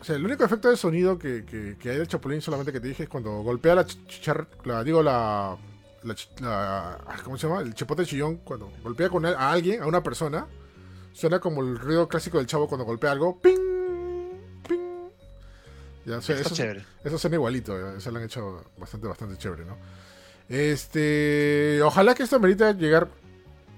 o 0.00 0.04
sea, 0.04 0.16
el 0.16 0.24
único 0.24 0.44
efecto 0.44 0.70
de 0.70 0.76
sonido 0.78 1.18
que, 1.18 1.44
que, 1.44 1.76
que 1.78 1.90
hay 1.90 1.98
del 1.98 2.08
Chapulín 2.08 2.40
solamente 2.40 2.72
que 2.72 2.80
te 2.80 2.88
dije 2.88 3.02
es 3.02 3.08
cuando 3.10 3.42
golpea 3.42 3.74
la 3.74 3.84
chicharra. 3.84 4.46
La, 4.64 4.82
digo, 4.82 5.02
la. 5.02 5.56
La 6.04 6.14
ch- 6.14 6.40
la- 6.40 6.92
ah, 7.06 7.16
¿Cómo 7.24 7.36
se 7.38 7.46
llama? 7.48 7.60
El 7.62 7.74
chipote 7.74 8.04
chillón. 8.06 8.38
Cuando 8.38 8.70
golpea 8.82 9.08
con 9.08 9.24
a 9.26 9.30
a 9.30 9.52
alguien, 9.52 9.82
a 9.82 9.86
una 9.86 10.02
persona. 10.02 10.46
Suena 11.12 11.40
como 11.40 11.60
el 11.62 11.78
ruido 11.78 12.08
clásico 12.08 12.38
del 12.38 12.46
chavo 12.46 12.68
cuando 12.68 12.84
golpea 12.84 13.12
algo. 13.12 13.40
¡Ping! 13.40 13.58
¡Ping! 14.66 15.08
Ya, 16.06 16.18
o 16.18 16.22
sea, 16.22 16.36
Está 16.36 16.48
eso, 16.48 16.54
chévere. 16.56 16.84
eso 17.04 17.18
suena 17.18 17.36
igualito. 17.36 17.78
ya, 17.78 17.96
Eso 17.98 18.10
lo 18.10 18.18
han 18.18 18.24
hecho 18.24 18.64
bastante, 18.78 19.06
bastante 19.08 19.36
chévere, 19.36 19.64
¿no? 19.64 19.76
Este. 20.48 21.80
Ojalá 21.82 22.14
que 22.14 22.22
esto 22.22 22.38
merita 22.40 22.72
llegar 22.72 23.08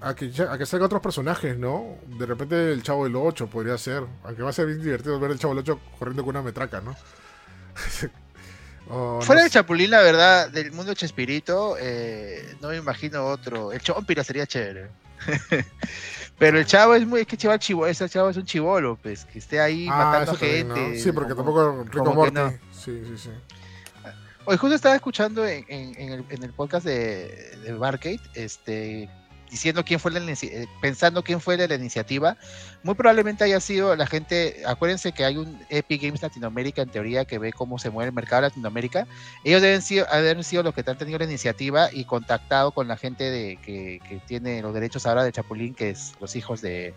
a 0.01 0.15
que, 0.15 0.31
a 0.49 0.57
que 0.59 0.67
salga 0.67 0.87
otros 0.87 1.03
personajes, 1.03 1.59
¿no? 1.59 1.97
De 2.19 2.27
repente 2.27 2.73
el 2.73 2.83
Chavo 2.83 3.05
del 3.05 3.17
8 3.17 3.49
podría 3.49 3.77
ser. 3.79 4.05
Aunque 4.23 4.43
va 4.43 4.51
a 4.51 4.53
ser 4.53 4.67
bien 4.67 4.81
divertido 4.83 5.19
ver 5.19 5.31
el 5.33 5.39
Chavo 5.39 5.55
del 5.55 5.63
8 5.63 5.81
corriendo 5.99 6.23
con 6.25 6.37
una 6.37 6.43
metraca, 6.43 6.81
¿no? 6.81 6.95
O, 8.89 9.17
no 9.17 9.23
Fuera 9.23 9.43
del 9.43 9.51
Chapulín, 9.51 9.91
la 9.91 10.01
verdad, 10.03 10.51
del 10.51 10.73
mundo 10.73 10.93
Chespirito, 10.95 11.77
eh, 11.81 12.55
no 12.61 12.69
me 12.69 12.77
imagino 12.77 13.25
otro. 13.27 13.73
El 13.73 13.81
Chompira 13.81 14.23
sería 14.25 14.47
chévere. 14.47 14.89
Pero 16.39 16.59
el 16.59 16.67
chavo 16.67 16.95
es 16.95 17.07
muy, 17.07 17.21
es 17.21 17.27
que 17.27 17.37
chaval 17.37 17.59
chivo, 17.61 17.87
ese 17.87 18.09
chavo 18.09 18.29
es 18.29 18.37
un 18.37 18.45
chivolo, 18.45 18.97
pues, 19.01 19.25
que 19.25 19.39
esté 19.39 19.61
ahí 19.61 19.87
Ah, 19.91 19.97
matando 19.97 20.33
también, 20.33 20.69
¿no? 20.69 20.75
gente. 20.75 20.99
Sí, 20.99 21.13
porque 21.13 21.35
como- 21.35 21.55
tampoco 21.55 21.85
Rico 21.93 22.13
Morty. 22.15 22.35
no. 22.35 22.51
Sí, 22.73 23.03
sí, 23.07 23.17
sí. 23.17 23.31
Hoy 24.47 24.57
justo 24.59 24.75
estaba 24.75 24.95
escuchando 24.97 25.47
en, 25.47 25.65
en- 25.69 25.99
en 25.99 26.13
el, 26.13 26.25
en 26.29 26.43
el 26.43 26.53
podcast 26.53 26.85
de, 26.85 27.57
de 27.65 27.73
Barcade, 27.73 28.21
este, 28.35 29.09
diciendo 29.51 29.85
quién 29.85 30.01
fue 30.01 30.11
la 30.11 30.21
eh, 30.21 30.67
pensando 30.81 31.23
quién 31.23 31.41
fue 31.41 31.57
la, 31.57 31.67
la 31.67 31.75
iniciativa. 31.75 32.37
Muy 32.83 32.95
probablemente 32.95 33.45
haya 33.45 33.61
sido 33.61 33.95
la 33.97 34.07
gente, 34.07 34.63
acuérdense 34.67 35.13
que 35.13 35.25
hay 35.25 35.37
un 35.37 35.59
Epic 35.69 36.03
Games 36.03 36.23
Latinoamérica 36.23 36.83
en 36.83 36.89
teoría 36.89 37.25
que 37.25 37.39
ve 37.39 37.53
cómo 37.53 37.79
se 37.79 37.91
mueve 37.91 38.09
el 38.09 38.15
mercado 38.15 38.43
de 38.43 38.49
Latinoamérica. 38.49 39.07
Ellos 39.45 39.63
deben 39.63 39.83
sido, 39.83 40.07
haber 40.11 40.43
sido 40.45 40.63
los 40.63 40.75
que 40.75 40.83
han 40.87 40.99
tenido 40.99 41.19
la 41.19 41.25
iniciativa 41.25 41.89
y 41.93 42.05
contactado 42.05 42.73
con 42.73 42.89
la 42.89 42.97
gente 42.97 43.31
de, 43.31 43.59
que, 43.65 44.01
que 44.09 44.21
tiene 44.27 44.61
los 44.63 44.75
derechos 44.75 45.07
ahora 45.07 45.25
de 45.25 45.33
Chapulín, 45.33 45.75
que 45.75 45.91
es 45.91 46.15
los 46.21 46.37
hijos 46.37 46.61
de, 46.61 46.95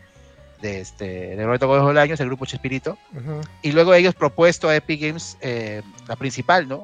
de, 0.61 0.81
este, 0.81 1.35
de 1.35 1.45
Roberto 1.45 1.67
Gómez 1.67 1.83
Bolaños, 1.83 2.19
el 2.19 2.27
grupo 2.27 2.45
Chespirito. 2.45 2.97
Ujú, 3.13 3.41
Y 3.61 3.71
luego 3.71 3.93
ellos 3.93 4.15
propuesto 4.15 4.69
a 4.69 4.75
Epic 4.75 5.01
Games 5.01 5.37
eh, 5.41 5.81
la 6.07 6.15
principal, 6.15 6.67
¿no? 6.67 6.83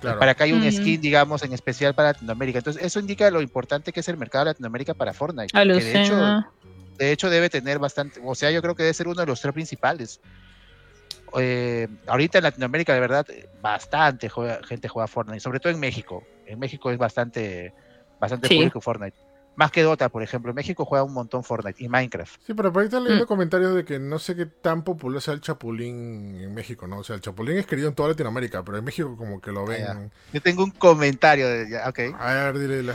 Claro. 0.00 0.18
para 0.18 0.34
que 0.34 0.42
haya 0.44 0.54
un 0.54 0.70
skin, 0.72 1.00
digamos, 1.00 1.42
en 1.42 1.52
especial 1.52 1.94
para 1.94 2.12
Latinoamérica. 2.12 2.58
Entonces, 2.58 2.82
eso 2.82 3.00
indica 3.00 3.30
lo 3.30 3.40
importante 3.42 3.92
que 3.92 4.00
es 4.00 4.08
el 4.08 4.16
mercado 4.16 4.44
de 4.46 4.50
Latinoamérica 4.52 4.94
para 4.94 5.12
Fortnite. 5.12 5.52
que 5.52 5.58
de 5.84 6.02
hecho, 6.02 6.44
de 6.98 7.12
hecho, 7.12 7.30
debe 7.30 7.48
tener 7.50 7.78
bastante, 7.78 8.20
o 8.24 8.34
sea, 8.34 8.50
yo 8.50 8.60
creo 8.62 8.74
que 8.74 8.82
debe 8.82 8.94
ser 8.94 9.08
uno 9.08 9.20
de 9.20 9.26
los 9.26 9.40
tres 9.40 9.52
principales. 9.54 10.20
Eh, 11.38 11.86
ahorita 12.06 12.38
en 12.38 12.44
Latinoamérica, 12.44 12.92
de 12.92 13.00
verdad, 13.00 13.26
bastante 13.62 14.28
juega- 14.28 14.60
gente 14.66 14.88
juega 14.88 15.06
Fortnite, 15.06 15.40
sobre 15.40 15.60
todo 15.60 15.72
en 15.72 15.78
México. 15.78 16.24
En 16.46 16.58
México 16.58 16.90
es 16.90 16.98
bastante, 16.98 17.72
bastante 18.18 18.48
Sí. 18.48 18.56
público 18.56 18.80
Fortnite. 18.80 19.16
Más 19.60 19.70
que 19.70 19.82
Dota, 19.82 20.08
por 20.08 20.22
ejemplo. 20.22 20.50
En 20.52 20.54
México 20.56 20.86
juega 20.86 21.04
un 21.04 21.12
montón 21.12 21.44
Fortnite 21.44 21.84
y 21.84 21.88
Minecraft. 21.90 22.40
Sí, 22.46 22.54
pero 22.54 22.72
por 22.72 22.80
ahí 22.80 22.86
están 22.86 23.04
leyendo 23.04 23.26
Mm. 23.26 23.28
comentarios 23.28 23.74
de 23.74 23.84
que 23.84 23.98
no 23.98 24.18
sé 24.18 24.34
qué 24.34 24.46
tan 24.46 24.84
popular 24.84 25.20
sea 25.20 25.34
el 25.34 25.42
Chapulín 25.42 26.40
en 26.40 26.54
México, 26.54 26.86
¿no? 26.86 26.96
O 27.00 27.04
sea, 27.04 27.16
el 27.16 27.20
Chapulín 27.20 27.58
es 27.58 27.66
querido 27.66 27.88
en 27.88 27.94
toda 27.94 28.08
Latinoamérica, 28.08 28.62
pero 28.64 28.78
en 28.78 28.84
México 28.84 29.14
como 29.18 29.38
que 29.38 29.52
lo 29.52 29.66
ven. 29.66 29.84
Ah, 29.86 30.08
Yo 30.32 30.40
tengo 30.40 30.64
un 30.64 30.70
comentario 30.70 31.46
de, 31.46 31.68
ya, 31.68 31.86
ok. 31.90 31.98
A 32.18 32.32
ver, 32.32 32.58
dile 32.58 32.82
la. 32.84 32.94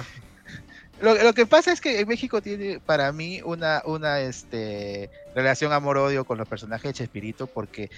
Lo, 1.02 1.14
lo 1.24 1.34
que 1.34 1.46
pasa 1.46 1.72
es 1.72 1.82
que 1.82 2.00
en 2.00 2.08
México 2.08 2.42
tiene 2.42 2.80
para 2.80 3.12
mí 3.12 3.42
una, 3.46 3.84
una 3.86 4.22
este, 4.22 5.12
relación 5.36 5.72
amor-odio 5.72 6.26
con 6.26 6.40
los 6.40 6.48
personajes 6.48 6.90
de 6.90 6.94
Chespirito 6.94 7.46
porque 7.48 7.92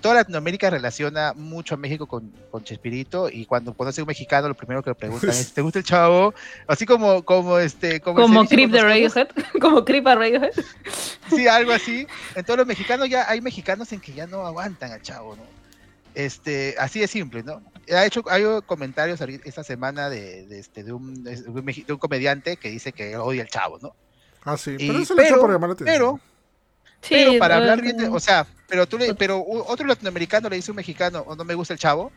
toda 0.00 0.14
Latinoamérica 0.16 0.70
relaciona 0.70 1.32
mucho 1.34 1.74
a 1.74 1.78
México 1.78 2.06
con, 2.06 2.32
con 2.50 2.64
Chespirito 2.64 3.28
y 3.30 3.44
cuando 3.46 3.74
conoce 3.74 4.00
a 4.00 4.04
un 4.04 4.08
mexicano 4.08 4.48
lo 4.48 4.54
primero 4.54 4.82
que 4.82 4.90
le 4.90 4.94
preguntan 4.94 5.30
es 5.30 5.52
¿te 5.52 5.60
gusta 5.60 5.78
el 5.80 5.84
chavo? 5.84 6.34
Así 6.66 6.86
como 6.86 7.22
como 7.24 7.58
este 7.58 8.00
como, 8.00 8.20
Como 8.22 8.46
Creep 8.46 8.70
de 8.70 8.82
Radiohead. 8.82 9.28
Como 9.60 9.84
Creep 9.84 10.06
a 10.06 10.14
Radiohead. 10.14 10.52
Sí, 11.30 11.46
algo 11.46 11.72
así. 11.72 12.06
En 12.34 12.44
todos 12.44 12.58
los 12.58 12.66
mexicanos 12.66 13.08
ya 13.08 13.28
hay 13.28 13.40
mexicanos 13.40 13.92
en 13.92 14.00
que 14.00 14.12
ya 14.12 14.26
no 14.26 14.46
aguantan 14.46 14.92
al 14.92 15.02
chavo, 15.02 15.36
¿no? 15.36 15.42
Este, 16.14 16.74
así 16.78 17.00
de 17.00 17.08
simple, 17.08 17.42
¿no? 17.42 17.62
Ha 17.94 18.06
hecho, 18.06 18.24
hay 18.28 18.42
comentarios 18.64 19.20
esta 19.44 19.62
semana 19.62 20.08
de, 20.08 20.46
de 20.46 20.58
este, 20.58 20.82
de, 20.82 20.92
un, 20.92 21.22
de 21.22 21.30
un 21.46 21.62
meji- 21.64 21.84
de 21.84 21.92
un 21.92 21.98
comediante 21.98 22.56
que 22.56 22.70
dice 22.70 22.92
que 22.92 23.16
odia 23.16 23.42
al 23.42 23.48
chavo, 23.48 23.78
¿no? 23.80 23.94
Ah, 24.44 24.56
sí, 24.56 24.76
Y- 24.78 24.86
pero 24.88 24.98
eso 25.00 25.14
lo 25.14 25.22
hecho 25.22 25.40
por 25.40 25.50
llamar 25.52 25.68
la 25.70 25.74
atención. 25.74 25.94
pero- 25.94 26.20
Sí, 27.02 27.14
pero 27.14 27.38
para 27.38 27.56
hablar 27.56 27.80
bien, 27.82 27.96
de- 27.96 28.08
o 28.08 28.20
sea, 28.20 28.46
pero 28.68 28.86
tú 28.86 28.98
le, 28.98 29.14
pero 29.14 29.44
otro 29.46 29.86
latinoamericano 29.86 30.48
le 30.48 30.56
dice 30.56 30.70
a 30.70 30.72
un 30.72 30.76
mexicano, 30.76 31.20
o 31.26 31.36
no 31.36 31.44
me 31.44 31.54
gusta 31.54 31.72
el 31.74 31.78
chavo, 31.78 32.10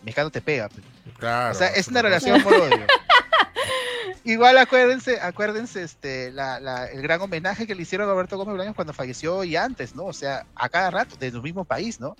el 0.00 0.04
mexicano 0.04 0.30
te 0.30 0.40
pega. 0.40 0.68
pues. 0.68 0.84
Claro, 1.18 1.52
o 1.52 1.54
sea, 1.54 1.68
es 1.68 1.88
una 1.88 2.02
relación 2.02 2.40
amor-odio. 2.40 2.86
Igual 4.24 4.58
acuérdense, 4.58 5.20
acuérdense 5.20 5.82
este, 5.82 6.32
la, 6.32 6.58
la- 6.60 6.86
el 6.86 7.00
gran 7.00 7.20
homenaje 7.20 7.66
que 7.66 7.74
le 7.74 7.82
hicieron 7.82 8.08
a 8.08 8.12
Roberto 8.12 8.36
Gómez 8.36 8.52
Bolaños 8.52 8.74
cuando 8.74 8.92
falleció 8.92 9.44
y 9.44 9.54
antes, 9.56 9.94
¿no? 9.94 10.04
O 10.04 10.12
sea, 10.12 10.44
a 10.56 10.68
cada 10.68 10.90
rato, 10.90 11.16
de 11.16 11.30
su 11.30 11.40
mismo 11.42 11.64
país, 11.64 12.00
¿no? 12.00 12.16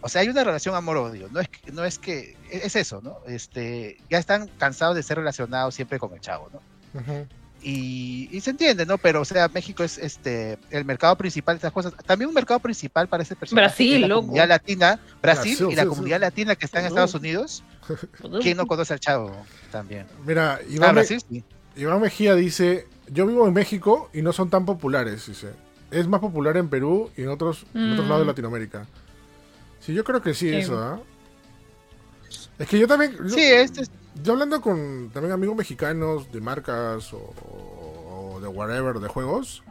O 0.00 0.08
sea, 0.08 0.20
hay 0.20 0.28
una 0.28 0.44
relación 0.44 0.74
amor-odio, 0.74 1.28
no 1.32 1.40
es, 1.40 1.48
que- 1.48 1.72
no 1.72 1.84
es 1.84 1.98
que, 1.98 2.36
es 2.50 2.76
eso, 2.76 3.00
¿no? 3.02 3.18
Este, 3.26 3.98
ya 4.10 4.18
están 4.18 4.48
cansados 4.58 4.94
de 4.94 5.02
ser 5.02 5.18
relacionados 5.18 5.74
siempre 5.74 5.98
con 5.98 6.12
el 6.14 6.20
chavo, 6.20 6.50
¿no? 6.52 7.00
Ujú. 7.00 7.26
Y, 7.64 8.28
y 8.30 8.40
se 8.42 8.50
entiende, 8.50 8.84
¿no? 8.86 8.98
Pero, 8.98 9.22
o 9.22 9.24
sea, 9.24 9.48
México 9.48 9.82
es 9.82 9.96
este 9.98 10.58
el 10.70 10.84
mercado 10.84 11.16
principal 11.16 11.54
de 11.54 11.58
estas 11.58 11.72
cosas. 11.72 11.94
También 12.06 12.28
un 12.28 12.34
mercado 12.34 12.60
principal 12.60 13.08
para 13.08 13.22
ese 13.22 13.34
personaje. 13.34 13.66
Brasil, 13.66 14.00
la 14.02 14.08
loco. 14.08 14.20
comunidad 14.22 14.48
latina, 14.48 15.00
Brasil 15.22 15.56
Brasil, 15.56 15.68
y 15.72 15.74
la 15.74 15.82
sí, 15.82 15.88
comunidad 15.88 16.16
sí. 16.18 16.20
latina 16.20 16.56
que 16.56 16.66
está 16.66 16.80
en. 16.80 16.86
Estados 16.86 17.14
Unidos. 17.14 17.64
¿Quién 18.42 18.56
no 18.56 18.66
conoce 18.66 18.92
al 18.92 19.00
chavo 19.00 19.34
también? 19.72 20.06
Mira, 20.26 20.54
Ah, 20.54 20.60
Iván, 20.68 20.90
Me- 20.90 21.00
Brasil, 21.00 21.22
sí. 21.28 21.42
Iván 21.76 22.00
Mejía 22.00 22.34
dice: 22.34 22.86
Yo 23.08 23.26
vivo 23.26 23.46
en 23.48 23.54
México 23.54 24.10
y 24.12 24.22
no 24.22 24.32
son 24.32 24.50
tan 24.50 24.64
populares, 24.66 25.26
dice. 25.26 25.48
Es 25.90 26.06
más 26.06 26.20
popular 26.20 26.56
en 26.56 26.68
Perú 26.68 27.10
y 27.16 27.22
en 27.22 27.28
otros, 27.28 27.66
en 27.74 27.92
otros 27.92 28.06
Mm. 28.06 28.08
lados 28.08 28.22
de 28.22 28.26
Latinoamérica. 28.26 28.86
Sí, 29.80 29.92
yo 29.94 30.04
creo 30.04 30.20
que 30.22 30.34
sí, 30.34 30.48
Sí. 30.50 30.56
eso, 30.56 30.78
¿ah? 30.78 31.00
Es 32.58 32.68
que 32.68 32.78
yo 32.78 32.86
también. 32.86 33.12
yo- 33.16 33.28
Sí, 33.28 33.42
este 33.42 33.82
es- 33.82 33.90
Yo 34.22 34.32
hablando 34.32 34.60
con 34.60 35.10
también 35.12 35.32
amigos 35.32 35.56
mexicanos 35.56 36.30
de 36.32 36.40
marcas 36.40 37.12
o, 37.12 38.34
o 38.36 38.40
de 38.40 38.48
whatever, 38.48 38.98
de 39.00 39.08
juegos, 39.08 39.62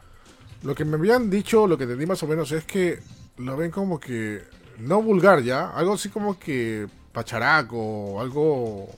lo 0.62 0.74
que 0.74 0.84
me 0.84 0.96
habían 0.96 1.30
dicho, 1.30 1.66
lo 1.66 1.76
que 1.78 1.84
entendí 1.84 2.06
más 2.06 2.22
o 2.22 2.26
menos 2.26 2.52
es 2.52 2.64
que 2.64 3.00
lo 3.38 3.56
ven 3.56 3.70
como 3.70 3.98
que 3.98 4.42
no 4.78 5.02
vulgar 5.02 5.42
ya, 5.42 5.70
algo 5.70 5.94
así 5.94 6.08
como 6.08 6.38
que 6.38 6.86
pacharaco, 7.12 8.20
algo, 8.20 8.88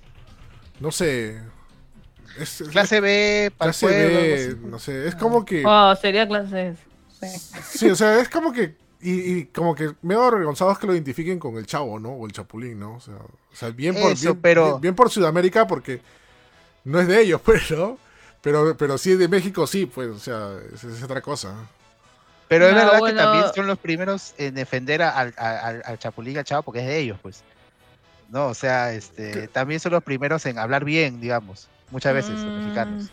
no 0.81 0.91
sé, 0.91 1.41
es, 2.39 2.65
clase 2.71 3.01
B, 3.01 3.53
para 3.57 3.73
clase 3.73 3.87
B, 3.87 4.57
no 4.69 4.79
sé, 4.79 5.07
es 5.07 5.15
como 5.15 5.45
que, 5.45 5.63
Oh, 5.67 5.95
sería 6.01 6.27
clase. 6.27 6.75
sí. 7.21 7.27
sí, 7.63 7.91
o 7.91 7.97
sea, 7.97 8.21
es 8.21 8.29
como 8.29 8.53
que, 8.53 8.77
y, 9.01 9.39
y 9.39 9.45
como 9.47 9.75
que 9.75 9.93
medio 10.03 10.23
avergonzados 10.23 10.79
que 10.79 10.87
lo 10.87 10.95
identifiquen 10.95 11.39
con 11.39 11.57
el 11.57 11.67
chavo, 11.67 11.99
¿no? 11.99 12.11
O 12.11 12.27
el 12.27 12.33
chapulín, 12.33 12.79
¿no? 12.81 12.95
O 12.97 13.01
sea, 13.01 13.15
o 13.17 13.55
sea 13.57 13.71
bien, 13.71 13.95
por, 13.95 14.13
Eso, 14.13 14.31
bien, 14.33 14.41
pero- 14.43 14.67
bien- 14.73 14.81
bien 14.81 14.95
por 14.95 15.11
Sudamérica 15.11 15.67
porque 15.67 16.01
no 16.85 17.01
es 17.01 17.09
de 17.09 17.21
ellos, 17.21 17.41
pues, 17.45 17.71
¿no? 17.71 17.99
Pero, 18.43 18.77
pero 18.77 18.97
sí 18.99 19.15
de 19.17 19.29
México, 19.29 19.67
sí, 19.67 19.87
pues, 19.87 20.09
o 20.09 20.19
sea, 20.19 20.53
es, 20.75 20.85
es 20.85 21.03
otra 21.03 21.21
cosa. 21.21 21.55
Pero 22.49 22.69
es 22.69 22.75
verdad 22.75 23.01
bueno. 23.01 23.17
que 23.19 23.23
también 23.25 23.45
son 23.55 23.67
los 23.67 23.79
primeros 23.79 24.35
en 24.39 24.55
defender 24.55 25.03
a- 25.03 25.11
al, 25.11 25.35
al, 25.37 25.83
al 25.85 25.99
Chapulín, 25.99 26.39
al 26.39 26.45
chavo, 26.45 26.63
porque 26.63 26.81
es 26.81 26.87
de 26.87 26.99
ellos, 26.99 27.19
pues. 27.21 27.43
No, 28.29 28.47
o 28.47 28.55
sea, 28.55 28.93
este, 28.93 29.31
¿Qué? 29.33 29.49
también 29.49 29.81
son 29.81 29.93
los 29.93 30.03
primeros 30.05 30.47
en 30.47 30.59
hablar 30.59 30.85
bien, 30.85 31.21
digamos, 31.21 31.69
muchas 31.91 32.15
veces, 32.15 32.39
los 32.39 32.53
Mm. 32.53 32.59
mexicanos. 32.59 33.11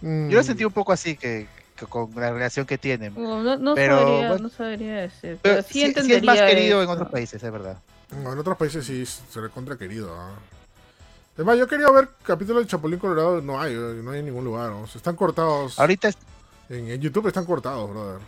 Mm, 0.00 0.28
Yo 0.28 0.36
lo 0.38 0.42
sentí 0.44 0.64
un 0.64 0.72
poco 0.72 0.92
así 0.92 1.16
que 1.16 1.46
con 1.88 2.10
la 2.14 2.32
relación 2.32 2.66
que 2.66 2.78
tienen. 2.78 3.14
No, 3.14 3.42
no, 3.42 3.56
no 3.56 3.74
Pero, 3.74 3.98
sabría, 3.98 4.28
bueno. 4.28 4.42
no 4.44 4.48
sabría 4.48 4.94
decir. 5.02 5.38
Pero 5.42 5.56
Pero 5.56 5.62
sí, 5.62 5.68
sí, 5.68 5.78
sí 5.80 5.84
entendería 5.84 6.18
es 6.34 6.40
más 6.40 6.50
querido 6.50 6.82
en 6.82 6.88
otros 6.88 7.08
países, 7.10 7.42
es 7.42 7.52
verdad. 7.52 7.78
no, 8.22 8.32
en 8.32 8.38
otros 8.38 8.56
países 8.56 8.84
sí 8.86 9.04
se 9.06 9.40
le 9.40 9.48
contra 9.48 9.76
querido. 9.76 10.14
¿ah? 10.18 10.34
Además, 11.34 11.58
yo 11.58 11.66
quería 11.66 11.90
ver 11.90 12.08
capítulos 12.22 12.62
del 12.62 12.68
Chapulín 12.70 12.98
Colorado, 13.00 13.40
no 13.40 13.60
hay, 13.60 13.74
no 13.74 14.12
hay 14.12 14.20
en 14.20 14.26
ningún 14.26 14.44
lugar. 14.44 14.72
están 14.94 15.16
cortados. 15.16 15.78
Ahorita 15.78 16.08
es- 16.08 16.16
En, 16.70 16.88
en 16.88 17.00
YouTube 17.00 17.26
están 17.26 17.44
cortados, 17.44 17.90
brother. 17.90 18.20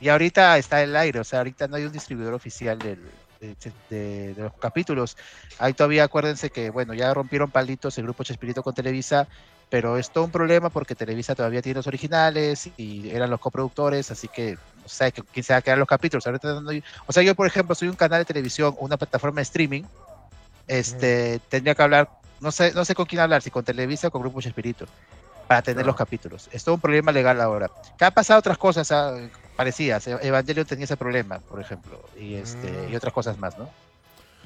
y 0.00 0.08
ahorita 0.08 0.58
está 0.58 0.82
en 0.82 0.90
el 0.90 0.96
aire, 0.96 1.20
o 1.20 1.24
sea, 1.24 1.38
ahorita 1.40 1.68
no 1.68 1.76
hay 1.76 1.84
un 1.84 1.92
distribuidor 1.92 2.34
oficial 2.34 2.76
del, 2.78 3.00
de, 3.40 3.54
de- 3.88 4.34
de 4.34 4.42
los 4.42 4.52
capítulos. 4.54 5.16
Ahí 5.58 5.72
todavía 5.72 6.04
acuérdense 6.04 6.50
que, 6.50 6.68
bueno, 6.70 6.92
ya 6.92 7.14
rompieron 7.14 7.50
palitos 7.50 7.96
el 7.98 8.04
grupo 8.04 8.24
Chespirito 8.24 8.62
con 8.62 8.74
Televisa, 8.74 9.26
pero 9.68 9.96
es 9.98 10.10
todo 10.10 10.24
un 10.24 10.30
problema 10.30 10.70
porque 10.70 10.94
Televisa 10.94 11.34
todavía 11.34 11.60
tiene 11.62 11.76
los 11.78 11.86
originales 11.86 12.70
y 12.76 13.10
eran 13.10 13.30
los 13.30 13.40
coproductores, 13.40 14.10
así 14.10 14.28
que 14.28 14.52
no 14.82 14.88
sé 14.88 15.10
que- 15.12 15.22
quién 15.22 15.42
se 15.44 15.52
va 15.52 15.58
a 15.58 15.62
quedar 15.62 15.78
los 15.78 15.88
capítulos. 15.88 16.24
No 16.26 16.70
o 17.06 17.12
sea, 17.12 17.22
yo, 17.22 17.34
por 17.34 17.46
ejemplo, 17.46 17.74
soy 17.74 17.88
un 17.88 17.96
canal 17.96 18.20
de 18.20 18.24
televisión, 18.26 18.74
una 18.78 18.96
plataforma 18.96 19.36
de 19.36 19.42
streaming, 19.42 19.82
este, 20.66 21.40
tendría 21.48 21.74
que 21.74 21.82
hablar, 21.82 22.10
no 22.40 22.50
sé, 22.52 22.72
no 22.74 22.84
sé 22.84 22.94
con 22.94 23.06
quién 23.06 23.20
hablar, 23.20 23.42
si 23.42 23.50
con 23.50 23.64
Televisa 23.64 24.08
o 24.08 24.10
con 24.10 24.22
Grupo 24.22 24.40
Chespirito, 24.40 24.86
para 25.48 25.62
tener 25.62 25.76
Claro. 25.76 25.86
los 25.88 25.96
capítulos. 25.96 26.48
Es 26.52 26.64
todo 26.64 26.74
un 26.74 26.80
problema 26.80 27.12
legal 27.12 27.40
ahora. 27.40 27.70
Que 27.98 28.04
ha 28.04 28.10
pasado 28.10 28.38
otras 28.40 28.58
cosas 28.58 28.90
ah, 28.92 29.16
parecidas. 29.56 30.06
E- 30.06 30.18
Evangelion 30.26 30.66
tenía 30.66 30.84
ese 30.84 30.96
problema, 30.96 31.38
por 31.38 31.60
ejemplo, 31.60 32.02
y 32.18 32.34
este 32.34 32.70
Mm. 32.88 32.92
y 32.92 32.96
otras 32.96 33.12
cosas 33.12 33.38
más, 33.38 33.56
¿no? 33.58 33.68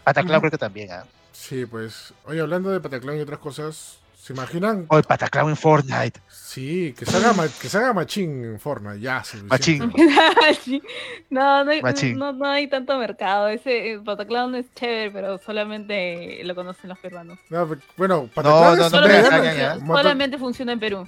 Pataclan 0.04 0.36
Ujú. 0.36 0.40
creo 0.42 0.50
que 0.50 0.58
también. 0.58 0.92
ah. 0.92 1.04
Sí, 1.32 1.64
pues. 1.66 2.12
Oye, 2.26 2.40
hablando 2.40 2.70
de 2.70 2.80
Pataclan 2.80 3.16
y 3.16 3.20
otras 3.20 3.38
cosas, 3.38 3.96
¿Se 4.20 4.34
imaginan? 4.34 4.84
O 4.88 4.98
el 4.98 5.04
Pataclown 5.04 5.48
en 5.50 5.56
Fortnite. 5.56 6.20
Sí, 6.28 6.94
que 6.98 7.06
se 7.06 7.16
haga, 7.16 7.32
ma- 7.32 7.48
que 7.48 7.68
se 7.70 7.78
haga 7.78 7.94
machín 7.94 8.44
en 8.44 8.60
Fortnite, 8.60 9.00
ya. 9.00 9.22
Machín. 9.48 9.90
Sí. 10.64 10.82
no, 11.30 11.64
no 11.64 11.70
hay, 11.70 11.80
Machín. 11.80 12.18
no, 12.18 12.32
no 12.32 12.46
hay 12.46 12.68
tanto 12.68 12.98
mercado. 12.98 13.48
Ese 13.48 13.92
eh, 13.92 13.98
Pataclown 14.04 14.54
es 14.56 14.66
chévere, 14.74 15.10
pero 15.10 15.38
solamente 15.38 16.42
lo 16.44 16.54
conocen 16.54 16.88
los 16.90 16.98
peruanos. 16.98 17.38
No, 17.48 17.66
bueno, 17.96 18.24
No, 18.24 18.28
Pataclown 18.34 18.78
no, 18.90 19.44
ya. 19.54 19.78
mo- 19.80 19.96
solamente 19.96 20.36
funciona 20.38 20.72
en 20.72 20.80
Perú. 20.80 21.06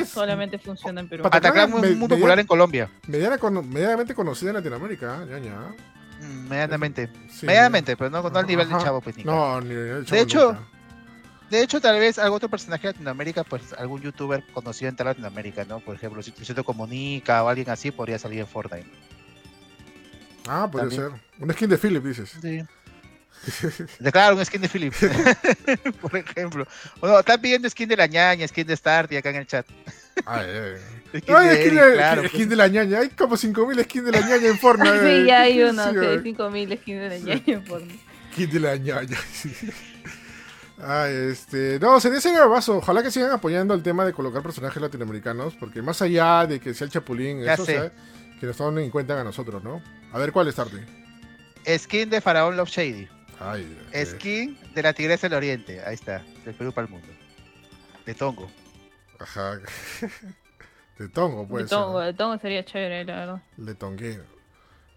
Es- 0.00 0.08
solamente 0.10 0.58
funciona 0.58 1.00
en 1.00 1.08
Perú. 1.08 1.22
Pat- 1.22 1.32
Pataclown 1.32 1.80
me- 1.80 1.88
es 1.88 1.96
muy 1.96 2.08
popular 2.08 2.38
en 2.38 2.46
Colombia. 2.46 2.90
mediana 3.06 3.38
medianamente 3.62 4.14
conocida 4.14 4.50
en 4.50 4.56
Latinoamérica, 4.56 5.24
ya, 5.30 5.38
ya. 5.38 5.74
Mm, 6.26 6.48
Medianamente. 6.48 7.08
Sí. 7.30 7.46
Medianamente, 7.46 7.96
pero 7.96 8.10
no, 8.10 8.28
no 8.28 8.38
al 8.38 8.46
nivel 8.46 8.68
de. 8.68 8.76
Chavo 8.78 9.00
Petica. 9.00 9.30
No, 9.30 9.60
ni 9.62 9.70
el 9.72 10.04
De 10.04 10.20
hecho, 10.20 10.56
De 11.50 11.62
hecho, 11.62 11.80
tal 11.80 11.98
vez 11.98 12.18
algún 12.18 12.36
otro 12.36 12.48
personaje 12.48 12.86
de 12.86 12.92
Latinoamérica, 12.92 13.42
pues 13.44 13.72
algún 13.76 14.00
youtuber 14.00 14.44
conocido 14.52 14.88
en 14.88 14.96
Latinoamérica, 15.04 15.64
¿no? 15.64 15.80
Por 15.80 15.96
ejemplo, 15.96 16.22
si 16.22 16.32
Luisito 16.36 16.62
Comunica 16.64 17.42
o 17.42 17.48
alguien 17.48 17.68
así, 17.70 17.90
podría 17.90 18.18
salir 18.18 18.38
en 18.40 18.46
Fortnite. 18.46 18.86
Ah, 20.48 20.68
puede 20.70 20.88
también. 20.88 21.10
ser. 21.10 21.20
Un 21.40 21.52
skin 21.52 21.68
de 21.68 21.78
Philip, 21.78 22.04
dices. 22.04 22.30
Sí. 22.40 22.62
De, 23.98 24.12
claro, 24.12 24.36
un 24.36 24.44
skin 24.44 24.60
de 24.60 24.68
Philip. 24.68 24.94
Por 26.00 26.16
ejemplo. 26.16 26.66
O 27.00 27.08
no, 27.08 27.18
están 27.18 27.40
pidiendo 27.40 27.68
skin 27.68 27.88
de 27.88 27.96
la 27.96 28.06
ñaña, 28.06 28.46
skin 28.46 28.66
de 28.66 28.76
Starty 28.76 29.16
acá 29.16 29.30
en 29.30 29.36
el 29.36 29.46
chat. 29.46 29.66
Ay, 30.26 30.46
ay. 30.46 30.80
Skin 31.22 31.34
Ay, 31.34 31.48
de 31.48 31.54
skin, 31.56 31.78
Eric, 31.78 31.84
de, 31.90 31.94
claro, 31.94 32.22
skin 32.28 32.30
pues. 32.38 32.48
de 32.50 32.56
la 32.56 32.68
ñaña. 32.68 32.98
Hay 33.00 33.08
como 33.08 33.36
5000 33.36 33.82
skins 33.84 34.04
de 34.04 34.12
la 34.12 34.20
ñaña 34.20 34.46
en 34.48 34.58
Fortnite. 34.58 35.00
Sí, 35.20 35.26
ya 35.26 35.40
hay 35.40 35.62
uno 35.62 35.88
Sí, 35.88 35.94
que 35.94 36.06
ay. 36.06 36.16
de 36.18 36.22
5000 36.22 36.78
skins 36.78 37.00
de 37.00 37.08
la 37.08 37.18
ñaña 37.18 37.64
por 37.66 37.82
Skin 38.32 38.50
de 38.50 38.60
la 38.60 38.76
ñaña. 38.76 39.18
Ay, 40.82 41.12
este. 41.32 41.78
No, 41.80 42.00
sería 42.00 42.20
sería 42.20 42.44
vaso. 42.46 42.78
Ojalá 42.78 43.02
que 43.02 43.10
sigan 43.10 43.30
apoyando 43.32 43.74
el 43.74 43.82
tema 43.82 44.04
de 44.04 44.12
colocar 44.12 44.42
personajes 44.42 44.80
latinoamericanos. 44.80 45.54
Porque 45.54 45.82
más 45.82 46.00
allá 46.02 46.46
de 46.46 46.60
que 46.60 46.72
sea 46.74 46.86
el 46.86 46.90
Chapulín, 46.90 47.42
Ya 47.42 47.54
eso, 47.54 47.64
sé. 47.64 47.78
o 47.78 47.82
sea, 47.82 47.92
que 48.40 48.46
nos 48.46 48.56
tomen 48.56 48.84
en 48.84 48.90
cuenta 48.90 49.20
a 49.20 49.24
nosotros, 49.24 49.62
¿no? 49.62 49.82
A 50.12 50.18
ver 50.18 50.32
cuál 50.32 50.48
es 50.48 50.54
tarde. 50.54 50.86
Skin 51.78 52.08
de 52.08 52.20
Faraón 52.20 52.56
Love 52.56 52.70
Shady. 52.70 53.08
Ay, 53.38 53.78
eh, 53.92 54.04
Skin 54.06 54.58
de 54.74 54.82
la 54.82 54.92
Tigresa 54.92 55.28
del 55.28 55.36
Oriente. 55.36 55.82
Ahí 55.84 55.94
está. 55.94 56.22
Del 56.44 56.54
Perú 56.54 56.72
para 56.72 56.86
el 56.86 56.92
mundo. 56.92 57.06
De 58.06 58.14
Tongo. 58.14 58.50
Ajá. 59.18 59.58
De 60.98 61.08
tongo, 61.08 61.42
De 61.42 61.48
pues. 61.48 61.70
Tongo, 61.70 61.98
de 62.00 62.12
Tongo 62.12 62.38
sería 62.38 62.62
chévere, 62.62 63.04
la 63.06 63.14
verdad. 63.16 63.42
Le 63.56 63.74
tongué. 63.74 64.20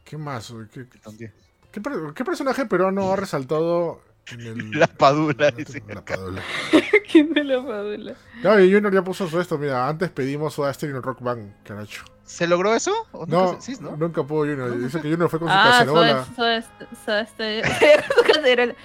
¿Qué 0.03 0.18
más? 0.18 0.53
¿Qué, 0.73 0.81
de 0.81 0.99
Tongue. 0.99 1.31
qué 1.72 1.80
per- 1.80 2.14
qué 2.14 2.26
personaje 2.26 2.65
peruano 2.65 3.14
ha 3.14 3.15
resaltado 3.15 4.01
en 4.32 4.40
el. 4.41 4.72
La 4.80 4.88
Padula. 4.88 5.52
dice. 5.52 5.84
La 5.88 6.04
Padula. 6.04 6.41
¿Quién 7.12 7.32
me 7.32 7.44
lo 7.44 7.64
padula? 7.66 8.16
No, 8.41 8.60
y 8.60 8.72
Junior 8.74 8.91
ya 8.94 9.04
puso 9.04 9.28
su 9.30 9.40
esto. 9.40 9.58
Mira, 9.60 9.88
antes 9.88 10.10
pedimos 10.10 10.56
Soda 10.56 10.74
Stereo 10.74 10.98
en 10.98 11.04
Rock 11.04 11.22
Band, 11.22 11.54
caracho. 11.64 12.04
¿Se 12.26 12.48
logró 12.48 12.74
eso? 12.74 12.91
¿O 13.12 13.26
No, 13.28 13.45
nunca 13.48 13.62
se- 13.62 13.76
sí, 13.76 13.82
¿no? 13.84 13.95
nunca 13.98 14.24
pudo 14.24 14.40
Junior. 14.40 14.80
Dice 14.80 15.00
que 15.02 15.12
Junior 15.12 15.30
fue 15.30 15.40
con 15.40 15.50
su 15.50 15.54
Ah, 15.56 15.64
cacerola. 15.72 16.26
Soda 16.36 16.64
Soda 17.06 17.26
Stereo. 17.28 18.76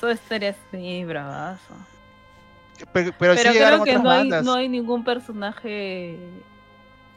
Soda 0.00 0.16
Stereo 0.16 0.54
sí, 0.70 1.04
bravazo. 1.04 1.74
Pero, 2.92 3.12
pero, 3.18 3.34
creo 3.34 3.84
que 3.84 3.98
no 3.98 4.10
hay, 4.10 4.28
no 4.28 4.54
hay 4.54 4.68
ningún 4.68 5.02
personaje 5.04 6.16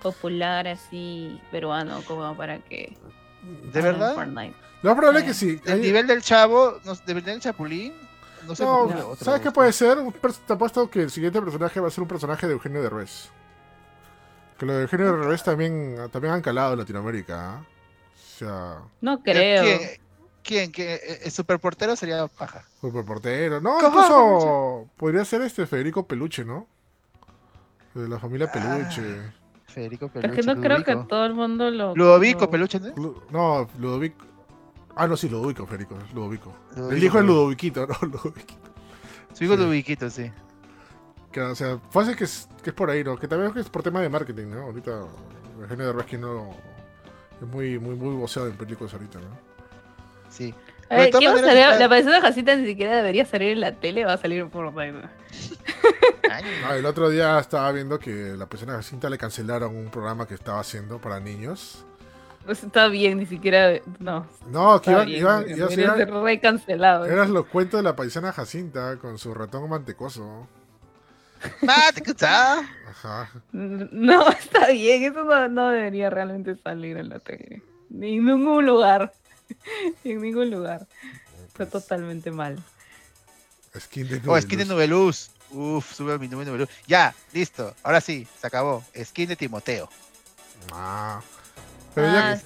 popular 0.01 0.67
así 0.67 1.39
peruano 1.51 2.01
como 2.07 2.35
para 2.35 2.57
que 2.59 2.95
¿De 3.73 3.81
verdad? 3.81 4.15
Fortnite. 4.15 4.55
Lo 4.83 4.89
más 4.91 4.97
probable 4.97 5.19
es 5.19 5.23
Eh, 5.25 5.27
que 5.27 5.33
sí. 5.33 5.61
El 5.65 5.73
Hay- 5.73 5.79
nivel 5.81 6.07
del 6.07 6.21
chavo, 6.21 6.79
no, 6.85 6.93
del 6.95 7.05
nivel 7.07 7.23
del 7.25 7.39
chapulín, 7.39 7.93
no 8.47 8.55
sé. 8.55 8.63
No, 8.63 8.87
qué 8.87 8.95
otro 8.95 9.25
¿sabes 9.25 9.41
qué 9.41 9.51
puede 9.51 9.71
ser? 9.73 9.97
Un 9.99 10.11
pers- 10.13 10.39
Te 10.45 10.53
apuesto 10.53 10.89
que 10.89 11.01
el 11.03 11.11
siguiente 11.11 11.41
personaje 11.41 11.79
va 11.79 11.87
a 11.87 11.91
ser 11.91 12.01
un 12.01 12.07
personaje 12.07 12.47
de 12.47 12.53
Eugenio 12.53 12.81
Derbez. 12.81 13.29
Que 14.57 14.65
lo 14.65 14.73
de 14.73 14.83
Eugenio 14.83 15.11
Derbez 15.17 15.43
también, 15.43 15.95
también 16.11 16.33
han 16.33 16.41
calado 16.41 16.73
en 16.73 16.79
Latinoamérica. 16.79 17.55
¿ah? 17.57 17.63
O 18.15 18.37
sea, 18.37 18.77
No 19.01 19.21
creo. 19.21 19.63
¿Quién? 19.63 19.79
¿Quién? 20.43 20.71
¿Quién? 20.71 20.99
¿El 21.23 21.31
superportero 21.31 21.95
sería 21.95 22.27
paja? 22.27 22.63
superportero. 22.79 23.61
No, 23.61 23.77
¿Cómo? 23.79 23.87
incluso 23.89 24.89
podría 24.97 25.23
ser 25.25 25.41
este 25.43 25.67
Federico 25.67 26.07
Peluche, 26.07 26.43
¿no? 26.43 26.65
De 27.93 28.07
la 28.07 28.17
familia 28.19 28.49
Ah, 28.49 28.53
Peluche. 28.53 29.21
Federico 29.67 30.09
Peluche. 30.09 30.33
es 30.39 30.45
que 30.45 30.53
no 30.55 30.59
creo 30.61 30.83
que 30.83 30.91
Ludovico. 30.93 31.07
todo 31.07 31.25
el 31.25 31.33
mundo 31.35 31.69
lo. 31.69 31.95
Ludovico 31.95 32.41
lo- 32.41 32.49
Peluche, 32.49 32.79
¿no? 32.79 32.87
Lu- 32.95 33.21
No, 33.29 33.67
Ludovico. 33.77 34.25
Ah, 34.95 35.07
no, 35.07 35.17
sí, 35.17 35.29
Ludovico, 35.29 35.65
Federico. 35.65 35.95
Ludovico. 36.13 36.53
El 36.75 37.03
hijo 37.03 37.19
es 37.19 37.25
Ludovico. 37.25 37.27
Ludoviquito, 37.27 37.87
¿no? 37.87 37.95
Ludoviquito. 38.01 38.69
Su 39.33 39.43
hijo 39.43 39.53
Sí. 39.53 39.59
Ludoviquito, 39.59 40.09
sí. 40.09 40.31
Que, 41.31 41.41
o 41.41 41.55
sea, 41.55 41.79
fácil 41.89 42.15
que 42.15 42.25
es, 42.25 42.49
que 42.63 42.71
es 42.71 42.75
por 42.75 42.89
ahí, 42.89 43.03
¿no? 43.03 43.17
Que 43.17 43.27
también 43.27 43.51
es 43.57 43.69
por 43.69 43.83
tema 43.83 44.01
de 44.01 44.09
marketing, 44.09 44.47
¿no? 44.47 44.63
Ahorita 44.63 45.01
Eugenio 45.59 46.05
que 46.05 46.17
no... 46.17 46.49
Es 47.41 47.47
muy, 47.47 47.79
muy, 47.79 47.95
muy 47.95 48.15
voceado 48.15 48.49
en 48.49 48.55
películas 48.55 48.93
ahorita, 48.93 49.19
¿no? 49.19 49.39
Sí. 50.29 50.53
A 50.85 50.95
Pero 50.95 51.03
de 51.03 51.11
ver, 51.11 51.53
¿qué 51.53 51.63
a 51.63 51.79
La 51.79 51.89
persona 51.89 52.21
Jacinta 52.21 52.55
ni 52.55 52.65
siquiera 52.65 52.97
debería 52.97 53.25
salir 53.25 53.53
en 53.53 53.61
la 53.61 53.71
tele, 53.73 54.05
va 54.05 54.13
a 54.13 54.17
salir 54.17 54.45
Fortnite. 54.49 55.09
Ay, 56.29 56.43
Ah, 56.65 56.75
el 56.75 56.85
otro 56.85 57.09
día 57.09 57.39
estaba 57.39 57.71
viendo 57.71 57.97
que 57.97 58.35
la 58.37 58.47
persona 58.47 58.73
Jacinta 58.73 59.09
le 59.09 59.17
cancelaron 59.17 59.75
un 59.75 59.89
programa 59.89 60.27
que 60.27 60.33
estaba 60.33 60.59
haciendo 60.59 60.99
para 60.99 61.19
niños. 61.19 61.85
Pues 62.45 62.63
está 62.63 62.87
bien, 62.87 63.19
ni 63.19 63.25
siquiera. 63.25 63.79
No. 63.99 64.25
No, 64.47 64.81
que 64.81 64.91
iban, 64.91 65.09
iban, 65.09 65.43
debería 65.43 65.57
iba 65.85 65.93
a 65.93 65.95
ser- 65.97 66.11
re 66.11 66.39
cancelado. 66.39 67.05
eran 67.05 67.33
los 67.33 67.45
cuentos 67.45 67.79
de 67.79 67.83
la 67.83 67.95
paisana 67.95 68.31
Jacinta 68.33 68.97
con 68.97 69.17
su 69.17 69.33
ratón 69.33 69.69
mantecoso. 69.69 70.47
Mate, 71.61 72.01
¿qué 72.01 72.13
tal? 72.13 72.67
Ajá. 72.89 73.29
No, 73.51 74.27
está 74.31 74.67
bien, 74.71 75.03
eso 75.03 75.23
no, 75.23 75.47
no 75.47 75.69
debería 75.69 76.09
realmente 76.09 76.55
salir 76.55 76.97
en 76.97 77.09
la 77.09 77.19
tele. 77.19 77.61
Ni 77.89 78.17
en 78.17 78.25
ningún 78.25 78.65
lugar. 78.65 79.13
en 80.03 80.21
ningún 80.21 80.49
lugar. 80.51 80.87
Está 81.47 81.65
totalmente 81.67 82.31
mal. 82.31 82.61
Skin 83.77 84.07
de 84.07 84.21
Oh, 84.27 84.39
skin 84.39 84.59
de 84.59 84.65
Nubeluz. 84.65 85.31
Nubeluz. 85.51 85.77
Uf, 85.77 85.93
sube 85.93 86.13
a 86.13 86.17
mi 86.17 86.27
nube 86.27 86.45
Nubeluz. 86.45 86.69
Ya, 86.87 87.13
listo. 87.33 87.73
Ahora 87.83 88.01
sí, 88.01 88.27
se 88.39 88.47
acabó. 88.47 88.83
Skin 89.03 89.29
de 89.29 89.35
Timoteo. 89.35 89.89
Ah. 90.71 91.21
Pero, 91.93 92.07
ya, 92.07 92.31
Ah, 92.31 92.39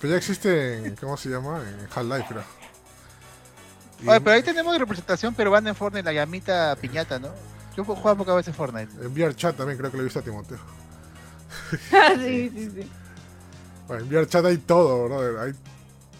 pero 0.00 0.10
ya 0.12 0.16
existe 0.16 0.86
en... 0.86 0.96
¿Cómo 0.96 1.16
se 1.16 1.28
llama? 1.28 1.60
En 1.60 1.88
Half-Life, 1.94 2.26
creo. 2.28 2.44
Y 4.02 4.08
Oye, 4.08 4.20
pero 4.20 4.36
ahí 4.36 4.42
tenemos 4.42 4.76
representación 4.78 5.34
peruana 5.34 5.70
en 5.70 5.76
Fortnite, 5.76 6.04
la 6.04 6.12
llamita 6.12 6.76
piñata, 6.76 7.18
¿no? 7.18 7.28
Yo 7.76 7.84
juego 7.84 8.16
pocas 8.16 8.36
veces 8.36 8.54
Fortnite. 8.54 8.92
En 9.04 9.12
VRChat 9.12 9.56
también 9.56 9.78
creo 9.78 9.90
que 9.90 9.96
lo 9.96 10.02
he 10.02 10.04
visto 10.04 10.20
a 10.20 10.22
Timoteo. 10.22 10.58
Ah, 11.92 12.12
sí, 12.16 12.50
sí, 12.54 12.70
sí. 12.70 12.90
Bueno, 13.88 14.04
en 14.04 14.10
VRChat 14.10 14.44
hay 14.44 14.58
todo, 14.58 15.04
brother. 15.06 15.38
Hay 15.38 15.54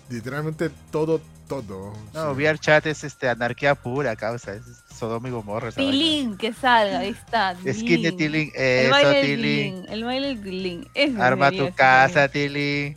literalmente 0.09 0.71
todo, 0.91 1.21
todo. 1.49 1.93
No, 2.13 2.31
Sí. 2.31 2.37
VR 2.37 2.59
chat 2.59 2.87
es 2.87 3.05
este 3.05 3.29
anarquía 3.29 3.75
pura, 3.75 4.17
causa. 4.17 4.55
Es 4.55 4.63
Sodoma 4.99 5.29
y 5.29 5.33
Gomorra. 5.33 5.71
Tilín, 5.73 6.37
que 6.37 6.53
salga, 6.53 7.01
ahí 7.01 7.11
está. 7.11 7.55
Skin 7.57 8.03
de 8.03 8.13
Tilín. 8.13 8.51
El 8.55 8.83
Eso, 8.87 8.91
baile 8.91 9.11
del 9.15 9.27
Tilín. 9.27 9.87
El 9.89 10.05
baile 10.05 10.37
Tilín. 10.37 10.89
Arma 11.21 11.51
tu 11.51 11.73
casa, 11.75 12.29
Tilín. 12.29 12.97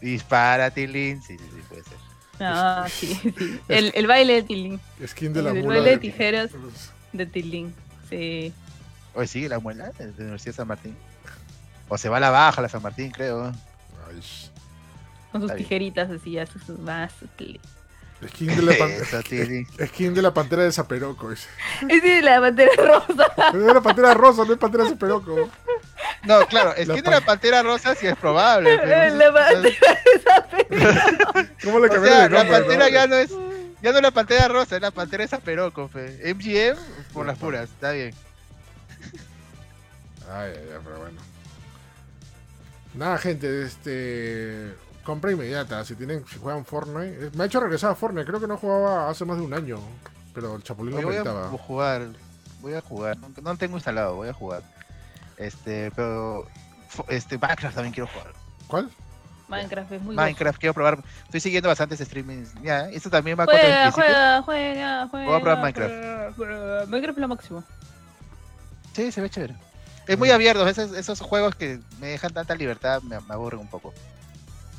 Dispara, 0.00 0.70
Tilín. 0.70 1.22
Sí, 1.22 1.36
sí, 1.38 1.44
sí, 1.54 1.60
puede 1.68 1.82
ser. 1.84 1.96
Ah, 2.40 2.86
sí, 2.90 3.14
sí. 3.22 3.60
El, 3.68 3.92
el 3.94 4.06
baile 4.06 4.34
de 4.34 4.42
Tilín. 4.42 4.80
Skin 5.06 5.32
de 5.32 5.42
la 5.42 5.50
El 5.50 5.56
mula. 5.62 5.68
baile 5.76 5.84
de 5.90 5.96
de- 5.96 5.98
tijeras. 6.02 6.50
De 7.12 7.24
Tilín. 7.26 7.74
Sí. 8.10 8.52
Oye, 9.14 9.26
sí, 9.26 9.48
la 9.48 9.58
muela 9.58 9.90
de 9.98 10.06
la 10.06 10.12
Universidad 10.18 10.52
de 10.52 10.56
San 10.56 10.68
Martín. 10.68 10.96
O 11.88 11.96
se 11.96 12.08
va 12.10 12.18
a 12.18 12.20
la 12.20 12.30
baja, 12.30 12.60
la 12.60 12.68
San 12.68 12.82
Martín, 12.82 13.10
creo. 13.10 13.46
Ay, 14.08 14.20
Con 15.32 15.42
sus 15.42 15.54
tijeritas 15.54 16.10
así, 16.10 16.38
hace 16.38 16.58
sus 16.60 16.78
más. 16.78 17.12
Skin 18.28 18.46
de 18.56 18.62
la, 18.62 18.74
skin 19.86 20.14
de 20.14 20.22
la 20.22 20.32
pantera 20.32 20.62
de 20.62 20.72
Zaperoco. 20.72 21.28
dice. 21.30 21.48
Es 21.88 22.02
de 22.02 22.22
la 22.22 22.40
bandera 22.40 22.72
rosa. 22.76 23.26
Es 23.48 23.54
la 23.74 23.80
pantera 23.82 24.14
rosa, 24.14 24.44
no 24.46 24.52
es 24.54 24.58
pantera 24.58 24.84
de 24.84 24.90
Zaperoco. 24.90 25.50
No, 26.24 26.46
claro, 26.46 26.72
skin 26.72 26.86
de 26.94 27.02
la 27.02 27.18
pan- 27.18 27.24
pantera 27.26 27.62
rosa 27.62 27.94
sí 27.94 28.06
es 28.06 28.16
probable. 28.16 28.78
pero- 28.82 29.14
La 29.16 29.30
bandera 29.30 30.00
de 30.58 30.64
película. 30.64 31.50
¿Cómo 31.62 31.78
le 31.80 31.86
O 31.86 31.90
cambiaron 31.90 32.02
sea, 32.02 32.24
el 32.26 32.32
la 32.32 32.48
pantera 32.58 32.84
no? 32.86 32.88
ya 32.88 33.06
no 33.06 33.16
es 33.16 33.30
ya 33.82 33.90
no 33.92 33.96
es 33.98 34.02
la 34.02 34.10
pantera 34.10 34.48
rosa, 34.48 34.76
es 34.76 34.82
la 34.82 34.90
pantera 34.90 35.22
esa 35.22 35.38
peroco, 35.38 35.86
fe. 35.88 36.18
MGM 36.34 36.78
por 37.12 37.26
las 37.26 37.36
puras, 37.38 37.64
está 37.68 37.90
bien. 37.90 38.14
Ay, 40.32 40.52
ay, 40.56 40.68
ay, 40.72 40.78
pero 40.82 40.98
bueno. 40.98 41.20
Nada, 42.94 43.18
gente, 43.18 43.62
este. 43.62 44.74
Compra 45.06 45.30
inmediata. 45.30 45.84
Si 45.84 45.94
tienen, 45.94 46.26
si 46.26 46.36
juegan 46.38 46.64
Fortnite. 46.64 47.26
Eh, 47.26 47.30
Me 47.34 47.44
ha 47.44 47.46
hecho 47.46 47.60
regresar 47.60 47.92
a 47.92 47.94
Fortnite. 47.94 48.26
Creo 48.26 48.40
que 48.40 48.48
no 48.48 48.56
jugaba 48.56 49.08
hace 49.08 49.24
más 49.24 49.38
de 49.38 49.44
un 49.44 49.54
año. 49.54 49.78
Pero 50.34 50.56
el 50.56 50.62
Chapulín 50.64 50.94
Oye, 50.94 51.02
lo 51.02 51.08
voy 51.08 51.16
a 51.16 51.48
jugar, 51.58 52.08
voy 52.60 52.74
a 52.74 52.80
jugar, 52.82 53.16
no 53.16 53.52
lo 53.52 53.56
tengo 53.56 53.76
instalado, 53.76 54.16
voy 54.16 54.28
a 54.28 54.34
jugar. 54.34 54.62
Este, 55.38 55.90
pero 55.92 56.46
este 57.08 57.38
Minecraft 57.38 57.74
también 57.74 57.94
quiero 57.94 58.10
jugar. 58.12 58.32
¿Cuál? 58.66 58.90
Minecraft 59.48 59.92
es 59.92 60.02
muy 60.02 60.16
Minecraft 60.16 60.58
quiero 60.58 60.74
probar. 60.74 60.98
Estoy 61.24 61.40
siguiendo 61.40 61.68
bastantes 61.68 62.00
streamings. 62.00 62.52
Ya, 62.62 62.90
esto 62.90 63.08
también 63.08 63.38
va 63.38 63.44
a 63.44 63.46
Juega, 63.46 63.90
4.25. 63.90 63.92
juega, 63.92 64.42
juega, 64.42 65.08
juega. 65.08 65.26
Voy 65.26 65.36
a 65.36 65.40
probar 65.40 65.58
Minecraft. 65.60 66.36
juega, 66.36 66.86
Minecraft 66.86 67.18
es 67.18 67.22
lo 67.22 67.28
máximo. 67.28 67.64
Sí, 68.92 69.12
se 69.12 69.20
ve 69.20 69.30
chévere. 69.30 69.54
Es 70.06 70.18
muy 70.18 70.30
abierto, 70.30 70.68
esos, 70.68 70.92
esos 70.92 71.20
juegos 71.20 71.54
que 71.54 71.80
me 72.00 72.08
dejan 72.08 72.32
tanta 72.32 72.54
libertad 72.54 73.00
me, 73.02 73.20
me 73.20 73.34
aburren 73.34 73.60
un 73.60 73.68
poco. 73.68 73.94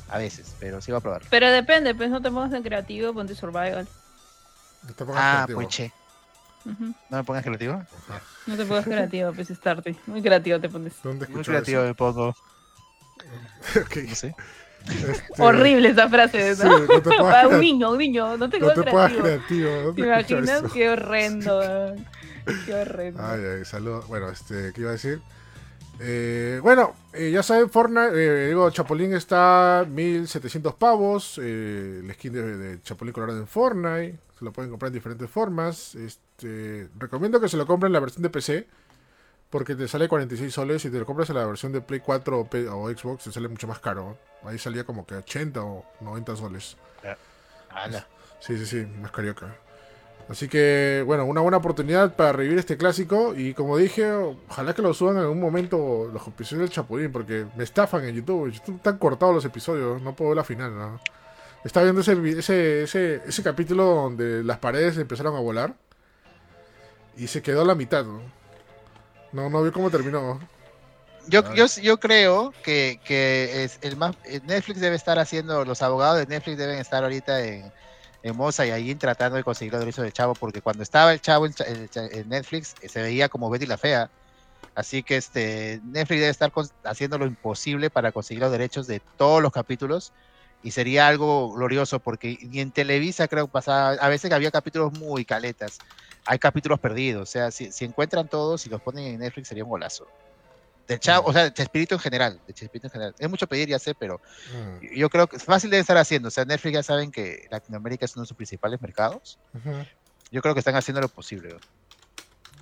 A 0.08 0.18
veces, 0.18 0.54
pero 0.58 0.80
sí 0.80 0.90
va 0.92 0.98
a 0.98 1.00
probar. 1.00 1.22
Pero 1.30 1.50
depende, 1.50 1.94
pues 1.94 2.10
no 2.10 2.20
te 2.22 2.30
pongas 2.30 2.52
en 2.52 2.62
creativo, 2.62 3.12
ponte 3.12 3.34
survival. 3.34 3.86
No 4.86 4.94
te 4.94 5.04
pongas 5.04 5.22
Ah, 5.22 5.30
creativo. 5.46 5.58
pues 5.60 5.68
che. 5.68 5.92
¿No 7.10 7.16
me 7.18 7.24
pongas 7.24 7.44
creativo? 7.44 7.72
Ajá. 7.74 8.20
No 8.46 8.56
te 8.56 8.64
pongas 8.64 8.84
creativo, 8.84 9.32
pues 9.32 9.48
starte. 9.48 9.96
Muy 10.06 10.22
creativo 10.22 10.60
te 10.60 10.68
pones. 10.68 10.94
¿Dónde 11.02 11.26
Muy 11.28 11.42
creativo 11.44 11.82
me 11.82 11.94
pongo. 11.94 12.30
eso? 12.30 12.38
Ok, 13.80 13.96
No 14.08 14.14
sé. 14.14 14.34
este, 14.88 15.42
Horrible 15.42 15.88
esa 15.88 16.08
frase, 16.08 16.54
Sí, 16.54 16.62
¿no? 16.64 16.78
no 16.78 16.86
te 16.86 17.00
pongas 17.18 17.44
A 17.44 17.48
un 17.48 17.60
niño, 17.60 17.90
un 17.90 17.98
niño, 17.98 18.36
no 18.38 18.48
te 18.48 18.58
No 18.58 18.66
pongas 18.66 18.84
te 18.84 18.90
pongas 18.90 19.12
creativo. 19.12 19.22
creativo. 19.22 19.70
¿Te 19.70 19.84
¿Dónde 19.84 20.02
escuchó 20.02 20.38
imaginas? 20.38 20.62
eso? 20.64 20.72
Qué 20.72 20.88
horrendo. 20.88 21.94
Qué 22.64 22.74
horrendo. 22.74 23.22
Ay, 23.22 23.40
ay, 23.58 23.64
saludos. 23.64 24.06
Bueno, 24.08 24.30
este, 24.30 24.72
¿qué 24.72 24.80
iba 24.82 24.90
a 24.90 24.92
decir? 24.94 25.20
Eh, 26.00 26.60
bueno, 26.62 26.94
eh, 27.12 27.30
ya 27.30 27.42
saben, 27.42 27.68
Fortnite, 27.70 28.10
eh, 28.14 28.48
digo, 28.48 28.70
Chapulín 28.70 29.14
está 29.14 29.84
1700 29.88 30.74
pavos. 30.74 31.38
eh, 31.42 32.00
el 32.04 32.12
skin 32.14 32.32
de, 32.32 32.56
de 32.56 32.82
Chapulín 32.82 33.12
Colorado 33.12 33.38
en 33.40 33.46
Fortnite. 33.48 34.18
Se 34.38 34.44
lo 34.44 34.52
pueden 34.52 34.70
comprar 34.70 34.88
en 34.88 34.94
diferentes 34.94 35.28
formas. 35.28 35.94
Este, 35.96 36.88
recomiendo 36.98 37.40
que 37.40 37.48
se 37.48 37.56
lo 37.56 37.66
compren 37.66 37.88
en 37.90 37.94
la 37.94 38.00
versión 38.00 38.22
de 38.22 38.30
PC. 38.30 38.68
Porque 39.50 39.74
te 39.74 39.88
sale 39.88 40.08
46 40.08 40.52
soles. 40.52 40.82
Si 40.82 40.90
te 40.90 40.98
lo 40.98 41.06
compras 41.06 41.30
en 41.30 41.36
la 41.36 41.46
versión 41.46 41.72
de 41.72 41.80
Play 41.80 42.00
4 42.00 42.38
o, 42.38 42.44
P- 42.48 42.68
o 42.68 42.88
Xbox, 42.90 43.24
te 43.24 43.32
sale 43.32 43.48
mucho 43.48 43.66
más 43.66 43.80
caro. 43.80 44.18
Ahí 44.44 44.58
salía 44.58 44.84
como 44.84 45.04
que 45.06 45.14
80 45.16 45.62
o 45.62 45.84
90 46.00 46.36
soles. 46.36 46.76
Ala. 47.70 48.06
Sí, 48.40 48.56
sí, 48.58 48.66
sí, 48.66 48.86
más 49.00 49.10
carioca. 49.10 49.56
Así 50.28 50.46
que, 50.46 51.02
bueno, 51.06 51.24
una 51.24 51.40
buena 51.40 51.56
oportunidad 51.56 52.14
para 52.14 52.32
revivir 52.32 52.58
este 52.58 52.76
clásico. 52.76 53.34
Y 53.34 53.54
como 53.54 53.78
dije, 53.78 54.10
ojalá 54.12 54.74
que 54.74 54.82
lo 54.82 54.92
suban 54.92 55.16
en 55.16 55.22
algún 55.22 55.40
momento 55.40 56.10
los 56.12 56.26
episodios 56.26 56.68
del 56.68 56.74
Chapulín, 56.74 57.10
porque 57.10 57.46
me 57.56 57.64
están 57.64 57.88
en 58.04 58.14
YouTube. 58.14 58.52
YouTube 58.52 58.76
están 58.76 58.98
cortados 58.98 59.34
los 59.34 59.44
episodios, 59.46 60.02
no 60.02 60.14
puedo 60.14 60.30
ver 60.30 60.36
la 60.36 60.44
final. 60.44 60.76
¿no? 60.76 61.00
Estaba 61.64 61.84
viendo 61.84 62.02
ese, 62.02 62.12
ese, 62.38 62.82
ese, 62.82 63.22
ese 63.26 63.42
capítulo 63.42 63.84
donde 63.84 64.44
las 64.44 64.58
paredes 64.58 64.98
empezaron 64.98 65.34
a 65.34 65.40
volar 65.40 65.74
y 67.16 67.26
se 67.26 67.40
quedó 67.40 67.62
a 67.62 67.64
la 67.64 67.74
mitad. 67.74 68.04
No, 68.04 68.20
no, 69.32 69.48
no 69.48 69.62
vi 69.62 69.70
cómo 69.70 69.90
terminó. 69.90 70.38
Yo, 71.26 71.54
yo, 71.54 71.66
yo 71.82 72.00
creo 72.00 72.52
que, 72.62 73.00
que 73.04 73.64
es 73.64 73.78
el 73.82 73.96
más 73.96 74.16
eh, 74.24 74.40
Netflix 74.46 74.80
debe 74.80 74.96
estar 74.96 75.18
haciendo, 75.18 75.64
los 75.64 75.82
abogados 75.82 76.18
de 76.18 76.26
Netflix 76.26 76.56
deben 76.56 76.78
estar 76.78 77.02
ahorita 77.02 77.44
en, 77.44 77.70
en 78.22 78.36
Moza 78.36 78.66
y 78.66 78.70
allí 78.70 78.94
tratando 78.94 79.36
de 79.36 79.44
conseguir 79.44 79.72
los 79.72 79.80
derechos 79.80 80.02
del 80.02 80.12
chavo, 80.12 80.34
porque 80.34 80.60
cuando 80.60 80.82
estaba 80.82 81.12
el 81.12 81.20
chavo 81.20 81.46
en, 81.46 82.28
Netflix 82.28 82.74
eh, 82.82 82.88
se 82.88 83.02
veía 83.02 83.28
como 83.28 83.50
Betty 83.50 83.66
la 83.66 83.78
Fea. 83.78 84.10
Así 84.74 85.02
que 85.02 85.16
este 85.16 85.80
Netflix 85.84 86.20
debe 86.20 86.30
estar 86.30 86.52
haciendo 86.84 87.18
lo 87.18 87.26
imposible 87.26 87.90
para 87.90 88.12
conseguir 88.12 88.42
los 88.42 88.52
derechos 88.52 88.86
de 88.86 89.00
todos 89.16 89.42
los 89.42 89.52
capítulos 89.52 90.12
y 90.62 90.70
sería 90.70 91.08
algo 91.08 91.52
glorioso 91.52 92.00
porque 92.00 92.38
ni 92.42 92.60
en 92.60 92.72
Televisa 92.72 93.28
creo 93.28 93.48
pasaba, 93.48 93.90
a 93.92 94.08
veces 94.08 94.30
había 94.32 94.50
capítulos 94.50 94.92
muy 94.92 95.24
caletas, 95.24 95.78
hay 96.24 96.38
capítulos 96.38 96.80
perdidos, 96.80 97.28
o 97.28 97.32
sea, 97.32 97.50
si, 97.50 97.72
si 97.72 97.84
encuentran 97.84 98.28
todos 98.28 98.66
y 98.66 98.70
los 98.70 98.80
ponen 98.80 99.06
en 99.06 99.20
Netflix 99.20 99.48
sería 99.48 99.64
un 99.64 99.70
golazo. 99.70 100.06
Del 100.88 100.98
Chavo, 101.00 101.28
o 101.28 101.32
sea, 101.34 101.44
de 101.44 101.52
Chespirito 101.52 101.94
en 101.96 102.00
general, 102.00 102.40
de 102.46 102.54
Chespirito 102.54 102.86
en 102.86 102.90
general. 102.90 103.14
Es 103.18 103.28
mucho 103.28 103.46
pedir, 103.46 103.68
ya 103.68 103.78
sé, 103.78 103.94
pero 103.94 104.20
Mm, 104.54 104.96
yo 104.96 105.10
creo 105.10 105.26
que 105.26 105.36
es 105.36 105.44
fácil 105.44 105.68
de 105.70 105.78
estar 105.78 105.96
haciendo. 105.98 106.28
O 106.28 106.30
sea, 106.30 106.44
Netflix 106.46 106.72
ya 106.74 106.82
saben 106.82 107.10
que 107.12 107.46
Latinoamérica 107.50 108.06
es 108.06 108.16
uno 108.16 108.22
de 108.22 108.28
sus 108.28 108.36
principales 108.36 108.80
mercados. 108.80 109.38
ujú. 109.54 109.70
Yo 110.30 110.40
creo 110.42 110.54
que 110.54 110.60
están 110.60 110.76
haciendo 110.76 111.00
lo 111.00 111.08
posible. 111.08 111.50
¿no? 111.50 111.58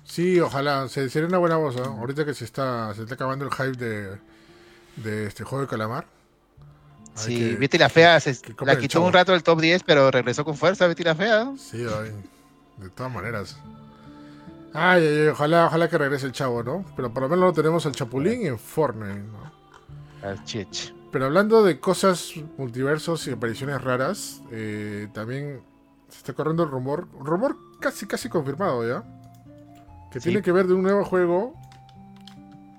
Sí, 0.05 0.39
ojalá. 0.39 0.87
Se, 0.89 1.09
sería 1.09 1.27
una 1.27 1.37
buena 1.37 1.57
voz, 1.57 1.75
¿no? 1.75 1.83
Ahorita 1.85 2.25
que 2.25 2.33
se 2.33 2.45
está, 2.45 2.93
se 2.95 3.01
está 3.03 3.15
acabando 3.15 3.45
el 3.45 3.51
hype 3.51 3.77
de, 3.83 4.17
de 4.97 5.27
este 5.27 5.43
juego 5.43 5.63
de 5.63 5.69
calamar. 5.69 6.05
Hay 7.17 7.23
Sí, 7.23 7.37
que- 7.37 7.55
Betty 7.55 7.77
la 7.77 7.89
Fea 7.89 8.19
se, 8.19 8.39
que 8.41 8.53
la 8.65 8.77
quitó 8.77 9.01
un 9.01 9.11
rato 9.13 9.31
del 9.31 9.43
top 9.43 9.59
10, 9.61 9.83
pero 9.83 10.11
regresó 10.11 10.45
con 10.45 10.55
fuerza 10.55 10.85
Betty 10.87 11.03
la 11.03 11.15
Fea. 11.15 11.51
Sí, 11.57 11.77
ay, 11.83 12.11
de 12.77 12.89
todas 12.91 13.11
maneras. 13.11 13.57
Ay, 14.79 15.03
ay, 15.03 15.27
ojalá, 15.29 15.65
ojalá 15.65 15.89
que 15.89 15.97
regrese 15.97 16.27
el 16.27 16.33
chavo, 16.33 16.61
¿no? 16.61 16.85
Pero 16.95 17.11
por 17.11 17.23
lo 17.23 17.29
menos 17.29 17.45
lo 17.45 17.53
tenemos 17.53 17.85
al 17.87 17.93
Chapulín 17.93 18.45
en 18.45 18.59
Fortnite, 18.59 19.23
¿no? 19.23 19.51
Al 20.27 20.43
Chich. 20.43 20.93
Pero 21.11 21.25
hablando 21.25 21.63
de 21.63 21.79
cosas, 21.79 22.31
multiversos 22.57 23.27
y 23.27 23.31
apariciones 23.31 23.81
raras, 23.81 24.41
eh, 24.51 25.07
también 25.13 25.61
se 26.09 26.17
está 26.17 26.33
corriendo 26.33 26.63
el 26.63 26.69
rumor, 26.69 27.07
rumor 27.19 27.57
casi 27.79 28.05
casi 28.05 28.29
confirmado 28.29 28.87
ya, 28.87 29.03
que 30.11 30.19
Sí. 30.19 30.25
tiene 30.29 30.43
que 30.43 30.51
ver 30.51 30.67
de 30.67 30.73
un 30.75 30.83
nuevo 30.83 31.03
juego 31.05 31.53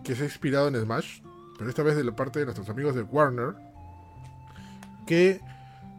que 0.04 0.14
se 0.14 0.22
ha 0.22 0.26
inspirado 0.26 0.68
en 0.68 0.76
Smash, 0.80 1.20
pero 1.58 1.68
esta 1.68 1.82
vez 1.82 1.96
de 1.96 2.04
la 2.04 2.12
parte 2.14 2.38
de 2.38 2.44
nuestros 2.44 2.68
amigos 2.68 2.94
de 2.94 3.02
Warner, 3.02 3.54
que 5.06 5.40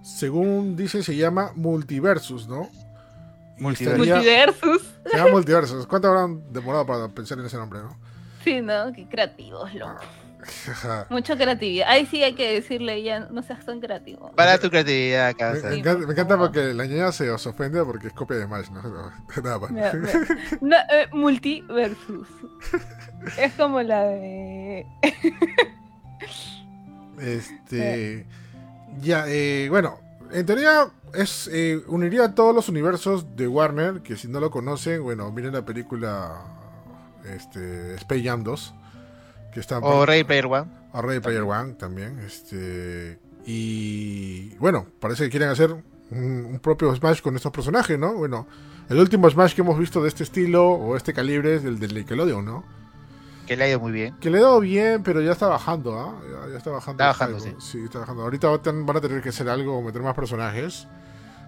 según 0.01 0.77
dice 0.77 1.03
se 1.03 1.15
llama 1.17 1.51
Multiversus, 1.55 2.47
¿no? 2.47 2.69
Multiversus. 3.59 4.07
Multiversus. 4.07 4.81
Se 5.09 5.17
llama 5.17 5.31
Multiversus. 5.31 5.87
¿Cuánto 5.87 6.07
habrán 6.09 6.51
demorado 6.51 6.85
para 6.85 7.07
pensar 7.09 7.39
en 7.39 7.45
ese 7.45 7.57
nombre, 7.57 7.79
no? 7.79 7.97
Sí, 8.43 8.61
no, 8.61 8.91
qué 8.93 9.07
creativos, 9.07 9.73
loco. 9.73 9.99
Ajá. 10.69 11.05
Mucha 11.09 11.35
creatividad. 11.35 11.89
Ahí 11.89 12.05
sí 12.05 12.23
hay 12.23 12.33
que 12.33 12.53
decirle 12.53 13.03
ya, 13.03 13.19
no 13.19 13.43
seas 13.43 13.65
tan 13.65 13.79
creativo. 13.81 14.31
Para 14.35 14.57
tu 14.57 14.69
creatividad, 14.69 15.27
Me, 15.29 15.35
causa. 15.35 15.69
me 15.69 15.75
encanta, 15.77 16.37
me 16.37 16.45
porque 16.45 16.73
la 16.73 16.85
ñaña 16.85 17.11
se 17.11 17.29
os 17.29 17.45
ofende 17.45 17.83
porque 17.83 18.07
es 18.07 18.13
copia 18.13 18.37
de 18.37 18.45
Smash, 18.45 18.69
¿no? 18.69 18.81
No, 18.81 19.11
Nada 19.43 19.59
más. 19.59 19.71
Mira, 19.71 19.93
mira. 19.93 20.19
No, 20.61 20.77
eh, 20.77 21.07
multiversus. 21.11 22.27
Es 23.37 23.51
como 23.55 23.81
la 23.81 24.03
de. 24.03 24.85
Este. 27.19 28.25
Ya, 29.01 29.25
eh, 29.27 29.67
bueno. 29.69 29.99
En 30.31 30.45
teoría 30.45 30.91
es 31.13 31.49
eh, 31.51 31.81
uniría 31.87 32.25
a 32.25 32.35
todos 32.35 32.53
los 32.53 32.69
universos 32.69 33.35
de 33.35 33.47
Warner, 33.47 34.01
que 34.01 34.15
si 34.15 34.27
no 34.27 34.39
lo 34.39 34.51
conocen, 34.51 35.01
bueno, 35.01 35.31
miren 35.31 35.53
la 35.53 35.65
película 35.65 36.41
este, 37.25 37.95
Space 37.95 38.23
Jam 38.23 38.43
2, 38.43 38.73
que 39.53 39.59
está 39.59 39.79
O 39.79 40.05
Ray 40.05 40.23
Player 40.23 40.45
One. 40.45 40.67
a 40.93 41.01
Ready 41.01 41.19
Player 41.19 41.43
One 41.43 41.73
también. 41.73 42.19
Este, 42.19 43.19
y 43.45 44.55
bueno, 44.57 44.85
parece 44.99 45.23
que 45.23 45.29
quieren 45.29 45.49
hacer 45.49 45.71
un, 45.71 45.83
un 46.11 46.59
propio 46.59 46.93
Smash 46.95 47.21
con 47.21 47.35
estos 47.35 47.51
personajes, 47.51 47.97
¿no? 47.97 48.13
Bueno, 48.13 48.47
el 48.89 48.99
último 48.99 49.29
Smash 49.29 49.53
que 49.53 49.61
hemos 49.61 49.77
visto 49.79 50.01
de 50.01 50.09
este 50.09 50.23
estilo 50.23 50.69
o 50.69 50.95
este 50.95 51.13
calibre 51.13 51.55
es 51.55 51.63
el 51.63 51.79
del 51.79 51.93
Nickelodeon, 51.93 52.45
¿no? 52.45 52.78
Que 53.49 53.57
le 53.57 53.63
ha 53.63 53.69
ido 53.69 53.79
muy 53.79 53.91
bien. 53.91 54.15
Que 54.19 54.29
le 54.29 54.37
ha 54.37 54.41
dado 54.41 54.59
bien, 54.59 55.01
pero 55.01 55.21
ya 55.21 55.31
está 55.31 55.47
bajando, 55.47 55.97
¿ah? 55.97 56.13
Ya, 56.21 56.51
ya 56.51 56.57
está 56.59 56.69
bajando. 56.69 57.03
Está 57.03 57.07
bajando, 57.07 57.39
hype, 57.39 57.59
Sí, 57.59 57.79
está 57.83 57.97
bajando. 57.97 58.21
Ahorita 58.21 58.47
van 58.47 58.95
a 58.95 58.99
a 58.99 59.01
tener 59.01 59.23
que 59.23 59.29
hacer 59.29 59.49
algo, 59.49 59.81
meter 59.81 60.03
más 60.03 60.13
personajes. 60.13 60.87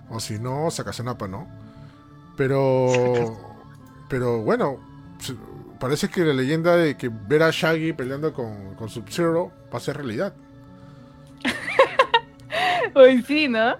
O 0.09 0.19
si 0.19 0.39
no, 0.39 0.71
Sakasenapa, 0.71 1.27
¿no? 1.27 1.47
Pero. 2.35 3.37
pero 4.09 4.41
bueno, 4.41 4.79
parece 5.79 6.09
que 6.09 6.21
la 6.25 6.33
leyenda 6.33 6.75
de 6.75 6.97
que 6.97 7.09
ver 7.09 7.43
a 7.43 7.51
Shaggy 7.51 7.93
peleando 7.93 8.33
con, 8.33 8.73
con 8.73 8.89
Sub-Zero 8.89 9.51
va 9.71 9.77
a 9.77 9.79
ser 9.79 9.97
realidad. 9.97 10.33
Hoy 12.95 13.21
sí, 13.27 13.47
¿no? 13.47 13.75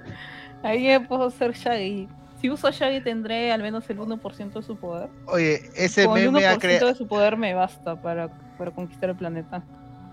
Ahí 0.61 0.83
ya 0.83 0.99
puedo 1.07 1.31
ser 1.31 1.53
Shaggy. 1.53 2.07
Si 2.41 2.49
uso 2.49 2.71
Shaggy 2.71 3.01
tendré 3.01 3.51
al 3.51 3.61
menos 3.61 3.87
el 3.89 3.99
1% 3.99 4.53
de 4.53 4.61
su 4.63 4.75
poder. 4.75 5.09
Oye, 5.27 5.69
ese 5.75 6.05
Con 6.05 6.17
el 6.17 6.31
meme, 6.31 6.47
ha 6.47 6.55
1% 6.55 6.59
crea- 6.59 6.83
de 6.85 6.95
su 6.95 7.07
poder 7.07 7.37
me 7.37 7.53
basta 7.53 8.01
para, 8.01 8.29
para 8.57 8.71
conquistar 8.71 9.11
el 9.11 9.15
planeta. 9.15 9.63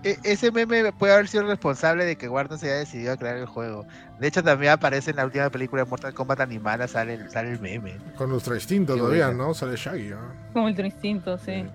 e- 0.03 0.17
ese 0.23 0.51
meme 0.51 0.93
puede 0.93 1.11
haber 1.13 1.27
sido 1.27 1.43
responsable 1.47 2.05
de 2.05 2.15
que 2.15 2.29
Warner 2.29 2.57
se 2.59 2.67
haya 2.67 2.77
decidido 2.79 3.13
a 3.13 3.17
crear 3.17 3.35
el 3.37 3.47
juego. 3.47 3.85
De 4.19 4.27
hecho, 4.27 4.43
también 4.43 4.71
aparece 4.73 5.09
en 5.09 5.17
la 5.17 5.25
última 5.25 5.49
película 5.49 5.83
de 5.83 5.89
Mortal 5.89 6.13
Kombat 6.13 6.39
animada, 6.41 6.87
sale, 6.87 7.15
el- 7.15 7.29
sale 7.31 7.51
el 7.51 7.59
meme. 7.59 7.97
Con 8.15 8.29
nuestro 8.29 8.53
instinto 8.55 8.93
Qué 8.93 8.99
todavía. 8.99 9.31
¿no? 9.31 9.53
Sale 9.55 9.75
Shaggy. 9.75 10.13
Como 10.53 10.67
el 10.69 10.85
instinto, 10.85 11.37
sí. 11.39 11.65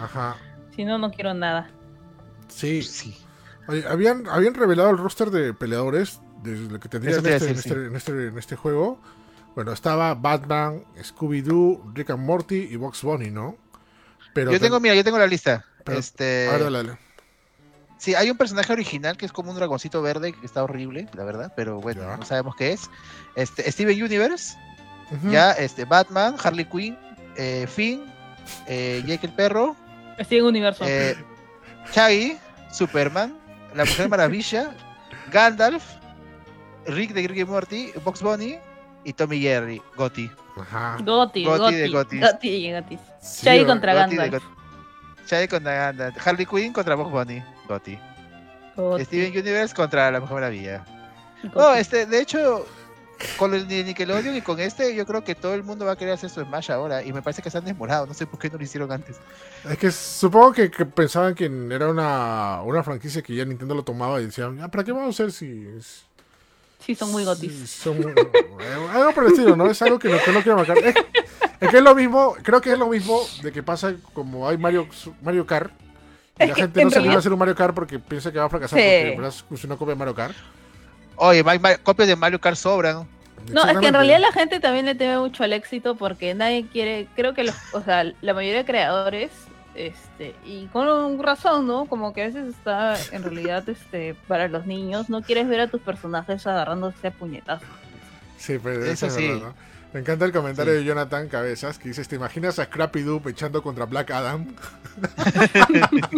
Ajá. 0.00 0.36
Si 0.76 0.84
no, 0.84 0.96
no 0.96 1.10
quiero 1.10 1.34
nada. 1.34 1.68
Sí. 2.48 2.82
Sí. 2.82 3.16
Oye, 3.66 3.84
habían, 3.88 4.28
habían 4.28 4.54
revelado 4.54 4.90
el 4.90 4.98
roster 4.98 5.30
de 5.30 5.54
peleadores 5.54 6.20
de 6.42 6.56
lo 6.56 6.78
que 6.78 6.88
tendría 6.88 7.16
en 7.16 7.26
este, 7.26 7.50
este, 7.50 7.72
en, 7.86 7.96
este, 7.96 8.26
en 8.28 8.38
este 8.38 8.56
juego. 8.56 9.00
Bueno, 9.54 9.72
estaba 9.72 10.14
Batman, 10.14 10.84
Scooby-Doo, 11.00 11.92
Rick 11.94 12.10
and 12.10 12.24
Morty 12.24 12.68
y 12.70 12.76
Box 12.76 13.02
Bunny, 13.02 13.30
¿no? 13.30 13.56
Pero 14.32 14.50
yo 14.50 14.58
tengo, 14.58 14.80
mira, 14.80 14.94
yo 14.94 15.04
tengo 15.04 15.18
la 15.18 15.26
lista. 15.26 15.64
Pero- 15.84 15.98
este, 15.98 16.48
A 16.48 16.52
ver, 16.52 16.64
dale, 16.64 16.78
dale. 16.78 16.98
sí, 17.98 18.14
hay 18.14 18.30
un 18.30 18.36
personaje 18.36 18.72
original 18.72 19.16
que 19.16 19.26
es 19.26 19.32
como 19.32 19.50
un 19.50 19.56
dragoncito 19.56 20.02
verde 20.02 20.32
que 20.32 20.44
está 20.44 20.64
horrible, 20.64 21.08
la 21.14 21.24
verdad, 21.24 21.52
pero 21.54 21.80
bueno, 21.80 22.02
Ya. 22.02 22.16
no 22.16 22.24
sabemos 22.24 22.56
qué 22.56 22.72
es. 22.72 22.90
Este, 23.36 23.70
Steven 23.70 24.02
Universe, 24.02 24.56
ya, 25.30 25.52
este, 25.52 25.84
Batman, 25.84 26.34
Harley 26.42 26.64
Quinn, 26.64 26.98
eh, 27.36 27.66
Finn, 27.72 28.02
eh, 28.66 29.02
Jake 29.06 29.26
el 29.26 29.32
perro, 29.34 29.76
Estoy 30.18 30.38
en 30.38 30.46
universo. 30.46 30.84
eh, 30.86 31.16
Shaggy, 31.92 32.38
Superman, 32.72 33.36
la 33.74 33.84
Mujer 33.84 34.08
Maravilla, 34.08 34.74
Gandalf, 35.32 35.84
Rick 36.86 37.12
de 37.12 37.28
Rick 37.28 37.38
y 37.38 37.44
Morty, 37.44 37.92
Box 38.04 38.20
Bunny 38.22 38.58
y 39.04 39.12
Tommy 39.12 39.40
Jerry, 39.40 39.80
Gotti. 39.96 40.30
Ajá. 40.56 40.96
Goti, 41.04 41.44
Goti 41.44 41.58
Goti, 41.60 41.76
de 41.76 41.88
Goti, 41.88 42.20
Gotis. 42.20 42.72
Goti. 42.72 42.98
Sí, 43.20 43.44
Shaggy 43.46 43.64
contra 43.64 43.94
Gotti 43.94 44.16
Gandalf. 44.16 44.44
Gotti. 44.44 45.26
Shaggy 45.26 45.48
contra 45.48 45.74
Gandalf. 45.74 46.26
Harley 46.26 46.46
Quinn 46.46 46.72
contra 46.72 46.94
Bob 46.94 47.10
Bunny. 47.10 47.42
Gotti. 47.68 47.98
Goti, 48.76 49.04
Steven 49.04 49.32
Universe 49.32 49.74
contra 49.74 50.10
la 50.10 50.20
Mujer 50.20 50.34
Maravilla. 50.34 50.84
No, 51.54 51.74
este, 51.74 52.06
de 52.06 52.20
hecho, 52.20 52.66
con 53.36 53.52
el 53.54 53.68
de 53.68 53.84
Nickelodeon 53.84 54.36
y 54.36 54.40
con 54.40 54.58
este, 54.60 54.94
yo 54.94 55.04
creo 55.06 55.22
que 55.22 55.34
todo 55.34 55.54
el 55.54 55.62
mundo 55.62 55.84
va 55.84 55.92
a 55.92 55.96
querer 55.96 56.14
hacer 56.14 56.30
su 56.30 56.40
Smash 56.40 56.70
ahora. 56.70 57.02
Y 57.02 57.12
me 57.12 57.20
parece 57.22 57.42
que 57.42 57.50
se 57.50 57.58
han 57.58 57.64
demorado. 57.64 58.06
No 58.06 58.14
sé 58.14 58.26
por 58.26 58.38
qué 58.38 58.48
no 58.48 58.58
lo 58.58 58.64
hicieron 58.64 58.90
antes. 58.90 59.16
Es 59.68 59.78
que 59.78 59.90
supongo 59.90 60.52
que, 60.52 60.70
que 60.70 60.86
pensaban 60.86 61.34
que 61.34 61.44
era 61.70 61.88
una, 61.88 62.62
una 62.62 62.82
franquicia 62.82 63.22
que 63.22 63.34
ya 63.34 63.44
Nintendo 63.44 63.74
lo 63.74 63.82
tomaba 63.82 64.20
y 64.20 64.26
decían, 64.26 64.60
"Ah, 64.62 64.68
¿para 64.68 64.84
qué 64.84 64.92
vamos 64.92 65.08
a 65.08 65.10
hacer 65.24 65.32
si... 65.32 65.66
Sí, 66.84 66.94
son 66.94 67.10
muy 67.12 67.22
si 67.22 67.28
gotis. 67.28 67.70
son 67.70 68.00
muy- 68.00 68.12
algo 68.92 69.12
por 69.12 69.24
el 69.24 69.30
estilo, 69.32 69.56
¿no? 69.56 69.66
Es 69.70 69.80
algo 69.82 69.98
que 69.98 70.08
no, 70.08 70.18
que 70.22 70.32
no 70.32 70.42
quiero 70.42 70.56
marcar. 70.58 70.78
Es, 70.78 70.94
es 71.60 71.68
que 71.70 71.76
es 71.78 71.82
lo 71.82 71.94
mismo, 71.94 72.34
creo 72.42 72.60
que 72.60 72.72
es 72.72 72.78
lo 72.78 72.88
mismo 72.88 73.20
de 73.42 73.52
que 73.52 73.62
pasa 73.62 73.94
como 74.12 74.48
hay 74.48 74.58
Mario, 74.58 74.86
Mario 75.22 75.46
Kart. 75.46 75.72
Y 76.38 76.46
la 76.46 76.54
gente 76.54 76.80
en 76.80 76.88
no 76.88 76.90
se 76.90 76.98
anima 76.98 77.14
a 77.14 77.18
hacer 77.18 77.32
un 77.32 77.38
Mario 77.38 77.54
Kart 77.54 77.74
porque 77.74 77.98
piensa 77.98 78.30
que 78.32 78.38
va 78.38 78.46
a 78.46 78.48
fracasar 78.50 78.78
Sí. 78.78 78.84
porque 78.84 79.10
en 79.12 79.16
verdad 79.20 79.34
es 79.52 79.64
una 79.64 79.76
copia 79.76 79.94
de 79.94 79.98
Mario 79.98 80.14
Kart. 80.14 80.34
Oye, 81.16 81.44
copias 81.82 82.08
de 82.08 82.16
Mario 82.16 82.40
Kart 82.40 82.56
sobran. 82.56 83.06
No, 83.52 83.64
es 83.68 83.78
que 83.78 83.88
en 83.88 83.94
realidad 83.94 84.20
la 84.20 84.32
gente 84.32 84.58
también 84.58 84.86
le 84.86 84.94
teme 84.94 85.18
mucho 85.18 85.44
al 85.44 85.52
éxito 85.52 85.94
porque 85.96 86.34
nadie 86.34 86.66
quiere, 86.66 87.08
creo 87.14 87.34
que 87.34 87.44
los, 87.44 87.54
o 87.72 87.82
sea, 87.82 88.04
la 88.20 88.34
mayoría 88.34 88.58
de 88.60 88.64
creadores, 88.64 89.30
este, 89.74 90.34
y 90.44 90.66
con 90.66 91.20
razón, 91.22 91.66
¿no? 91.66 91.86
Como 91.86 92.12
que 92.12 92.22
a 92.22 92.26
veces 92.26 92.54
está 92.54 92.96
en 93.12 93.22
realidad, 93.22 93.68
este, 93.68 94.14
para 94.28 94.48
los 94.48 94.66
niños, 94.66 95.08
no 95.10 95.22
quieres 95.22 95.48
ver 95.48 95.60
a 95.60 95.68
tus 95.68 95.80
personajes 95.80 96.46
agarrándose 96.46 97.08
a 97.08 97.10
puñetazos. 97.10 97.68
Sí, 98.38 98.58
pues 98.58 98.78
Eso 98.78 98.92
eso 98.92 99.06
es 99.06 99.14
sí. 99.14 99.28
verdad, 99.28 99.48
¿no? 99.48 99.54
Me 99.94 100.00
encanta 100.00 100.24
el 100.24 100.32
comentario 100.32 100.72
Sí. 100.72 100.78
de 100.80 100.84
Jonathan 100.84 101.28
Cabezas 101.28 101.78
que 101.78 101.88
dice, 101.88 102.04
¿te 102.04 102.16
imaginas 102.16 102.58
a 102.58 102.64
Scrappy 102.64 103.02
Doo 103.02 103.22
echando 103.28 103.62
contra 103.62 103.86
Black 103.86 104.10
Adam? 104.10 104.46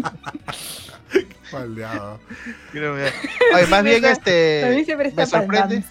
Maldeado. 1.53 2.19
Oye, 2.73 3.13
más 3.69 3.85
bien 3.85 4.05
A 4.05 4.09
mí 4.09 4.13
este. 4.13 4.85
siempre 4.85 5.09
está 5.09 5.23
Me 5.23 5.27
sorprende. 5.27 5.85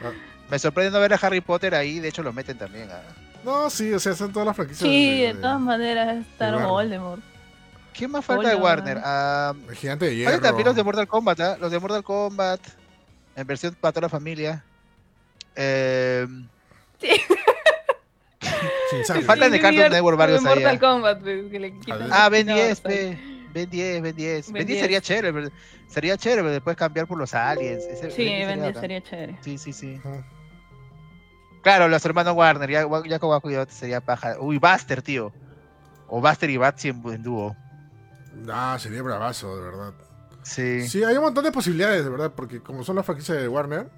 palmando. 0.00 0.20
Me 0.50 0.58
sorprende 0.58 0.90
no 0.90 1.00
ver 1.00 1.14
a 1.14 1.16
Harry 1.16 1.40
Potter 1.40 1.74
ahí. 1.74 2.00
De 2.00 2.08
hecho, 2.08 2.22
lo 2.22 2.32
meten 2.32 2.58
también. 2.58 2.88
ah. 2.90 3.00
No, 3.44 3.70
sí, 3.70 3.92
o 3.92 3.98
sea, 3.98 4.14
son 4.14 4.32
todas 4.32 4.46
las 4.46 4.56
franquicias. 4.56 4.88
Sí, 4.88 5.20
de 5.22 5.34
de- 5.34 5.40
todas 5.40 5.60
maneras 5.60 6.18
está 6.26 6.46
de 6.46 6.52
Warner. 6.52 6.68
Voldemort. 6.70 7.22
¿Quién 7.94 8.10
más 8.10 8.24
falta 8.24 8.48
de. 8.50 8.56
Warner? 8.56 9.00
Ah, 9.04 9.54
El 9.68 9.74
gigante 9.74 10.06
de 10.06 10.16
hierro. 10.16 10.40
también 10.40 10.66
los 10.66 10.76
de 10.76 10.84
Mortal 10.84 11.08
Kombat, 11.08 11.40
¿ah? 11.40 11.56
Los 11.60 11.70
de 11.72 11.78
Mortal 11.78 12.02
Kombat. 12.04 12.60
En 13.36 13.46
versión 13.46 13.74
para 13.80 13.92
toda 13.92 14.06
la 14.06 14.08
familia. 14.08 14.64
Eh, 15.56 16.26
sangre. 19.04 19.24
Faltan 19.24 19.50
de 19.50 19.56
Sí, 19.58 19.62
Cartoon 19.62 19.84
sí, 19.84 19.90
Network 19.90 20.18
varios 20.18 20.42
de 20.42 20.48
Mortal 20.48 20.66
ahí, 20.66 20.78
Kombat, 20.78 21.20
pues, 21.20 21.50
que 21.50 21.60
le 21.60 21.72
quitan- 21.78 22.08
ah, 22.10 22.28
Ben 22.28 22.46
no, 22.46 22.54
10, 22.54 22.70
está- 22.70 22.88
pe. 22.88 23.18
Ben 23.52 23.70
10, 23.70 24.02
Ben 24.02 24.16
10. 24.16 24.46
Ben 24.46 24.52
Ben 24.54 24.66
10 24.66 24.68
10. 24.76 24.80
sería 24.80 25.00
chévere. 25.00 25.32
pero- 25.32 25.50
Sería 25.88 26.16
chévere, 26.18 26.42
pero 26.42 26.52
después 26.52 26.76
cambiar 26.76 27.06
por 27.06 27.18
los 27.18 27.34
aliens. 27.34 27.82
Ese- 27.84 28.10
Sí, 28.10 28.24
Ben 28.24 28.36
10 28.36 28.48
Ben 28.48 28.60
10 28.60 28.66
bacán. 28.68 28.80
sería 28.82 29.02
chévere. 29.02 29.38
Sí, 29.42 29.58
sí, 29.58 29.72
sí. 29.72 30.00
Ujú. 30.04 30.22
Claro, 31.68 31.86
los 31.88 32.02
hermanos 32.02 32.34
Warner. 32.34 32.70
Ya, 32.70 32.86
ya 33.06 33.18
con 33.18 33.28
Waku 33.28 33.50
sería 33.68 34.00
paja. 34.00 34.36
Uy, 34.40 34.56
Buster, 34.56 35.02
tío. 35.02 35.34
O 36.06 36.18
Buster 36.18 36.48
y 36.48 36.56
Batsy 36.56 36.88
en, 36.88 37.06
en 37.06 37.22
dúo. 37.22 37.54
Ah, 38.50 38.78
sería 38.80 39.02
bravazo, 39.02 39.54
de 39.54 39.62
verdad. 39.62 39.92
Sí. 40.42 40.88
Sí, 40.88 41.04
hay 41.04 41.18
un 41.18 41.24
montón 41.24 41.44
de 41.44 41.52
posibilidades, 41.52 42.02
de 42.04 42.08
verdad, 42.08 42.32
porque 42.34 42.62
como 42.62 42.84
son 42.84 42.96
las 42.96 43.04
franquicias 43.04 43.36
de 43.36 43.48
Warner. 43.48 43.90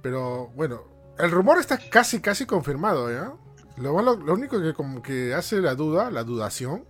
Pero 0.00 0.52
bueno, 0.54 0.84
el 1.18 1.30
rumor 1.30 1.58
está 1.58 1.76
casi, 1.76 2.22
casi 2.22 2.46
confirmado, 2.46 3.12
¿ya? 3.12 3.34
Lo, 3.76 3.92
único 4.32 4.58
que 4.58 4.72
como 4.72 5.02
que 5.02 5.34
hace 5.34 5.60
la 5.60 5.74
duda, 5.74 6.10
la 6.10 6.24
dudación, 6.24 6.86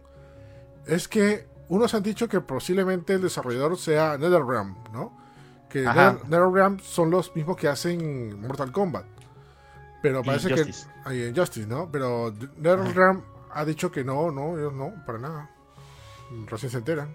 es 0.86 1.08
que 1.08 1.48
unos 1.68 1.94
han 1.94 2.04
dicho 2.04 2.28
que 2.28 2.40
posiblemente 2.40 3.14
el 3.14 3.22
desarrollador 3.22 3.76
sea 3.76 4.16
NetherRealm, 4.18 4.76
¿no? 4.92 5.18
Que 5.68 5.82
NetherRealm 5.82 6.78
son 6.78 7.10
los 7.10 7.34
mismos 7.34 7.56
que 7.56 7.66
hacen 7.66 8.40
Mortal 8.40 8.70
Kombat. 8.70 9.18
Pero 10.02 10.20
Y 10.20 10.24
parece 10.24 10.54
que... 10.54 10.72
Hay 11.04 11.24
Injustice, 11.24 11.66
¿no? 11.66 11.90
Pero 11.90 12.32
NetherRealm 12.56 13.22
ha 13.52 13.64
dicho 13.64 13.90
que 13.90 14.04
no, 14.04 14.30
no, 14.30 14.56
ellos 14.58 14.72
no, 14.72 14.92
para 15.06 15.18
nada. 15.18 15.50
Recién 16.46 16.70
se 16.70 16.78
enteran. 16.78 17.14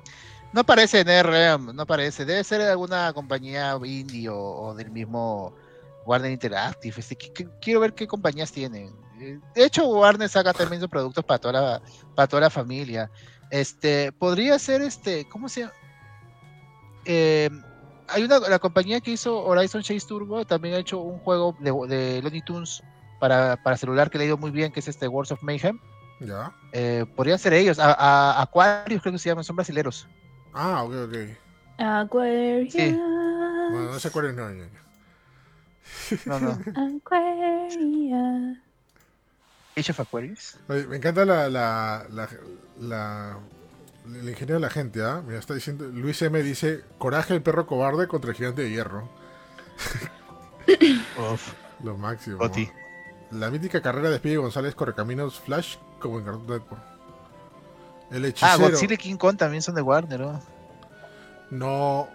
No 0.53 0.63
parece 0.63 1.01
NRM, 1.03 1.73
no 1.75 1.85
parece. 1.85 2.25
Debe 2.25 2.43
ser 2.43 2.61
de 2.61 2.69
alguna 2.69 3.11
compañía 3.13 3.77
indie 3.83 4.29
o, 4.29 4.37
o 4.37 4.75
del 4.75 4.91
mismo 4.91 5.53
Warner 6.05 6.31
Interactive. 6.31 6.95
Este, 6.97 7.17
qu- 7.17 7.33
qu- 7.33 7.51
quiero 7.61 7.79
ver 7.79 7.93
qué 7.93 8.07
compañías 8.07 8.51
tienen. 8.51 8.93
Eh, 9.19 9.39
De 9.55 9.65
hecho, 9.65 9.87
Warner 9.87 10.29
saca 10.29 10.53
también 10.53 10.81
sus 10.81 10.89
productos 10.89 11.23
para 11.25 11.39
toda 11.39 11.53
la, 11.61 11.81
para 12.15 12.27
toda 12.27 12.41
la 12.41 12.49
familia. 12.49 13.09
Este, 13.49 14.11
podría 14.11 14.57
ser 14.59 14.81
este, 14.81 15.27
¿cómo 15.29 15.47
se 15.49 15.61
llama? 15.61 15.73
Eh, 17.05 17.49
hay 18.07 18.23
una, 18.23 18.39
la 18.39 18.59
compañía 18.59 19.01
que 19.01 19.11
hizo 19.11 19.43
Horizon 19.43 19.81
Chase 19.81 20.05
Turbo 20.07 20.45
también 20.45 20.75
ha 20.75 20.77
hecho 20.79 20.99
un 20.99 21.19
juego 21.19 21.55
de, 21.59 21.71
de 21.87 22.21
Looney 22.21 22.41
Tunes 22.41 22.83
para, 23.19 23.55
para 23.63 23.77
celular 23.77 24.09
que 24.09 24.17
le 24.17 24.25
ha 24.25 24.27
ido 24.27 24.37
muy 24.37 24.51
bien, 24.51 24.71
que 24.71 24.79
es 24.79 24.87
este 24.87 25.07
Wars 25.07 25.31
of 25.31 25.41
Mayhem. 25.43 25.79
¿Ya? 26.19 26.53
Eh, 26.71 27.05
podrían 27.15 27.37
ser 27.39 27.53
ellos. 27.53 27.77
A, 27.79 27.93
a- 27.93 28.41
Aquarius 28.41 29.01
creo 29.01 29.13
que 29.13 29.19
se 29.19 29.29
llaman, 29.29 29.43
son 29.43 29.55
brasileros. 29.55 30.07
Ah, 30.53 30.83
ok, 30.83 30.93
ok. 31.07 31.15
Aquarius. 31.77 32.71
Sí. 32.71 32.91
Bueno, 32.91 33.91
no 33.91 33.99
se 33.99 34.07
acuerdan, 34.07 34.35
no, 34.37 34.49
no. 34.49 34.65
No, 36.25 36.39
no. 36.39 36.97
Aquarius. 36.97 38.57
Age 39.77 39.91
of 39.91 39.99
Aquarius. 39.99 40.57
Oye, 40.69 40.87
me 40.87 40.97
encanta 40.97 41.25
la, 41.25 41.49
la, 41.49 42.05
la, 42.09 42.29
la- 42.79 43.39
el 44.07 44.29
ingenio 44.29 44.55
de 44.55 44.61
la 44.61 44.69
gente, 44.69 45.03
¿ah? 45.03 45.21
Mira, 45.25 45.39
está 45.39 45.53
diciendo, 45.53 45.85
Luis 45.85 46.21
M 46.21 46.41
dice, 46.43 46.83
coraje 46.97 47.33
el 47.33 47.41
perro 47.41 47.65
cobarde 47.65 48.07
contra 48.07 48.31
el 48.31 48.35
gigante 48.37 48.61
de 48.63 48.69
hierro. 48.69 49.09
Uf, 51.31 51.53
Lo 51.83 51.97
máximo. 51.97 52.37
Oti. 52.39 52.69
La 53.31 53.49
mítica 53.51 53.81
carrera 53.81 54.09
de 54.09 54.17
Speedy 54.17 54.35
González 54.37 54.75
Correcaminos 54.75 55.39
Flash 55.39 55.77
como 55.99 56.19
en 56.19 56.25
Cartoon 56.25 56.47
Network. 56.47 56.81
El 58.11 58.23
Ah, 58.23 58.27
hechicero. 58.27 58.59
Godzilla 58.69 58.93
y 58.93 58.97
King 58.97 59.17
Kong 59.17 59.35
también 59.37 59.61
son 59.61 59.75
de 59.75 59.81
Warner, 59.81 60.19
¿no? 60.19 60.41
No. 61.49 62.07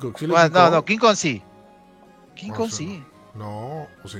Godzilla 0.00 0.32
y 0.32 0.36
Ah, 0.36 0.44
King 0.48 0.52
no, 0.54 0.60
Kong. 0.60 0.72
no, 0.72 0.84
King 0.84 0.98
Kong 0.98 1.16
sí. 1.16 1.42
King 2.36 2.48
No 2.50 2.54
Kong 2.54 2.70
sí. 2.70 3.04
No, 3.34 3.88
o 4.04 4.08
sí. 4.08 4.18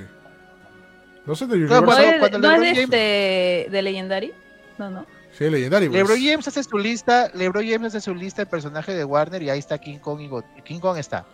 No 1.27 1.35
sé 1.35 1.47
de 1.47 1.67
Claro, 1.67 1.87
¿No 1.87 1.93
Universal. 1.93 2.41
No 2.41 2.53
es 2.63 2.91
de, 2.91 3.69
de 3.71 3.83
Legendary? 3.83 4.33
No, 4.77 4.91
no. 4.91 5.07
Sí, 5.39 5.51
Legendary. 5.51 5.89
pues. 5.89 5.99
LeBron 5.99 6.19
James 6.23 6.47
hace 6.49 6.63
su 6.63 6.79
lista, 6.79 7.31
LeBron 7.35 7.65
James 7.69 7.89
hace 7.95 8.01
su 8.01 8.15
lista 8.15 8.43
de 8.43 8.47
personajes 8.47 8.95
de 8.97 9.05
Warner 9.05 9.43
y 9.43 9.51
ahí 9.51 9.59
está 9.59 9.79
King 9.79 9.99
Kong 9.99 10.21
y 10.21 10.29
God- 10.29 10.45
King 10.65 10.79
Kong 10.81 10.97
está. 10.99 11.27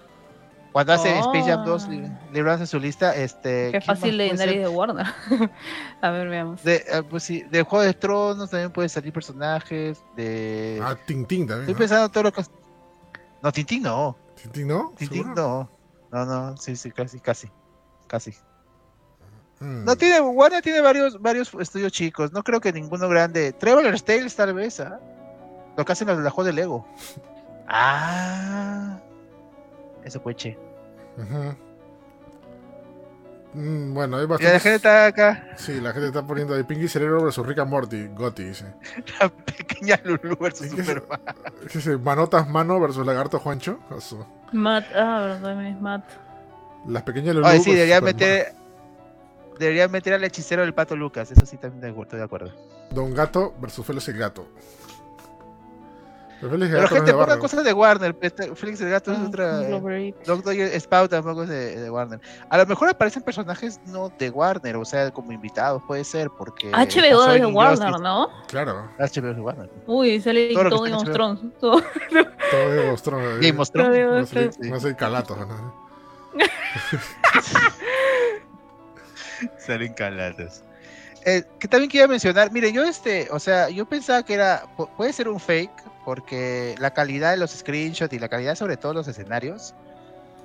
Cuando 0.72 0.92
hace 0.92 1.12
Oh. 1.12 1.32
Space 1.34 1.50
Jam 1.50 1.64
2, 1.64 1.88
Le- 1.88 2.10
LeBron 2.32 2.54
hace 2.54 2.66
su 2.66 2.78
lista, 2.78 3.14
este... 3.16 3.72
Qué 3.72 3.78
¿quién 3.78 3.82
más 3.88 3.98
fácil 3.98 4.36
ser? 4.38 4.58
de 4.60 4.68
Warner. 4.68 5.04
a 6.00 6.10
ver, 6.10 6.28
veamos. 6.28 6.62
De, 6.62 6.76
eh, 6.76 7.02
pues 7.10 7.24
sí, 7.24 7.42
de 7.50 7.62
Juego 7.62 7.84
de 7.84 7.92
Tronos 7.92 8.50
también 8.50 8.70
pueden 8.70 8.88
salir 8.88 9.12
personajes, 9.12 10.00
de... 10.16 10.80
Ah, 10.82 10.96
Tintín 11.06 11.46
también. 11.48 11.62
Estoy 11.68 11.74
¿no? 11.74 11.78
pensando 11.78 12.06
en 12.06 12.12
todo 12.12 12.22
lo 12.22 12.32
que... 12.32 12.42
No, 13.42 13.50
Tintín 13.52 13.82
no. 13.82 14.16
Tintín, 14.40 14.68
¿no? 14.68 14.92
Tintín 14.96 15.24
¿Seguro? 15.24 15.34
no. 15.34 15.70
No, 16.12 16.24
no, 16.24 16.56
sí, 16.56 16.76
sí, 16.76 16.90
casi, 16.92 17.18
casi. 17.20 17.48
Casi. 18.06 18.32
Mm. 19.60 19.84
No 19.84 19.94
tiene, 19.96 20.20
Warner 20.20 20.62
tiene 20.62 20.80
varios, 20.80 21.20
varios 21.20 21.52
estudios 21.54 21.92
chicos, 21.92 22.32
no 22.32 22.42
creo 22.42 22.60
que 22.60 22.72
ninguno 22.72 23.08
grande. 23.08 23.52
Traveler's 23.52 24.02
Tales 24.04 24.34
tal 24.34 24.54
vez, 24.54 24.80
¿ah? 24.80 24.98
Lo 25.76 25.84
que 25.84 25.92
hacen 25.92 26.08
los 26.08 26.16
de 26.18 26.24
la 26.24 26.30
juego 26.30 26.46
de 26.46 26.52
Lego. 26.54 26.86
Ah. 27.72 28.98
Eso 30.02 30.20
fue 30.20 30.34
che. 30.34 30.58
Ujú. 31.16 31.54
Mm, 33.54 33.94
bueno, 33.94 34.16
hay 34.16 34.24
Y 34.24 34.28
la 34.42 34.60
gente 34.60 34.74
está 34.74 35.06
acá, 35.06 35.50
Sí, 35.56 35.80
la 35.80 35.92
gente 35.92 36.08
está 36.08 36.24
poniendo 36.24 36.54
ahí 36.54 36.62
Pinky 36.64 36.88
Cerebro 36.88 37.22
versus 37.22 37.46
Rick 37.46 37.58
and 37.60 37.70
Morty. 37.70 38.08
Gotti 38.08 38.44
dice. 38.44 38.74
la 39.20 39.28
pequeña 39.28 40.00
Lulu 40.02 40.36
versus 40.40 40.66
¿Qué 40.74 40.80
es- 40.80 40.86
Superman. 40.86 41.20
¿Qué 41.70 41.78
dice? 41.78 41.96
Manotas 41.96 42.48
Mano 42.48 42.80
versus 42.80 43.06
Lagarto 43.06 43.38
Juancho. 43.38 43.78
Matt, 44.52 44.86
ah, 44.94 45.20
verdad, 45.20 45.42
también 45.42 45.74
es 45.76 45.80
Matt. 45.80 46.04
Las 46.86 47.02
pequeñas 47.04 47.36
Lulu. 47.36 47.46
Oye, 47.46 47.60
sí, 47.60 47.72
debería 47.72 48.00
meter. 48.00 48.54
Debería 49.60 49.86
meter 49.88 50.14
al 50.14 50.24
hechicero 50.24 50.62
del 50.62 50.72
pato 50.72 50.96
Lucas, 50.96 51.30
eso 51.30 51.44
sí 51.44 51.58
también 51.58 51.94
estoy 52.00 52.18
de 52.18 52.24
acuerdo. 52.24 52.50
Don 52.90 53.12
Gato 53.14 53.52
versus 53.60 53.84
Félix 53.84 54.08
el 54.08 54.16
Gato. 54.16 54.46
Pero 56.40 56.52
Félix 56.52 56.70
el 56.72 56.76
Pero 56.78 56.82
Gato 56.82 56.94
no 56.94 56.96
es 56.96 57.02
gente, 57.02 57.12
pongan 57.12 57.26
barrio. 57.28 57.42
cosas 57.42 57.64
de 57.64 57.72
Warner. 57.74 58.16
este, 58.22 58.54
Félix 58.56 58.80
el 58.80 58.88
gato 58.88 59.12
es 59.12 59.18
Ah, 59.18 59.24
otra. 59.28 59.60
eh. 59.68 60.14
Doctor 60.24 60.54
Spout 60.54 61.10
tampoco 61.10 61.42
es 61.42 61.50
de, 61.50 61.76
de 61.78 61.90
Warner. 61.90 62.18
A 62.48 62.56
lo 62.56 62.64
mejor 62.64 62.88
aparecen 62.88 63.22
personajes 63.22 63.78
no 63.84 64.08
de 64.18 64.30
Warner, 64.30 64.76
o 64.76 64.84
sea, 64.86 65.10
como 65.10 65.32
invitados, 65.32 65.82
puede 65.86 66.02
ser, 66.04 66.30
porque. 66.30 66.70
HBO 66.70 67.26
de 67.30 67.44
Warner. 67.44 68.00
¿no? 68.00 68.30
Claro, 68.48 68.88
HBO 68.98 69.04
es 69.28 69.36
de 69.36 69.40
Warner. 69.42 69.70
Uy, 69.86 70.18
sale 70.22 70.54
Todo 70.54 70.80
Game 70.84 70.96
of 70.96 71.04
Thrones. 71.10 71.40
Todo. 71.60 71.82
todo 72.50 72.70
de 72.70 72.90
Bostron. 72.90 73.22
eh. 73.22 73.38
Game 73.42 73.60
of 73.60 73.70
Thrones. 73.70 74.58
No 74.58 74.68
no 74.70 74.80
sé, 74.80 74.96
calatos, 74.96 75.36
¿no? 75.36 75.90
Salen 79.58 79.94
calatos. 79.94 80.62
Eh, 81.26 81.44
que 81.58 81.68
también 81.68 81.90
quería 81.90 82.08
mencionar, 82.08 82.50
mire, 82.50 82.72
yo 82.72 82.82
este, 82.82 83.28
o 83.30 83.38
sea, 83.38 83.68
yo 83.68 83.86
pensaba 83.86 84.22
que 84.22 84.34
era, 84.34 84.64
puede 84.96 85.12
ser 85.12 85.28
un 85.28 85.38
fake, 85.38 85.70
porque 86.04 86.74
la 86.78 86.92
calidad 86.92 87.32
de 87.32 87.36
los 87.36 87.50
screenshots 87.50 88.12
y 88.14 88.18
la 88.18 88.28
calidad 88.28 88.54
sobre 88.54 88.78
todo 88.78 88.94
los 88.94 89.06
escenarios 89.06 89.74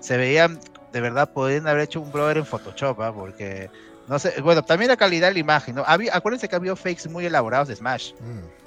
se 0.01 0.17
veían, 0.17 0.59
de 0.91 1.01
verdad, 1.01 1.31
podrían 1.31 1.67
haber 1.67 1.83
hecho 1.83 2.01
un 2.01 2.11
brother 2.11 2.37
en 2.37 2.45
Photoshop, 2.45 2.99
¿ah? 2.99 3.13
porque, 3.13 3.69
no 4.07 4.19
sé, 4.19 4.41
bueno, 4.41 4.63
también 4.63 4.89
la 4.89 4.97
calidad 4.97 5.29
de 5.29 5.35
la 5.35 5.39
imagen, 5.39 5.75
¿no? 5.75 5.83
Había, 5.87 6.15
acuérdense 6.15 6.49
que 6.49 6.55
había 6.57 6.75
fakes 6.75 7.07
muy 7.07 7.25
elaborados 7.25 7.69
de 7.69 7.75
Smash, 7.77 8.11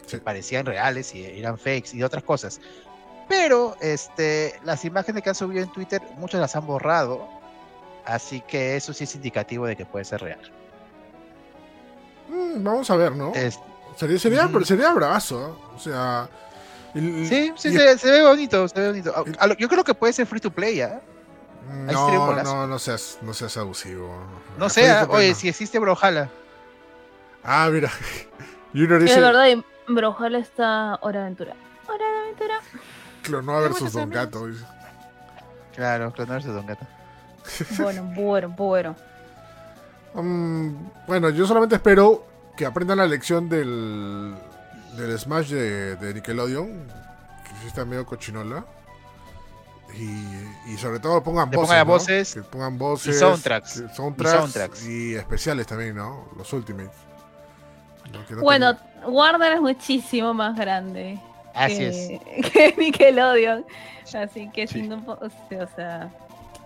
que 0.09 0.17
mm, 0.17 0.21
parecían 0.21 0.65
reales 0.65 1.15
y 1.15 1.25
eran 1.25 1.59
fakes 1.59 1.91
y 1.93 2.03
otras 2.03 2.25
cosas. 2.25 2.59
Pero, 3.29 3.77
este, 3.83 4.59
las 4.65 4.85
imágenes 4.87 5.23
que 5.23 5.29
han 5.29 5.35
subido 5.35 5.63
en 5.63 5.71
Twitter, 5.71 6.01
muchas 6.17 6.41
las 6.41 6.57
han 6.57 6.67
borrado, 6.67 7.29
así 8.09 8.41
que 8.41 8.77
eso 8.77 8.93
sí 8.93 9.05
es 9.05 9.15
indicativo 9.15 9.67
de 9.67 9.77
que 9.77 9.85
puede 9.85 10.05
ser 10.05 10.23
real. 10.23 10.41
Mm, 12.29 12.65
vamos 12.65 12.91
a 12.91 12.97
ver, 12.97 13.15
¿no? 13.15 13.33
sería, 13.97 14.19
sería, 14.19 14.49
sería 14.65 14.93
bravazo. 14.93 15.59
O 15.75 15.79
sea. 15.79 16.29
sí, 16.95 17.53
sí, 17.57 17.73
se, 17.73 18.11
ve 18.11 18.23
bonito, 18.23 18.67
se 18.69 18.81
ve 18.81 18.89
bonito. 18.89 19.25
yo 19.59 19.69
creo 19.69 19.85
que 19.85 19.95
puede 19.95 20.13
ser 20.13 20.27
free 20.27 20.41
to 20.41 20.51
play, 20.51 20.81
¿eh? 20.81 21.01
No, 21.69 22.43
no, 22.43 22.67
no 22.67 22.79
seas, 22.79 23.19
no 23.21 23.35
seas 23.35 23.57
abusivo. 23.59 24.11
No 24.57 24.71
sea, 24.71 25.07
oye, 25.11 25.35
si 25.35 25.49
existe 25.49 25.79
Brawlhalla. 25.79 26.31
Ah, 27.45 27.69
mira. 27.71 27.91
Junior 28.73 29.01
dice... 29.01 29.15
Es 29.15 29.21
verdad, 29.21 29.47
Brawlhalla 29.87 30.39
está 30.39 30.99
Hora 31.03 31.23
Aventura. 31.23 31.55
Hora 31.87 32.11
de 32.11 32.19
Aventura. 32.21 32.61
Clonoa 33.23 33.61
versus 33.61 33.93
Don 33.93 34.09
Gato. 34.09 34.47
Dice. 34.47 34.65
Claro, 35.75 36.11
Clonoa 36.13 36.37
versus 36.37 36.55
Don 36.55 36.67
Gato. 36.67 36.87
Bueno, 37.79 38.03
bueno, 38.15 38.49
bueno. 38.57 38.97
Mm, 40.15 40.75
bueno, 41.07 41.31
yo 41.31 41.47
solamente 41.47 41.77
espero 41.77 42.27
que 42.57 42.67
aprendan 42.67 42.99
la 42.99 43.07
lección 43.07 43.49
del, 43.49 44.35
del 44.97 45.19
Smash 45.19 45.51
de, 45.51 46.15
Nickelodeon, 46.15 46.87
que 47.45 47.51
sí 47.61 47.67
está 47.67 47.85
medio 47.85 48.05
cochinola. 48.05 48.65
Y, 49.97 50.77
sobre 50.77 51.01
todo 51.01 51.23
pongan 51.23 51.51
voces, 51.87 52.35
Que 52.35 52.43
pongan 52.43 52.77
voces. 52.77 53.17
Y 53.17 53.19
soundtracks. 53.19 53.85
soundtracks, 53.95 54.87
y 54.87 55.15
especiales 55.15 55.67
también, 55.67 55.97
¿no? 55.97 56.29
Los 56.37 56.53
Ultimates. 56.53 56.93
bueno, 58.43 58.77
Warner 59.07 59.55
es 59.55 59.61
muchísimo 59.61 60.35
más 60.35 60.57
grande. 60.57 61.19
Así 61.55 61.85
es. 61.85 62.21
Que 62.53 62.75
Nickelodeon. 62.77 63.65
Así 64.15 64.51
que 64.51 64.67
si 64.67 64.83
no, 64.83 65.03
o 65.07 65.69
sea. 65.75 66.11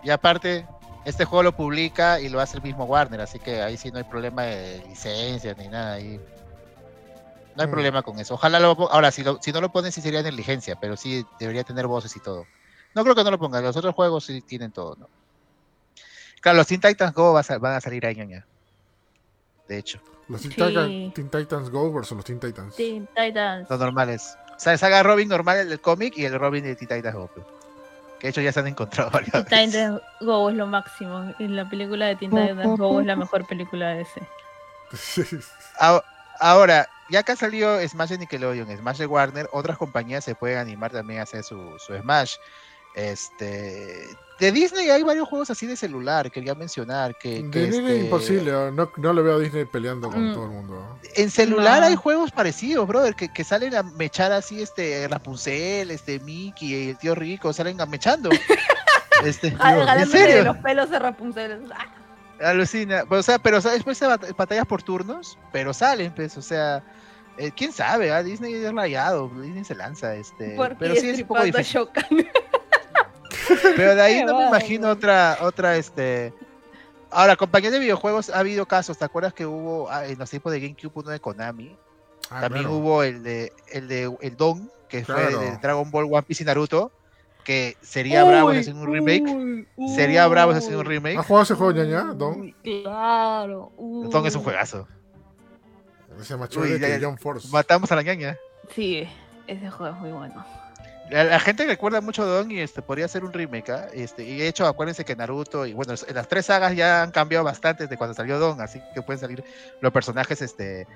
Y 0.03 0.11
aparte, 0.11 0.67
este 1.05 1.25
juego 1.25 1.43
lo 1.43 1.57
publica 1.57 2.21
y 2.21 2.29
lo 2.29 2.41
hace 2.41 2.57
el 2.57 2.63
mismo 2.63 2.85
Warner, 2.85 3.21
así 3.21 3.39
que 3.39 3.63
ahí 3.63 3.77
sí 3.77 3.91
no 3.91 3.99
hay 3.99 4.05
problema 4.05 4.43
de 4.45 4.85
licencias 4.89 5.57
ni 5.59 5.69
nada. 5.69 5.95
Ahí. 5.95 6.21
No 7.57 7.63
hay 7.63 7.69
mm. 7.69 7.71
problema 7.71 8.03
con 8.03 8.19
eso. 8.19 8.35
Ojalá 8.35 8.61
lo 8.61 8.71
Ahora, 8.91 9.11
si, 9.11 9.25
si 9.41 9.53
no 9.53 9.61
lo 9.61 9.71
ponen, 9.71 9.93
sí 9.93 10.01
sería 10.01 10.23
negligencia, 10.23 10.77
pero 10.81 10.97
sí 10.97 11.25
debería 11.39 11.65
tener 11.65 11.87
voces 11.87 12.15
y 12.17 12.21
todo. 12.21 12.47
No 12.95 13.03
creo 13.05 13.15
que 13.15 13.25
no 13.25 13.31
lo 13.31 13.39
pongan. 13.39 13.65
Los 13.65 13.77
otros 13.77 13.95
juegos 13.95 14.25
sí 14.25 14.41
tienen 14.43 14.71
todo, 14.71 14.97
¿no? 14.97 15.09
Claro, 16.41 16.59
los 16.59 16.67
Teen 16.67 16.81
Titans 16.81 17.15
Go 17.15 17.33
van 17.33 17.77
a 17.77 17.81
salir 17.81 18.05
ahí, 18.05 18.17
ya. 18.17 18.45
De 19.69 19.79
hecho. 19.79 20.01
Los 20.29 20.43
Teen, 20.43 21.13
Titans 21.31 21.71
Go 21.71 21.93
versus 21.93 22.17
los 22.17 22.25
Teen 22.25 22.41
Titans. 22.41 22.75
Teen 22.75 23.09
Titans. 23.15 23.69
Los 23.71 23.79
normales. 23.79 24.37
O 24.57 24.59
sea, 24.59 24.77
saga 24.77 25.03
Robin 25.03 25.29
normal, 25.29 25.59
el 25.59 25.69
del 25.69 25.81
cómic, 25.81 26.17
y 26.17 26.25
el 26.25 26.39
Robin 26.39 26.65
de 26.65 26.75
Teen 26.75 26.89
Titans 26.89 27.15
Go. 27.15 27.31
Que 28.23 28.29
de 28.29 28.31
hecho 28.31 28.41
ya 28.41 28.53
se 28.53 28.61
han 28.61 28.69
encontrado 28.69 29.11
varias 29.13 29.45
Titans 29.47 30.01
Go 30.21 30.49
es 30.49 30.55
lo 30.55 30.69
máximo. 30.69 31.35
La 31.41 31.69
película 31.69 32.07
de 32.07 32.15
Titans 32.15 32.79
Go 32.79 33.01
es 33.01 33.07
la 33.07 33.17
mejor 33.17 33.45
película 33.49 33.89
de 33.89 34.03
ese. 34.03 34.23
Ahora, 36.39 36.89
ya 37.11 37.25
que 37.25 37.33
ha 37.33 37.37
salido 37.37 37.81
Smash 37.89 38.11
de 38.11 38.19
Nickelodeon, 38.19 38.77
Smash 38.77 38.99
de 38.99 39.07
Warner, 39.07 39.49
otras 39.53 39.77
compañías 39.77 40.23
se 40.23 40.37
pueden 40.37 40.59
animar 40.59 40.93
también 40.93 41.19
a 41.19 41.25
hacer 41.25 41.43
su, 41.43 41.77
su 41.81 41.99
Smash. 41.99 42.37
Este, 42.95 44.07
de 44.43 44.51
Disney 44.51 44.91
hay 44.91 45.05
varios 45.05 45.29
juegos 45.29 45.51
así 45.51 45.67
de 45.67 45.77
celular, 45.77 46.29
quería 46.29 46.57
mencionar. 46.57 47.17
Que, 47.17 47.45
de 47.45 47.67
Disney 47.67 47.93
este 47.93 48.05
imposible, 48.07 48.51
no, 48.51 48.91
no, 48.97 49.13
le 49.13 49.23
veo 49.23 49.37
a 49.37 49.39
Disney 49.39 49.65
peleando 49.67 50.11
con 50.11 50.31
mm. 50.31 50.35
todo 50.35 50.45
el 50.47 50.51
mundo. 50.51 50.99
En 51.15 51.31
celular 51.31 51.85
hay 51.85 51.95
juegos 51.95 52.33
parecidos, 52.33 52.89
brother, 52.89 53.15
que, 53.15 53.33
que, 53.33 53.45
salen 53.45 53.73
a 53.77 53.85
mechar 53.85 54.33
así, 54.33 54.61
este, 54.61 55.07
Rapunzel, 55.07 55.93
este, 55.93 56.19
Mickey 56.19 56.75
y 56.75 56.91
el 56.91 56.99
tío 56.99 57.15
Rico, 57.15 57.53
salen 57.53 57.81
a 57.81 57.87
mechando. 57.87 58.31
este, 59.25 59.57
¿En 59.65 60.09
serio? 60.09 60.43
los 60.43 60.57
pelos 60.57 60.91
de 60.91 60.99
Rapunzel. 60.99 61.73
Alucina, 62.41 63.05
pues, 63.09 63.21
o 63.21 63.23
sea, 63.23 63.39
pero 63.39 63.61
después 63.61 63.97
se 63.97 64.09
batallas 64.09 64.67
por 64.67 64.83
turnos, 64.83 65.39
pero 65.53 65.73
salen, 65.73 66.13
pues, 66.17 66.37
o 66.37 66.43
sea, 66.43 66.83
eh, 67.37 67.53
quién 67.57 67.71
sabe, 67.71 68.11
¿ah? 68.11 68.25
Disney 68.25 68.55
es 68.55 68.73
rayado, 68.73 69.31
Disney 69.41 69.63
se 69.63 69.77
lanza, 69.77 70.17
este, 70.17 70.57
pero 70.81 70.97
sí 70.97 71.11
es 71.11 71.21
un 71.21 71.29
poco 71.29 71.45
difícil. 71.45 71.89
Pero 73.77 73.95
de 73.95 74.03
ahí 74.03 74.25
no 74.25 74.39
me 74.39 74.47
imagino 74.47 74.91
otra, 74.91 75.39
otra, 75.41 75.77
este. 75.77 76.33
Ahora, 77.11 77.37
compañía 77.37 77.71
de 77.71 77.79
videojuegos 77.79 78.31
ha 78.31 78.39
habido 78.39 78.67
casos. 78.67 78.97
¿Te 78.97 79.05
acuerdas 79.05 79.35
que 79.35 79.45
hubo 79.47 79.91
ah, 79.91 80.07
en 80.07 80.19
los 80.19 80.31
tiempos 80.31 80.53
de 80.53 80.61
GameCube 80.61 80.93
uno 80.95 81.11
de 81.11 81.21
Konami? 81.21 81.77
Ah, 82.31 82.41
También 82.41 82.67
hubo 82.67 83.03
el 83.03 83.23
de 83.23 83.53
el 83.69 83.89
de 83.89 84.17
el 84.21 84.37
Don, 84.37 84.71
que 84.89 85.05
fue 85.05 85.27
de 85.27 85.59
Dragon 85.59 85.91
Ball 85.91 86.09
One 86.11 86.23
Piece 86.23 86.43
y 86.43 86.47
Naruto. 86.47 86.91
Que 87.45 87.77
sería 87.83 88.23
bravo 88.23 88.55
si 88.55 88.71
un 88.71 88.87
remake. 88.87 89.67
sería 89.97 90.29
bravo 90.29 90.53
si 90.53 90.59
hacen 90.59 90.77
un 90.77 90.85
remake. 90.85 91.19
¿Has 91.19 91.27
jugado 91.27 91.43
ese 91.43 91.55
juego, 91.55 91.73
ñaña? 91.73 92.15
Don. 92.15 92.53
Claro. 92.63 93.73
Don 93.77 94.27
es 94.27 94.35
un 94.37 94.43
juegazo. 94.45 94.87
Ese 96.21 96.37
macho 96.37 96.61
de 96.61 97.01
John 97.03 97.19
Force. 97.19 97.49
Matamos 97.51 97.91
a 97.91 97.97
la 97.97 98.03
ñaña. 98.03 98.37
Sí, 98.75 99.09
ese 99.47 99.71
juego 99.71 99.95
es 99.95 100.01
muy 100.01 100.13
bueno. 100.13 100.45
La, 101.13 101.39
gente 101.41 101.67
recuerda 101.67 102.01
mucho 102.01 102.23
a 102.23 102.27
Don 102.27 102.51
y 102.51 102.61
este 102.61 102.81
podría 102.81 103.07
ser 103.07 103.23
un 103.23 103.35
remake, 103.35 103.69
¿ah? 103.69 103.87
este, 103.93 104.25
y 104.25 104.39
de 104.39 104.49
hecho 104.49 104.67
acuérdense 104.67 105.05
que 105.05 105.15
Naruto 105.15 105.67
y 105.67 105.75
bueno, 105.75 105.93
las 106.15 106.27
tres 106.27 106.47
sagas 106.47 106.75
ya 106.75 107.03
han 107.03 107.11
cambiado 107.11 107.45
bastante 107.45 107.85
desde 107.85 107.99
cuando 107.99 108.15
salió 108.15 108.39
Don, 108.39 108.59
así 108.63 108.81
que 108.95 109.03
pueden 109.03 109.21
salir 109.21 109.45
los 109.83 109.93
personajes 109.93 110.41
este 110.41 110.87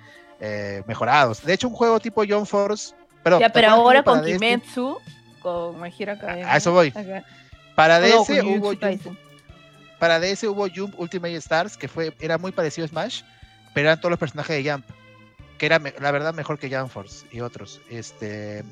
eh, 0.41 0.83
mejorados. 0.87 1.45
De 1.45 1.53
hecho, 1.53 1.69
un 1.69 1.75
juego 1.75 2.01
tipo 2.01 2.25
John 2.27 2.47
Force, 2.47 2.95
pero 3.23 3.39
ya, 3.39 3.51
pero 3.51 3.69
ahora 3.69 4.03
con 4.03 4.25
Kimetsu, 4.25 4.99
con 5.43 5.85
Hero 5.85 6.13
Academia. 6.13 6.51
A 6.51 6.57
eso 6.57 6.73
voy. 6.73 6.95
Para 7.75 8.01
DS 8.01 8.31
hubo 8.43 8.69
Jump, 8.71 9.19
para 9.99 10.19
DS 10.19 10.45
hubo 10.45 10.67
Jump 10.75 10.99
Ultimate 10.99 11.37
Stars, 11.37 11.77
que 11.77 11.89
fue 11.89 12.15
era 12.21 12.39
muy 12.39 12.53
parecido 12.53 12.87
a 12.87 12.89
Smash, 12.89 13.21
pero 13.75 13.89
eran 13.89 14.01
todos 14.01 14.13
los 14.13 14.19
personajes 14.19 14.65
de 14.65 14.71
Jump, 14.71 14.87
que 15.59 15.67
era 15.67 15.79
la 15.79 16.11
verdad 16.11 16.33
mejor 16.33 16.59
que 16.59 16.75
Jump 16.75 16.91
Force 16.91 17.27
y 17.31 17.41
otros. 17.41 17.83
Este 17.91 18.65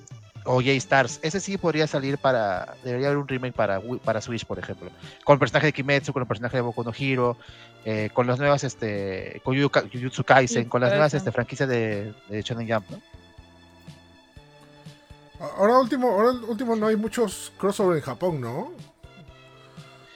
o 0.44 0.56
J-Stars. 0.56 1.20
Ese 1.22 1.40
sí 1.40 1.58
podría 1.58 1.86
salir 1.86 2.18
para. 2.18 2.76
Debería 2.84 3.08
haber 3.08 3.18
un 3.18 3.28
remake 3.28 3.54
para, 3.54 3.80
para 4.04 4.20
Switch, 4.20 4.44
por 4.44 4.58
ejemplo. 4.58 4.90
Con 5.24 5.34
el 5.34 5.38
personaje 5.38 5.66
de 5.66 5.72
Kimetsu, 5.72 6.12
con 6.12 6.22
el 6.22 6.28
personaje 6.28 6.58
de 6.58 6.60
Boku 6.60 6.84
no 6.84 6.92
Hero, 6.96 7.36
eh, 7.84 8.10
con 8.12 8.26
las 8.26 8.38
nuevas. 8.38 8.62
este 8.64 9.40
Con 9.42 9.56
Jujutsu 9.56 10.24
Kaisen, 10.24 10.68
con 10.68 10.80
las 10.80 10.90
nuevas 10.90 11.14
este, 11.14 11.32
franquicias 11.32 11.68
de, 11.68 12.14
de 12.28 12.42
Shonen 12.42 12.68
Jump, 12.68 12.90
¿no? 12.90 13.00
Ahora 15.58 15.78
último, 15.78 16.10
ahora 16.10 16.30
último 16.46 16.76
no 16.76 16.86
hay 16.86 16.96
muchos 16.96 17.52
crossover 17.58 17.96
en 17.96 18.02
Japón, 18.02 18.40
¿no? 18.40 18.72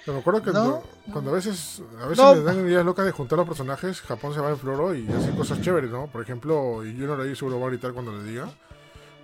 Me 0.07 0.21
acuerdo 0.21 0.43
que 0.43 0.53
cuando, 0.53 1.31
a 1.31 1.35
veces, 1.35 1.83
a 2.01 2.07
veces 2.07 2.25
les 2.37 2.45
dan 2.45 2.67
ideas 2.67 2.83
locas 2.83 3.05
de 3.05 3.13
juntar 3.13 3.39
los 3.39 3.47
personajes, 3.47 4.01
Japón 4.01 4.33
se 4.33 4.41
va 4.41 4.49
en 4.49 4.57
floro 4.57 4.95
y 4.95 5.07
hace 5.07 5.33
cosas 5.33 5.61
chéveres, 5.61 5.91
¿no? 5.91 6.07
Por 6.07 6.23
ejemplo, 6.23 6.83
y 6.83 6.97
yo 6.97 7.07
no 7.07 7.23
seguro 7.35 7.61
va 7.61 7.67
a 7.67 7.71
gritar 7.71 7.93
cuando 7.93 8.13
le 8.13 8.25
diga 8.25 8.49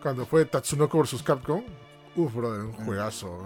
cuando 0.05 0.26
fue 0.26 0.44
Tatsunoko 0.44 0.98
vs 0.98 1.22
Capcom. 1.22 1.64
Uf, 2.14 2.35
brother, 2.35 2.60
un 2.60 2.72
mm. 2.72 2.85
juegazo. 2.85 3.43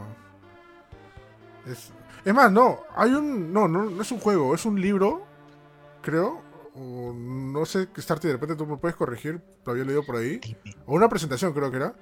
Es, 1.64 1.93
es 2.24 2.35
más, 2.35 2.51
no, 2.51 2.82
hay 2.97 3.12
un. 3.12 3.52
No, 3.52 3.68
no, 3.68 3.85
no 3.85 4.02
es 4.02 4.10
un 4.10 4.18
juego, 4.18 4.56
es 4.56 4.64
un 4.64 4.80
libro, 4.80 5.24
creo. 6.02 6.43
O 6.74 7.12
no 7.14 7.64
sé 7.64 7.89
qué 7.94 8.01
estarte 8.01 8.26
de 8.26 8.35
repente 8.35 8.56
tú 8.56 8.66
me 8.66 8.76
puedes 8.76 8.97
corregir, 8.97 9.40
lo 9.64 9.72
había 9.72 9.85
leído 9.85 10.05
por 10.05 10.16
ahí. 10.16 10.40
O 10.85 10.94
una 10.94 11.09
presentación, 11.09 11.52
creo 11.52 11.70
que 11.70 11.76
era. 11.76 11.94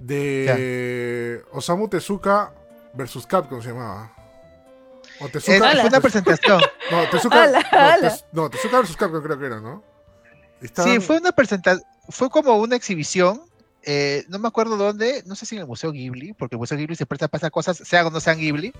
De 0.00 1.44
Osamu 1.52 1.88
Tezuka 1.88 2.52
versus 2.92 3.24
Capcom 3.24 3.62
se 3.62 3.68
llamaba. 3.68 4.12
O 5.20 5.28
Tezuka. 5.28 5.70
fue 5.70 5.88
una 5.88 6.00
presentación. 6.00 6.60
No, 6.90 7.08
Tezuka. 7.08 8.22
No, 8.32 8.50
Tezuka 8.50 8.78
versus 8.78 8.96
Capcom 8.96 9.22
creo 9.22 9.38
que 9.38 9.46
era, 9.46 9.60
¿no? 9.60 9.84
Sí, 10.74 10.98
fue 10.98 11.18
una 11.18 11.30
presentación. 11.30 11.88
Fue 12.08 12.28
como 12.30 12.56
una 12.56 12.74
exhibición 12.74 13.42
eh, 13.88 14.24
no 14.28 14.40
me 14.40 14.48
acuerdo 14.48 14.76
dónde, 14.76 15.22
no 15.26 15.36
sé 15.36 15.46
si 15.46 15.54
en 15.54 15.60
el 15.60 15.68
Museo 15.68 15.92
Ghibli, 15.92 16.32
porque 16.32 16.56
el 16.56 16.58
Museo 16.58 16.76
Ghibli 16.76 16.96
se 16.96 17.06
presta 17.06 17.28
para 17.28 17.38
esas 17.38 17.52
cosas, 17.52 17.76
sean 17.76 18.04
o 18.04 18.10
no 18.10 18.18
sean 18.18 18.36
Ghibli. 18.36 18.72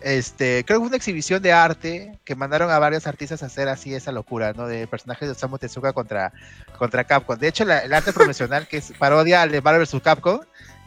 Este, 0.00 0.64
creo 0.66 0.78
que 0.78 0.80
fue 0.80 0.88
una 0.88 0.96
exhibición 0.96 1.40
de 1.40 1.52
arte 1.52 2.18
que 2.24 2.34
mandaron 2.34 2.68
a 2.72 2.80
varios 2.80 3.06
artistas 3.06 3.44
a 3.44 3.46
hacer 3.46 3.68
así 3.68 3.94
esa 3.94 4.10
locura, 4.10 4.52
¿no? 4.54 4.66
De 4.66 4.88
personajes 4.88 5.28
de 5.28 5.32
Osamu 5.32 5.58
Tezuka 5.58 5.92
contra, 5.92 6.32
contra 6.76 7.04
Capcom. 7.04 7.38
De 7.38 7.46
hecho, 7.46 7.62
el 7.62 7.94
arte 7.94 8.12
profesional 8.12 8.66
que 8.66 8.78
es 8.78 8.92
parodia 8.98 9.42
al 9.42 9.52
de 9.52 9.62
Marvel 9.62 9.86
vs. 9.86 10.02
Capcom 10.02 10.40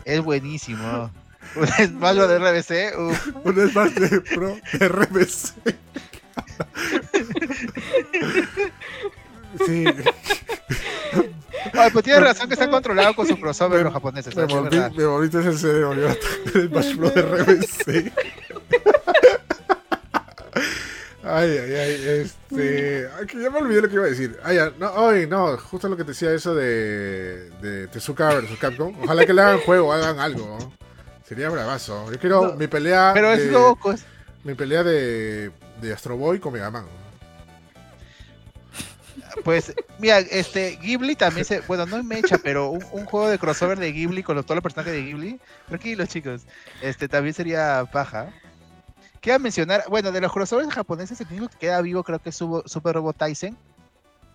es 0.03 0.19
buenísimo. 0.19 1.09
Un 1.55 1.67
Smash 1.87 2.17
de 2.17 2.39
RBC. 2.39 2.97
Un 3.45 3.69
Smash 3.69 3.93
de 3.93 4.19
Pro 4.19 4.57
de 4.73 4.87
RBC. 4.89 5.53
Sí, 9.65 9.85
Ay, 11.73 11.89
pues 11.91 12.03
tienes 12.03 12.23
razón 12.23 12.47
que 12.47 12.53
está 12.53 12.69
controlado 12.69 13.15
con 13.15 13.27
su 13.27 13.39
crossover 13.39 13.83
los 13.83 13.93
japoneses. 13.93 14.35
me. 14.35 14.43
Es 14.43 14.49
volví, 14.49 14.77
me 14.95 15.05
volviste 15.05 15.39
ese 15.39 15.57
cerebro. 15.57 15.93
El 15.93 16.69
de 16.69 17.21
RBC. 17.21 18.11
Ay, 21.23 21.49
ay, 21.49 21.73
ay, 21.75 22.07
este. 22.21 23.07
ay, 23.17 23.25
que 23.27 23.41
ya 23.41 23.49
me 23.51 23.59
olvidé 23.59 23.81
lo 23.83 23.89
que 23.89 23.95
iba 23.95 24.05
a 24.05 24.09
decir. 24.09 24.39
Ay, 24.43 24.55
ya, 24.55 24.71
no, 24.79 25.07
ay, 25.07 25.27
no, 25.27 25.55
justo 25.57 25.87
lo 25.87 25.95
que 25.95 26.03
te 26.03 26.09
decía 26.09 26.33
eso 26.33 26.55
de, 26.55 27.51
de 27.61 27.87
Tezuka 27.87 28.29
versus 28.33 28.57
Capcom. 28.57 28.95
Ojalá 29.03 29.25
que 29.25 29.33
le 29.33 29.41
hagan 29.41 29.59
juego, 29.59 29.93
hagan 29.93 30.19
algo. 30.19 30.57
¿no? 30.59 30.73
Sería 31.23 31.49
bravazo. 31.49 32.11
Yo 32.11 32.19
quiero 32.19 32.47
No, 32.47 32.53
mi 32.55 32.67
pelea. 32.67 33.11
Pero 33.13 33.29
de, 33.29 33.35
es 33.35 33.51
loco. 33.51 33.93
Mi 34.43 34.55
pelea 34.55 34.83
de, 34.83 35.51
de 35.79 35.93
Astro 35.93 36.17
Boy 36.17 36.39
con 36.39 36.53
Mega 36.53 36.71
Man. 36.71 36.85
Pues, 39.43 39.73
mira, 39.99 40.19
este, 40.19 40.77
Ghibli 40.81 41.15
también 41.15 41.45
se. 41.45 41.61
Bueno, 41.61 41.85
no 41.85 41.97
es 41.97 42.03
mecha, 42.03 42.37
pero 42.37 42.69
un, 42.69 42.83
un 42.91 43.05
juego 43.05 43.29
de 43.29 43.39
crossover 43.39 43.79
de 43.79 43.91
Ghibli 43.91 44.23
con 44.23 44.35
los- 44.35 44.45
todos 44.45 44.55
los 44.57 44.63
personajes 44.63 44.93
de 44.93 45.03
Ghibli. 45.03 45.39
Tranquilos, 45.67 46.09
chicos. 46.09 46.41
Este 46.81 47.07
también 47.07 47.33
sería 47.33 47.85
paja. 47.91 48.29
Queda 49.21 49.37
mencionar, 49.39 49.83
bueno, 49.89 50.11
de 50.11 50.19
los 50.21 50.31
crossovers 50.33 50.73
japoneses, 50.73 51.21
el 51.21 51.27
único 51.29 51.49
que 51.49 51.57
queda 51.57 51.81
vivo 51.81 52.03
creo 52.03 52.19
que 52.19 52.29
es 52.29 52.35
Super 52.35 52.95
Robot 52.95 53.15
Tyson, 53.17 53.55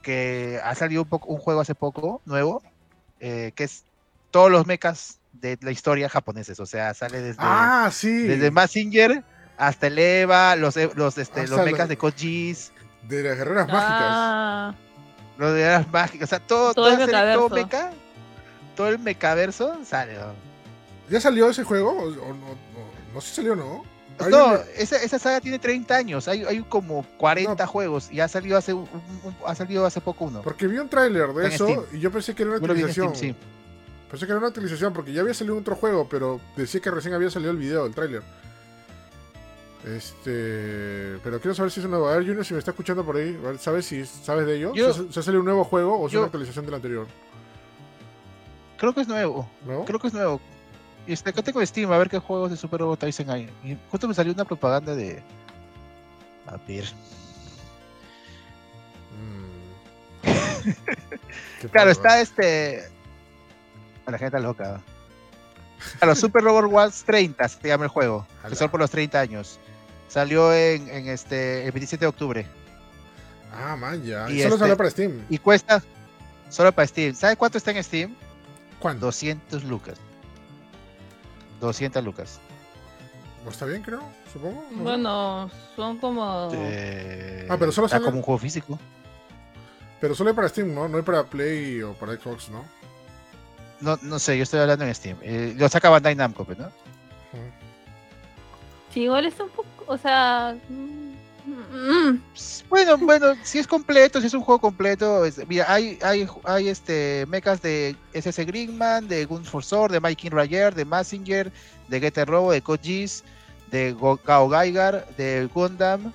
que 0.02 0.60
ha 0.62 0.74
salido 0.76 1.02
un, 1.02 1.08
poco, 1.08 1.28
un 1.28 1.38
juego 1.40 1.60
hace 1.60 1.74
poco, 1.74 2.22
nuevo, 2.24 2.62
eh, 3.18 3.50
que 3.56 3.64
es 3.64 3.82
todos 4.30 4.50
los 4.50 4.66
mechas 4.66 5.18
de 5.32 5.58
la 5.60 5.72
historia 5.72 6.08
japoneses, 6.08 6.60
o 6.60 6.66
sea, 6.66 6.94
sale 6.94 7.20
desde, 7.20 7.38
Ah, 7.42 7.90
sí. 7.92 8.10
desde 8.22 8.50
Mazinger 8.52 9.24
hasta 9.58 9.88
el 9.88 9.98
Eva, 9.98 10.54
los, 10.54 10.76
e- 10.76 10.90
los, 10.94 11.18
este, 11.18 11.40
Hasta 11.40 11.56
los 11.56 11.64
lo- 11.66 11.72
mechas 11.72 11.88
de 11.88 11.96
Kojis, 11.98 12.72
De 13.08 13.22
las 13.24 13.36
guerreras 13.36 13.66
mágicas. 13.68 14.76
Los 15.38 15.54
de 15.54 15.64
las 15.66 15.90
mágicas, 15.92 16.28
o 16.28 16.30
sea, 16.30 16.40
todo, 16.40 16.72
Todo 16.74 16.88
el 16.88 16.96
todo 17.34 17.48
mecha, 17.50 17.90
todo 18.74 18.88
el 18.88 18.98
mecaverso 18.98 19.76
sale. 19.84 20.14
¿no? 20.14 20.32
¿Ya 21.10 21.20
salió 21.20 21.48
ese 21.50 21.62
juego? 21.64 21.90
¿O, 21.92 22.04
o 22.04 22.10
no, 22.10 22.34
no, 22.34 22.56
no 23.14 23.20
sé 23.20 23.28
si 23.28 23.34
salió, 23.36 23.54
¿no? 23.56 23.84
No, 24.30 24.54
esa, 24.76 24.96
esa 24.96 25.18
saga 25.18 25.42
tiene 25.42 25.58
30 25.58 25.94
años, 25.94 26.26
hay, 26.26 26.42
hay 26.44 26.62
como 26.62 27.04
40 27.18 27.66
juegos 27.66 28.10
y 28.10 28.20
ha 28.20 28.28
salido 28.28 28.56
hace 28.56 28.72
un- 28.72 28.88
un- 29.24 29.36
ha 29.46 29.54
salido 29.54 29.84
hace 29.84 30.00
poco 30.00 30.24
uno. 30.24 30.40
Porque 30.40 30.66
vi 30.66 30.78
un 30.78 30.88
tráiler 30.88 31.28
de 31.34 31.46
En 31.46 31.52
eso 31.52 31.66
Steam. 31.66 31.84
y 31.92 32.00
yo 32.00 32.10
pensé 32.10 32.34
que 32.34 32.42
era 32.42 32.52
una 32.52 32.56
en 32.58 32.64
actualización. 32.64 33.14
Steam, 33.14 33.34
sí. 33.34 33.38
Pensé 34.10 34.24
que 34.24 34.32
era 34.32 34.38
una 34.38 34.48
actualización 34.48 34.94
porque 34.94 35.12
ya 35.12 35.20
había 35.20 35.34
salido 35.34 35.58
otro 35.58 35.76
juego, 35.76 36.08
pero 36.08 36.40
decía 36.56 36.80
que 36.80 36.90
recién 36.90 37.12
había 37.12 37.28
salido 37.28 37.50
el 37.50 37.58
video, 37.58 37.84
el 37.84 37.94
tráiler. 37.94 38.22
Este, 39.86 41.18
pero 41.22 41.40
quiero 41.40 41.54
saber 41.54 41.70
si 41.70 41.78
es 41.80 41.84
un 41.86 41.92
nuevo. 41.92 42.08
A 42.08 42.16
ver, 42.16 42.26
Junior, 42.26 42.44
si 42.44 42.52
me 42.54 42.58
está 42.58 42.72
escuchando 42.72 43.04
por 43.04 43.16
ahí, 43.16 43.38
¿sabes 43.60 43.86
si 43.86 44.04
sabes 44.04 44.44
de 44.46 44.56
ello? 44.56 44.74
Yo- 44.74 44.92
¿Se, 44.92 45.12
se 45.12 45.20
ha 45.20 45.22
salido 45.22 45.40
un 45.40 45.46
nuevo 45.46 45.62
juego 45.64 45.96
o 45.96 46.06
es 46.08 46.12
yo- 46.12 46.18
una 46.20 46.26
actualización 46.26 46.64
del 46.66 46.74
anterior? 46.74 47.06
Creo 48.78 48.92
que 48.92 49.00
es 49.02 49.08
nuevo, 49.08 49.48
¿No? 49.64 49.84
creo 49.84 49.98
que 50.00 50.08
es 50.08 50.12
nuevo. 50.12 50.40
Y 51.06 51.12
este, 51.12 51.30
acá 51.30 51.40
tengo 51.40 51.64
Steam, 51.64 51.90
a 51.92 51.98
ver 51.98 52.10
qué 52.10 52.18
juegos 52.18 52.50
de 52.50 52.56
Super 52.56 52.80
Robot 52.80 52.98
Tyson 52.98 53.30
hay. 53.30 53.48
Y 53.62 53.76
justo 53.90 54.08
me 54.08 54.14
salió 54.14 54.32
una 54.32 54.44
propaganda 54.44 54.94
de... 54.96 55.22
A 56.46 56.56
ver. 56.66 56.84
Mm. 60.24 60.26
Claro, 61.72 61.90
está 61.90 62.20
este... 62.20 62.88
A 64.04 64.10
la 64.10 64.18
gente 64.18 64.36
está 64.36 64.40
loca. 64.40 64.80
Claro, 65.98 66.14
Super 66.16 66.42
Robot 66.42 66.70
Wars 66.70 67.04
30 67.04 67.48
se 67.48 67.68
llama 67.68 67.84
el 67.84 67.90
juego, 67.90 68.26
que 68.48 68.54
son 68.56 68.68
por 68.70 68.80
los 68.80 68.90
30 68.90 69.18
años. 69.20 69.58
Salió 70.08 70.52
en, 70.54 70.88
en 70.88 71.08
este, 71.08 71.64
el 71.66 71.72
27 71.72 72.04
de 72.04 72.08
octubre. 72.08 72.46
Ah, 73.52 73.76
man, 73.76 74.02
ya. 74.02 74.28
Y 74.30 74.34
Y 74.38 74.42
solo 74.42 74.54
este- 74.54 74.58
salió 74.60 74.76
para 74.76 74.90
Steam. 74.90 75.24
Y 75.28 75.38
cuesta 75.38 75.82
solo 76.48 76.72
para 76.72 76.86
Steam. 76.86 77.14
¿Sabe 77.14 77.36
cuánto 77.36 77.58
está 77.58 77.70
en 77.72 77.82
Steam? 77.82 78.14
¿Cuándo? 78.78 79.06
200 79.06 79.64
lucas. 79.64 79.98
200 81.60 82.04
lucas. 82.04 82.38
¿O 83.46 83.50
está 83.50 83.64
bien, 83.64 83.82
creo? 83.82 84.02
Supongo. 84.32 84.64
no 84.72 84.82
bueno, 84.82 85.50
son 85.76 85.98
como. 85.98 86.50
Eh, 86.52 87.46
Ah, 87.48 87.56
pero 87.58 87.72
solo 87.72 87.86
está 87.86 87.96
sale- 87.96 88.04
como 88.06 88.18
un 88.18 88.22
juego 88.22 88.38
físico. 88.38 88.78
Pero 90.00 90.14
solo 90.14 90.30
hay 90.30 90.36
para 90.36 90.48
Steam, 90.48 90.74
¿no? 90.74 90.88
No 90.88 90.96
hay 90.98 91.02
para 91.02 91.24
Play 91.24 91.80
o 91.82 91.94
para 91.94 92.12
Xbox, 92.16 92.50
¿no? 92.50 92.64
No, 93.80 93.98
no 94.02 94.18
sé, 94.18 94.36
yo 94.36 94.42
estoy 94.42 94.60
hablando 94.60 94.84
en 94.84 94.94
Steam. 94.94 95.16
Eh, 95.22 95.54
lo 95.56 95.68
saca 95.68 95.88
Bandai 95.88 96.14
Namco, 96.14 96.44
pues, 96.44 96.58
¿no? 96.58 96.70
Sí, 98.92 99.02
igual 99.02 99.26
está 99.26 99.44
un 99.44 99.50
poco. 99.50 99.68
O 99.86 99.96
sea. 99.96 100.56
mm, 100.68 101.14
mm, 101.46 102.20
Bueno, 102.68 102.98
bueno, 102.98 103.34
si 103.42 103.58
es 103.58 103.66
completo, 103.66 104.20
si 104.20 104.26
es 104.26 104.34
un 104.34 104.40
juego 104.42 104.60
completo, 104.60 105.24
es- 105.24 105.46
mira, 105.46 105.64
hay, 105.68 105.98
hay, 106.02 106.26
hay 106.44 106.68
este 106.68 107.24
mechas 107.28 107.62
de 107.62 107.94
SS 108.12 108.44
Greenman, 108.44 109.06
de 109.08 109.24
Guns 109.24 109.48
for 109.48 109.62
Sword, 109.64 109.92
de 109.92 110.00
Mike 110.00 110.30
Rayer, 110.30 110.74
de 110.74 110.84
Massinger, 110.84 111.52
de 111.88 112.00
Getter 112.00 112.26
Robo, 112.28 112.50
de 112.52 112.62
Geass, 112.82 113.22
de 113.70 113.92
Go- 113.92 114.20
Gao 114.24 114.48
Gaigar, 114.48 115.06
de 115.16 115.48
Gundam. 115.54 116.12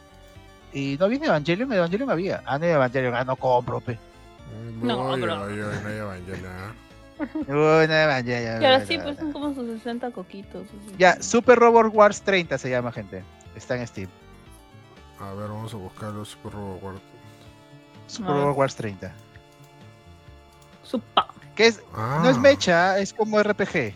Y 0.74 0.98
no 1.00 1.08
viene 1.10 1.26
Evangelion, 1.28 1.72
Evangelion 1.72 2.10
había. 2.10 2.42
Ah, 2.46 2.58
no 2.58 2.66
Evangelion, 2.66 3.14
ah, 3.16 3.24
no 3.26 3.36
compro, 3.36 3.80
pe. 3.82 3.98
No, 4.82 5.16
pero- 5.20 5.44
ay, 5.46 5.54
ay, 5.54 5.80
no 5.84 5.90
hay 5.90 5.98
Evangelion. 5.98 6.82
Bueno, 7.48 7.94
Evangelion. 7.94 8.62
Y 8.62 8.66
ahora 8.66 8.86
sí, 8.86 8.98
no, 8.98 9.04
pues 9.04 9.16
no. 9.18 9.22
son 9.24 9.32
como 9.34 9.54
sus 9.54 9.68
60 9.78 10.12
coquitos. 10.12 10.64
Ya, 10.98 11.22
Super 11.22 11.60
Robot 11.60 11.94
Wars 11.94 12.22
30 12.22 12.58
se 12.58 12.70
llama, 12.70 12.92
gente. 12.92 13.24
Está 13.56 13.76
en 13.78 13.88
Steam. 13.88 14.10
A 15.20 15.34
ver, 15.34 15.50
vamos 15.50 15.74
a 15.74 15.78
buscarlo. 15.78 16.26
Super 16.26 16.54
Robot 16.54 16.84
Wars. 16.84 17.02
Super. 18.08 18.32
Robot 18.32 18.58
Wars 18.58 18.76
30. 18.76 19.14
Supa. 20.84 21.28
Que 21.56 21.68
es, 21.68 21.82
Ah, 21.94 22.22
no 22.24 22.30
es 22.30 22.38
mecha, 22.38 22.98
es 23.00 23.14
como 23.14 23.42
RPG. 23.42 23.94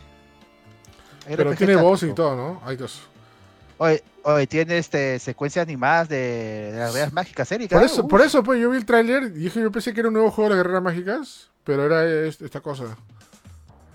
Pero 1.27 1.55
tiene 1.55 1.75
voz 1.75 2.03
y 2.03 2.13
todo, 2.13 2.35
¿no? 2.35 2.61
Hay 2.65 2.75
dos. 2.75 3.01
Oye, 3.77 4.03
oye, 4.23 4.47
tiene 4.47 4.77
este, 4.77 5.19
secuencias 5.19 5.63
animadas 5.63 6.07
de, 6.07 6.71
de 6.71 6.79
las 6.79 6.93
redes 6.93 7.11
mágicas, 7.11 7.51
Erika. 7.51 7.75
Por 7.75 7.85
eso, 7.85 8.03
Uf. 8.03 8.09
por 8.09 8.21
eso, 8.21 8.43
pues 8.43 8.61
yo 8.61 8.69
vi 8.69 8.77
el 8.77 8.85
tráiler 8.85 9.23
y 9.23 9.29
dije, 9.31 9.59
yo 9.61 9.71
pensé 9.71 9.93
que 9.93 9.99
era 10.01 10.09
un 10.09 10.13
nuevo 10.13 10.31
juego 10.31 10.49
de 10.49 10.55
las 10.55 10.63
guerreras 10.63 10.83
mágicas, 10.83 11.49
pero 11.63 11.85
era 11.85 12.05
es- 12.05 12.39
esta 12.41 12.61
cosa. 12.61 12.95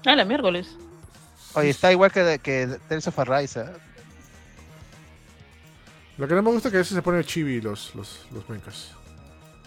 Ah, 0.05 0.17
la 0.17 0.25
miércoles. 0.25 0.77
Oye, 1.55 1.71
está 1.71 1.91
igual 1.93 2.11
que, 2.13 2.39
que 2.43 2.79
Tales 2.89 3.07
of 3.07 3.19
Arise. 3.21 3.61
¿eh? 3.61 3.65
Lo 6.21 6.29
que 6.29 6.35
no 6.35 6.43
me 6.43 6.51
gusta 6.51 6.69
es 6.69 6.73
que 6.73 6.77
a 6.77 6.81
veces 6.81 6.95
se 6.95 7.03
ponen 7.03 7.25
chibi 7.25 7.61
los, 7.61 7.95
los, 7.95 8.27
los 8.33 8.49
mechas. 8.49 8.93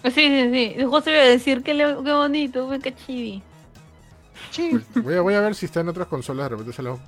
Sí, 0.03 0.11
sí, 0.11 0.49
sí. 0.53 0.84
Justo 0.85 1.09
iba 1.09 1.19
a 1.19 1.25
decir 1.25 1.63
que 1.63 1.73
le- 1.73 1.95
qué 2.03 2.13
bonito, 2.13 2.69
que 2.81 2.93
chibi. 2.95 3.41
Sí. 4.51 4.80
Voy 4.95 5.15
a, 5.15 5.21
voy 5.21 5.34
a 5.34 5.41
ver 5.41 5.55
si 5.55 5.65
está 5.65 5.80
en 5.80 5.89
otras 5.89 6.07
consolas, 6.07 6.45
de 6.45 6.49
repente 6.49 6.73
se 6.73 6.84
lo... 6.84 6.99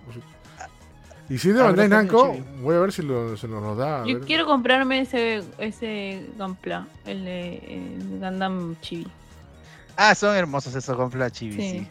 Y 1.29 1.37
si 1.39 1.49
es 1.49 1.55
de 1.55 1.61
Ah, 1.61 1.65
Bandai 1.65 1.89
Namco, 1.89 2.33
chibi. 2.33 2.45
voy 2.61 2.75
a 2.75 2.79
ver 2.79 2.91
si 2.91 3.01
lo, 3.01 3.35
se 3.37 3.47
nos 3.47 3.61
nos 3.61 3.77
da. 3.77 4.01
a 4.03 4.05
Yo 4.07 4.15
ver. 4.19 4.25
quiero 4.27 4.45
comprarme 4.45 5.01
ese, 5.01 5.43
ese 5.59 6.27
Gampla, 6.37 6.87
el 7.05 7.25
de 7.25 7.57
el 7.57 8.19
Gundam 8.19 8.75
Chibi. 8.81 9.07
Ah, 9.97 10.13
son 10.15 10.35
hermosos 10.35 10.73
esos 10.75 10.95
Gunpla 10.97 11.29
Chibi, 11.31 11.53
sí. 11.55 11.87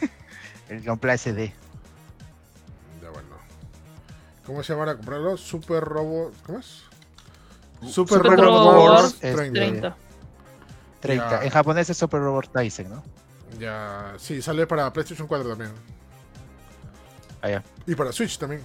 Sí. 0.00 0.08
El 0.68 0.82
Gunpla 0.84 1.16
SD. 1.18 1.52
Ya 3.02 3.10
bueno. 3.10 3.28
¿Cómo 4.46 4.62
se 4.62 4.72
llama 4.72 4.86
para 4.86 4.96
comprarlo? 4.96 5.36
Super 5.36 5.82
Robot... 5.84 6.32
¿Cómo 6.46 6.58
es? 6.58 6.82
Super, 7.88 8.18
Super 8.18 8.36
Robot, 8.38 8.44
Robot 8.44 8.76
Wars 8.84 9.02
Wars 9.02 9.18
30. 9.20 9.52
30. 9.52 9.96
30. 11.00 11.30
Ya. 11.30 11.44
En 11.44 11.50
japonés 11.50 11.90
es 11.90 11.96
Super 11.96 12.20
Robot 12.20 12.50
Tyson, 12.52 12.88
¿no? 12.88 13.02
Ya, 13.58 14.14
sí, 14.18 14.42
sale 14.42 14.66
para 14.66 14.92
PlayStation 14.92 15.26
4 15.28 15.48
también. 15.50 15.72
Ah, 17.42 17.48
ya. 17.50 17.62
Y 17.86 17.94
para 17.94 18.10
Switch 18.12 18.38
también. 18.38 18.62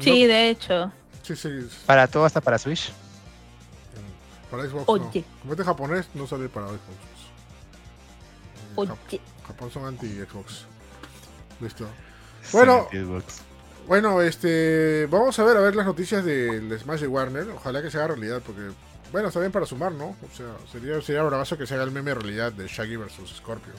Sí, 0.00 0.22
No, 0.22 0.28
de 0.28 0.50
hecho. 0.50 0.92
sí, 1.22 1.36
sí. 1.36 1.68
Para 1.86 2.06
todo, 2.06 2.24
hasta 2.24 2.40
para 2.40 2.58
Switch. 2.58 2.92
Para 4.50 4.64
Xbox 4.64 4.84
Oye. 4.86 5.20
no. 5.20 5.38
Como 5.40 5.52
este 5.52 5.64
japonés, 5.64 6.08
no 6.14 6.26
sale 6.26 6.48
para 6.48 6.66
Xbox. 6.68 6.80
Oye. 8.76 9.20
Japón 9.46 9.70
son 9.70 9.84
anti-Xbox. 9.86 10.66
Listo. 11.60 11.86
Bueno. 12.52 12.88
Sí, 12.90 12.98
Xbox. 12.98 13.42
Bueno, 13.86 14.20
este. 14.22 15.06
Vamos 15.10 15.38
a 15.38 15.44
ver 15.44 15.56
a 15.56 15.60
ver 15.60 15.76
las 15.76 15.86
noticias 15.86 16.24
del 16.24 16.76
Smash 16.78 17.00
de 17.00 17.06
Warner. 17.08 17.48
Ojalá 17.50 17.82
que 17.82 17.90
se 17.90 17.98
haga 17.98 18.08
realidad, 18.08 18.42
porque. 18.44 18.70
Bueno, 19.12 19.28
está 19.28 19.38
bien 19.40 19.52
para 19.52 19.66
sumar, 19.66 19.92
¿no? 19.92 20.06
O 20.08 20.36
sea, 20.36 20.46
sería, 20.72 21.00
sería 21.00 21.22
bravazo 21.22 21.56
que 21.56 21.66
se 21.66 21.74
haga 21.74 21.84
el 21.84 21.92
meme 21.92 22.12
realidad 22.12 22.52
de 22.52 22.66
Shaggy 22.66 22.96
versus 22.96 23.34
Scorpio. 23.36 23.72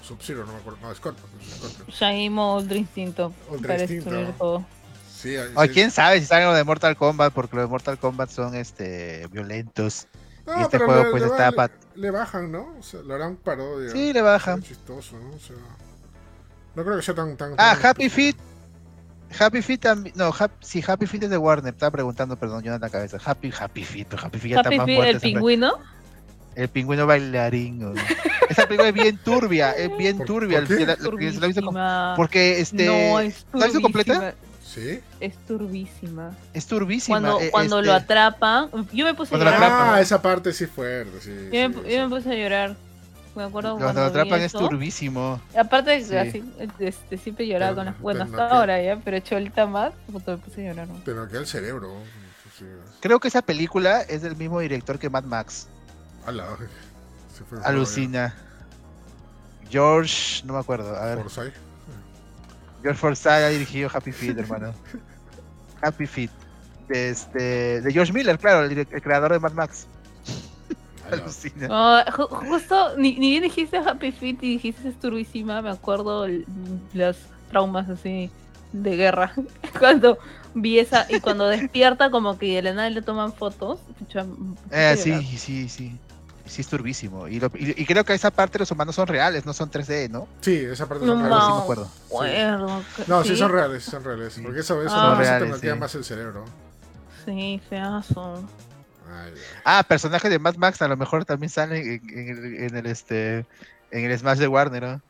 O 0.00 0.04
Sub-Zero, 0.04 0.44
no 0.44 0.52
me 0.52 0.58
acuerdo. 0.58 0.78
No, 0.82 0.92
Scorpio. 0.94 1.24
Scorpio. 1.56 1.84
Shaggy 1.94 2.28
Ultra 2.28 2.76
Instinto. 2.76 3.32
Ultra 3.50 3.68
para 3.68 3.80
Instinto. 3.82 4.10
destruir 4.10 4.36
todo. 4.36 4.66
Sí, 5.14 5.36
ahí- 5.36 5.52
Oye, 5.54 5.68
sí. 5.68 5.74
quién 5.74 5.90
sabe 5.92 6.18
si 6.20 6.26
salen 6.26 6.48
los 6.48 6.56
de 6.56 6.64
Mortal 6.64 6.96
Kombat, 6.96 7.32
porque 7.32 7.56
los 7.56 7.64
de 7.64 7.68
Mortal 7.70 7.98
Kombat 7.98 8.30
son 8.30 8.54
este 8.56 9.26
violentos. 9.30 10.06
No, 10.46 10.58
y 10.58 10.62
este 10.62 10.78
pero 10.78 10.86
juego 10.86 11.04
le, 11.04 11.10
pues 11.10 11.22
le 11.22 11.28
está 11.28 11.50
le, 11.94 12.02
le 12.02 12.10
bajan, 12.10 12.50
¿no? 12.52 12.74
O 12.78 12.82
sea, 12.82 13.00
lo 13.00 13.14
harán 13.14 13.36
parodia. 13.36 13.90
Sí, 13.90 14.12
le 14.12 14.22
bajan. 14.22 14.62
Chistoso, 14.62 15.18
¿no? 15.18 15.30
O 15.36 15.38
sea. 15.40 15.56
No 16.74 16.84
creo 16.84 16.96
que 16.96 17.02
sea 17.02 17.14
tan. 17.14 17.36
tan 17.36 17.52
Ah, 17.58 17.76
tan- 17.80 17.86
Happy 17.86 18.08
Feet. 18.08 18.36
Happy 19.38 19.62
Feet 19.62 19.80
también. 19.80 20.14
No, 20.16 20.32
Hap- 20.32 20.50
sí, 20.60 20.82
Happy 20.86 21.06
Feet 21.06 21.24
es 21.24 21.30
de 21.30 21.36
Warner. 21.38 21.72
Estaba 21.74 21.90
preguntando, 21.90 22.36
perdón, 22.36 22.62
yo 22.62 22.74
en 22.74 22.80
la 22.80 22.88
cabeza. 22.88 23.18
Happy, 23.24 23.52
Happy 23.58 23.84
Feet, 23.84 24.06
pero 24.08 24.24
Happy 24.24 24.38
Feet 24.38 24.52
ya 24.52 24.60
Happy 24.60 24.74
está 24.74 24.86
más 24.86 24.94
fuerte. 24.96 25.10
el 25.12 25.20
pingüino. 25.20 25.72
El 26.54 26.68
pingüino 26.68 27.06
bailarín. 27.06 27.78
güey. 27.92 28.04
Esa 28.48 28.66
película 28.66 28.88
es 28.88 28.94
bien 28.94 29.18
turbia, 29.18 29.72
es 29.72 29.96
bien 29.96 30.16
¿Por- 30.18 30.26
turbia. 30.26 30.60
por 30.64 30.70
la- 30.70 30.86
la- 30.96 31.48
la 31.48 31.62
como- 31.62 32.14
porque 32.16 32.60
este. 32.60 32.86
no, 32.86 33.20
es 33.20 33.46
¿la 33.52 33.60
has 33.60 33.64
visto 33.66 33.80
completa? 33.82 34.34
¿Sí? 34.64 35.00
Es 35.20 35.34
turbísima. 35.46 36.32
Es 36.52 36.66
turbísima. 36.66 37.20
Cuando, 37.20 37.40
eh, 37.40 37.50
cuando 37.50 37.76
este, 37.78 37.86
lo 37.86 37.94
atrapan, 37.94 38.68
yo 38.92 39.04
me 39.06 39.14
puse 39.14 39.34
a 39.34 39.38
llorar. 39.38 39.62
Ah, 39.62 40.00
esa 40.00 40.20
parte 40.20 40.52
sí 40.52 40.64
es 40.64 40.70
fuerte, 40.70 41.20
sí. 41.20 41.30
Yo, 41.30 41.50
sí, 41.50 41.68
me, 41.68 41.74
sí. 41.88 41.94
yo 41.96 42.08
me 42.08 42.16
puse 42.16 42.30
a 42.30 42.34
llorar. 42.34 42.76
Me 43.38 43.44
acuerdo 43.44 43.76
Cuando 43.78 43.84
cuando 43.86 44.00
lo 44.02 44.10
vi 44.12 44.18
atrapan 44.20 44.40
es 44.40 44.52
turbísimo. 44.52 45.40
Aparte 45.56 45.90
de 45.92 46.02
Sí. 46.02 46.10
que 46.10 46.18
así, 46.18 46.54
este, 46.80 47.18
siempre 47.18 47.46
lloraba 47.46 47.70
Pero- 47.70 47.76
con 47.76 47.84
las 47.86 48.00
bueno, 48.00 48.24
hasta 48.24 48.36
no 48.36 48.48
que- 48.48 48.54
ahora 48.56 48.82
ya, 48.82 48.96
pero 48.96 49.18
cholita 49.20 49.66
más, 49.66 49.92
puta, 50.10 50.32
me 50.32 50.38
puse 50.38 50.66
a 50.66 50.70
llorar. 50.72 50.88
¿no? 50.88 51.00
Pero 51.04 51.28
queda 51.28 51.38
el 51.38 51.46
cerebro. 51.46 51.94
Sí, 52.58 52.64
Creo 53.00 53.20
que 53.20 53.28
esa 53.28 53.40
película 53.42 54.00
es 54.02 54.22
del 54.22 54.34
mismo 54.34 54.58
director 54.58 54.98
que 54.98 55.08
Mad 55.08 55.22
Max. 55.22 55.68
ala, 56.26 56.44
se 57.32 57.44
fue 57.44 57.58
Alucina. 57.64 58.34
George, 59.70 60.42
no 60.44 60.54
me 60.54 60.58
acuerdo. 60.58 60.96
A 60.96 61.04
ver, 61.14 61.18
Forsyth. 61.20 61.54
George 62.82 62.98
Forsyth 62.98 63.26
ha 63.28 63.48
dirigido 63.48 63.88
Happy 63.94 64.10
Feet, 64.10 64.36
hermano. 64.38 64.74
Happy 65.80 66.06
Feet. 66.06 66.30
De, 66.88 67.10
este, 67.10 67.80
de 67.82 67.92
George 67.92 68.12
Miller, 68.12 68.36
claro, 68.38 68.64
el 68.64 68.86
creador 69.02 69.32
de 69.32 69.38
Mad 69.38 69.52
Max. 69.52 69.86
Alucina. 71.12 71.68
No, 71.68 72.04
ju- 72.06 72.28
justo, 72.48 72.96
ni, 72.96 73.18
ni 73.18 73.30
bien 73.30 73.42
dijiste 73.42 73.76
Happy 73.78 74.12
Feet 74.12 74.42
y 74.42 74.50
dijiste 74.52 74.88
es 74.88 74.98
turbísima, 75.00 75.62
me 75.62 75.70
acuerdo 75.70 76.26
los 76.94 77.16
traumas 77.50 77.88
así 77.88 78.30
de 78.72 78.96
guerra. 78.96 79.32
Cuando 79.78 80.18
vi 80.54 80.78
esa, 80.78 81.06
y 81.08 81.20
cuando 81.20 81.46
despierta 81.48 82.10
como 82.10 82.38
que 82.38 82.56
de 82.56 82.62
la 82.62 82.74
nada 82.74 82.90
le 82.90 83.02
toman 83.02 83.32
fotos. 83.32 83.80
pucha, 83.98 84.26
Eh, 84.70 84.96
sí, 84.98 85.22
sí, 85.38 85.68
sí. 85.68 85.98
Sí, 86.46 86.62
es 86.62 86.68
turbísimo. 86.68 87.28
Y, 87.28 87.40
lo- 87.40 87.50
y- 87.54 87.78
y 87.82 87.84
creo 87.84 88.04
que 88.04 88.14
esa 88.14 88.30
parte 88.30 88.58
los 88.58 88.70
humanos 88.70 88.94
son 88.94 89.06
reales, 89.06 89.44
no 89.44 89.52
son 89.52 89.70
3D, 89.70 90.08
¿no? 90.08 90.26
Sí, 90.40 90.54
esa 90.56 90.88
parte 90.88 91.04
No, 91.04 91.12
son 91.12 91.22
reales. 91.24 91.38
no. 91.46 91.56
me 91.56 91.62
acuerdo. 91.62 91.90
No, 93.06 93.22
sí, 93.22 93.36
son 93.36 93.52
reales, 93.52 93.84
son 93.84 94.02
reales. 94.02 94.32
Sí. 94.32 94.40
Porque 94.40 94.60
eso, 94.60 94.80
eso 94.82 94.94
Ah. 94.96 95.10
no 95.10 95.16
se 95.16 95.22
te 95.24 95.28
Reales, 95.28 95.48
bloquea 95.50 95.74
sí. 95.74 95.78
más 95.80 95.94
el 95.94 96.04
cerebro. 96.04 96.44
Sí, 97.26 97.60
feazo. 97.68 98.42
Ay. 99.24 99.34
Ah, 99.64 99.84
personajes 99.86 100.30
de 100.30 100.38
Mad 100.38 100.56
Max 100.56 100.80
a 100.82 100.88
lo 100.88 100.96
mejor 100.96 101.24
también 101.24 101.50
salen 101.50 101.86
en, 101.86 102.18
en 102.18 102.28
el, 102.28 102.54
en 102.62 102.76
el, 102.76 102.86
este 102.86 103.46
en 103.90 104.04
el 104.10 104.18
Smash 104.18 104.38
de 104.38 104.48
Warner, 104.48 104.82
¿no? 104.82 105.02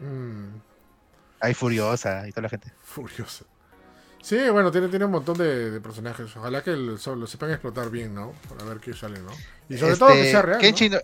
Mm, 0.00 0.60
Ahí 1.40 1.54
Furiosa 1.54 2.26
y 2.26 2.30
toda 2.32 2.42
la 2.42 2.48
gente. 2.48 2.72
furioso. 2.82 3.44
Sí, 4.22 4.38
bueno, 4.50 4.72
tiene, 4.72 4.88
tiene 4.88 5.04
un 5.04 5.10
montón 5.10 5.36
de, 5.36 5.70
de 5.70 5.80
personajes. 5.80 6.34
Ojalá 6.36 6.62
que 6.62 6.70
el- 6.70 6.94
lo 6.96 7.26
sepan 7.26 7.50
explotar 7.50 7.90
bien, 7.90 8.14
¿no? 8.14 8.32
Para 8.48 8.64
ver 8.64 8.78
qué 8.78 8.94
sale, 8.94 9.20
¿no? 9.20 9.30
Y 9.68 9.76
sobre 9.76 9.96
todo 9.96 10.08
que 10.08 10.20
Este, 10.20 10.30
sea 10.30 10.42
real. 10.42 10.60
Kenshin, 10.60 10.92
no... 10.92 10.98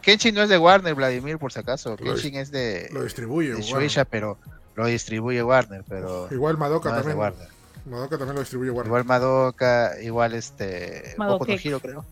Kenshin 0.00 0.34
no 0.34 0.42
es 0.42 0.48
de 0.48 0.56
Warner, 0.56 0.94
Vladimir, 0.94 1.36
por 1.38 1.52
si 1.52 1.58
acaso. 1.60 1.96
Kenshin 1.96 2.36
es 2.36 2.50
de, 2.50 2.88
Lo 2.92 3.02
distribuye. 3.04 3.52
de. 3.54 3.60
Shueisha, 3.62 4.06
pero 4.06 4.38
lo 4.74 4.86
distribuye 4.86 5.42
Warner, 5.42 5.84
pero 5.86 6.28
Igual 6.30 6.56
Madoka 6.56 6.88
no 6.90 6.96
es 6.96 7.04
de 7.04 7.12
también. 7.12 7.18
Warner. 7.18 7.48
Madoka 7.86 8.16
también 8.16 8.34
lo 8.34 8.40
distribuye 8.40 8.70
Warner. 8.70 8.86
Igual 8.88 9.04
Madoka, 9.04 9.92
igual 10.02 10.34
este 10.34 11.14
Boku 11.18 11.46
no. 11.46 11.52
Hero, 11.54 11.80
creo. 11.80 12.04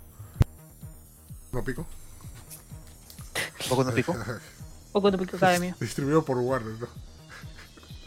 ¿No 1.53 1.65
pico? 1.65 1.87
Boku 3.71 3.85
no 3.85 3.93
Pico. 3.95 4.17
Poco 4.93 5.11
de 5.11 5.19
Pico 5.19 5.37
Academia. 5.37 5.75
Distribuido 5.81 6.25
por 6.25 6.37
Warner, 6.39 6.75
¿no? 6.79 6.87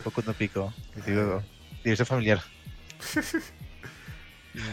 Boku 0.04 0.22
no 0.26 0.34
Pico. 0.34 0.74
Digo, 1.06 1.42
Dirección 1.84 2.06
familiar. 2.06 2.42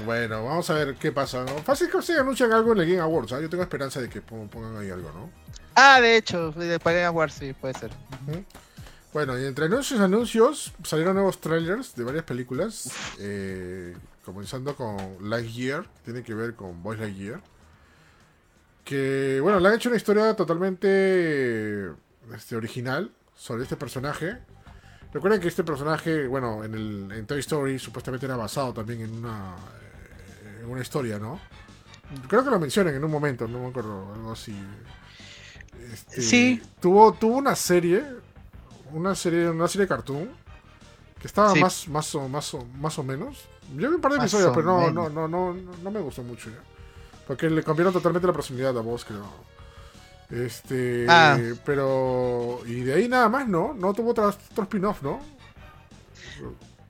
Bueno, 0.07 0.45
vamos 0.45 0.71
a 0.71 0.75
ver 0.75 0.95
qué 0.95 1.11
pasa, 1.11 1.43
¿no? 1.45 1.59
Fácil 1.59 1.91
que 1.91 2.01
se 2.03 2.17
anuncian 2.17 2.53
algo 2.53 2.71
en 2.73 2.79
el 2.79 2.87
Game 2.89 3.01
Awards, 3.01 3.33
¿ah? 3.33 3.41
Yo 3.41 3.51
tengo 3.51 3.65
esperanza 3.65 4.01
de 4.01 4.09
que 4.09 4.21
pon- 4.23 4.49
pongan 4.49 4.77
ahí 4.77 4.91
algo, 4.91 5.11
¿no? 5.11 5.29
Ah, 5.75 6.01
de 6.01 6.17
hecho, 6.19 6.53
de 6.53 6.79
Pagan 6.79 7.13
Wars, 7.17 7.35
sí, 7.35 7.53
puede 7.53 7.75
ser. 7.75 7.91
Bueno, 9.13 9.39
y 9.39 9.45
entre 9.45 9.67
anuncios 9.67 10.01
y 10.01 10.03
anuncios 10.03 10.73
salieron 10.85 11.15
nuevos 11.15 11.39
trailers 11.39 11.95
de 11.95 12.03
varias 12.03 12.25
películas, 12.25 12.91
eh, 13.19 13.95
comenzando 14.25 14.75
con 14.75 14.97
Lightyear, 15.29 15.83
que 15.83 16.01
tiene 16.05 16.23
que 16.23 16.33
ver 16.33 16.55
con 16.55 16.83
Boys 16.83 16.99
Lightyear. 16.99 17.43
Que, 18.85 19.39
bueno, 19.43 19.61
le 19.61 19.69
han 19.69 19.75
hecho 19.75 19.91
una 19.91 19.97
historia 19.97 20.35
totalmente 20.35 21.91
este, 22.35 22.57
original 22.57 23.11
sobre 23.37 23.65
este 23.65 23.77
personaje. 23.77 24.39
Recuerden 25.13 25.43
que 25.43 25.49
este 25.49 25.63
personaje, 25.63 26.27
bueno, 26.27 26.65
en, 26.65 26.75
el, 26.75 27.13
en 27.13 27.27
Toy 27.27 27.41
Story 27.41 27.79
supuestamente 27.79 28.25
era 28.25 28.37
basado 28.37 28.73
también 28.73 29.03
en 29.03 29.13
una, 29.13 29.57
eh, 30.43 30.61
en 30.63 30.71
una 30.71 30.81
historia, 30.81 31.19
¿no? 31.19 31.39
Creo 32.29 32.43
que 32.43 32.51
lo 32.51 32.59
mencionan 32.59 32.95
en 32.95 33.05
un 33.05 33.11
momento, 33.11 33.47
no 33.47 33.61
me 33.61 33.69
acuerdo, 33.69 34.15
algo 34.15 34.33
así. 34.33 34.57
Este, 35.93 36.23
Sí. 36.23 36.63
Tuvo, 36.81 37.13
tuvo 37.13 37.37
una 37.37 37.55
serie, 37.55 38.05
una 38.93 39.15
serie, 39.15 39.49
una 39.51 39.69
serie 39.69 39.85
de 39.85 39.89
cartoon, 39.89 40.31
que 41.21 41.27
estaba 41.27 41.53
Sí. 41.53 41.61
más, 41.61 41.89
más, 41.89 42.15
o, 42.15 42.29
más, 42.29 42.55
o, 42.55 42.65
más 42.79 42.99
o 42.99 43.03
menos. 43.03 43.39
Yo 43.77 43.89
vi 43.89 43.95
un 43.95 44.01
par 44.01 44.13
de 44.13 44.19
episodios, 44.19 44.53
pero 44.55 44.67
no, 44.67 44.91
no, 44.91 45.09
no, 45.09 45.29
no, 45.29 45.55
no, 45.55 45.73
no 45.83 45.91
me 45.91 46.01
gustó 46.01 46.23
mucho 46.23 46.51
ya. 46.51 46.59
Porque 47.27 47.49
le 47.49 47.63
cambiaron 47.63 47.93
totalmente 47.93 48.27
la 48.27 48.33
personalidad 48.33 48.77
a 48.77 48.81
voz, 48.81 49.05
creo. 49.05 49.25
Este, 50.31 51.07
Ah. 51.09 51.39
pero 51.65 52.61
y 52.67 52.81
de 52.81 52.95
ahí 52.95 53.09
nada 53.09 53.29
más, 53.29 53.47
¿no? 53.47 53.75
No 53.75 53.93
tuvo 53.93 54.11
otro, 54.11 54.29
otro 54.29 54.65
spin-off, 54.65 55.03
¿no? 55.03 55.21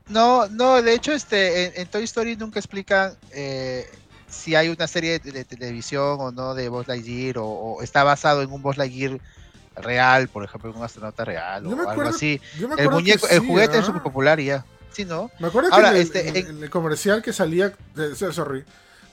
No, 0.09 0.47
no, 0.49 0.83
de 0.83 0.95
hecho, 0.95 1.13
este, 1.13 1.67
en, 1.67 1.73
en 1.83 1.89
Toy 1.89 2.05
Story 2.05 2.37
nunca 2.37 2.59
explican 2.59 3.15
eh, 3.33 3.89
si 4.29 4.55
hay 4.55 4.69
una 4.69 4.87
serie 4.87 5.19
de, 5.19 5.33
de 5.33 5.45
televisión 5.45 6.17
o 6.21 6.31
no 6.33 6.55
de 6.55 6.69
Buzz 6.69 6.89
Lightyear 6.89 7.39
o, 7.39 7.47
o 7.47 7.83
está 7.83 8.05
basado 8.05 8.43
en 8.43 8.51
un 8.53 8.63
Buzz 8.63 8.77
Lightyear 8.77 9.21
real, 9.77 10.29
por 10.29 10.45
ejemplo, 10.45 10.73
un 10.73 10.83
astronauta 10.83 11.25
real 11.25 11.63
Yo 11.65 11.71
o 11.71 11.73
me 11.73 11.79
algo 11.81 11.91
acuerdo- 11.93 12.11
así. 12.11 12.41
El 12.59 12.65
acuerdo 12.73 12.91
muñeco, 12.93 13.29
el 13.29 13.41
juguete 13.41 13.79
es 13.79 13.85
súper 13.87 14.03
popular 14.03 14.39
y 14.41 14.47
ya. 14.47 14.65
Sí, 14.93 15.05
¿no? 15.05 15.31
Me 15.39 15.49
acuerdo 15.49 15.71
que 15.71 15.75
Ahora, 15.75 15.89
en, 15.91 15.97
el, 15.97 16.03
este, 16.03 16.29
en- 16.29 16.37
en- 16.37 16.47
en 16.59 16.63
el 16.65 16.71
comercial 16.71 17.23
que 17.23 17.33
salía. 17.33 17.73
eh, 17.97 18.15
sorry. 18.33 18.65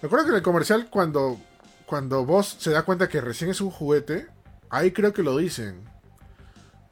Me 0.02 0.08
acuerdo 0.08 0.26
que 0.26 0.32
en 0.32 0.38
el 0.38 0.42
comercial, 0.44 0.88
cuando, 0.90 1.40
cuando 1.86 2.26
vos 2.26 2.58
se 2.60 2.72
da 2.72 2.84
cuenta 2.84 3.08
que 3.08 3.22
recién 3.22 3.50
es 3.50 3.62
un 3.62 3.72
juguete, 3.72 4.28
ahí 4.70 4.92
creo 4.92 5.14
que 5.14 5.24
lo 5.24 5.38
dicen. 5.38 5.82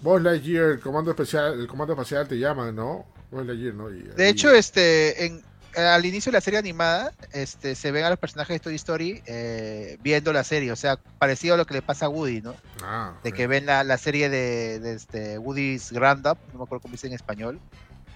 Vos 0.02 0.22
Lightyear, 0.22 0.66
el 0.72 0.80
comando 0.80 1.12
especial, 1.12 1.60
el 1.60 1.68
comando 1.68 1.94
espacial 1.94 2.28
te 2.28 2.38
llaman, 2.38 2.76
¿no? 2.76 3.06
Vos 3.32 3.46
Lightyear, 3.46 3.74
¿no? 3.74 3.90
Y- 3.90 4.04
De 4.04 4.26
y- 4.28 4.30
hecho, 4.30 4.52
este, 4.52 5.26
en, 5.26 5.42
al 5.78 6.06
inicio 6.06 6.32
de 6.32 6.38
la 6.38 6.42
serie 6.42 6.60
animada, 6.60 7.14
este, 7.34 7.76
se 7.76 7.92
ven 7.92 8.04
a 8.06 8.10
los 8.10 8.20
personajes 8.20 8.56
de 8.56 8.60
Toy 8.60 8.76
Story 8.76 9.22
eh, 9.26 9.98
viendo 10.02 10.34
la 10.34 10.44
serie, 10.44 10.72
o 10.72 10.76
sea, 10.76 10.98
parecido 11.20 11.54
a 11.54 11.58
lo 11.58 11.66
que 11.66 11.76
le 11.76 11.82
pasa 11.82 12.08
a 12.08 12.10
Woody, 12.10 12.42
¿no? 12.42 12.56
Ah, 12.84 13.14
de 13.24 13.32
que 13.32 13.48
ven 13.48 13.66
la, 13.66 13.84
la 13.84 13.98
serie 13.98 14.30
de, 14.30 14.80
de 14.80 14.94
este 14.94 15.38
Woody's 15.38 15.92
Grand 15.92 16.26
Up, 16.26 16.38
no 16.52 16.60
me 16.60 16.64
acuerdo 16.66 16.82
cómo 16.82 16.94
dice 16.94 17.08
en 17.08 17.14
español, 17.14 17.60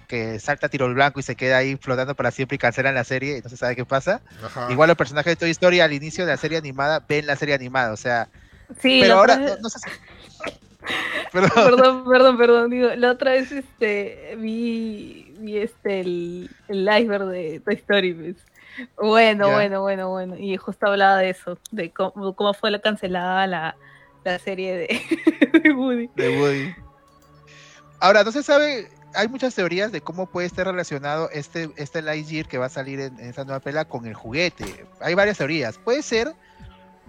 que 0.08 0.40
salta 0.40 0.68
a 0.68 0.70
tiro 0.70 0.86
al 0.86 0.94
blanco 0.94 1.20
y 1.20 1.24
se 1.24 1.36
queda 1.36 1.58
ahí 1.58 1.78
flotando 1.78 2.16
para 2.16 2.32
siempre 2.32 2.56
y 2.56 2.58
cancelan 2.58 2.96
la 2.96 3.04
serie 3.04 3.38
y 3.38 3.42
no 3.42 3.50
se 3.50 3.58
sabe 3.58 3.76
qué 3.76 3.86
pasa. 3.86 4.22
Ajá. 4.44 4.68
Igual 4.70 4.90
los 4.90 4.98
personajes 4.98 5.32
de 5.32 5.36
Toy 5.38 5.52
Story 5.52 5.80
al 5.80 5.94
inicio 5.94 6.26
de 6.26 6.32
la 6.32 6.38
serie 6.38 6.58
animada 6.58 7.04
ven 7.08 7.26
la 7.26 7.36
serie 7.36 7.56
animada, 7.56 7.94
o 7.94 7.98
sea, 7.98 8.28
Sí, 8.80 9.00
pero 9.02 9.16
ahora 9.16 9.38
no, 9.62 9.70
sé 9.70 9.80
si... 9.80 9.90
Pero, 11.32 11.48
Perdón, 11.54 12.04
perdón, 12.10 12.38
perdón. 12.38 12.70
Digo, 12.72 12.90
la 12.96 13.12
otra 13.12 13.32
vez 13.32 13.52
este 13.52 14.36
vi, 14.40 15.31
vi 15.42 15.58
este 15.58 16.00
el, 16.02 16.50
el 16.68 16.82
iceberg 17.00 17.26
de 17.26 17.60
Toy 17.60 17.76
Story. 17.76 18.14
pues. 18.14 18.36
Bueno, 18.98 19.50
bueno, 19.52 19.82
bueno, 19.82 20.10
bueno. 20.10 20.38
Y 20.38 20.56
justo 20.58 20.88
hablaba 20.88 21.18
de 21.18 21.32
eso, 21.32 21.58
de 21.72 21.92
cómo, 21.92 22.36
cómo 22.36 22.54
fue 22.54 22.72
la 22.72 22.80
cancelada 22.80 23.46
la, 23.48 23.76
la 24.24 24.40
serie 24.40 24.76
de, 24.78 25.60
de 25.64 25.72
Woody. 25.74 26.10
de 26.16 26.40
Woody. 26.40 26.76
Ahora, 28.00 28.24
no 28.24 28.32
se 28.32 28.42
sabe, 28.44 28.88
hay 29.14 29.28
muchas 29.28 29.54
teorías 29.54 29.92
de 29.92 30.02
cómo 30.02 30.26
puede 30.26 30.48
estar 30.48 30.66
relacionado 30.66 31.30
este, 31.32 31.70
este 31.76 32.02
Lightyear 32.02 32.48
que 32.48 32.58
va 32.58 32.66
a 32.68 32.70
salir 32.70 33.00
en, 33.00 33.20
en 33.20 33.30
esa 33.30 33.44
nueva 33.44 33.60
pela 33.60 33.86
con 33.86 34.06
el 34.08 34.14
juguete. 34.14 34.86
Hay 35.02 35.14
varias 35.14 35.38
teorías. 35.38 35.78
Puede 35.78 36.02
ser 36.02 36.34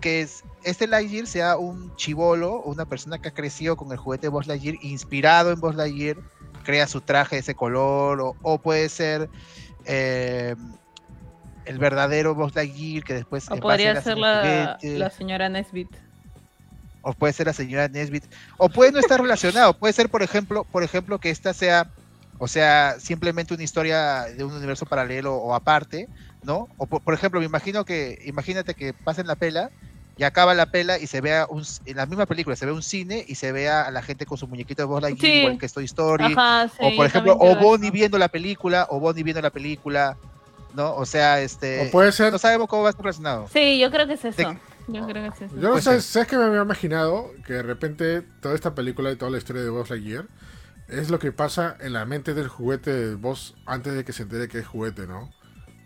que 0.01 0.21
es- 0.23 0.43
este 0.65 0.87
Lightyear 0.87 1.27
sea 1.27 1.57
un 1.57 1.95
chivolo, 1.97 2.61
una 2.63 2.85
persona 2.87 3.21
que 3.21 3.29
ha 3.29 3.35
crecido 3.35 3.77
con 3.77 3.91
el 3.93 3.99
juguete 3.99 4.23
de 4.27 4.29
Buzz 4.31 4.47
Lightyear, 4.49 4.77
inspirado 4.83 5.53
en 5.53 5.61
Buzz 5.61 5.77
Lightyear, 5.77 6.17
crea 6.62 6.86
su 6.86 7.01
traje 7.01 7.36
de 7.36 7.40
ese 7.40 7.55
color, 7.55 8.20
o, 8.20 8.36
o 8.43 8.59
puede 8.59 8.89
ser 8.89 9.28
eh, 9.84 10.55
el 11.64 11.78
verdadero 11.78 12.34
Buzz 12.34 12.55
Lightyear 12.55 13.05
que 13.05 13.14
después 13.14 13.51
O 13.51 13.56
podría 13.56 13.94
ser 14.01 14.18
la 14.18 15.10
señora 15.10 15.48
Nesbit. 15.48 15.90
o 17.02 17.12
puede 17.12 17.32
ser 17.32 17.47
la 17.47 17.52
señora 17.52 17.89
Nesbit, 17.89 18.24
o 18.59 18.68
puede 18.68 18.93
no 18.93 18.98
estar 19.01 19.20
relacionado, 19.20 19.76
puede 19.76 19.93
ser, 19.93 20.09
por 20.09 20.22
ejemplo, 20.22 20.64
por 20.64 20.82
ejemplo, 20.82 21.18
que 21.18 21.30
esta 21.30 21.52
sea, 21.52 21.90
o 22.39 22.48
sea, 22.48 22.97
simplemente 22.98 23.55
una 23.55 23.62
historia 23.64 24.22
de 24.36 24.44
un 24.44 24.52
universo 24.52 24.86
paralelo 24.86 25.36
o 25.36 25.55
aparte, 25.55 26.09
¿no? 26.43 26.68
O 26.76 26.86
por, 26.86 27.02
por 27.02 27.14
ejemplo, 27.14 27.40
me 27.40 27.47
imagino 27.47 27.84
que, 27.84 28.20
imagínate 28.24 28.74
que 28.74 28.93
pasen 28.93 29.26
la 29.26 29.36
pela 29.36 29.70
y 30.16 30.24
acaba 30.24 30.52
la 30.55 30.66
pela 30.66 30.98
y 30.98 31.06
se 31.06 31.20
vea 31.20 31.47
un, 31.48 31.64
en 31.86 31.97
la 31.97 32.06
misma 32.06 32.26
película 32.26 32.55
se 32.56 32.66
ve 32.66 32.72
un 32.72 32.82
cine 32.82 33.24
y 33.26 33.34
se 33.36 33.51
vea 33.52 33.82
a 33.82 33.90
la 33.90 34.02
gente 34.02 34.26
con 34.26 34.36
su 34.39 34.47
muñequito 34.47 34.82
de 34.82 34.86
Buzz 34.86 35.02
Lightyear 35.02 35.32
Sí. 35.32 35.39
igual 35.40 35.59
que 35.59 35.68
Toy 35.68 35.84
Story 35.84 36.24
Ajá, 36.36 36.68
sí, 36.68 36.76
o 36.80 36.89
por 36.90 36.97
yo 36.97 37.05
ejemplo 37.05 37.36
o 37.40 37.56
Bonnie 37.56 37.86
eso. 37.89 37.93
viendo 37.94 38.18
la 38.18 38.28
película 38.28 38.86
o 38.90 39.01
Bonnie 39.01 39.22
viendo 39.22 39.40
la 39.40 39.51
película 39.51 40.16
no 40.74 40.94
o 40.94 41.06
sea 41.06 41.40
este 41.40 41.89
O 41.89 41.90
puede 41.90 42.12
ser. 42.12 42.30
no 42.32 42.39
sabemos 42.39 42.68
cómo 42.68 42.82
va 42.82 42.89
a 42.89 42.90
estar 42.90 43.05
relacionado 43.05 43.48
Sí, 43.52 43.78
yo 43.78 43.90
creo 43.90 44.06
que 44.06 44.14
es 44.14 44.24
eso. 44.24 44.36
De- 44.36 44.59
Yo 44.89 45.06
creo 45.06 45.22
que 45.22 45.28
es 45.36 45.43
eso. 45.51 45.55
Yo 45.56 45.62
no 45.62 45.70
Puede 45.70 45.82
sé. 45.82 46.01
¿sabes 46.02 46.28
que 46.28 46.36
me 46.36 46.44
había 46.44 46.60
imaginado? 46.62 47.30
Que 47.47 47.52
de 47.55 47.62
repente 47.62 48.20
toda 48.40 48.55
esta 48.55 48.74
película 48.74 49.10
y 49.12 49.16
toda 49.16 49.30
la 49.30 49.39
historia 49.39 49.62
de 49.62 49.70
Buzz 49.70 49.90
Lightyear 49.90 50.26
es 50.89 51.09
lo 51.09 51.18
que 51.20 51.30
pasa 51.32 51.76
en 51.80 51.93
la 51.94 52.05
mente 52.05 52.34
del 52.34 52.48
juguete 52.48 52.90
de 52.93 53.14
Buzz 53.14 53.55
antes 53.64 53.94
de 53.94 54.05
que 54.05 54.12
se 54.12 54.24
entere 54.24 54.48
que 54.48 54.59
es 54.59 54.66
juguete, 54.66 55.06
¿no? 55.06 55.30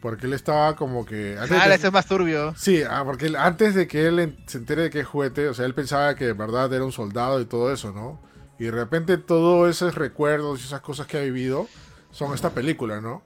Porque 0.07 0.27
él 0.27 0.35
estaba 0.35 0.77
como 0.77 1.05
que... 1.05 1.37
antes 1.37 1.59
ah 1.61 1.75
es 1.75 1.93
más 1.93 2.07
turbio 2.07 2.55
Sí, 2.57 2.81
ah, 2.89 3.03
porque 3.05 3.27
él- 3.27 3.35
antes 3.35 3.75
de 3.75 3.89
que 3.89 4.07
él 4.07 4.39
se 4.47 4.59
entere 4.59 4.83
de 4.83 4.91
que 4.91 5.01
es 5.01 5.07
juguete, 5.09 5.49
o 5.49 5.55
sea, 5.55 5.67
él 5.67 5.75
pensaba 5.75 6.15
que 6.15 6.27
de 6.27 6.33
verdad 6.33 6.73
era 6.73 6.85
un 6.85 6.93
soldado 6.93 7.41
y 7.41 7.45
todo 7.45 7.73
eso, 7.73 7.91
¿no? 7.91 8.21
Y 8.57 8.67
de 8.67 8.71
repente 8.71 9.19
todos 9.19 9.69
esos 9.69 9.97
recuerdos 9.97 10.61
y 10.61 10.65
esas 10.67 10.81
cosas 10.81 11.09
que 11.09 11.19
ha 11.19 11.23
vivido 11.23 11.67
son 12.13 12.33
esta 12.35 12.51
película, 12.51 13.01
¿no? 13.01 13.21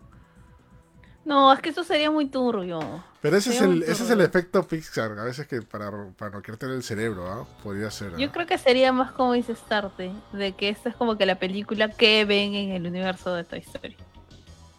No, 1.26 1.52
es 1.52 1.60
que 1.60 1.68
eso 1.68 1.84
sería 1.84 2.10
muy 2.10 2.28
turbio. 2.30 2.80
Pero 3.20 3.36
ese 3.36 3.50
es 3.50 3.60
el, 3.60 3.82
ese 3.82 4.04
es 4.04 4.10
el 4.10 4.22
efecto 4.22 4.66
Pixar, 4.66 5.18
a 5.18 5.24
veces 5.24 5.46
que 5.46 5.60
para, 5.60 5.90
para 6.16 6.30
noquearte 6.30 6.64
el 6.64 6.82
cerebro, 6.82 7.30
¿ah? 7.30 7.46
Podría 7.62 7.90
ser. 7.90 8.16
Yo 8.16 8.28
¿ah? 8.28 8.32
creo 8.32 8.46
que 8.46 8.56
sería 8.56 8.90
más 8.90 9.12
como 9.12 9.34
dice 9.34 9.54
Starte, 9.54 10.12
de 10.32 10.52
que 10.52 10.70
esta 10.70 10.88
es 10.88 10.96
como 10.96 11.18
que 11.18 11.26
la 11.26 11.38
película 11.38 11.90
que 11.90 12.24
ven 12.24 12.54
en 12.54 12.70
el 12.70 12.86
universo 12.86 13.34
de 13.34 13.44
Toy 13.44 13.58
Story. 13.58 13.98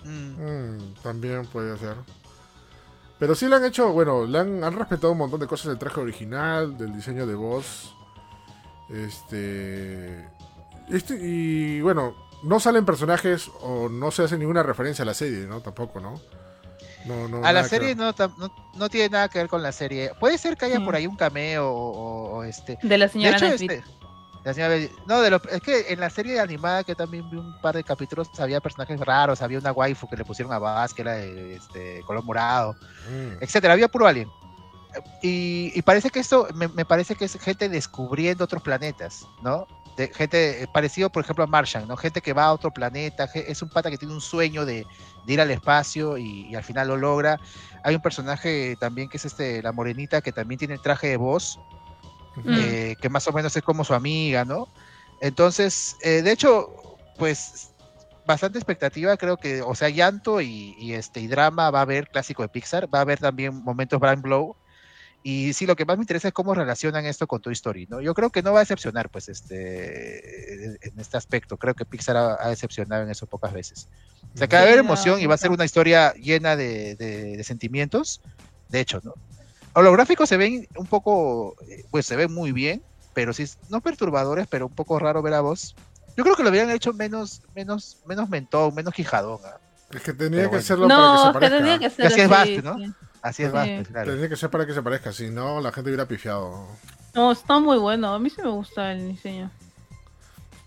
Mm. 0.04 0.78
Mm, 0.78 0.94
también 1.04 1.46
puede 1.46 1.78
ser. 1.78 1.96
Pero 3.20 3.36
sí 3.36 3.48
le 3.48 3.56
han 3.58 3.66
hecho, 3.66 3.92
bueno, 3.94 4.26
le 4.26 4.40
han, 4.40 4.64
han 4.64 4.76
respetado 4.78 5.12
un 5.12 5.20
montón 5.20 5.40
de 5.40 5.48
cosas 5.48 5.68
del 5.68 5.78
traje 5.78 6.00
original, 6.00 6.78
del 6.78 6.94
diseño 6.96 7.28
de 7.28 7.36
voz. 7.36 7.94
Este. 8.90 10.28
Este, 10.90 11.18
y 11.22 11.82
bueno, 11.82 12.16
no 12.44 12.60
salen 12.60 12.86
personajes 12.86 13.50
o 13.62 13.88
no 13.90 14.12
se 14.12 14.24
hace 14.24 14.38
ninguna 14.38 14.64
referencia 14.64 15.04
a 15.04 15.06
la 15.06 15.14
serie, 15.14 15.46
¿no? 15.48 15.62
Tampoco, 15.62 16.00
¿no? 16.00 16.20
No, 17.06 17.28
no. 17.28 17.44
a 17.44 17.52
la 17.52 17.64
serie 17.64 17.96
no, 17.96 18.14
no 18.38 18.52
no 18.76 18.90
tiene 18.90 19.10
nada 19.10 19.28
que 19.28 19.40
ver 19.40 19.48
con 19.48 19.64
la 19.64 19.72
serie 19.72 20.12
puede 20.20 20.38
ser 20.38 20.56
que 20.56 20.66
haya 20.66 20.80
Mm. 20.80 20.86
por 20.86 20.94
ahí 20.96 21.08
un 21.08 21.16
cameo 21.16 21.68
o, 21.68 22.44
este 22.44 22.78
De 22.84 22.96
la 22.96 23.06
De 23.08 23.12
señora 23.12 23.38
hecho, 23.38 23.46
Nesbit. 23.48 23.72
este, 23.72 23.92
la 24.44 24.54
señora 24.54 24.76
no, 25.06 25.22
de 25.22 25.30
lo- 25.30 25.42
es 25.50 25.62
que 25.62 25.86
en 25.94 26.00
la 26.00 26.10
serie 26.10 26.40
animada 26.40 26.84
que 26.84 26.96
también 26.96 27.30
vi 27.30 27.38
un 27.38 27.54
par 27.62 27.76
de 27.76 27.84
capítulos 27.84 28.28
había 28.40 28.60
personajes 28.60 29.00
raros, 29.00 29.42
había 29.42 29.60
una 29.60 29.72
waifu 29.72 30.08
que 30.08 30.18
le 30.18 30.26
pusieron 30.26 30.52
a 30.54 30.60
Baz, 30.60 30.94
que 30.94 31.02
era 31.04 31.14
de 31.14 31.56
este, 31.56 32.02
color 32.06 32.24
morado, 32.24 32.74
Mm. 33.10 33.38
etcétera, 33.42 33.74
había 33.74 33.88
puro 33.88 34.08
alien. 34.08 34.30
Y, 35.22 35.72
y 35.74 35.82
parece 35.84 36.10
que 36.10 36.20
esto, 36.20 36.48
me, 36.54 36.68
me 36.68 36.84
parece 36.86 37.16
que 37.16 37.26
es 37.26 37.40
gente 37.40 37.70
descubriendo 37.70 38.44
otros 38.44 38.62
planetas, 38.62 39.26
¿no? 39.42 39.66
De, 39.96 40.08
gente 40.14 40.64
eh, 40.64 40.68
parecido, 40.74 41.10
por 41.10 41.24
ejemplo, 41.24 41.44
a 41.44 41.48
Martian, 41.48 41.88
¿no? 41.88 41.96
Gente 41.96 42.22
que 42.22 42.34
va 42.34 42.46
a 42.46 42.54
otro 42.54 42.72
planeta, 42.72 43.30
es 43.34 43.62
un 43.62 43.70
pata 43.70 43.90
que 43.90 43.98
tiene 43.98 44.14
un 44.14 44.22
sueño 44.22 44.66
de, 44.66 44.86
de 45.26 45.34
ir 45.34 45.40
al 45.40 45.52
espacio 45.52 46.18
y, 46.18 46.48
y 46.48 46.56
al 46.56 46.64
final 46.64 46.90
lo 46.90 46.98
logra. 46.98 47.40
Hay 47.84 47.96
un 47.96 48.02
personaje 48.02 48.76
también 48.80 49.08
que 49.10 49.18
es 49.18 49.26
este, 49.26 49.62
la 49.62 49.72
morenita, 49.72 50.22
que 50.22 50.32
también 50.32 50.60
tiene 50.60 50.74
el 50.74 50.82
traje 50.82 51.08
de 51.08 51.18
voz, 51.18 51.60
Mm. 52.36 52.54
eh, 52.54 52.96
que 53.02 53.10
más 53.10 53.28
o 53.28 53.34
menos 53.34 53.56
es 53.56 53.64
como 53.64 53.84
su 53.84 53.94
amiga, 53.94 54.46
¿no? 54.46 54.68
Entonces, 55.20 55.96
eh, 56.02 56.22
de 56.22 56.32
hecho, 56.32 56.98
pues 57.18 57.70
bastante 58.26 58.58
expectativa, 58.58 59.18
creo 59.18 59.38
que, 59.38 59.62
o 59.62 59.76
sea, 59.76 59.90
llanto 59.90 60.42
y, 60.42 60.76
y, 60.80 60.94
este 60.94 61.20
y 61.20 61.28
drama 61.28 61.70
va 61.72 61.80
a 61.80 61.82
haber 61.84 62.08
clásico 62.08 62.42
de 62.44 62.50
Pixar, 62.50 62.88
va 62.94 63.00
a 63.00 63.02
haber 63.02 63.20
también 63.20 63.54
momentos 63.64 64.00
Brian 64.00 64.22
Blow. 64.22 64.56
Y 65.24 65.54
sí, 65.54 65.68
lo 65.68 65.76
que 65.76 65.86
más 65.86 65.98
me 65.98 66.04
interesa 66.04 66.30
es 66.30 66.34
cómo 66.34 66.56
relacionan 66.56 67.06
esto 67.06 67.28
con 67.28 67.42
Toy 67.42 67.54
Story, 67.54 67.86
¿no? 67.88 68.02
Yo 68.02 68.16
creo 68.16 68.32
que 68.32 68.42
no 68.42 68.54
va 68.54 68.60
a 68.60 68.64
decepcionar, 68.64 69.10
pues, 69.12 69.30
este, 69.30 70.66
en 70.88 71.00
este 71.00 71.16
aspecto. 71.18 71.58
Creo 71.58 71.76
que 71.76 71.86
Pixar 71.86 72.18
ha, 72.18 72.38
ha 72.44 72.50
decepcionado 72.50 73.04
en 73.04 73.10
eso 73.12 73.28
pocas 73.28 73.54
veces. 73.54 73.88
O 74.34 74.38
sea, 74.38 74.48
que 74.48 74.56
va 74.56 74.62
a 74.62 74.66
haber 74.66 74.80
emoción 74.80 75.20
y 75.20 75.28
va 75.28 75.36
a 75.36 75.38
ser 75.38 75.52
una 75.52 75.66
historia 75.66 76.14
llena 76.14 76.56
de, 76.56 76.96
de- 76.96 77.38
de 77.38 77.44
sentimientos, 77.44 78.22
de 78.70 78.80
hecho, 78.80 79.00
¿no? 79.04 79.14
O 79.74 79.82
los 79.82 79.94
gráficos 79.94 80.28
se 80.30 80.38
ven 80.38 80.68
un 80.76 80.86
poco, 80.88 81.56
eh, 81.68 81.86
pues 81.92 82.06
se 82.06 82.16
ven 82.16 82.34
muy 82.34 82.52
bien, 82.52 82.84
pero 83.14 83.34
sí, 83.34 83.46
no 83.70 83.82
perturbadores, 83.82 84.48
pero 84.48 84.68
un 84.68 84.74
poco 84.76 85.00
raro 85.00 85.22
ver 85.22 85.34
a 85.34 85.42
vos. 85.42 85.76
Yo 86.18 86.24
creo 86.24 86.36
que 86.36 86.44
lo 86.44 86.50
hubieran 86.50 86.70
hecho 86.72 86.92
menos, 86.94 87.42
menos, 87.56 87.98
menos 88.06 88.28
mentón, 88.30 88.76
menos 88.76 88.94
quijadón. 88.94 89.40
¿ah? 89.46 89.58
Es 89.94 90.02
que 90.02 90.14
tenía 90.14 90.50
Pero 90.50 90.62
que 90.64 90.88
No, 90.88 91.32
para 91.34 91.50
que 91.50 91.50
se 91.50 91.58
que 91.58 91.68
parezca. 91.68 91.80
que 91.80 91.90
ser 91.90 92.06
así 92.06 92.22
es 92.22 92.30
Basti, 92.30 92.62
¿no? 92.62 92.78
sí. 92.78 92.94
Así 93.22 93.44
es 93.44 93.50
Sí. 93.50 93.56
más, 93.56 93.68
pues, 93.68 93.88
claro. 93.88 94.12
Tenía 94.14 94.30
que 94.30 94.36
ser 94.36 94.50
para 94.50 94.66
que 94.66 94.74
se 94.74 94.82
parezca, 94.82 95.14
si 95.14 95.30
no 95.30 95.62
la 95.62 95.72
gente 95.72 95.90
hubiera 95.90 96.08
pifiado. 96.08 96.66
No, 97.14 97.32
está 97.32 97.60
muy 97.60 97.78
bueno. 97.78 98.14
A 98.14 98.20
mí 98.20 98.30
sí 98.30 98.42
me 98.42 98.50
gusta 98.50 98.92
el 98.94 99.10
diseño. 99.10 99.52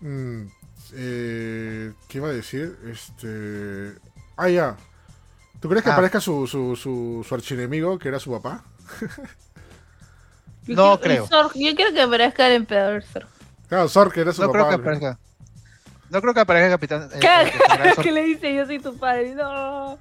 Mm, 0.01 0.43
eh, 0.93 1.93
¿Qué 2.07 2.17
iba 2.17 2.29
a 2.29 2.31
decir? 2.31 2.77
Este. 2.89 3.95
Ah, 4.37 4.49
ya. 4.49 4.77
¿Tú 5.59 5.69
crees 5.69 5.83
que 5.83 5.89
Ah. 5.89 5.93
aparezca 5.93 6.19
su, 6.21 6.47
su, 6.47 6.75
su, 6.75 7.25
su 7.27 7.35
archienemigo, 7.35 7.97
que 7.99 8.07
era 8.09 8.19
su 8.19 8.31
papá? 8.31 8.63
Yo 10.67 10.75
No 10.75 10.99
creo. 10.99 11.27
Yo 11.53 11.75
quiero 11.75 11.93
que 11.93 12.01
aparezca 12.01 12.47
el 12.47 12.53
emperador 12.53 13.03
Zorg. 13.03 13.27
Claro, 13.67 13.87
Zor, 13.89 14.11
que 14.11 14.21
era 14.21 14.33
su 14.33 14.41
No 14.41 14.51
creo 14.51 14.69
que 14.69 14.75
aparezca. 14.75 15.19
No 16.09 16.21
creo 16.21 16.33
que 16.33 16.39
aparezca 16.39 16.69
Capitán. 16.69 17.09
eh, 17.13 17.19
¿Qué? 17.19 17.27
eh. 17.89 17.93
¿Qué 18.01 18.11
le 18.11 18.23
dice? 18.23 18.53
Yo 18.53 18.65
soy 18.65 18.79
tu 18.79 18.97
padre. 18.97 19.35
No. 19.35 19.97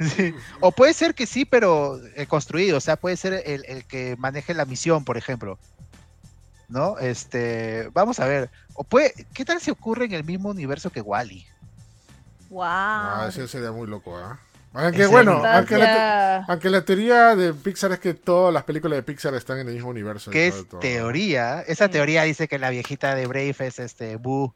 Sí. 0.00 0.34
O 0.60 0.72
puede 0.72 0.94
ser 0.94 1.14
que 1.14 1.26
sí, 1.26 1.44
pero 1.44 2.00
eh, 2.16 2.26
construido. 2.26 2.78
O 2.78 2.80
sea, 2.80 2.96
puede 2.96 3.16
ser 3.16 3.42
el, 3.46 3.64
el 3.66 3.84
que 3.84 4.16
maneje 4.18 4.54
la 4.54 4.64
misión, 4.64 5.04
por 5.04 5.16
ejemplo. 5.16 5.58
¿No? 6.68 6.98
Este. 6.98 7.88
Vamos 7.92 8.18
a 8.18 8.26
ver. 8.26 8.50
O 8.74 8.84
puede, 8.84 9.12
¿Qué 9.34 9.44
tal 9.44 9.60
si 9.60 9.70
ocurre 9.70 10.06
en 10.06 10.12
el 10.14 10.24
mismo 10.24 10.48
universo 10.48 10.90
que 10.90 11.00
Wally? 11.02 11.46
Wow. 12.48 12.62
Ah, 12.64 13.26
ese 13.28 13.46
sería 13.48 13.70
muy 13.70 13.86
loco, 13.86 14.16
¿ah? 14.16 14.38
Aunque 14.74 15.06
bueno, 15.06 15.38
no. 15.38 15.44
aunque 15.44 15.76
la, 15.76 16.44
aunque 16.48 16.80
teoría 16.80 17.36
de 17.36 17.52
Pixar 17.52 17.92
es 17.92 17.98
que 17.98 18.14
todas 18.14 18.54
las 18.54 18.64
películas 18.64 18.96
de 18.96 19.02
Pixar 19.02 19.34
están 19.34 19.58
en 19.58 19.68
el 19.68 19.74
mismo 19.74 19.90
universo. 19.90 20.30
Que 20.30 20.50
todo, 20.50 20.60
es 20.60 20.68
todo. 20.68 20.80
teoría. 20.80 21.60
Esa 21.60 21.88
teoría 21.88 22.22
dice 22.22 22.48
que 22.48 22.58
la 22.58 22.70
viejita 22.70 23.14
de 23.14 23.26
Brave 23.26 23.54
es 23.58 23.78
este 23.78 24.16
Boo. 24.16 24.54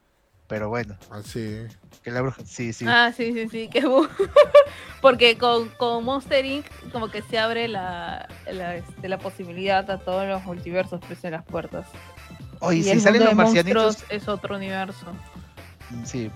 Pero 0.49 0.69
bueno, 0.69 0.97
Así. 1.11 1.67
que 2.05 2.11
la 2.13 2.23
bruja. 2.23 2.41
Sí, 2.47 2.73
sí. 2.73 2.85
Ah, 2.89 3.13
sí, 3.15 3.33
sí, 3.33 3.49
sí, 3.51 3.69
qué 3.71 3.83
bu- 3.83 4.09
Porque 5.03 5.37
con, 5.37 5.69
con 5.71 6.05
Monster 6.05 6.45
Inc. 6.45 6.65
como 6.93 7.11
que 7.11 7.21
se 7.23 7.37
abre 7.39 7.67
la, 7.67 8.29
la, 8.51 8.77
este, 8.77 9.09
la 9.09 9.19
posibilidad 9.19 9.91
a 9.91 9.99
todos 9.99 10.27
los 10.27 10.45
multiversos 10.45 11.01
pues 11.07 11.23
en 11.25 11.33
las 11.33 11.45
puertas. 11.45 11.87
Oye, 12.61 12.79
y 12.79 12.83
si 12.85 12.91
el 12.91 13.01
salen 13.01 13.23
mundo 13.25 13.35
los 13.35 13.37
marcianitos. 13.45 14.05
es 14.09 14.29
otro 14.29 14.55
universo. 14.57 15.07
Sí. 16.05 16.31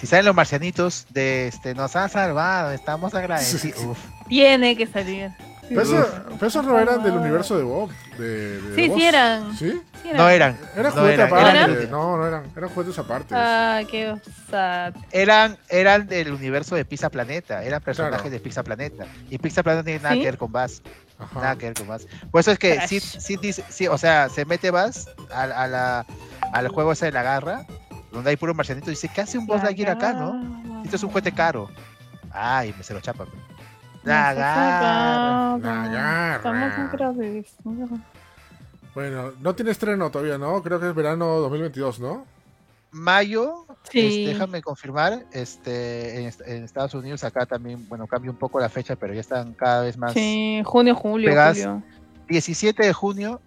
Si 0.00 0.06
salen 0.06 0.24
los 0.24 0.34
marcianitos 0.34 1.06
de 1.10 1.48
este, 1.48 1.74
nos 1.74 1.94
han 1.94 2.08
salvado, 2.08 2.70
estamos 2.72 3.14
agradecidos. 3.14 3.84
Uf. 3.84 3.98
Tiene 4.28 4.74
que 4.76 4.86
salir. 4.86 5.30
Pero, 5.68 5.82
eso- 5.82 6.08
pero 6.34 6.46
esos 6.48 6.64
no 6.64 6.78
eran 6.80 7.02
del 7.02 7.12
universo 7.12 7.56
de 7.56 7.62
Bob. 7.62 7.90
De, 8.18 8.60
de 8.60 8.74
Sí, 8.74 8.88
Bob. 8.88 8.98
sí 8.98 9.04
eran. 9.04 9.56
¿Sí? 9.56 9.70
Sí 10.02 10.08
eran. 10.08 10.16
No 10.16 10.28
eran. 10.28 10.58
Era 10.74 10.82
no 10.88 10.90
juguete 10.96 11.14
eran, 11.14 11.26
aparte. 11.28 11.50
eran, 11.50 11.70
¿Eran? 11.70 11.90
No, 11.90 12.16
no 12.16 12.26
eran. 12.26 12.42
Eran 12.56 12.70
juguetes 12.70 12.98
aparte. 12.98 13.34
Ah, 13.36 13.80
qué 13.88 14.16
sad. 14.50 14.94
eran, 15.12 15.58
eran 15.68 16.06
del 16.08 16.32
universo 16.32 16.74
de 16.74 16.84
Pizza 16.84 17.08
Planeta, 17.10 17.62
eran 17.62 17.80
personajes 17.82 18.16
Claro. 18.22 18.30
de 18.32 18.40
Pizza 18.40 18.62
Planeta. 18.64 19.06
Y 19.28 19.38
Pizza 19.38 19.62
Planeta 19.62 19.82
no 19.82 19.84
tiene 19.84 20.00
nada 20.00 20.14
¿Sí? 20.14 20.20
que 20.20 20.24
ver 20.26 20.38
con 20.38 20.50
Bass, 20.50 20.82
Ajá. 21.18 21.40
nada 21.40 21.56
que 21.56 21.66
ver 21.66 21.74
con 21.74 21.86
Bass. 21.86 22.06
Por 22.32 22.40
eso 22.40 22.50
es 22.50 22.58
que 22.58 22.80
sí, 22.88 22.98
sí, 23.68 23.86
o 23.86 23.98
sea, 23.98 24.28
se 24.28 24.44
mete 24.46 24.70
Bass 24.72 25.08
a, 25.32 25.42
a 25.42 25.66
la, 25.68 26.06
al 26.52 26.68
juego 26.68 26.92
ese 26.92 27.06
de 27.06 27.12
la 27.12 27.22
garra, 27.22 27.64
donde 28.12 28.30
hay 28.30 28.36
puro 28.36 28.54
marcianito, 28.54 28.90
dice, 28.90 29.08
¿qué 29.14 29.20
hace 29.20 29.38
un 29.38 29.46
Boss 29.46 29.62
Lightyear 29.62 29.90
acá, 29.90 30.12
no? 30.12 30.82
Esto 30.84 30.96
es 30.96 31.02
un 31.02 31.10
juguete 31.10 31.32
caro. 31.32 31.68
Ay, 32.32 32.74
me 32.76 32.82
se 32.82 32.94
lo 32.94 33.00
chapan. 33.00 33.28
La 34.02 34.32
garra. 34.34 35.58
La 35.58 35.88
garra. 35.88 36.40
Bueno, 38.94 39.32
no 39.40 39.54
tiene 39.54 39.70
estreno 39.70 40.10
todavía, 40.10 40.36
¿no? 40.38 40.62
Creo 40.62 40.80
que 40.80 40.88
es 40.88 40.94
verano 40.94 41.26
2022, 41.40 42.00
¿no? 42.00 42.24
Mayo, 42.92 43.66
Sí. 43.88 44.00
este, 44.00 44.32
déjame 44.34 44.62
confirmar, 44.62 45.24
este, 45.32 46.18
en, 46.20 46.26
est- 46.26 46.40
en 46.44 46.64
Estados 46.64 46.92
Unidos 46.94 47.22
acá 47.22 47.46
también, 47.46 47.88
bueno, 47.88 48.08
cambia 48.08 48.32
un 48.32 48.36
poco 48.36 48.58
la 48.58 48.68
fecha, 48.68 48.96
pero 48.96 49.14
ya 49.14 49.20
están 49.20 49.52
cada 49.54 49.82
vez 49.82 49.96
más 49.96 50.12
Sí, 50.12 50.60
junio, 50.64 50.96
julio, 50.96 51.28
Pegas. 51.30 51.56
julio. 51.58 51.82
17 52.28 52.84
de 52.84 52.92
junio. 52.92 53.40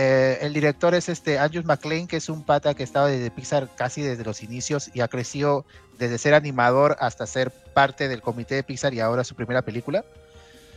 Eh, 0.00 0.38
el 0.40 0.54
director 0.54 0.94
es 0.94 1.10
este 1.10 1.38
Andrew 1.38 1.62
McLean, 1.62 2.06
que 2.06 2.16
es 2.16 2.30
un 2.30 2.42
pata 2.42 2.72
que 2.72 2.82
estaba 2.82 3.08
desde 3.08 3.30
Pixar 3.30 3.68
casi 3.76 4.00
desde 4.00 4.24
los 4.24 4.42
inicios 4.42 4.90
y 4.94 5.02
ha 5.02 5.08
crecido 5.08 5.66
desde 5.98 6.16
ser 6.16 6.32
animador 6.32 6.96
hasta 7.00 7.26
ser 7.26 7.50
parte 7.50 8.08
del 8.08 8.22
comité 8.22 8.54
de 8.54 8.62
Pixar 8.62 8.94
y 8.94 9.00
ahora 9.00 9.24
su 9.24 9.34
primera 9.34 9.60
película. 9.60 10.02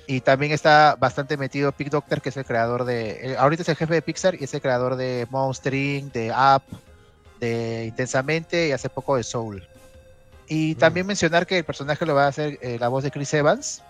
Y 0.08 0.20
también 0.20 0.52
está 0.52 0.98
bastante 1.00 1.38
metido 1.38 1.72
Pig 1.72 1.90
Doctor, 1.90 2.22
que 2.22 2.30
es 2.30 2.38
el 2.38 2.44
creador 2.44 2.84
de. 2.84 3.32
eh, 3.32 3.36
ahorita 3.38 3.62
es 3.62 3.70
el 3.70 3.78
jefe 3.78 3.94
de 3.94 4.02
Pixar 4.02 4.36
y 4.36 4.44
es 4.44 4.54
el 4.54 4.62
creador 4.62 4.98
de 4.98 5.26
Monster 5.30 5.72
de 5.72 6.32
Up, 6.32 6.64
de 7.40 7.86
Intensamente 7.86 8.68
y 8.68 8.72
hace 8.74 8.90
poco 8.90 9.16
de 9.16 9.24
Soul. 9.24 9.66
Y 10.50 10.76
también 10.76 11.08
mencionar 11.08 11.48
que 11.48 11.60
el 11.60 11.64
personaje 11.64 12.06
lo 12.06 12.14
va 12.14 12.26
a 12.26 12.28
hacer 12.28 12.60
eh, 12.62 12.78
la 12.78 12.90
voz 12.90 13.06
de 13.06 13.12
Chris 13.12 13.34
Evans, 13.34 13.82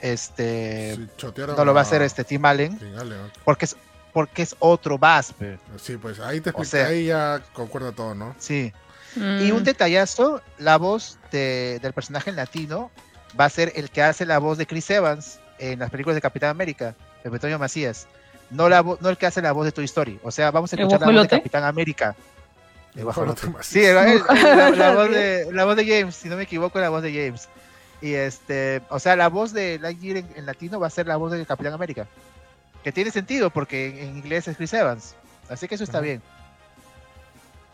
este 0.00 0.94
Sí, 0.94 1.26
no 1.36 1.64
lo 1.64 1.74
va 1.74 1.80
a 1.80 1.82
hacer 1.82 2.02
este 2.02 2.22
Tim 2.22 2.44
Allen, 2.44 2.78
Tim 2.78 2.96
Allen, 2.96 3.18
porque 3.44 3.64
es 3.64 3.76
porque 4.18 4.42
es 4.42 4.56
otro 4.58 4.98
Bass, 4.98 5.32
pe. 5.32 5.60
Sí, 5.80 5.96
pues 5.96 6.18
ahí 6.18 6.40
te 6.40 6.50
O 6.50 6.60
explica, 6.60 6.70
sea- 6.70 6.86
ahí 6.88 7.04
ya 7.06 7.40
concuerda 7.52 7.92
todo, 7.92 8.16
¿no? 8.16 8.34
sí. 8.38 8.72
Mm. 9.14 9.42
Y 9.46 9.52
un 9.52 9.62
detallazo, 9.62 10.42
la 10.58 10.76
voz 10.76 11.18
de- 11.30 11.78
del 11.80 11.92
personaje 11.92 12.30
en 12.30 12.36
latino 12.36 12.90
va 13.38 13.44
a 13.44 13.48
ser 13.48 13.72
el 13.76 13.90
que 13.90 14.02
hace 14.02 14.26
la 14.26 14.38
voz 14.40 14.58
de 14.58 14.66
Chris 14.66 14.90
Evans 14.90 15.38
en 15.60 15.78
las 15.78 15.90
películas 15.90 16.16
de 16.16 16.20
Capitán 16.20 16.50
América, 16.50 16.96
Pepe 17.22 17.36
Antonio 17.36 17.58
Macías. 17.60 18.08
No, 18.50 18.68
la 18.68 18.82
vo- 18.82 18.98
no 19.00 19.08
el 19.08 19.16
que 19.16 19.26
hace 19.26 19.40
la 19.40 19.52
voz 19.52 19.66
de 19.66 19.72
Toy 19.72 19.84
Story. 19.84 20.18
O 20.24 20.32
sea, 20.32 20.50
vamos 20.50 20.72
a 20.72 20.76
¿El 20.76 20.80
escuchar 20.82 21.00
la 21.00 21.06
voz 21.12 21.22
de? 21.22 21.28
Capitán 21.28 21.62
América. 21.64 22.16
El 22.96 23.04
guajolote. 23.04 23.46
Guajolote 23.46 23.64
Sí, 23.68 23.84
el- 23.84 23.96
el- 23.96 24.22
la, 24.28 24.70
la 24.70 24.94
voz 24.94 25.10
de, 25.10 25.48
la 25.52 25.64
voz 25.64 25.76
de 25.76 25.86
James, 25.86 26.16
si 26.16 26.28
no 26.28 26.36
me 26.36 26.42
equivoco, 26.42 26.80
la 26.80 26.88
voz 26.88 27.02
de 27.04 27.12
James. 27.12 27.48
Y 28.02 28.12
este, 28.14 28.82
o 28.90 28.98
sea, 28.98 29.14
la 29.16 29.28
voz 29.28 29.52
de 29.52 29.78
Lightyear 29.78 30.18
en, 30.18 30.28
en 30.36 30.46
latino 30.46 30.78
va 30.80 30.86
a 30.86 30.90
ser 30.90 31.06
la 31.06 31.16
voz 31.16 31.30
de 31.32 31.44
Capitán 31.46 31.72
América. 31.72 32.06
Que 32.84 32.92
tiene 32.92 33.10
sentido 33.10 33.50
porque 33.50 34.02
en, 34.04 34.16
inglés 34.18 34.48
es 34.48 34.56
Chris 34.56 34.72
Evans. 34.72 35.14
Así 35.48 35.66
que 35.68 35.74
eso 35.74 35.84
está 35.84 36.00
bien. 36.00 36.22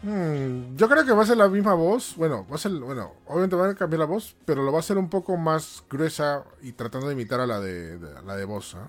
Mm, 0.02 0.76
yo 0.76 0.88
creo 0.88 1.04
que 1.04 1.12
va 1.12 1.22
a 1.22 1.26
ser 1.26 1.36
la 1.38 1.48
misma 1.48 1.74
voz. 1.74 2.14
Bueno, 2.16 2.46
va 2.50 2.56
a 2.56 2.58
ser, 2.58 2.72
bueno, 2.72 3.12
obviamente 3.26 3.56
van 3.56 3.70
a 3.70 3.74
cambiar 3.74 4.00
la 4.00 4.06
voz, 4.06 4.36
pero 4.44 4.62
lo 4.62 4.70
va 4.70 4.78
a 4.78 4.80
hacer 4.80 4.98
un 4.98 5.08
poco 5.08 5.36
más 5.36 5.82
gruesa 5.88 6.44
y 6.62 6.72
tratando 6.72 7.06
de 7.08 7.14
imitar 7.14 7.40
a 7.40 7.46
la 7.46 7.60
de, 7.60 7.98
de- 7.98 8.18
a 8.18 8.22
la 8.22 8.36
de 8.36 8.44
voz. 8.44 8.74
¿ah? 8.74 8.88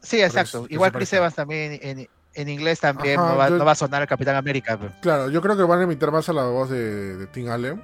Sí, 0.00 0.20
exacto. 0.22 0.66
Igual 0.70 0.92
Chris. 0.92 1.12
Evans 1.12 1.34
también 1.34 1.78
en, 1.82 2.08
en 2.34 2.48
inglés 2.48 2.80
también 2.80 3.18
Ajá, 3.20 3.32
no, 3.32 3.36
va, 3.36 3.48
yo- 3.50 3.58
no 3.58 3.64
va 3.64 3.72
a 3.72 3.74
sonar 3.74 4.02
el 4.02 4.08
Capitán 4.08 4.36
América. 4.36 4.78
pero- 4.78 4.92
Claro, 5.02 5.28
yo 5.30 5.42
creo 5.42 5.56
que 5.56 5.62
van 5.64 5.80
a 5.80 5.84
imitar 5.84 6.10
más 6.10 6.28
a 6.28 6.32
la 6.32 6.44
voz 6.44 6.70
de, 6.70 7.16
de 7.16 7.26
Tim 7.26 7.50
Allen 7.50 7.82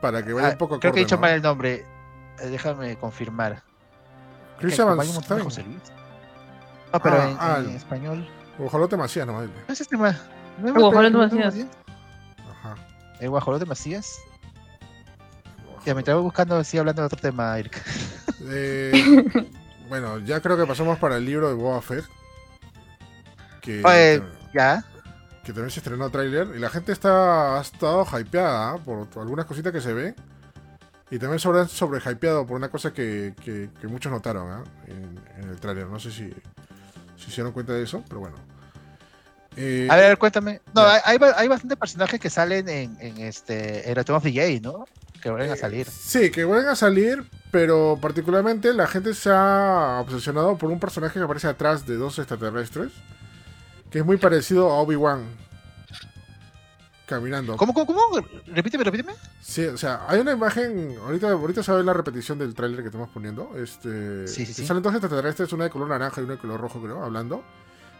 para 0.00 0.24
que 0.24 0.32
vaya 0.32 0.48
Ah, 0.48 0.50
un 0.52 0.58
poco 0.58 0.80
creo 0.80 0.92
que 0.92 1.00
he 1.00 1.04
dicho 1.04 1.16
¿no? 1.16 1.22
mal 1.22 1.32
el 1.32 1.42
nombre. 1.42 1.84
Eh, 2.40 2.46
déjame 2.48 2.96
confirmar. 2.96 3.62
Chris 4.60 4.78
Evans 4.78 5.12
José. 5.42 5.62
Luis. 5.64 5.76
No, 6.92 7.00
pero 7.02 7.16
Ah, 7.16 7.58
en, 7.64 7.70
ah, 7.70 7.76
español. 7.76 8.28
Guajolote 8.58 8.96
Macías, 8.96 9.26
no, 9.26 9.40
dile. 9.42 9.52
¿No 9.68 9.72
es 9.72 9.80
este 9.80 9.96
más? 9.96 10.16
¿No 10.58 10.68
es 10.68 10.74
El 10.74 10.80
Guajolote 10.82 11.10
¿no 11.10 11.24
es 11.24 11.32
Macías. 11.32 11.66
Ajá. 12.50 12.74
¿El 13.20 13.30
Guajolote 13.30 13.66
Macías? 13.66 14.18
Ya 15.84 15.94
me 15.94 16.00
estaba 16.00 16.20
buscando, 16.20 16.56
así 16.56 16.78
hablando 16.78 17.02
de 17.02 17.06
otro 17.06 17.18
tema, 17.20 17.56
Eric. 17.58 17.80
Eh, 18.48 19.24
bueno, 19.88 20.18
ya 20.18 20.40
creo 20.40 20.56
que 20.56 20.66
pasamos 20.66 20.98
para 20.98 21.16
el 21.16 21.24
libro 21.24 21.48
de 21.48 21.54
Boba 21.54 21.80
Fett. 21.80 22.04
Que, 23.60 23.82
Oye, 23.84 24.22
ya. 24.54 24.84
que 25.44 25.52
también 25.52 25.70
se 25.70 25.80
estrenó 25.80 26.10
tráiler. 26.10 26.48
Y 26.56 26.58
la 26.58 26.70
gente 26.70 26.92
está, 26.92 27.58
ha 27.58 27.60
estado 27.60 28.04
hypeada 28.18 28.70
¿ah? 28.72 28.76
por 28.78 29.06
algunas 29.16 29.46
cositas 29.46 29.72
que 29.72 29.80
se 29.80 29.92
ve. 29.92 30.14
Y 31.10 31.18
también 31.20 31.38
sobre, 31.38 31.66
sobre 31.68 32.00
hypeado 32.00 32.44
por 32.46 32.56
una 32.56 32.68
cosa 32.68 32.92
que, 32.92 33.34
que- 33.44 33.70
que 33.80 33.86
muchos 33.86 34.10
notaron 34.10 34.50
¿ah? 34.50 34.64
en, 34.88 35.20
en 35.36 35.48
el 35.50 35.60
tráiler. 35.60 35.86
No 35.86 36.00
sé 36.00 36.10
si 36.10 36.34
se 37.16 37.36
dieron 37.36 37.52
cuenta 37.52 37.72
de 37.72 37.82
eso, 37.82 38.02
pero 38.08 38.20
bueno. 38.20 38.36
Eh, 39.56 39.88
A 39.90 39.96
ver, 39.96 40.18
cuéntame. 40.18 40.60
No, 40.74 40.82
ya. 40.82 40.94
hay, 40.94 41.00
hay, 41.04 41.18
ba- 41.18 41.34
hay 41.36 41.48
bastantes 41.48 41.78
personajes 41.78 42.20
que 42.20 42.28
salen 42.30 42.68
en, 42.68 42.96
en 43.00 43.18
este 43.18 43.88
en 43.88 43.94
Return 43.96 44.16
of 44.18 44.22
the 44.22 44.32
Jedi, 44.32 44.60
¿no? 44.60 44.84
Que 45.22 45.30
vuelven 45.30 45.50
a 45.50 45.54
Eh, 45.54 45.56
salir. 45.56 45.86
Sí, 45.88 46.30
que 46.30 46.44
vuelven 46.44 46.68
a 46.68 46.76
salir, 46.76 47.24
pero 47.50 47.98
particularmente 48.00 48.72
la 48.74 48.86
gente 48.86 49.14
se 49.14 49.30
ha 49.32 49.98
obsesionado 50.02 50.58
por 50.58 50.70
un 50.70 50.78
personaje 50.78 51.18
que 51.18 51.24
aparece 51.24 51.48
atrás 51.48 51.86
de 51.86 51.96
dos 51.96 52.18
extraterrestres, 52.18 52.92
que 53.90 54.00
es 54.00 54.04
muy 54.04 54.18
parecido 54.18 54.70
a 54.70 54.80
Obi-Wan. 54.82 55.24
Caminando. 57.06 57.56
¿Cómo, 57.56 57.72
cómo, 57.72 57.86
cómo? 57.86 58.26
Repíteme, 58.46 58.82
repíteme. 58.82 59.12
Sí, 59.40 59.64
o 59.64 59.78
sea, 59.78 60.04
hay 60.08 60.18
una 60.18 60.32
imagen, 60.32 60.96
ahorita, 61.04 61.30
ahorita 61.30 61.62
se 61.62 61.70
va 61.70 61.76
a 61.76 61.78
ver 61.78 61.86
la 61.86 61.92
repetición 61.92 62.36
del 62.36 62.52
tráiler 62.52 62.80
que 62.80 62.86
estamos 62.86 63.08
poniendo. 63.10 63.52
Este, 63.56 64.26
Sí, 64.26 64.44
sí, 64.44 64.52
sí. 64.52 64.66
Salen 64.66 64.82
dos 64.82 64.92
extraterrestres, 64.92 65.52
una 65.52 65.64
de 65.64 65.70
color 65.70 65.88
naranja 65.88 66.20
y 66.20 66.24
una 66.24 66.34
de 66.34 66.40
color 66.40 66.60
rojo, 66.60 66.82
creo, 66.82 67.04
hablando. 67.04 67.44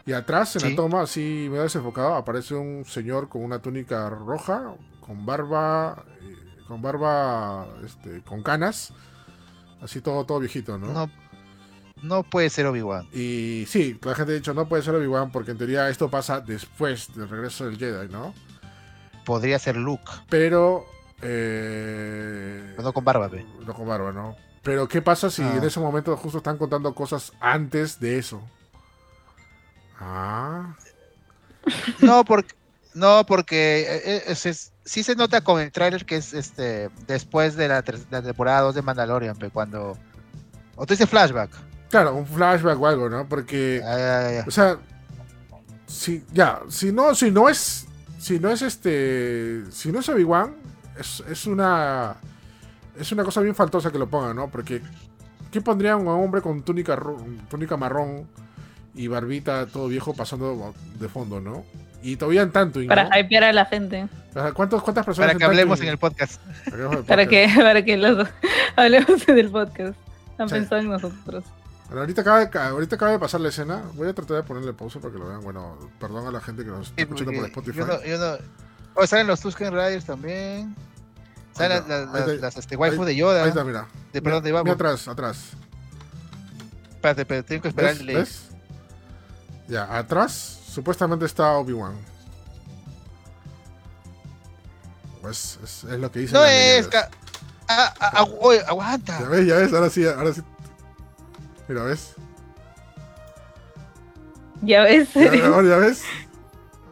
Y 0.07 0.12
atrás, 0.12 0.57
en 0.57 0.70
la 0.70 0.77
toma, 0.77 1.03
así 1.03 1.47
medio 1.49 1.62
desenfocado, 1.62 2.15
aparece 2.15 2.55
un 2.55 2.85
señor 2.85 3.28
con 3.28 3.45
una 3.45 3.61
túnica 3.61 4.09
roja, 4.11 4.74
con 5.01 5.24
barba, 5.24 6.05
eh, 6.23 6.37
con 6.66 6.83
barba, 6.83 7.66
este, 7.85 8.23
con 8.23 8.43
canas, 8.43 8.93
así 9.81 10.01
todo, 10.01 10.24
todo 10.24 10.41
viejito, 10.41 10.78
¿no? 10.78 10.93
No, 10.93 11.11
no 12.03 12.23
puede 12.24 12.51
ser 12.51 12.66
Obi-Wan. 12.66 13.09
Y 13.12 13.65
sí, 13.69 13.99
la 14.03 14.15
gente 14.15 14.33
ha 14.33 14.37
dicho, 14.37 14.55
no 14.55 14.69
puede 14.69 14.83
ser 14.83 14.95
Obi-Wan 14.95 15.31
porque 15.31 15.53
en 15.53 15.59
teoría 15.59 15.89
esto 15.89 16.09
pasa 16.09 16.41
después 16.41 17.15
del 17.15 17.28
regreso 17.28 17.66
del 17.66 17.77
Jedi, 17.77 18.09
¿no? 18.09 18.33
Podría 19.27 19.59
ser 19.59 19.77
Luke, 19.77 20.11
Pero... 20.31 20.86
Eh, 21.20 22.73
pero 22.77 22.82
no 22.82 22.93
con 22.94 23.05
barba, 23.05 23.28
pe. 23.28 23.44
No 23.66 23.74
con 23.74 23.86
barba, 23.89 24.12
¿no? 24.12 24.36
Pero 24.62 24.86
¿qué 24.89 25.03
pasa 25.03 25.28
si 25.31 25.43
Ah. 25.43 25.57
en 25.57 25.65
ese 25.65 25.81
momento 25.81 26.16
justo 26.16 26.39
están 26.39 26.57
contando 26.59 26.94
cosas 26.94 27.32
antes 27.40 28.01
de 28.01 28.19
eso? 28.19 28.43
Ah, 29.98 30.74
No, 32.01 32.24
porque, 32.24 32.55
no, 32.94 33.24
porque 33.27 33.81
eh, 33.81 34.03
eh, 34.05 34.23
es- 34.28 34.47
es- 34.47 34.73
sí 34.85 35.03
se 35.03 35.16
nota 35.16 35.40
con 35.40 35.61
el 35.61 35.73
tráiler 35.73 36.05
que 36.07 36.16
es 36.16 36.32
este 36.32 36.90
después 37.09 37.57
de 37.57 37.69
la, 37.69 37.82
ter- 37.82 37.98
la 38.11 38.23
temporada 38.23 38.61
2 38.61 38.74
de 38.74 38.82
Mandalorian, 38.82 39.36
pe, 39.36 39.51
cuando... 39.51 39.97
O 40.77 40.86
tú 40.86 40.93
dices 40.94 41.09
flashback. 41.09 41.51
claro, 41.90 42.15
un 42.15 42.27
flashback 42.27 42.78
o 42.81 42.86
algo, 42.86 43.09
¿no? 43.09 43.28
Porque, 43.28 43.81
Ah, 43.85 43.97
ya, 43.98 44.23
ya, 44.31 44.32
ya. 44.43 44.44
o 44.47 44.51
sea, 44.51 44.77
si, 45.86 46.24
ya, 46.32 46.61
si 46.69 46.93
no, 46.93 47.15
si 47.15 47.31
no 47.31 47.48
es, 47.48 47.86
si 48.27 48.40
no 48.40 48.51
es 48.51 48.61
este, 48.62 49.62
si 49.70 49.93
no 49.93 50.01
es 50.01 50.09
Obi-Wan, 50.09 50.53
es, 50.98 51.23
es 51.31 51.47
una, 51.47 52.16
es 52.98 53.12
una 53.12 53.23
cosa 53.23 53.40
bien 53.40 53.55
faltosa 53.55 53.93
que 53.93 53.98
lo 53.98 54.09
pongan, 54.09 54.35
¿no? 54.35 54.48
Porque, 54.51 54.82
¿qué 55.53 55.61
pondrían 55.61 55.94
a 55.94 55.97
un 55.98 56.09
hombre 56.09 56.43
con 56.43 56.62
túnica, 56.62 56.97
ro- 56.97 57.24
túnica 57.48 57.77
marrón 57.77 58.27
y 58.97 59.07
barbita 59.07 59.66
todo 59.66 59.86
viejo 59.86 60.12
pasando 60.12 60.74
de 60.98 61.09
fondo, 61.09 61.40
¿no? 61.40 61.65
Y 62.03 62.16
todavía 62.16 62.43
en 62.43 62.51
tanto, 62.51 62.81
Para 62.89 63.16
hypear 63.20 63.44
a 63.44 63.53
la 63.53 63.65
gente. 63.66 64.09
¿Cuántos, 64.55 64.82
¿Cuántas 64.82 65.07
personas 65.07 65.28
Para 65.28 65.39
que 65.39 65.44
hablemos 65.44 65.81
en 65.81 65.89
el 65.89 65.98
podcast. 65.98 66.40
Para 67.07 67.27
que, 67.27 67.48
para 67.57 67.85
que 67.85 67.97
los 67.97 68.28
hablemos 68.77 69.24
del 69.24 69.51
podcast. 69.51 69.97
Han 70.39 70.48
pensado 70.48 70.81
en 70.81 70.89
nosotros. 70.89 71.44
Ahorita, 71.91 72.23
acaba 72.23 72.45
de, 72.45 72.59
ahorita 72.59 72.97
acaba 72.97 73.13
de 73.13 73.19
pasar 73.19 73.41
la 73.41 73.49
escena. 73.49 73.83
Voy 73.95 74.09
a 74.09 74.15
tratar 74.15 74.39
de 74.39 74.43
ponerle 74.43 74.73
pausa 74.73 74.99
para 75.01 75.13
que 75.13 75.19
lo 75.21 75.29
vean. 75.29 75.41
Bueno, 75.43 75.79
perdón 76.01 76.27
a 76.27 76.31
la 76.33 76.41
gente 76.41 76.65
que 76.65 76.71
nos 76.71 76.89
está 76.89 77.03
escuchando 77.03 77.33
por 77.33 77.45
Spotify. 77.47 77.79
Yo 77.79 77.87
no, 77.87 78.05
yo 78.05 78.19
no... 78.19 78.39
Oh, 78.95 79.07
salen 79.07 79.27
los 79.29 79.41
Tusken 79.41 79.73
Riders 79.73 80.05
también. 80.05 80.75
Salen 81.53 81.85
las, 81.89 82.41
las, 82.41 82.57
este, 82.57 82.77
waifu 82.77 83.03
Ahí- 83.03 83.09
de 83.09 83.17
Yoda. 83.17 83.43
Ahí 83.43 83.49
está, 83.51 83.63
mira. 83.63 83.87
de, 84.13 84.21
perdón, 84.23 84.43
de 84.43 84.53
Mira 84.53 84.73
atrás, 84.73 85.07
atrás. 85.07 85.39
Espérate, 86.91 87.43
tengo 87.45 87.63
que 87.63 87.69
esperar 87.69 87.93
¿Ves? 87.93 88.01
el. 88.01 88.07
¿Ves? 88.17 88.43
Ya, 89.69 89.97
atrás 89.97 90.33
supuestamente 90.69 91.25
está 91.25 91.53
Obi-Wan. 91.53 91.95
Pues 95.23 95.59
es, 95.63 95.85
es 95.85 95.99
lo 96.01 96.11
que 96.11 96.21
dice. 96.21 96.33
No 96.35 96.45
es... 96.45 96.89
ca- 96.89 97.11
Ah, 97.69 97.93
ah, 97.99 98.11
ah, 98.15 98.27
aguanta. 98.69 99.19
Ya 99.19 99.27
ves, 99.29 99.47
ya 99.47 99.57
ves, 99.57 99.73
ahora 99.73 99.91
sí, 99.91 100.07
ahora 100.07 100.33
sí. 100.33 100.41
Mira, 101.68 101.82
¿ves? 101.82 102.14
Ya 104.62 104.82
ves, 104.82 105.09
Ya, 105.14 105.47
ahora 105.47 105.68
ya 105.68 105.76
ves. 105.76 106.02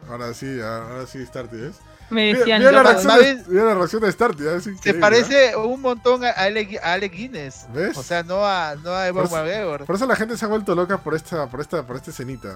Ahora 0.09 0.33
sí, 0.33 0.59
ahora 0.61 1.05
sí, 1.07 1.25
Starty, 1.25 1.55
¿ves? 1.57 1.75
me 2.11 2.27
Mira, 2.27 2.39
decían 2.39 2.59
mira 2.59 2.71
la 2.71 2.83
loco. 2.83 2.89
reacción 2.91 3.19
de, 3.19 3.43
mira 3.51 3.65
la 3.65 3.73
reacción 3.73 4.01
de 4.03 4.11
Starty, 4.11 4.43
¿eh? 4.43 4.55
es 4.57 4.63
Se 4.81 4.89
¿eh? 4.91 4.93
parece 4.93 5.55
un 5.55 5.81
montón 5.81 6.23
a 6.23 6.29
Alec, 6.29 6.79
a 6.83 6.93
Alec 6.93 7.11
Guinness. 7.13 7.65
¿Ves? 7.73 7.97
O 7.97 8.03
sea, 8.03 8.21
no 8.21 8.45
a, 8.45 8.75
no 8.75 8.91
a 8.93 9.07
Evan 9.07 9.23
Por 9.23 9.25
eso- 9.25 9.35
McGregor. 9.43 9.85
Por 9.85 9.95
eso 9.95 10.05
la 10.05 10.15
gente 10.15 10.37
se 10.37 10.45
ha 10.45 10.47
vuelto 10.47 10.75
loca 10.75 10.99
por 10.99 11.15
esta, 11.15 11.47
por 11.47 11.61
esta, 11.61 11.85
por 11.87 11.95
esta 11.95 12.11
escenita. 12.11 12.55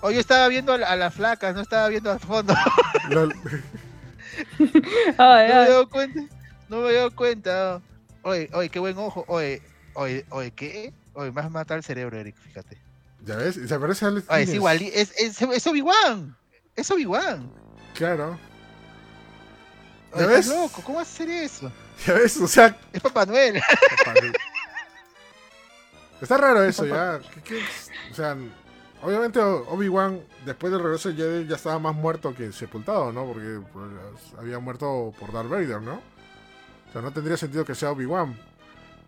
Oye, 0.00 0.14
yo 0.14 0.20
estaba 0.20 0.48
viendo 0.48 0.72
a, 0.72 0.78
la- 0.78 0.86
a 0.88 0.96
las 0.96 1.12
flacas, 1.14 1.54
no 1.54 1.60
estaba 1.60 1.88
viendo 1.88 2.10
al 2.10 2.20
fondo. 2.20 2.54
No 3.10 3.26
me 5.36 5.44
he 5.44 5.48
dado 5.48 5.88
cuenta. 5.88 6.20
No 6.70 6.80
me 6.80 6.90
he 6.90 6.94
dado 6.94 7.10
cuenta. 7.14 7.80
Oye, 8.22 8.48
oye, 8.54 8.68
qué 8.70 8.78
buen 8.78 8.96
ojo. 8.96 9.24
Oye, 9.28 9.60
oye, 9.94 10.24
oye, 10.30 10.50
¿qué? 10.52 10.92
Oye, 11.14 11.30
me 11.32 11.40
has 11.40 11.50
matado 11.50 11.78
el 11.78 11.84
cerebro, 11.84 12.16
Eric, 12.18 12.36
fíjate. 12.36 12.78
¿Ya 13.24 13.36
ves? 13.36 13.54
Se 13.54 13.78
parece 13.78 14.04
a 14.04 14.08
Alex 14.08 14.26
Oye, 14.30 14.42
es 14.42 14.54
igual, 14.54 14.82
es, 14.82 15.12
es, 15.18 15.40
es 15.40 15.66
Obi-Wan. 15.66 16.36
Es 16.74 16.90
Obi-Wan. 16.90 17.50
Claro. 17.94 18.38
¿Ya 20.18 20.26
ves? 20.26 20.46
loco, 20.48 20.82
¿cómo 20.82 20.98
vas 20.98 21.08
a 21.08 21.12
hacer 21.12 21.30
eso? 21.30 21.72
¿Ya 22.06 22.14
ves? 22.14 22.36
O 22.38 22.48
sea, 22.48 22.76
Es 22.92 23.00
Papá 23.00 23.24
Noel. 23.26 23.62
está 26.20 26.36
raro 26.36 26.62
eso, 26.64 26.86
ya. 26.86 27.20
¿Qué- 27.34 27.40
qué 27.42 27.58
es? 27.60 27.90
O 28.10 28.14
sea, 28.14 28.36
obviamente 29.02 29.40
Obi-Wan, 29.40 30.20
después 30.44 30.72
del 30.72 30.82
regreso 30.82 31.08
de 31.10 31.14
Jedi, 31.16 31.46
ya 31.48 31.56
estaba 31.56 31.78
más 31.78 31.94
muerto 31.94 32.34
que 32.34 32.52
sepultado, 32.52 33.12
¿no? 33.12 33.26
Porque 33.26 33.60
pues, 33.72 33.88
había 34.38 34.58
muerto 34.58 35.12
por 35.18 35.32
Darth 35.32 35.48
Vader, 35.48 35.80
¿no? 35.80 35.94
O 36.88 36.92
sea, 36.92 37.02
no 37.02 37.12
tendría 37.12 37.36
sentido 37.36 37.64
que 37.64 37.74
sea 37.74 37.90
Obi-Wan. 37.92 38.38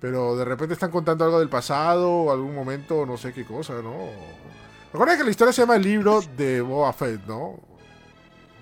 Pero 0.00 0.36
de 0.36 0.44
repente 0.44 0.74
están 0.74 0.90
contando 0.90 1.24
algo 1.24 1.38
del 1.38 1.48
pasado, 1.48 2.10
o 2.10 2.32
algún 2.32 2.54
momento, 2.54 3.06
no 3.06 3.16
sé 3.16 3.32
qué 3.32 3.44
cosa, 3.44 3.74
¿no? 3.74 3.94
Recuerda 4.92 5.16
que 5.16 5.24
la 5.24 5.30
historia 5.30 5.52
se 5.52 5.62
llama 5.62 5.76
el 5.76 5.82
libro 5.82 6.20
de 6.36 6.60
Boba 6.60 6.92
Fett, 6.92 7.24
¿no? 7.26 7.58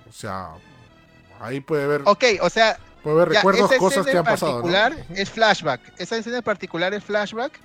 O 0.09 0.13
sea, 0.13 0.51
ahí 1.41 1.61
puede 1.61 1.87
ver. 1.87 2.03
ok, 2.05 2.25
o 2.41 2.51
sea, 2.51 2.79
Puede 3.03 3.17
ver 3.17 3.33
Ya, 3.33 3.41
recuerdos, 3.41 3.71
esa 3.71 3.79
cosas 3.81 4.07
que 4.07 4.17
han 4.17 4.25
pasado. 4.25 4.53
¿no? 4.53 4.59
particular 4.63 5.07
es 5.11 5.31
flashback. 5.31 5.81
Esa 5.99 6.17
escena 6.17 6.39
en 6.39 6.43
particular 6.43 6.95
es 6.95 7.03
flashback 7.03 7.59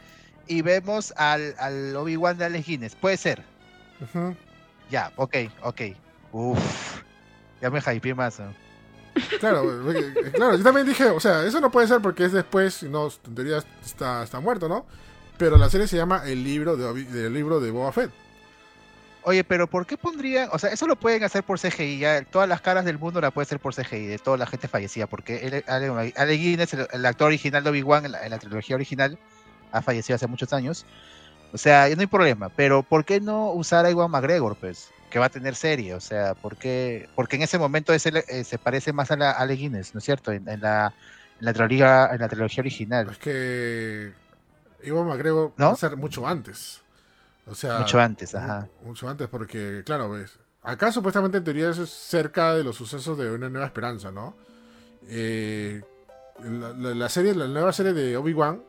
y 0.47 0.61
vemos 0.61 1.13
al, 1.15 1.55
al 1.59 1.95
Obi-Wan 1.95 2.37
de 2.37 2.45
Alex 2.45 2.65
Guinness. 2.65 2.95
Puede 2.95 3.17
ser. 3.17 3.43
Ya, 4.89 5.11
ok, 5.15 5.35
ok. 5.61 5.81
Uf. 6.31 7.01
Ya 7.61 7.69
me 7.69 7.79
hypeé 7.79 8.15
más. 8.15 8.39
¿no? 8.39 8.53
Claro, 9.39 9.63
claro, 10.33 10.55
yo 10.55 10.63
también 10.63 10.85
dije, 10.85 11.05
o 11.05 11.19
sea, 11.19 11.45
eso 11.45 11.59
no 11.59 11.71
puede 11.71 11.87
ser 11.87 12.01
porque 12.01 12.25
es 12.25 12.31
después, 12.31 12.83
no, 12.83 13.09
en 13.25 13.35
teoría 13.35 13.63
está, 13.85 14.23
está 14.23 14.39
muerto, 14.39 14.67
¿no? 14.67 14.85
Pero 15.37 15.57
la 15.57 15.69
serie 15.69 15.87
se 15.87 15.97
llama 15.97 16.23
El 16.25 16.43
libro 16.43 16.75
de, 16.75 17.03
del 17.05 17.33
libro 17.33 17.59
de 17.59 17.71
Boba 17.71 17.91
Fett. 17.91 18.11
Oye, 19.23 19.43
pero 19.43 19.67
¿por 19.67 19.85
qué 19.85 19.97
pondrían? 19.97 20.49
O 20.53 20.57
sea, 20.57 20.71
eso 20.71 20.87
lo 20.87 20.95
pueden 20.95 21.23
hacer 21.23 21.43
por 21.43 21.59
CGI. 21.59 21.99
Ya, 21.99 22.23
todas 22.23 22.47
las 22.47 22.61
caras 22.61 22.85
del 22.85 22.97
mundo 22.97 23.19
la 23.19 23.29
puede 23.29 23.43
hacer 23.43 23.59
por 23.59 23.75
CGI, 23.75 24.05
de 24.05 24.17
toda 24.19 24.37
la 24.37 24.47
gente 24.47 24.69
fallecida. 24.69 25.05
Porque 25.05 25.63
Ale, 25.67 26.33
Guinness, 26.33 26.73
el, 26.73 27.05
actor 27.05 27.27
original 27.27 27.61
de 27.63 27.69
Obi-Wan 27.69 28.05
en 28.05 28.29
la 28.29 28.39
trilogía 28.39 28.77
original, 28.77 29.19
ha 29.73 29.81
fallecido 29.81 30.15
hace 30.15 30.27
muchos 30.27 30.53
años. 30.53 30.85
O 31.53 31.57
sea, 31.57 31.89
no 31.93 32.01
hay 32.01 32.07
problema. 32.07 32.49
Pero 32.49 32.83
¿por 32.83 33.05
qué 33.05 33.19
no 33.19 33.51
usar 33.51 33.85
a 33.85 33.91
Iwan 33.91 34.11
McGregor, 34.11 34.55
pues? 34.55 34.91
Que 35.09 35.19
va 35.19 35.25
a 35.25 35.29
tener 35.29 35.55
serie. 35.55 35.93
O 35.93 35.99
sea, 36.01 36.33
¿por 36.35 36.57
qué? 36.57 37.07
Porque 37.15 37.37
en 37.37 37.43
ese 37.43 37.57
momento 37.57 37.93
ese, 37.93 38.11
eh, 38.27 38.43
se 38.43 38.57
parece 38.57 38.91
más 38.93 39.09
a 39.11 39.15
la 39.15 39.31
a 39.31 39.39
Ale 39.39 39.53
Guinness, 39.55 39.93
¿no 39.93 39.99
es 39.99 40.03
cierto? 40.03 40.31
En, 40.31 40.47
en 40.49 40.59
la, 40.61 40.93
en, 41.39 41.45
la 41.45 41.53
trilogía, 41.53 42.09
en 42.11 42.19
la 42.19 42.27
trilogía 42.27 42.61
original. 42.61 43.07
Es 43.11 43.17
que 43.17 44.11
Iwan 44.83 45.07
McGregor 45.07 45.53
¿No? 45.57 45.67
va 45.67 45.71
a 45.73 45.75
ser 45.77 45.95
mucho 45.95 46.27
antes. 46.27 46.81
O 47.45 47.55
sea, 47.55 47.79
Mucho 47.79 47.99
antes, 47.99 48.35
ajá. 48.35 48.67
Mucho 48.83 49.07
antes, 49.07 49.27
porque, 49.29 49.81
claro, 49.85 50.09
ves. 50.09 50.37
Acá 50.63 50.91
supuestamente 50.91 51.37
en 51.37 51.45
teoría 51.45 51.69
eso 51.69 51.83
es 51.83 51.89
cerca 51.89 52.53
de 52.55 52.63
los 52.65 52.75
sucesos 52.75 53.17
de 53.17 53.31
Una 53.31 53.47
Nueva 53.47 53.67
Esperanza, 53.67 54.11
¿no? 54.11 54.35
Eh, 55.07 55.81
la, 56.43 56.73
la- 56.73 56.93
la 56.93 57.09
serie, 57.09 57.33
la 57.33 57.47
nueva 57.47 57.71
serie 57.71 57.93
de 57.93 58.17
Obi-Wan 58.17 58.61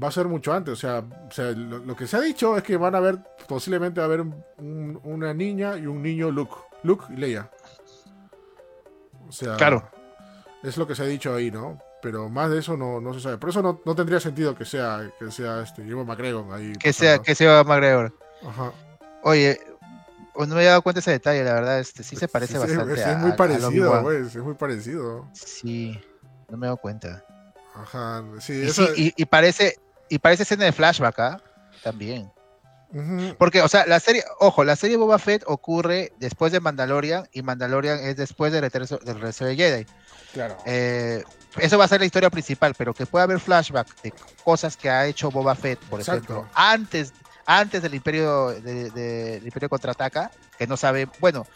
va 0.00 0.08
a 0.08 0.12
ser 0.12 0.26
mucho 0.28 0.52
antes. 0.52 0.72
O 0.74 0.76
sea, 0.76 0.98
o 1.00 1.30
sea, 1.30 1.50
lo, 1.52 1.78
lo 1.78 1.96
que 1.96 2.06
se 2.06 2.16
ha 2.16 2.20
dicho 2.20 2.56
es 2.56 2.62
que 2.62 2.76
van 2.76 2.94
a 2.94 2.98
haber, 2.98 3.18
posiblemente 3.48 4.00
va 4.00 4.04
a 4.04 4.08
haber 4.08 4.20
un- 4.22 4.44
un- 4.58 5.00
una 5.04 5.34
niña 5.34 5.76
y 5.76 5.86
un 5.86 6.02
niño 6.02 6.30
Luke. 6.30 6.54
Luke 6.82 7.04
y 7.10 7.16
Leia. 7.16 7.50
O 9.28 9.32
sea, 9.32 9.56
Claro. 9.56 9.88
es 10.62 10.76
lo 10.76 10.86
que 10.86 10.94
se 10.94 11.02
ha 11.02 11.06
dicho 11.06 11.34
ahí, 11.34 11.50
¿no? 11.50 11.78
Pero 12.02 12.28
más 12.28 12.50
de 12.50 12.58
eso 12.58 12.76
no, 12.76 13.00
no 13.00 13.14
se 13.14 13.20
sabe. 13.20 13.38
Por 13.38 13.50
eso 13.50 13.62
no, 13.62 13.80
no 13.84 13.94
tendría 13.94 14.18
sentido 14.18 14.54
que 14.56 14.64
sea, 14.64 15.10
que 15.18 15.30
sea 15.30 15.62
este 15.62 15.82
Ewan 15.86 16.06
McGregor 16.06 16.52
ahí. 16.52 16.72
Que 16.74 16.92
sea, 16.92 17.18
que 17.20 17.34
sea 17.34 17.62
McGregor. 17.62 18.12
Ajá. 18.46 18.72
Oye, 19.22 19.60
no 20.36 20.46
me 20.46 20.54
había 20.56 20.70
dado 20.70 20.82
cuenta 20.82 20.96
de 20.96 21.00
ese 21.02 21.10
detalle, 21.12 21.44
la 21.44 21.54
verdad, 21.54 21.78
este 21.78 22.02
sí 22.02 22.16
se 22.16 22.26
parece 22.26 22.54
Sí, 22.54 22.58
bastante 22.58 22.94
es, 22.94 23.06
a, 23.06 23.18
muy 23.18 23.30
a- 23.30 23.36
parecido, 23.36 24.02
güey. 24.02 24.16
Es 24.22 24.36
muy 24.36 24.54
parecido. 24.54 25.28
Sí, 25.32 25.96
no 26.50 26.56
me 26.56 26.66
he 26.66 26.68
dado 26.68 26.76
cuenta. 26.78 27.24
Ajá. 27.74 28.22
Sí, 28.40 28.52
Y, 28.54 28.66
eso. 28.68 28.86
sí, 28.94 29.14
y, 29.16 29.22
y 29.22 29.24
parece 29.26 29.76
y 30.08 30.18
parece 30.18 30.42
escena 30.42 30.64
de 30.64 30.72
flashback, 30.72 31.18
¿ah? 31.20 31.40
También. 31.82 32.30
Porque, 33.38 33.62
o 33.62 33.68
sea, 33.68 33.86
la 33.86 33.98
serie, 34.00 34.22
ojo, 34.38 34.64
la 34.64 34.76
serie 34.76 34.98
Boba 34.98 35.18
Fett 35.18 35.44
ocurre 35.46 36.12
después 36.18 36.52
de 36.52 36.60
Mandalorian 36.60 37.26
y 37.32 37.40
Mandalorian 37.40 37.98
es 38.00 38.16
después 38.18 38.52
del 38.52 38.60
regreso, 38.60 38.98
del 38.98 39.14
regreso 39.14 39.46
de 39.46 39.56
Jedi. 39.56 39.86
Claro. 40.34 40.58
Eh, 40.66 41.24
eso 41.56 41.78
va 41.78 41.86
a 41.86 41.88
ser 41.88 42.00
la 42.00 42.06
historia 42.06 42.28
principal, 42.28 42.74
pero 42.76 42.92
que 42.92 43.06
pueda 43.06 43.22
haber 43.24 43.40
flashback 43.40 44.02
de 44.02 44.12
cosas 44.44 44.76
que 44.76 44.90
ha 44.90 45.06
hecho 45.06 45.30
Boba 45.30 45.54
Fett, 45.54 45.78
por 45.86 46.00
Exacto. 46.00 46.34
ejemplo, 46.34 46.48
antes, 46.54 47.14
antes 47.46 47.80
del 47.80 47.94
Imperio 47.94 48.48
de, 48.50 48.90
de- 48.90 48.90
del 48.90 49.46
Imperio 49.46 49.70
contraataca, 49.70 50.30
que 50.58 50.66
no 50.66 50.76
sabe, 50.76 51.08
bueno, 51.18 51.46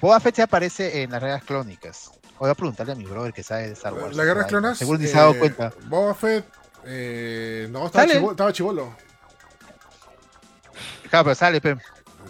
Boba 0.00 0.20
Fett 0.20 0.36
se 0.36 0.42
aparece 0.42 1.02
en 1.02 1.10
las 1.10 1.20
reglas 1.20 1.42
clónicas. 1.42 2.12
Voy 2.38 2.50
a 2.50 2.54
preguntarle 2.54 2.92
a 2.92 2.96
mi 2.96 3.04
brother 3.04 3.32
que 3.32 3.42
sabe 3.42 3.68
de 3.68 3.72
Star 3.74 3.94
Wars. 3.94 4.16
La 4.16 4.24
guerra 4.24 4.42
Ay, 4.42 4.48
clonas. 4.48 4.78
Seguro 4.78 4.98
ni 4.98 5.06
se 5.06 5.16
ha 5.16 5.20
dado 5.22 5.34
eh, 5.34 5.38
cuenta. 5.38 5.72
Boba 5.86 6.14
Fett. 6.14 6.44
Eh, 6.84 7.68
no, 7.70 7.86
estaba, 7.86 8.52
chivolo. 8.52 8.94
Claro, 11.08 11.24
pero 11.24 11.34
sale, 11.34 11.60
pe. 11.60 11.76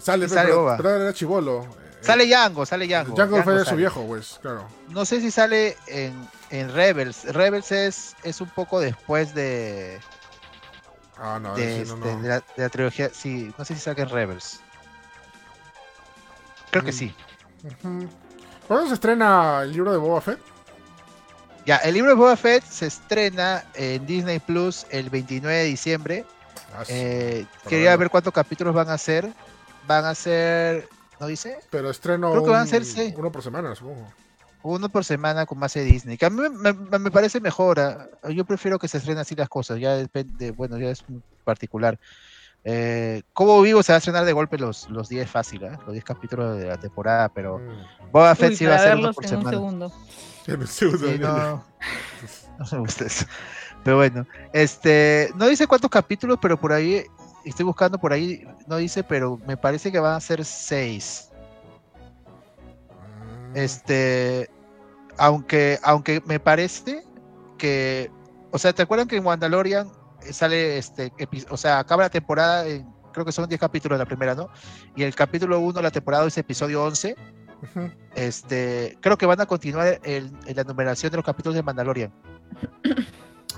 Sale, 0.01 0.27
Sale 0.29 0.43
pero, 0.49 0.59
Boba. 0.61 0.77
pero 0.77 0.89
era 1.01 1.13
chivolo. 1.13 1.67
Sale 2.01 2.27
Django, 2.27 2.65
sale 2.65 2.85
Django. 2.87 3.15
Django 3.15 3.41
fue 3.43 3.55
de 3.55 3.65
su 3.65 3.75
viejo, 3.75 4.05
pues, 4.05 4.37
claro. 4.41 4.67
No 4.89 5.05
sé 5.05 5.21
si 5.21 5.31
sale 5.31 5.75
en, 5.87 6.13
en 6.51 6.71
Rebels. 6.71 7.23
Rebels 7.33 7.71
es, 7.71 8.15
es 8.23 8.41
un 8.41 8.49
poco 8.49 8.79
después 8.79 9.33
de, 9.33 9.99
Ah, 11.17 11.39
no, 11.41 11.55
de, 11.55 11.81
ese 11.81 11.89
no, 11.95 11.95
este, 11.97 12.15
no. 12.15 12.21
de 12.21 12.29
la, 12.29 12.35
de 12.39 12.43
la 12.63 12.69
trilogía. 12.69 13.09
Sí, 13.11 13.51
no 13.57 13.65
sé 13.65 13.73
si 13.73 13.79
sale 13.81 14.03
en 14.03 14.09
Rebels. 14.09 14.59
Creo 16.69 16.83
que 16.83 16.91
Mm. 16.91 16.95
sí. 16.95 17.15
Ujú. 17.63 18.07
¿Cuándo 18.67 18.87
se 18.87 18.93
estrena 18.95 19.61
el 19.63 19.71
libro 19.73 19.91
de 19.91 19.97
Boba 19.97 20.21
Fett? 20.21 20.39
Ya, 21.65 21.77
el 21.77 21.93
libro 21.95 22.09
de 22.11 22.15
Boba 22.15 22.35
Fett 22.35 22.63
se 22.63 22.87
estrena 22.87 23.63
en 23.73 24.05
Disney 24.05 24.39
Plus 24.39 24.85
el 24.89 25.09
29 25.09 25.57
de 25.57 25.63
diciembre. 25.65 26.25
Ah, 26.75 26.83
sí. 26.85 26.93
Eh, 26.95 27.45
quería 27.67 27.95
ver 27.97 28.09
cuántos 28.09 28.33
capítulos 28.33 28.73
van 28.73 28.89
a 28.89 28.97
ser. 28.97 29.31
Van 29.87 30.05
a 30.05 30.15
ser, 30.15 30.87
¿no 31.19 31.27
dice? 31.27 31.59
Pero 31.69 31.89
estreno 31.91 32.31
creo 32.31 32.43
que 32.43 32.49
van 32.49 32.61
a 32.63 32.65
ser 32.65 32.83
uno 33.17 33.31
por 33.31 33.43
semana, 33.43 33.75
supongo. 33.75 34.11
Uno 34.63 34.89
por 34.89 35.05
semana 35.05 35.45
con 35.45 35.59
más 35.59 35.75
de 35.75 35.83
Disney. 35.83 36.17
Que 36.17 36.25
a 36.25 36.29
mí 36.31 36.41
me, 36.49 36.73
me- 36.73 36.99
me 36.99 37.11
parece 37.11 37.39
mejor. 37.39 37.79
ah. 37.79 38.07
Yo 38.29 38.45
prefiero 38.45 38.79
que 38.79 38.87
se 38.87 38.97
estrenen 38.97 39.21
así 39.21 39.35
las 39.35 39.47
cosas. 39.49 39.79
Ya 39.79 39.95
depende, 39.95 40.49
bueno, 40.51 40.77
ya 40.79 40.89
es 40.89 41.03
particular. 41.43 41.99
Eh, 42.67 43.21
como 43.33 43.61
vivo 43.61 43.83
se 43.83 43.91
va 43.91 43.97
a 43.97 43.99
estrenar 43.99 44.25
de 44.25 44.33
golpe 44.33 44.57
los, 44.57 44.89
los 44.89 45.07
10 45.07 45.29
fácil, 45.29 45.65
¿ah? 45.65 45.79
los 45.85 45.93
10 45.93 46.03
capítulos 46.03 46.57
de 46.57 46.65
la 46.65 46.77
temporada, 46.77 47.29
pero 47.29 47.59
Mm. 47.59 48.11
Boba 48.11 48.33
Fett 48.33 48.51
Uy, 48.51 48.55
sí 48.55 48.65
va 48.65 48.75
a 48.75 48.79
ser 48.79 48.95
uno 48.95 49.13
por 49.13 49.23
en 49.25 49.35
un 49.35 49.37
semana. 49.37 49.49
segundo. 49.51 49.91
En 50.47 50.61
el 50.61 50.67
segundo 50.67 51.07
Sí, 51.07 51.19
no, 51.19 51.63
no 52.59 52.65
me 52.71 52.77
gusta 52.79 53.05
eso. 53.05 53.25
Pero 53.83 53.97
bueno, 53.97 54.25
este, 54.51 55.31
no 55.35 55.47
dice 55.47 55.67
cuántos 55.67 55.91
capítulos, 55.91 56.39
pero 56.41 56.59
por 56.59 56.73
ahí, 56.73 57.05
estoy 57.43 57.65
buscando 57.65 57.99
por 57.99 58.13
ahí, 58.13 58.47
no 58.65 58.77
dice, 58.77 59.03
pero 59.03 59.39
me 59.45 59.57
parece 59.57 59.91
que 59.91 59.99
van 59.99 60.15
a 60.15 60.19
ser 60.19 60.43
6. 60.43 61.29
Mm. 63.53 63.57
Este, 63.57 64.49
aunque, 65.17 65.79
aunque 65.83 66.21
me 66.25 66.39
parece 66.39 67.03
que, 67.59 68.09
o 68.51 68.57
sea, 68.57 68.73
¿te 68.73 68.81
acuerdan 68.81 69.07
que 69.07 69.17
en 69.17 69.23
Mandalorian 69.23 69.87
eh, 69.87 69.91
sale, 70.33 70.77
este, 70.77 71.11
o 71.49 71.57
sea, 71.57 71.79
acaba 71.79 72.03
la 72.03 72.09
temporada, 72.09 72.65
en- 72.67 72.87
creo 73.13 73.25
que 73.25 73.31
son 73.31 73.47
10 73.47 73.59
capítulos 73.59 73.97
la 73.97 74.05
primera, 74.05 74.35
¿no? 74.35 74.49
Y 74.95 75.03
el 75.03 75.15
capítulo 75.15 75.59
1 75.59 75.73
de 75.79 75.83
la 75.83 75.91
temporada 75.91 76.25
es 76.27 76.37
episodio 76.37 76.83
11. 76.83 77.15
Ujú. 77.63 77.89
Este, 78.15 78.97
creo 79.01 79.17
que 79.17 79.25
van 79.25 79.39
a 79.41 79.45
continuar 79.45 79.99
el- 80.03 80.31
en 80.45 80.55
la 80.55 80.63
numeración 80.63 81.09
de 81.11 81.17
los 81.17 81.25
capítulos 81.25 81.55
de 81.55 81.63
Mandalorian. 81.63 82.11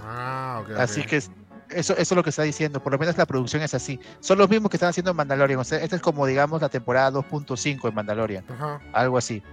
Ah, 0.03 0.59
ok. 0.61 0.69
ok. 0.71 0.79
Así 0.79 1.03
que 1.03 1.17
es- 1.17 1.31
eso, 1.69 1.93
eso 1.93 2.01
es 2.01 2.11
lo 2.15 2.23
que 2.23 2.29
está 2.29 2.43
diciendo, 2.43 2.81
por 2.81 2.93
lo 2.93 2.99
menos 2.99 3.17
la 3.17 3.25
producción 3.25 3.61
es 3.61 3.73
así. 3.73 3.99
Son 4.19 4.37
los 4.37 4.49
mismos 4.49 4.69
que 4.69 4.77
están 4.77 4.89
haciendo 4.89 5.11
en 5.11 5.17
Mandalorian, 5.17 5.59
o 5.59 5.63
sea, 5.63 5.79
esta 5.79 5.95
es 5.97 6.01
como 6.01 6.25
digamos 6.25 6.61
la 6.61 6.69
temporada 6.69 7.11
2.5 7.11 7.87
en 7.89 7.95
Mandalorian, 7.95 8.45
algo 8.93 9.17
así. 9.17 9.43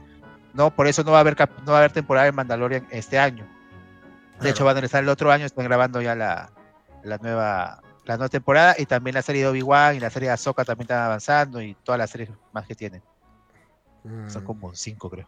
No, 0.53 0.71
por 0.75 0.87
eso 0.87 1.03
no 1.03 1.11
va 1.11 1.19
a 1.19 1.21
haber 1.23 1.35
cap- 1.35 1.59
no 1.67 1.73
va 1.73 1.79
a 1.79 1.81
haber 1.81 1.93
temporada 1.93 2.29
en 2.29 2.35
Mandalorian 2.37 2.87
este 2.91 3.19
año. 3.19 3.45
De 3.45 4.39
Claro. 4.39 4.51
hecho 4.51 4.65
van 4.65 4.77
a 4.77 4.79
empezar 4.81 5.03
el 5.03 5.09
otro 5.09 5.33
año, 5.33 5.47
están 5.47 5.65
grabando 5.65 6.01
ya 6.01 6.15
la, 6.15 6.51
la 7.05 7.19
nueva 7.19 7.81
la 8.05 8.17
nueva 8.19 8.29
temporada 8.29 8.75
y 8.77 8.85
también 8.85 9.15
la 9.15 9.23
serie 9.23 9.43
de 9.43 9.49
Obi-Wan 9.49 9.97
y 9.97 10.01
la 10.01 10.11
serie 10.11 10.29
de 10.29 10.35
Ahsoka 10.35 10.63
también 10.65 10.85
están 10.85 11.05
avanzando 11.05 11.63
y 11.63 11.75
todas 11.85 11.99
las 11.99 12.11
series 12.11 12.29
más 12.53 12.67
que 12.67 12.75
tienen. 12.75 13.03
Son 14.29 14.43
Mm. 14.43 14.45
como 14.47 14.75
cinco, 14.75 15.09
creo. 15.09 15.27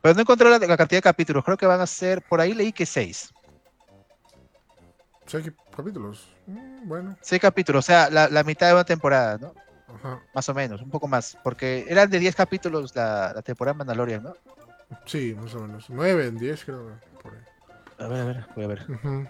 Pero 0.00 0.14
no 0.14 0.20
encontré 0.22 0.50
la, 0.50 0.58
la 0.58 0.76
cantidad 0.76 0.98
de 0.98 1.02
capítulos, 1.02 1.44
creo 1.44 1.56
que 1.56 1.66
van 1.66 1.80
a 1.80 1.86
ser, 1.86 2.20
por 2.22 2.40
ahí 2.40 2.52
leí 2.52 2.72
que 2.72 2.84
seis. 2.84 3.32
Seis 5.26 5.52
capítulos. 5.74 6.28
Mm, 6.46 6.88
bueno, 6.88 7.16
Seis 7.20 7.40
capítulos, 7.40 7.84
o 7.84 7.86
sea, 7.86 8.10
la, 8.10 8.28
la 8.28 8.42
mitad 8.42 8.66
de 8.66 8.74
una 8.74 8.84
temporada, 8.84 9.38
¿no? 9.38 9.54
ajá. 9.94 10.20
Más 10.34 10.48
o 10.48 10.54
menos, 10.54 10.82
un 10.82 10.90
poco 10.90 11.06
más. 11.06 11.38
Porque 11.44 11.86
eran 11.88 12.10
de 12.10 12.18
10 12.18 12.34
capítulos 12.34 12.94
la, 12.96 13.32
la 13.34 13.42
temporada 13.42 13.74
Mandalorian, 13.76 14.24
¿no? 14.24 14.34
Sí, 15.06 15.34
más 15.38 15.54
o 15.54 15.60
menos. 15.60 15.88
Nueve 15.88 16.26
en 16.26 16.38
diez, 16.38 16.64
creo. 16.64 16.98
por 17.22 17.32
ahí. 17.34 17.40
A 17.98 18.08
ver, 18.08 18.20
a 18.20 18.24
ver, 18.24 18.46
voy 18.56 18.64
a 18.64 18.68
ver. 18.68 18.90
Ujú. 18.90 19.28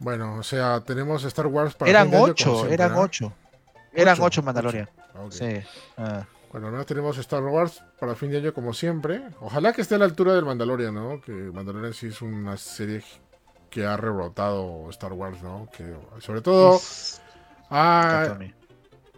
Bueno, 0.00 0.36
o 0.36 0.42
sea, 0.42 0.80
tenemos 0.80 1.22
Star 1.24 1.46
Wars 1.46 1.74
para 1.74 1.90
Eran 1.90 2.04
fin 2.04 2.10
de 2.10 2.16
año, 2.16 2.24
como 2.24 2.32
8, 2.32 2.54
siempre, 2.56 2.74
eran 2.74 2.92
¿no? 2.92 3.00
8. 3.00 3.32
Eran 3.92 4.14
Ocho, 4.14 4.24
8 4.24 4.42
Mandalorian. 4.42 4.88
Ah. 5.14 5.26
Sí. 5.30 5.60
Ah. 5.96 6.24
Bueno, 6.52 6.84
tenemos 6.84 7.16
Star 7.18 7.42
Wars 7.44 7.82
para 7.98 8.14
fin 8.14 8.30
de 8.30 8.38
año 8.38 8.52
como 8.54 8.72
siempre. 8.74 9.22
Ojalá 9.40 9.72
que 9.72 9.82
esté 9.82 9.94
a 9.94 9.98
la 9.98 10.04
altura 10.06 10.34
del 10.34 10.44
Mandalorian, 10.44 10.94
¿no? 10.94 11.20
Que 11.20 11.32
Mandalorian 11.32 11.94
sí 11.94 12.06
es 12.08 12.20
una 12.22 12.56
serie 12.56 13.04
que 13.68 13.86
ha 13.86 13.96
rebrotado 13.96 14.88
Star 14.90 15.12
Wars, 15.12 15.42
¿no? 15.42 15.68
Que 15.76 15.94
sobre 16.18 16.40
todo 16.40 16.76
Es- 16.76 17.20
ha, 17.68 18.36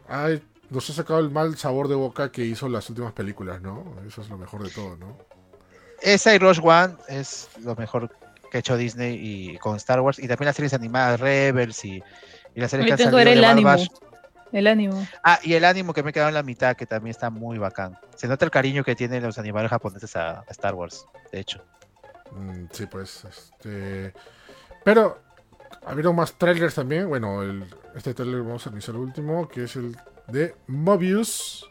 ha- 0.08 0.28
nos 0.68 0.90
ha 0.90 0.92
sacado 0.92 1.20
el 1.20 1.30
mal 1.30 1.56
sabor 1.56 1.88
de 1.88 1.94
boca 1.94 2.30
que 2.32 2.44
hizo 2.44 2.68
las 2.68 2.88
últimas 2.90 3.12
películas, 3.12 3.62
¿no? 3.62 3.84
Eso 4.06 4.20
es 4.20 4.28
lo 4.28 4.36
mejor 4.36 4.62
de 4.64 4.70
todo, 4.70 4.96
¿no? 4.96 5.16
Esa 6.00 6.34
y 6.34 6.38
Rush 6.38 6.60
One 6.62 6.96
es 7.08 7.48
lo 7.62 7.76
mejor 7.76 8.10
que 8.52 8.58
ha 8.58 8.60
hecho 8.60 8.76
Disney 8.76 9.18
y 9.18 9.56
con 9.56 9.76
Star 9.76 10.00
Wars. 10.02 10.18
Y 10.18 10.28
también 10.28 10.44
las 10.44 10.56
series 10.56 10.74
animadas, 10.74 11.18
Rebels 11.18 11.82
y, 11.86 12.02
y 12.54 12.60
las 12.60 12.70
series 12.70 12.86
que 12.86 12.92
han 12.92 12.98
salido 12.98 13.18
el 13.18 13.42
ánimo. 13.42 13.74
El 14.52 14.66
ánimo. 14.66 15.06
Ah, 15.24 15.38
y 15.42 15.54
el 15.54 15.64
ánimo 15.64 15.94
que 15.94 16.02
me 16.02 16.10
he 16.10 16.12
quedado 16.12 16.28
en 16.28 16.34
la 16.34 16.42
mitad, 16.42 16.76
que 16.76 16.84
también 16.84 17.12
está 17.12 17.30
muy 17.30 17.56
bacán. 17.56 17.98
Se 18.14 18.28
nota 18.28 18.44
el 18.44 18.50
cariño 18.50 18.84
que 18.84 18.94
tienen 18.94 19.22
los 19.22 19.38
animadores 19.38 19.70
japoneses 19.70 20.14
a, 20.16 20.40
a 20.40 20.44
Star 20.50 20.74
Wars, 20.74 21.06
de 21.32 21.40
hecho. 21.40 21.64
Mm, 22.32 22.66
sí, 22.70 22.84
pues, 22.84 23.24
este... 23.24 24.12
Pero, 24.84 25.18
habieron 25.86 26.14
más 26.14 26.34
trailers 26.34 26.74
también. 26.74 27.08
Bueno, 27.08 27.40
el, 27.40 27.64
este 27.94 28.12
trailer 28.12 28.42
vamos 28.42 28.66
a 28.66 28.70
iniciar 28.70 28.96
el 28.96 29.02
último, 29.02 29.48
que 29.48 29.64
es 29.64 29.76
el 29.76 29.96
de 30.28 30.54
Mobius. 30.66 31.66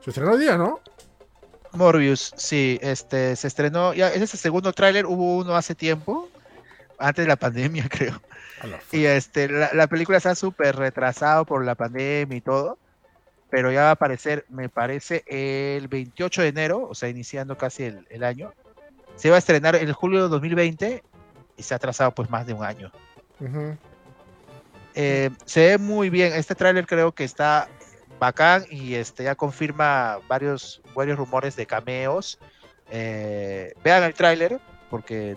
Se 0.00 0.08
estrenó 0.08 0.32
hoy 0.32 0.40
día, 0.40 0.56
¿no? 0.56 0.80
Morbius, 1.74 2.32
sí, 2.36 2.78
este 2.82 3.36
se 3.36 3.48
estrenó, 3.48 3.94
ya 3.94 4.08
ese 4.08 4.24
es 4.24 4.34
el 4.34 4.40
segundo 4.40 4.72
tráiler, 4.72 5.06
hubo 5.06 5.38
uno 5.38 5.54
hace 5.56 5.74
tiempo, 5.74 6.28
antes 6.98 7.24
de 7.24 7.28
la 7.28 7.36
pandemia, 7.36 7.88
creo. 7.90 8.20
Y 8.92 9.06
este, 9.06 9.48
la, 9.48 9.70
la 9.72 9.86
película 9.88 10.18
está 10.18 10.34
súper 10.34 10.76
retrasado 10.76 11.44
por 11.44 11.64
la 11.64 11.74
pandemia 11.74 12.36
y 12.36 12.40
todo, 12.40 12.78
pero 13.50 13.72
ya 13.72 13.82
va 13.82 13.88
a 13.88 13.92
aparecer, 13.92 14.46
me 14.48 14.68
parece, 14.68 15.24
el 15.26 15.88
28 15.88 16.42
de 16.42 16.48
enero, 16.48 16.88
o 16.88 16.94
sea, 16.94 17.08
iniciando 17.08 17.58
casi 17.58 17.84
el, 17.84 18.06
el 18.08 18.24
año. 18.24 18.52
Se 19.16 19.30
va 19.30 19.36
a 19.36 19.38
estrenar 19.38 19.76
en 19.76 19.92
julio 19.92 20.22
de 20.22 20.28
2020 20.28 21.02
y 21.56 21.62
se 21.62 21.74
ha 21.74 21.76
atrasado 21.76 22.12
pues 22.12 22.30
más 22.30 22.46
de 22.46 22.54
un 22.54 22.64
año. 22.64 22.90
Eh, 24.94 25.30
se 25.44 25.66
ve 25.66 25.78
muy 25.78 26.10
bien, 26.10 26.32
este 26.32 26.54
tráiler 26.54 26.86
creo 26.86 27.12
que 27.12 27.24
está 27.24 27.68
bacán 28.18 28.64
y 28.70 28.94
este 28.94 29.24
ya 29.24 29.34
confirma 29.34 30.20
varios, 30.28 30.82
varios 30.94 31.18
rumores 31.18 31.56
de 31.56 31.66
cameos. 31.66 32.38
Eh, 32.90 33.74
vean 33.82 34.04
el 34.04 34.14
tráiler 34.14 34.60
porque 34.90 35.36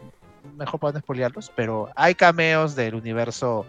mejor 0.58 0.80
para 0.80 0.94
no 0.94 1.00
spoilearlos, 1.00 1.52
pero 1.56 1.90
hay 1.96 2.16
cameos 2.16 2.76
del 2.76 2.96
universo 2.96 3.66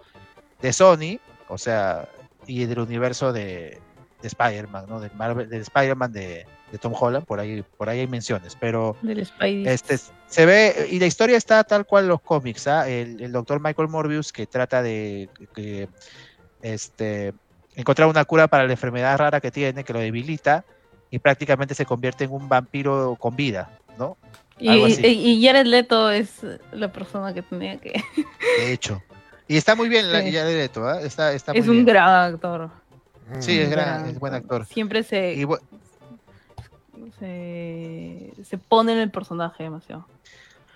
de 0.61 0.73
Sony, 0.73 1.21
o 1.49 1.59
sea, 1.59 2.09
y 2.47 2.65
del 2.67 2.81
universo 2.81 3.33
de, 3.33 3.81
de 4.23 4.29
Spider-Man, 4.29 4.87
¿no? 4.89 5.01
Del, 5.01 5.13
Marvel, 5.15 5.49
del 5.49 5.63
Spider-Man 5.63 6.13
de, 6.13 6.47
de 6.73 6.79
Tom 6.79 6.95
Holland, 6.99 7.25
por 7.25 7.41
ahí, 7.41 7.65
por 7.77 7.89
ahí 7.89 8.01
hay 8.01 8.07
menciones, 8.07 8.57
pero 8.59 8.97
Del 9.03 9.29
este 9.67 9.99
se 10.27 10.47
ve 10.47 10.89
y 10.91 10.99
la 10.99 11.07
historia 11.07 11.37
está 11.37 11.63
tal 11.65 11.87
cual 11.87 12.09
los 12.09 12.21
cómics 12.21 12.67
¿ah? 12.67 12.89
el, 12.89 13.21
el 13.23 13.31
doctor 13.31 13.61
Michael 13.61 13.89
Morbius 13.89 14.33
que 14.33 14.47
trata 14.47 14.83
de 14.83 15.29
que, 15.55 15.89
este 16.63 17.33
encontrar 17.77 18.09
una 18.09 18.25
cura 18.25 18.49
para 18.49 18.65
la 18.67 18.73
enfermedad 18.73 19.17
rara 19.19 19.41
que 19.41 19.51
tiene 19.53 19.85
que 19.85 19.93
lo 19.93 20.01
debilita 20.01 20.65
y 21.11 21.21
prácticamente 21.21 21.75
se 21.75 21.87
convierte 21.87 22.25
en 22.25 22.33
un 22.33 22.49
vampiro 22.49 23.17
con 23.21 23.37
vida 23.37 23.71
no 23.99 24.17
y, 24.59 24.71
y- 25.07 25.45
Jared 25.47 25.67
Leto 25.67 26.11
es 26.11 26.41
la 26.73 26.91
persona 26.91 27.33
que 27.35 27.43
tenía 27.43 27.77
que. 27.79 28.03
de 28.59 28.73
hecho 28.73 29.01
y 29.47 29.57
está 29.57 29.75
muy 29.77 29.89
bien 29.89 30.11
la 30.11 30.23
Sí. 30.23 30.31
de 30.33 30.45
Leto, 30.57 30.89
¿ah? 30.89 31.01
está 31.03 31.33
está 31.33 31.53
muy 31.53 31.61
es 31.61 31.69
un 31.69 31.75
bien. 31.75 31.87
gran 31.87 32.33
actor. 32.35 32.69
Sí, 33.41 33.59
es 33.61 33.71
gran- 33.71 34.07
es 34.09 34.19
buen 34.19 34.35
actor. 34.35 34.65
Siempre 34.67 35.03
se, 35.05 35.35
y 35.35 35.45
se, 37.19 38.33
se 38.45 38.59
pone 38.59 38.93
en 38.93 38.99
el 38.99 39.11
personaje 39.11 39.63
demasiado. 39.63 40.07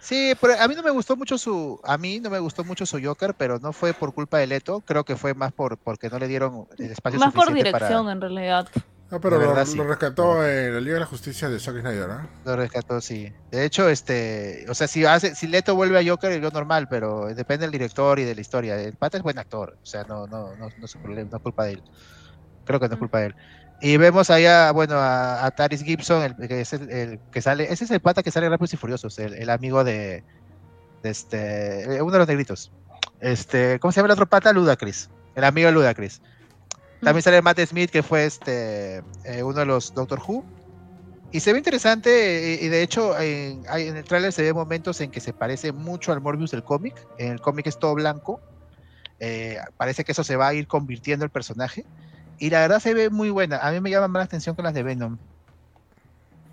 Sí, 0.01 0.33
pero 0.41 0.55
a 0.59 0.67
mí 0.67 0.75
no 0.75 0.83
me 0.83 0.91
gustó 0.91 1.15
mucho 1.15 1.37
su, 1.37 1.79
a 1.85 1.99
mí 1.99 2.21
no 2.21 2.31
me 2.31 2.39
gustó 2.39 2.65
mucho 2.65 2.87
su 2.87 3.01
Joker, 3.03 3.35
pero 3.35 3.59
no 3.59 3.73
fue 3.73 3.93
por 3.93 4.15
culpa 4.15 4.39
de 4.39 4.47
Leto, 4.47 4.81
creo 4.81 5.05
que 5.05 5.15
fue 5.15 5.35
más 5.35 5.53
por 5.53 5.77
porque 5.77 6.09
no 6.09 6.19
le 6.19 6.27
dieron 6.27 6.67
el 6.79 6.91
espacio 6.91 7.21
Más 7.21 7.35
por 7.35 7.53
dirección, 7.53 8.07
para 8.07 8.13
en 8.13 8.21
realidad. 8.21 8.69
Ah, 9.13 9.19
pero 9.21 9.39
lo, 9.39 9.49
verdad, 9.49 9.67
lo 9.67 9.73
sí. 9.73 9.81
rescató 9.81 10.47
en 10.47 10.73
la 10.73 10.81
Liga 10.81 10.95
de 10.95 11.01
la 11.01 11.07
Justicia 11.07 11.49
de 11.49 11.59
Zack 11.59 11.81
Snyder, 11.81 12.11
¿ah? 12.11 12.29
lo 12.45 12.57
rescató, 12.57 13.01
sí. 13.01 13.33
De 13.51 13.65
hecho, 13.65 13.89
este, 13.89 14.65
o 14.69 14.75
sea, 14.75 14.87
si 14.87 15.05
hace, 15.05 15.35
si 15.35 15.49
Leto 15.49 15.75
vuelve 15.75 15.99
a 15.99 16.09
Joker, 16.09 16.41
yo 16.41 16.51
normal, 16.51 16.87
pero 16.89 17.27
depende 17.35 17.67
del 17.67 17.73
director 17.73 18.21
y 18.21 18.25
de 18.25 18.35
la 18.37 18.41
historia. 18.41 18.81
El 18.81 18.95
pata 18.95 19.17
es 19.17 19.25
buen 19.25 19.39
actor, 19.39 19.77
o 19.83 19.87
sea, 19.87 20.05
no, 20.05 20.29
no, 20.29 20.55
no, 20.57 20.69
no 20.79 20.85
es 20.85 20.95
un 20.95 21.03
problema, 21.03 21.29
no 21.29 21.37
es 21.37 21.43
culpa 21.43 21.65
de 21.65 21.73
él. 21.73 21.83
Creo 22.65 22.79
que 22.79 22.87
no 22.87 22.95
es 22.95 22.99
culpa 23.01 23.19
de 23.19 23.27
él. 23.27 23.35
Y 23.82 23.97
vemos 23.97 24.28
allá, 24.28 24.73
bueno, 24.73 24.97
a, 24.97 25.44
a 25.44 25.51
Taris 25.52 25.82
Gibson, 25.82 26.23
el, 26.23 26.48
que 26.48 26.61
es 26.61 26.73
el, 26.73 26.90
el 26.90 27.20
que 27.32 27.40
sale, 27.40 27.73
ese 27.73 27.85
es 27.85 27.90
el 27.90 28.01
pata 28.01 28.23
que 28.23 28.31
sale 28.31 28.47
en 28.47 28.52
Rápidos 28.52 28.74
y 28.74 28.77
Furiosos, 28.77 29.19
el, 29.19 29.35
el 29.35 29.48
amigo 29.48 29.85
de, 29.85 30.23
de 31.02 31.11
este, 31.11 31.97
eh, 31.97 32.02
uno 32.02 32.12
de 32.12 32.19
los 32.19 32.28
negritos. 32.28 32.73
Este, 33.20 33.78
¿cómo 33.81 33.90
se 33.93 34.01
llama 34.01 34.09
el 34.09 34.12
otro 34.12 34.28
pata? 34.28 34.52
Ludacris, 34.52 35.09
el 35.35 35.44
amigo 35.44 35.66
de 35.66 35.73
Ludacris. 35.73 36.20
También 37.02 37.23
sale 37.23 37.40
Matt 37.40 37.61
Smith, 37.61 37.90
que 37.90 38.02
fue 38.02 38.27
este, 38.27 39.02
eh, 39.24 39.43
uno 39.43 39.61
de 39.61 39.65
los 39.66 39.94
Doctor 39.94 40.20
Who. 40.27 40.44
Y 41.32 41.40
se 41.40 41.52
ve 41.52 41.59
interesante, 41.59 42.55
eh, 42.55 42.59
y 42.62 42.69
de 42.69 42.82
hecho 42.82 43.19
en, 43.19 43.62
en 43.73 43.97
el 43.97 44.05
tráiler 44.05 44.32
se 44.32 44.43
ve 44.43 44.52
momentos 44.52 45.01
en 45.01 45.11
que 45.11 45.20
se 45.20 45.32
parece 45.32 45.73
mucho 45.73 46.12
al 46.12 46.20
Morbius 46.20 46.51
del 46.51 46.65
cómic. 46.65 46.94
En 47.16 47.32
el 47.32 47.40
cómic 47.40 47.66
es 47.69 47.78
todo 47.78 47.94
blanco. 47.94 48.43
Eh, 49.20 49.59
parece 49.78 50.05
que 50.05 50.12
eso 50.12 50.24
se 50.24 50.36
va 50.36 50.48
a 50.48 50.55
ir 50.55 50.66
convirtiendo 50.66 51.24
el 51.24 51.31
personaje. 51.31 51.86
Y 52.41 52.51
la 52.51 52.61
verdad 52.61 52.81
se 52.81 52.93
ve 52.95 53.09
muy 53.11 53.31
buena. 53.31 53.59
A 53.59 53.71
mí 53.71 53.81
me 53.81 53.91
llama 53.91 54.09
más 54.09 54.21
la 54.21 54.25
atención 54.25 54.57
que 54.57 54.62
las 54.62 54.75
de 54.75 54.83
Venom. 54.83 55.17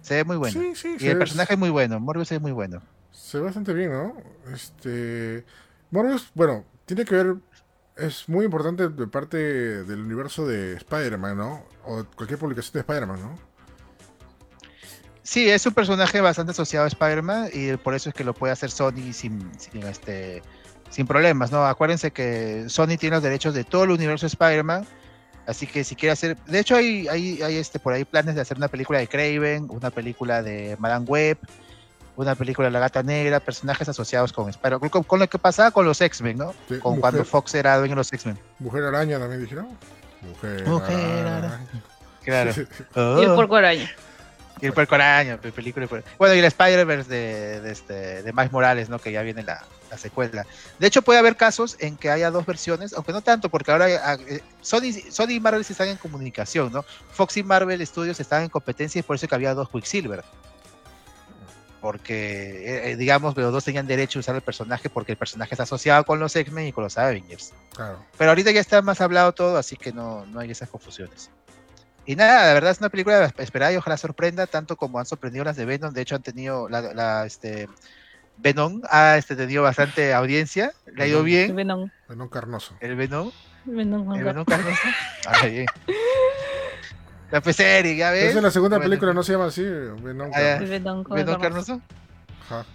Se 0.01 0.15
ve 0.15 0.23
muy 0.23 0.37
buena. 0.37 0.53
Sí, 0.59 0.75
sí, 0.75 0.95
y 0.99 1.07
el 1.07 1.13
ve- 1.15 1.19
personaje 1.19 1.53
es 1.53 1.59
muy 1.59 1.69
bueno. 1.71 1.99
Morbius 1.99 2.31
es 2.31 2.39
muy 2.41 2.51
bueno. 2.51 2.81
Se 3.11 3.39
ve 3.39 3.45
bastante 3.45 3.73
bien, 3.73 3.91
¿no? 3.91 4.13
Este. 4.53 5.43
Morbius, 5.89 6.29
bueno, 6.35 6.63
tiene 6.85 7.03
que 7.05 7.15
ver. 7.15 7.35
Es 7.95 8.29
muy 8.29 8.45
importante 8.45 8.89
de 8.89 9.07
parte 9.07 9.37
del 9.37 10.01
universo 10.01 10.45
de 10.45 10.75
Spider-Man, 10.75 11.35
¿no? 11.37 11.65
O 11.83 12.03
cualquier 12.15 12.37
publicación 12.37 12.73
de 12.73 12.79
Spider-Man, 12.81 13.19
¿no? 13.21 13.39
Sí, 15.23 15.49
es 15.49 15.65
un 15.65 15.73
personaje 15.73 16.21
bastante 16.21 16.51
asociado 16.51 16.85
a 16.85 16.87
Spider-Man 16.87 17.49
y 17.53 17.75
por 17.77 17.95
eso 17.95 18.09
es 18.09 18.15
que 18.15 18.23
lo 18.23 18.33
puede 18.33 18.53
hacer 18.53 18.71
Sony 18.71 19.11
sin, 19.11 19.51
sin, 19.59 19.83
este, 19.83 20.41
sin 20.89 21.05
problemas, 21.07 21.51
¿no? 21.51 21.65
Acuérdense 21.65 22.11
que 22.11 22.65
Sony 22.69 22.97
tiene 22.99 23.15
los 23.15 23.23
derechos 23.23 23.53
de 23.53 23.63
todo 23.65 23.83
el 23.85 23.91
universo 23.91 24.25
de 24.25 24.29
Spider-Man, 24.29 24.85
así 25.47 25.65
que 25.65 25.83
si 25.83 25.95
quiere 25.95 26.13
hacer... 26.13 26.37
De 26.45 26.59
hecho, 26.59 26.75
hay, 26.75 27.07
hay, 27.07 27.41
hay 27.41 27.57
este, 27.57 27.79
por 27.79 27.93
ahí 27.93 28.05
planes 28.05 28.35
de 28.35 28.41
hacer 28.41 28.57
una 28.57 28.67
película 28.67 28.99
de 28.99 29.07
Craven, 29.07 29.65
una 29.69 29.89
película 29.89 30.43
de 30.43 30.75
Madame 30.79 31.05
Web, 31.05 31.37
una 32.15 32.35
película 32.35 32.67
de 32.67 32.71
La 32.71 32.79
Gata 32.79 33.01
Negra, 33.03 33.39
personajes 33.39 33.87
asociados 33.89 34.33
con 34.33 34.49
Spider-Man, 34.49 34.89
con, 34.89 35.03
con 35.03 35.19
lo 35.19 35.27
que 35.27 35.37
pasaba 35.39 35.71
con 35.71 35.85
los 35.85 35.99
X-Men, 36.01 36.37
¿no? 36.37 36.51
Sí, 36.67 36.79
Con 36.79 36.91
mujer, 36.97 37.01
cuando 37.01 37.25
Fox 37.25 37.55
era 37.55 37.77
dueño 37.77 37.91
de 37.91 37.97
los 37.97 38.11
X-Men. 38.13 38.37
Mujer 38.59 38.83
Araña 38.83 39.19
también 39.19 39.41
dijeron. 39.41 39.67
Mujer, 40.21 40.67
Mujer 40.67 41.27
Araña. 41.27 41.59
Claro. 42.23 42.51
Y 43.21 43.23
el 43.23 43.35
porco 43.35 43.55
araña. 43.55 43.89
Y 44.59 44.65
el 44.65 44.73
puerco 44.73 44.95
araña, 44.95 45.37
pe- 45.37 45.51
película. 45.51 45.87
Bueno, 46.17 46.33
y 46.33 46.39
el 46.39 46.45
Spider-Verse 46.45 47.07
de, 47.09 47.61
de, 47.61 47.71
este, 47.71 48.23
de 48.23 48.33
Miles 48.33 48.51
Morales, 48.51 48.89
¿no? 48.89 48.97
Que 48.97 49.11
ya 49.11 49.21
viene 49.21 49.43
la, 49.43 49.63
la 49.89 49.97
secuela. 49.97 50.45
De 50.79 50.87
hecho, 50.87 51.01
puede 51.01 51.19
haber 51.19 51.35
casos 51.35 51.77
en 51.79 51.97
que 51.97 52.09
haya 52.09 52.31
dos 52.31 52.45
versiones, 52.45 52.93
aunque 52.93 53.11
no 53.11 53.21
tanto, 53.21 53.49
porque 53.49 53.71
ahora 53.71 53.85
ah, 54.03 54.17
eh, 54.27 54.41
Sony, 54.61 54.93
Sony 55.09 55.31
y 55.31 55.39
Marvel 55.39 55.61
están 55.61 55.87
en 55.87 55.97
comunicación, 55.97 56.71
¿no? 56.71 56.83
Fox 57.11 57.37
y 57.37 57.43
Marvel 57.43 57.85
Studios 57.85 58.19
están 58.19 58.43
en 58.43 58.49
competencia 58.49 58.99
y 58.99 59.03
por 59.03 59.15
eso 59.15 59.27
que 59.27 59.35
había 59.35 59.53
dos 59.53 59.69
Quicksilver. 59.69 60.23
Porque, 61.79 62.65
eh, 62.65 62.91
eh, 62.91 62.95
digamos, 62.95 63.37
los 63.37 63.51
dos 63.51 63.63
tenían 63.63 63.85
derecho 63.85 64.19
a 64.19 64.21
usar 64.21 64.35
el 64.35 64.41
personaje 64.41 64.89
porque 64.89 65.11
el 65.11 65.17
personaje 65.17 65.53
está 65.53 65.63
asociado 65.63 66.03
con 66.05 66.19
los 66.19 66.35
X-Men 66.35 66.67
y 66.67 66.71
con 66.71 66.83
los 66.83 66.97
Avengers. 66.97 67.53
Claro. 67.75 68.03
Pero 68.17 68.31
ahorita 68.31 68.51
ya 68.51 68.59
está 68.59 68.81
más 68.81 68.99
hablado 68.99 69.31
todo, 69.33 69.57
así 69.57 69.77
que 69.77 69.93
no, 69.93 70.25
no 70.25 70.39
hay 70.39 70.51
esas 70.51 70.69
confusiones. 70.69 71.29
Y 72.07 72.15
nada, 72.15 72.47
la 72.47 72.53
verdad 72.53 72.71
es 72.71 72.79
una 72.79 72.87
película 72.87 73.33
esperada 73.37 73.73
y 73.73 73.75
ojalá 73.75 73.97
sorprenda, 73.97 74.47
tanto 74.47 74.77
como 74.77 74.97
han 74.97 75.05
sorprendido 75.05 75.43
las 75.43 75.57
de 75.57 75.65
Venom. 75.65 75.93
De 75.93 76.01
hecho, 76.01 76.15
han 76.15 76.23
tenido 76.23 76.69
la, 76.69 76.93
la, 76.93 77.25
este, 77.25 77.67
Venom 78.37 78.81
ha 78.89 79.17
este, 79.17 79.35
tenido 79.35 79.63
bastante 79.63 80.13
audiencia, 80.13 80.71
le 80.95 81.03
ha 81.03 81.07
ido 81.07 81.23
bien. 81.23 81.55
Venom. 81.55 81.89
Venom 82.07 82.29
Carnoso. 82.29 82.75
El 82.79 82.95
Venom, 82.95 83.31
Venom. 83.65 84.13
el 84.15 84.23
Venom 84.23 84.45
Carnoso. 84.45 84.81
Ah, 85.25 85.45
bien. 85.45 85.65
La 87.31 87.41
pues, 87.41 87.55
serie, 87.57 87.95
ya 87.97 88.11
ves. 88.11 88.25
Esa 88.29 88.37
es 88.37 88.43
la 88.43 88.51
segunda 88.51 88.77
Bueno, 88.77 88.89
película, 88.89 89.13
no 89.13 89.21
se 89.23 89.33
llama 89.33 89.47
así. 89.47 89.63
Venom 89.63 90.31
Ah. 90.33 90.57
Venom 90.61 91.03
Venom 91.03 91.35
el 91.35 91.41
Carnoso. 91.41 91.81
Ajá. 92.45 92.65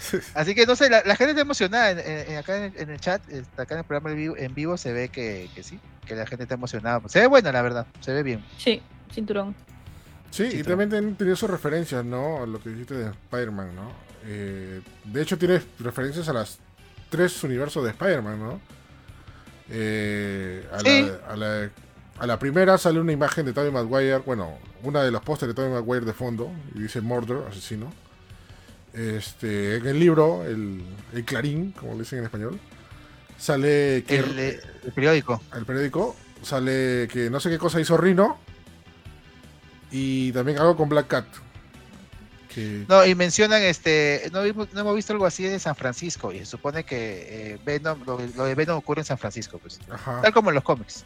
Así 0.34 0.54
que 0.54 0.64
no 0.64 0.74
sé, 0.76 0.88
la, 0.88 1.02
la 1.04 1.14
gente 1.14 1.32
está 1.32 1.42
emocionada. 1.42 1.90
En, 1.90 1.98
en- 1.98 2.32
en- 2.32 2.38
acá 2.38 2.56
en, 2.56 2.72
en 2.74 2.88
el 2.90 2.98
chat, 2.98 3.20
este, 3.28 3.60
acá 3.62 3.74
en 3.74 3.80
el 3.80 3.84
programa 3.84 4.10
en 4.10 4.16
vivo, 4.16 4.34
en 4.36 4.54
vivo 4.54 4.76
se 4.78 4.92
ve 4.94 5.10
que, 5.10 5.50
que 5.54 5.62
sí, 5.62 5.78
que 6.06 6.14
la 6.16 6.26
gente 6.26 6.44
está 6.44 6.54
emocionada. 6.54 7.02
Se 7.08 7.20
ve 7.20 7.26
buena, 7.26 7.52
la 7.52 7.60
verdad, 7.60 7.86
se 8.00 8.14
ve 8.14 8.22
bien. 8.22 8.42
Sí, 8.56 8.80
cinturón. 9.12 9.54
Sí, 10.30 10.48
y 10.54 10.62
también 10.62 10.92
han 10.94 11.16
tenido 11.16 11.36
sus 11.36 11.50
referencias, 11.50 12.02
¿no? 12.04 12.42
A 12.42 12.46
lo 12.46 12.62
que 12.62 12.70
dijiste 12.70 12.94
de 12.94 13.10
Spider-Man, 13.10 13.76
¿no? 13.76 13.92
Eh, 14.26 14.80
de 15.04 15.22
hecho, 15.22 15.38
tiene 15.38 15.60
referencias 15.78 16.28
a 16.28 16.32
las 16.32 16.58
tres 17.08 17.42
universos 17.44 17.82
de 17.84 17.90
Spider-Man, 17.90 18.38
¿no? 18.38 18.60
Eh, 19.70 20.66
a, 20.72 20.80
Sí. 20.80 21.06
la, 21.26 21.32
a, 21.32 21.36
la, 21.36 21.70
a 22.18 22.26
la 22.26 22.38
primera 22.38 22.76
sale 22.78 23.00
una 23.00 23.12
imagen 23.12 23.46
de 23.46 23.52
Tobey 23.52 23.70
Maguire, 23.70 24.18
bueno, 24.18 24.58
una 24.82 25.02
de 25.02 25.10
los 25.10 25.22
pósteres 25.22 25.54
de 25.54 25.62
Tobey 25.62 25.72
Maguire 25.72 26.04
de 26.04 26.12
fondo, 26.12 26.50
y 26.74 26.80
dice 26.80 27.00
Murder, 27.00 27.38
asesino. 27.48 27.92
Este, 28.92 29.76
en 29.76 29.86
el 29.86 30.00
libro, 30.00 30.44
el, 30.44 30.82
el 31.14 31.24
Clarín, 31.24 31.72
como 31.72 31.92
le 31.92 32.00
dicen 32.00 32.18
en 32.18 32.24
español, 32.24 32.58
sale 33.38 34.04
que 34.06 34.18
El, 34.18 34.38
el 34.38 34.92
periódico. 34.94 35.40
el 35.56 35.64
periódico 35.64 36.16
sale 36.42 37.06
que 37.10 37.30
no 37.30 37.38
sé 37.38 37.50
qué 37.50 37.58
cosa 37.58 37.80
hizo 37.80 37.96
Rino 37.96 38.38
y 39.92 40.32
también 40.32 40.58
algo 40.58 40.76
con 40.76 40.88
Black 40.88 41.06
Cat. 41.06 41.26
Que 42.52 42.84
No, 42.88 43.06
y 43.06 43.14
mencionan, 43.14 43.62
este, 43.62 44.28
no, 44.32 44.42
no 44.44 44.80
hemos 44.80 44.96
visto 44.96 45.12
algo 45.12 45.24
así 45.26 45.44
de 45.44 45.58
San 45.60 45.76
Francisco, 45.76 46.32
y 46.32 46.40
se 46.40 46.46
supone 46.46 46.84
que 46.84 47.52
eh, 47.54 47.58
Venom, 47.64 48.02
lo, 48.04 48.18
lo 48.36 48.44
de 48.44 48.54
Venom 48.54 48.76
ocurre 48.76 49.02
en 49.02 49.04
San 49.06 49.18
Francisco, 49.18 49.58
pues. 49.58 49.78
ajá, 49.90 50.20
Tal 50.22 50.32
como 50.32 50.50
en 50.50 50.56
los 50.56 50.64
cómics. 50.64 51.04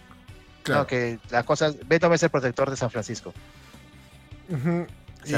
claro. 0.62 0.80
¿no? 0.82 0.86
Que 0.86 1.18
la 1.30 1.42
cosa, 1.42 1.72
Venom 1.86 2.12
es 2.14 2.22
el 2.22 2.30
protector 2.30 2.70
de 2.70 2.76
San 2.76 2.90
Francisco. 2.90 3.34
San 4.50 4.86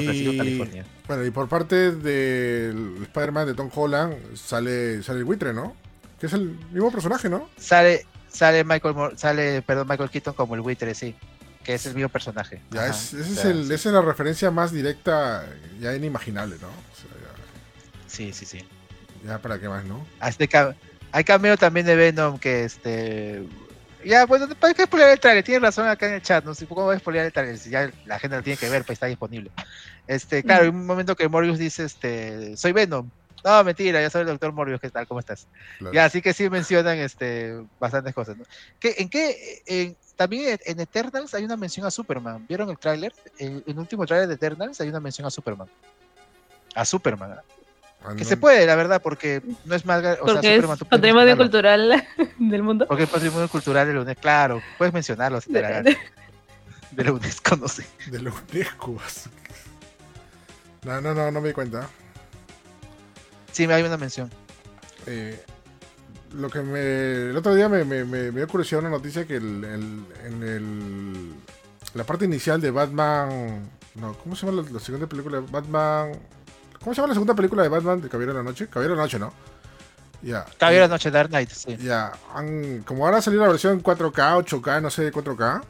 Francisco, 0.04 0.32
Y- 0.32 0.36
California. 0.38 0.84
Bueno, 1.06 1.24
y 1.24 1.30
por 1.30 1.48
parte 1.48 1.92
del 1.92 2.98
Spider-Man 3.02 3.46
de 3.46 3.54
Tom 3.54 3.70
Holland 3.74 4.16
sale, 4.36 5.02
sale 5.02 5.20
el 5.20 5.24
buitre, 5.24 5.52
¿no? 5.52 5.74
Que 6.20 6.26
es 6.26 6.32
el 6.32 6.50
mismo 6.72 6.90
personaje, 6.90 7.28
¿no? 7.28 7.48
Sale, 7.56 8.04
sale 8.28 8.64
Michael 8.64 8.94
sale, 9.16 9.62
perdón, 9.62 9.86
Michael 9.88 10.10
Keaton 10.10 10.34
como 10.34 10.54
el 10.54 10.60
buitre, 10.60 10.94
sí. 10.94 11.14
Que 11.66 11.74
es 11.74 11.84
el 11.86 11.94
mismo 11.94 12.08
personaje. 12.08 12.62
Ya 12.70 12.84
Ajá, 12.84 12.90
es, 12.90 13.12
ese 13.12 13.16
o 13.16 13.20
es 13.34 13.40
sea, 13.40 13.50
el- 13.50 13.66
sí. 13.66 13.74
esa 13.74 13.88
es 13.88 13.94
la 13.94 14.00
referencia 14.02 14.50
más 14.52 14.70
directa, 14.72 15.44
ya 15.80 15.94
inimaginable, 15.94 16.56
¿no? 16.60 16.68
O 16.68 16.94
sea, 16.96 17.10
Sí, 18.06 18.32
sí, 18.32 18.46
sí. 18.46 18.58
ya, 19.22 19.30
ya 19.32 19.38
para 19.42 19.58
qué 19.58 19.68
más, 19.68 19.84
¿no? 19.84 20.06
Este 20.24 20.48
hay 21.12 21.24
cameo 21.24 21.56
también 21.56 21.86
de 21.86 21.96
Venom 21.96 22.38
que 22.38 22.64
este. 22.64 23.42
Ya, 24.04 24.24
bueno, 24.26 24.48
¿para 24.60 24.72
qué 24.74 24.84
spoilear 24.84 25.10
el 25.12 25.18
trailer? 25.20 25.42
Tienes 25.42 25.62
razón 25.62 25.88
acá 25.88 26.06
en 26.06 26.14
el 26.14 26.22
chat, 26.22 26.44
no 26.44 26.54
sé 26.54 26.66
cómo 26.66 26.84
voy 26.84 26.94
a 26.94 26.98
spoilear 27.00 27.26
el 27.26 27.32
trailer, 27.32 27.58
si 27.58 27.70
ya 27.70 27.90
la 28.04 28.18
gente 28.20 28.36
lo 28.36 28.42
tiene 28.42 28.56
que 28.58 28.68
ver, 28.68 28.84
pues 28.84 28.96
está 28.96 29.06
disponible. 29.06 29.50
Este, 30.06 30.44
claro, 30.44 30.62
hay 30.64 30.68
un 30.68 30.86
momento 30.86 31.16
que 31.16 31.28
Morbius 31.28 31.58
dice, 31.58 31.84
este, 31.84 32.56
soy 32.56 32.70
Venom. 32.72 33.10
No, 33.44 33.64
mentira, 33.64 34.00
ya 34.00 34.10
soy 34.10 34.20
el 34.22 34.26
doctor 34.28 34.52
Morbius, 34.52 34.80
¿qué 34.80 34.90
tal? 34.90 35.06
¿Cómo 35.08 35.18
estás? 35.20 35.46
Claro. 35.78 35.92
Ya, 35.94 36.04
así 36.04 36.20
que 36.22 36.32
sí 36.32 36.48
mencionan 36.50 36.98
este, 36.98 37.56
bastantes 37.80 38.14
cosas, 38.14 38.36
¿no? 38.36 38.44
¿Qué, 38.78 38.94
¿En 38.98 39.08
qué? 39.08 39.62
en- 39.66 39.96
también 40.16 40.58
en, 40.64 40.80
Eternals 40.80 41.34
hay 41.34 41.44
una 41.44 41.56
mención 41.56 41.86
a 41.86 41.90
Superman. 41.90 42.46
¿Vieron 42.48 42.70
el 42.70 42.78
tráiler? 42.78 43.12
En 43.38 43.62
el 43.66 43.78
último 43.78 44.06
tráiler 44.06 44.28
de 44.28 44.34
Eternals 44.34 44.80
hay 44.80 44.88
una 44.88 45.00
mención 45.00 45.26
a 45.26 45.30
Superman. 45.30 45.68
A 46.74 46.84
Superman. 46.84 47.32
¿ah? 47.32 47.42
Ah, 48.02 48.14
Que 48.16 48.22
no- 48.24 48.28
se 48.28 48.36
puede, 48.36 48.66
la 48.66 48.76
verdad, 48.76 49.00
porque 49.02 49.42
no 49.64 49.74
es 49.74 49.84
más... 49.84 49.98
O 49.98 50.02
sea, 50.02 50.16
Porque 50.16 50.54
Superman, 50.54 50.72
es 50.72 50.78
tú 50.78 50.86
puedes 50.86 51.00
patrimonio 51.00 51.36
cultural 51.36 52.08
del 52.38 52.62
mundo. 52.62 52.86
Porque 52.86 53.04
es 53.04 53.10
patrimonio 53.10 53.48
cultural 53.48 53.86
de 53.86 53.94
la 53.94 54.00
UNESCO. 54.00 54.22
Claro, 54.22 54.62
puedes 54.78 54.94
mencionarlo 54.94 55.40
si 55.40 55.52
te 55.52 55.60
la 55.60 55.70
gana. 55.70 55.90
De 56.92 57.04
la 57.04 57.12
UNESCO, 57.12 57.56
no 57.56 57.68
sé. 57.68 57.84
De 58.06 58.22
la 58.22 58.30
UNESCO. 58.30 58.96
No, 60.84 61.00
no, 61.00 61.12
no, 61.14 61.32
no 61.32 61.40
me 61.40 61.48
di 61.48 61.54
cuenta. 61.54 61.88
Sí, 63.50 63.64
hay 63.64 63.82
una 63.82 63.96
mención. 63.96 64.30
Eh, 65.06 65.44
lo 66.34 66.48
que 66.50 66.60
me. 66.60 67.30
El 67.30 67.36
otro 67.36 67.54
día 67.54 67.68
me, 67.68 67.84
me, 67.84 68.04
me- 68.04 68.30
me 68.32 68.38
dio 68.40 68.48
curiosidad 68.48 68.80
una 68.80 68.90
noticia 68.90 69.26
que 69.26 69.36
el, 69.36 69.64
el- 69.64 70.04
en 70.24 70.42
el. 70.42 71.34
La 71.94 72.04
parte 72.04 72.24
inicial 72.24 72.60
de 72.60 72.70
Batman. 72.70 73.68
No, 73.94 74.12
¿cómo 74.14 74.36
se 74.36 74.46
llama 74.46 74.62
la, 74.62 74.70
la 74.70 74.80
segunda 74.80 75.06
película 75.06 75.40
de 75.40 75.46
Batman? 75.50 76.12
¿Cómo 76.82 76.94
se 76.94 76.96
llama 77.00 77.08
la 77.08 77.14
segunda 77.14 77.34
película 77.34 77.62
de 77.62 77.68
Batman 77.68 78.00
de 78.00 78.08
Caballero 78.08 78.32
de 78.34 78.38
la 78.38 78.44
Noche? 78.44 78.68
Caballero 78.68 78.94
de 78.94 78.96
la 78.98 79.02
Noche, 79.04 79.18
¿no? 79.18 79.32
Ya. 80.22 80.44
Caballero 80.58 80.82
de 80.84 80.88
la 80.88 80.94
Noche, 80.94 81.10
Dark 81.10 81.28
Knight, 81.30 81.50
sí. 81.50 81.76
Ya. 81.78 82.12
Han, 82.34 82.82
como 82.82 83.04
ahora 83.06 83.18
ha 83.18 83.22
salido 83.22 83.42
la 83.42 83.48
versión 83.48 83.82
4K, 83.82 84.44
8K, 84.44 84.82
no 84.82 84.90
sé 84.90 85.02
de 85.04 85.12
4K. 85.12 85.62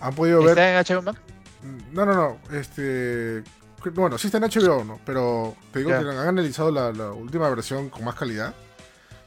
Han 0.00 0.14
podido 0.14 0.40
ver. 0.42 0.58
¿Está 0.58 0.94
en 0.94 0.98
HBO 0.98 1.02
Max? 1.02 1.20
No, 1.92 2.04
no, 2.06 2.14
no. 2.14 2.38
Este. 2.56 3.44
Bueno, 3.94 4.18
sí 4.18 4.26
está 4.28 4.38
en 4.38 4.44
HBO, 4.44 4.84
¿no? 4.84 5.00
Pero 5.04 5.56
te 5.72 5.80
digo 5.80 5.90
que 5.90 5.96
han 5.96 6.08
analizado 6.08 6.70
la, 6.70 6.92
la 6.92 7.12
última 7.12 7.48
versión 7.50 7.88
con 7.90 8.04
más 8.04 8.14
calidad. 8.14 8.54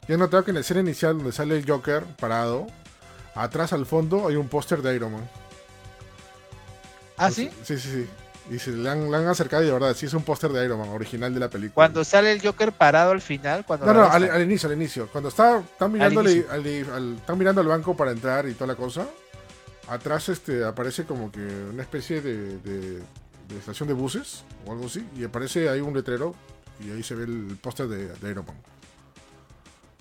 Y 0.08 0.12
han 0.12 0.20
notado 0.20 0.44
que 0.44 0.50
en 0.52 0.56
la 0.56 0.60
escena 0.60 0.80
inicial 0.80 1.16
donde 1.16 1.32
sale 1.32 1.56
el 1.58 1.68
Joker 1.68 2.04
parado, 2.18 2.66
atrás 3.34 3.72
al 3.72 3.86
fondo 3.86 4.28
hay 4.28 4.36
un 4.36 4.48
póster 4.48 4.82
de 4.82 4.94
Iron 4.94 5.12
Man. 5.12 5.28
¿Ah, 7.16 7.30
sí? 7.30 7.50
Sí, 7.64 7.78
sí, 7.78 7.90
sí. 7.90 8.06
Y 8.54 8.58
se 8.60 8.70
le 8.70 8.88
han, 8.88 9.10
le 9.10 9.16
han 9.16 9.26
acercado 9.26 9.62
y 9.64 9.66
de 9.66 9.72
verdad, 9.72 9.94
sí 9.96 10.06
es 10.06 10.14
un 10.14 10.22
póster 10.22 10.52
de 10.52 10.64
Iron 10.64 10.78
Man, 10.78 10.90
original 10.90 11.34
de 11.34 11.40
la 11.40 11.48
película. 11.50 11.74
Cuando 11.74 12.04
sale 12.04 12.30
el 12.30 12.40
Joker 12.40 12.70
parado 12.70 13.10
al 13.10 13.20
final, 13.20 13.64
cuando 13.66 13.86
No, 13.86 13.92
no, 13.94 14.04
al, 14.04 14.30
al 14.30 14.42
inicio, 14.42 14.68
al 14.68 14.76
inicio. 14.76 15.08
Cuando 15.10 15.30
está, 15.30 15.58
están, 15.58 15.90
mirando 15.90 16.20
al, 16.20 16.30
inicio. 16.30 16.52
al- 16.52 16.94
al- 16.94 17.16
están 17.16 17.38
mirando 17.38 17.60
al 17.60 17.66
banco 17.66 17.96
para 17.96 18.12
entrar 18.12 18.46
y 18.48 18.54
toda 18.54 18.68
la 18.68 18.76
cosa, 18.76 19.06
atrás 19.88 20.28
este, 20.28 20.64
aparece 20.64 21.04
como 21.04 21.32
que 21.32 21.40
una 21.40 21.82
especie 21.82 22.20
de, 22.20 22.58
de- 22.58 22.98
de 23.48 23.58
estación 23.58 23.88
de 23.88 23.94
buses 23.94 24.44
o 24.64 24.72
algo 24.72 24.86
así, 24.86 25.04
y 25.16 25.24
aparece 25.24 25.68
ahí 25.68 25.80
un 25.80 25.94
letrero 25.94 26.34
y 26.78 26.90
ahí 26.92 27.02
se 27.02 27.14
ve 27.16 27.24
el 27.24 27.58
póster 27.60 27.88
de, 27.88 28.08
de 28.14 28.30
Iron 28.30 28.44
Man. 28.46 28.56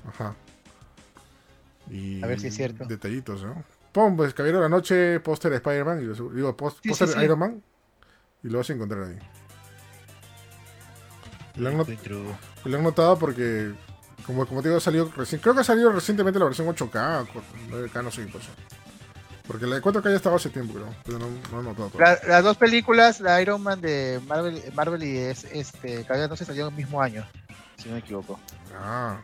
Ajá. 0.07 0.35
Y 1.89 2.23
A 2.23 2.27
ver 2.27 2.39
si 2.39 2.47
es 2.47 2.55
cierto. 2.55 2.85
Detallitos, 2.85 3.43
¿no? 3.43 3.63
Pon, 3.91 4.17
pues, 4.17 4.33
Caballero 4.33 4.57
de 4.59 4.63
la 4.63 4.69
Noche, 4.69 5.19
póster 5.19 5.51
de 5.51 5.57
Spider-Man, 5.57 6.01
y 6.01 6.05
lo- 6.05 6.29
digo, 6.29 6.49
Sí, 6.81 6.89
póster 6.89 7.07
sí, 7.07 7.13
de 7.13 7.19
sí. 7.19 7.25
Iron 7.25 7.39
Man, 7.39 7.63
y 8.43 8.49
lo 8.49 8.57
vas 8.57 8.69
a 8.69 8.73
encontrar 8.73 9.03
ahí. 9.03 9.17
Lo 11.55 11.69
han, 11.69 11.77
not- 11.77 11.87
lo 12.65 12.77
han 12.77 12.83
notado 12.83 13.17
porque, 13.17 13.71
como, 14.25 14.45
como 14.45 14.61
te 14.61 14.67
digo, 14.69 14.79
salió 14.81 15.09
recién. 15.15 15.39
Creo 15.41 15.53
que 15.53 15.61
ha 15.61 15.63
salido 15.63 15.91
recientemente 15.91 16.37
la 16.39 16.45
versión 16.45 16.67
8K, 16.67 17.25
9K, 17.69 18.01
no 18.03 18.11
sé 18.11 18.25
qué 18.25 18.33
pasó. 18.33 18.49
Porque 19.47 19.65
la 19.67 19.75
de 19.75 19.81
4K 19.81 20.09
ya 20.09 20.15
estaba 20.17 20.35
hace 20.35 20.49
tiempo, 20.49 20.73
creo. 20.73 20.93
Pero 21.05 21.19
no, 21.19 21.27
no 21.51 21.61
he 21.61 21.63
notado 21.63 21.89
todo. 21.89 22.01
La- 22.01 22.19
las 22.27 22.43
dos 22.43 22.57
películas, 22.57 23.21
la 23.21 23.41
Iron 23.41 23.61
Man 23.61 23.79
de 23.79 24.19
Marvel, 24.27 24.61
Marvel 24.73 25.03
y 25.03 25.17
es, 25.17 25.45
este, 25.45 26.03
Caballero 26.03 26.13
de 26.15 26.19
la 26.23 26.27
Noche 26.29 26.45
salieron 26.45 26.73
el 26.73 26.77
mismo 26.77 27.01
año, 27.01 27.25
si 27.77 27.87
no 27.87 27.93
me 27.93 27.99
equivoco. 27.99 28.37
Ah, 28.77 29.21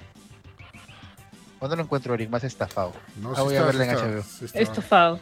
¿Cuándo 1.62 1.76
lo 1.76 1.84
encuentro, 1.84 2.16
Eric? 2.16 2.28
Más 2.32 2.44
estafado. 2.44 2.92
no, 3.18 3.34
Ah, 3.38 3.44
voy 3.44 3.56
a 3.56 3.70
está, 3.70 3.84
en 3.84 3.92
HBO. 3.96 4.20
está, 4.46 4.60
Estofado. 4.60 5.20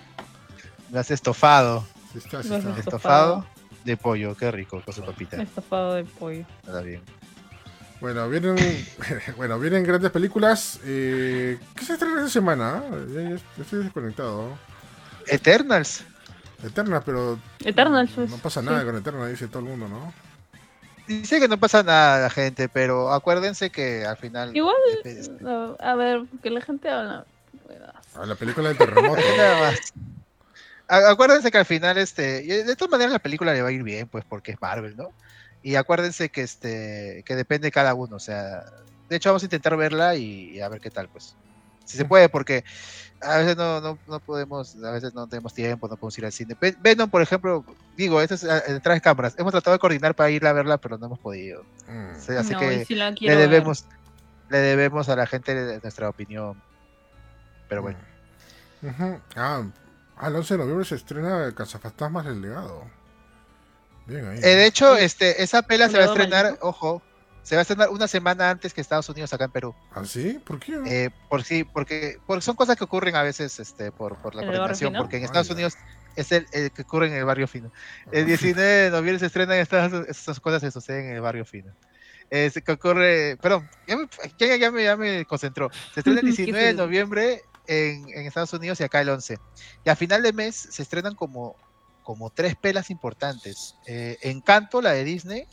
Más 0.90 1.12
estofado. 1.12 1.86
sí 2.14 2.20
está, 2.20 2.42
sí 2.42 2.48
Más 2.48 2.60
está. 2.60 2.80
Estofado. 2.80 2.80
Estofado 2.80 3.46
de 3.84 3.98
pollo, 3.98 4.36
qué 4.38 4.50
rico, 4.50 4.82
con 4.86 4.94
su 4.94 5.04
papita. 5.04 5.42
Estofado 5.42 5.96
de 5.96 6.06
pollo. 6.06 6.46
Está 6.66 6.80
bien. 6.80 7.02
Bueno, 8.00 8.30
vienen, 8.30 8.56
bueno, 9.36 9.60
vienen 9.60 9.84
grandes 9.84 10.12
películas. 10.12 10.80
Eh, 10.86 11.60
¿Qué 11.76 11.84
se 11.84 11.92
estrena 11.94 12.20
esta 12.22 12.30
semana? 12.32 12.78
ah? 12.78 12.84
Ya, 13.14 13.22
ya- 13.22 13.30
ya 13.36 13.62
estoy 13.62 13.84
desconectado. 13.84 14.58
Eternals. 15.28 16.06
Eterna, 16.64 17.02
pero 17.02 17.38
Eternals, 17.66 18.12
pues, 18.16 18.30
no 18.30 18.38
pasa 18.38 18.62
sí. 18.62 18.66
nada 18.66 18.86
con 18.86 18.96
Eterna, 18.96 19.28
dice 19.28 19.48
todo 19.50 19.60
el 19.60 19.66
mundo, 19.66 19.90
¿no? 19.90 20.14
Dice 21.10 21.40
que 21.40 21.48
no 21.48 21.60
pasa 21.60 21.82
nada, 21.82 22.22
la 22.22 22.30
gente, 22.30 22.70
pero 22.70 23.12
acuérdense 23.12 23.72
que 23.72 24.06
al 24.06 24.16
final. 24.16 24.56
Igual, 24.56 24.76
este, 25.04 25.34
A 25.80 25.96
ver, 25.96 26.22
que 26.44 26.52
la 26.52 26.62
gente 26.62 26.88
habla. 26.88 27.26
A 28.14 28.26
la 28.28 28.36
película 28.36 28.70
del 28.70 28.78
terremoto. 28.78 29.20
Nada 29.38 29.60
más. 29.60 29.92
Acuérdense 30.88 31.50
que 31.50 31.58
al 31.58 31.66
final, 31.66 31.98
este, 31.98 32.44
de 32.44 32.76
todas 32.76 32.92
maneras 32.92 33.12
la 33.12 33.18
película 33.18 33.54
le 33.54 33.64
va 33.64 33.70
a 33.70 33.72
ir 33.72 33.82
bien, 33.82 34.08
pues, 34.08 34.24
porque 34.24 34.52
es 34.52 34.62
Marvel, 34.62 34.96
¿no? 34.96 35.12
Y 35.64 35.76
acuérdense 35.76 36.30
que 36.30 36.42
este, 36.42 37.24
que 37.26 37.36
depende 37.36 37.68
de 37.68 37.72
cada 37.72 37.96
uno, 37.96 38.16
o 38.16 38.20
sea, 38.20 38.66
de 39.10 39.16
hecho 39.16 39.30
vamos 39.30 39.42
a 39.42 39.48
intentar 39.48 39.76
verla 39.78 40.16
y, 40.16 40.52
y 40.52 40.62
a 40.62 40.70
ver 40.70 40.80
qué 40.80 40.92
tal, 40.92 41.10
pues. 41.10 41.36
Si 41.86 41.98
se 41.98 42.06
puede, 42.06 42.30
porque 42.30 42.64
a 43.22 43.38
veces 43.38 43.58
no, 43.58 43.82
no, 43.82 44.00
no 44.08 44.20
podemos, 44.20 44.76
a 44.84 44.92
veces 44.92 45.14
no 45.14 45.28
tenemos 45.28 45.54
tiempo, 45.54 45.88
no 45.88 45.96
podemos 45.98 46.18
ir 46.18 46.26
al 46.26 46.32
cine. 46.32 46.56
Ven- 46.60 46.78
Venom, 46.82 47.10
por 47.10 47.22
ejemplo, 47.22 47.66
digo, 47.98 48.22
esto 48.22 48.36
es 48.36 48.42
detrás 48.42 48.96
de 48.96 49.02
cámaras. 49.02 49.36
Hemos 49.38 49.52
tratado 49.52 49.76
de 49.76 49.80
coordinar 49.80 50.16
para 50.16 50.30
ir 50.30 50.46
a 50.46 50.54
verla, 50.54 50.78
pero 50.78 50.98
no 50.98 51.08
hemos 51.08 51.20
podido. 51.20 51.64
Mm. 51.88 52.12
Así 52.38 52.54
no, 52.54 52.60
que 52.60 52.86
si 52.86 52.96
le 52.96 53.12
ver. 53.12 53.38
debemos, 53.38 53.86
le 54.50 54.58
debemos 54.60 55.10
a 55.10 55.16
la 55.16 55.26
gente 55.28 55.80
nuestra 55.84 56.10
opinión. 56.10 56.62
Pero 57.68 57.82
bueno. 57.82 58.00
Ujú. 58.82 59.20
Ah, 59.36 59.64
ah, 60.18 60.28
el 60.28 60.36
11 60.36 60.54
de 60.54 60.58
noviembre 60.58 60.86
se 60.86 60.96
estrena 60.96 61.54
Cazafantasmas 61.54 62.26
del 62.26 62.42
Legado. 62.42 62.84
Bien 64.06 64.26
ahí. 64.28 64.38
Eh, 64.40 64.56
de 64.56 64.66
hecho, 64.66 64.96
este, 64.96 65.44
esa 65.44 65.62
pela 65.62 65.88
se 65.90 65.98
va 65.98 66.06
a 66.06 66.08
estrenar, 66.08 66.58
ojo, 66.62 67.02
se 67.50 67.56
va 67.56 67.62
a 67.62 67.64
estrenar 67.64 67.90
una 67.90 68.08
semana 68.08 68.52
antes 68.52 68.76
que 68.76 68.80
Estados 68.80 69.10
Unidos 69.10 69.34
acá 69.34 69.46
en 69.46 69.52
Perú. 69.52 69.74
¿Ah, 69.92 70.06
sí? 70.06 70.40
¿Por 70.46 70.60
qué? 70.60 70.78
Eh, 70.86 71.10
por 71.28 71.44
sí, 71.44 71.64
porque, 71.64 72.20
porque 72.28 72.44
son 72.44 72.56
cosas 72.56 72.78
que 72.78 72.84
ocurren 72.84 73.16
a 73.16 73.24
veces 73.24 73.60
este, 73.60 73.92
por, 73.92 74.18
por 74.18 74.36
la 74.36 74.44
¿En 74.44 74.50
el 74.50 74.52
barrio 74.60 74.60
coordinación, 74.60 74.94
porque 74.94 75.18
en 75.18 75.24
Estados 75.24 75.48
ya. 75.48 75.54
Unidos 75.56 75.74
es 76.16 76.32
el, 76.32 76.46
el 76.52 76.70
que 76.72 76.84
ocurre 76.84 77.08
en 77.08 77.14
el 77.14 77.26
barrio 77.26 77.48
fino. 77.48 77.72
El 78.12 78.28
19 78.28 78.62
de 78.62 78.90
noviembre 78.92 79.18
se 79.18 79.26
estrena 79.26 79.56
en 79.56 79.62
Estados 79.62 79.92
Unidos, 79.92 80.10
esas 80.10 80.40
cosas 80.40 80.62
se 80.62 80.70
suceden 80.70 81.08
en 81.08 81.16
el 81.16 81.22
barrio 81.22 81.44
fino. 81.44 81.74
Eh, 82.30 82.52
se- 82.52 82.62
que 82.62 82.74
ocurre, 82.74 83.36
perdón, 83.42 83.68
ya 83.88 83.98
me, 83.98 84.08
ya, 84.38 84.56
ya 84.56 84.70
me, 84.72 84.84
ya 84.84 84.96
me 84.96 85.26
concentró. 85.26 85.72
Se 85.96 86.02
estrena 86.02 86.20
el 86.20 86.28
¿Qué 86.36 86.44
19 86.44 86.64
de 86.68 86.74
noviembre 86.76 87.42
en, 87.66 88.08
en 88.10 88.28
Estados 88.28 88.54
Unidos 88.54 88.80
y 88.80 88.84
acá 88.84 89.02
el 89.02 89.10
11. 89.10 89.40
Y 89.84 89.90
a 89.90 89.96
final 89.96 90.22
de 90.22 90.34
mes 90.34 90.56
se 90.56 90.84
estrenan 90.84 91.16
como, 91.16 91.56
como 92.04 92.30
tres 92.30 92.56
pelas 92.56 92.92
importantes. 92.92 93.76
Eh, 93.88 94.20
Encanto, 94.22 94.84
la 94.84 94.92
de 94.92 95.04
Disney. 95.04 95.48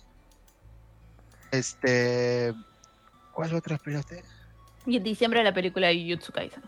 Este. 1.59 2.55
¿Cuál 3.33 3.55
otra 3.55 3.79
pela? 3.79 4.03
Y 4.87 4.97
en 4.97 5.03
diciembre 5.03 5.43
la 5.43 5.53
película 5.53 5.89
de 5.89 6.03
Jujutsu 6.03 6.33
Kaisen. 6.33 6.63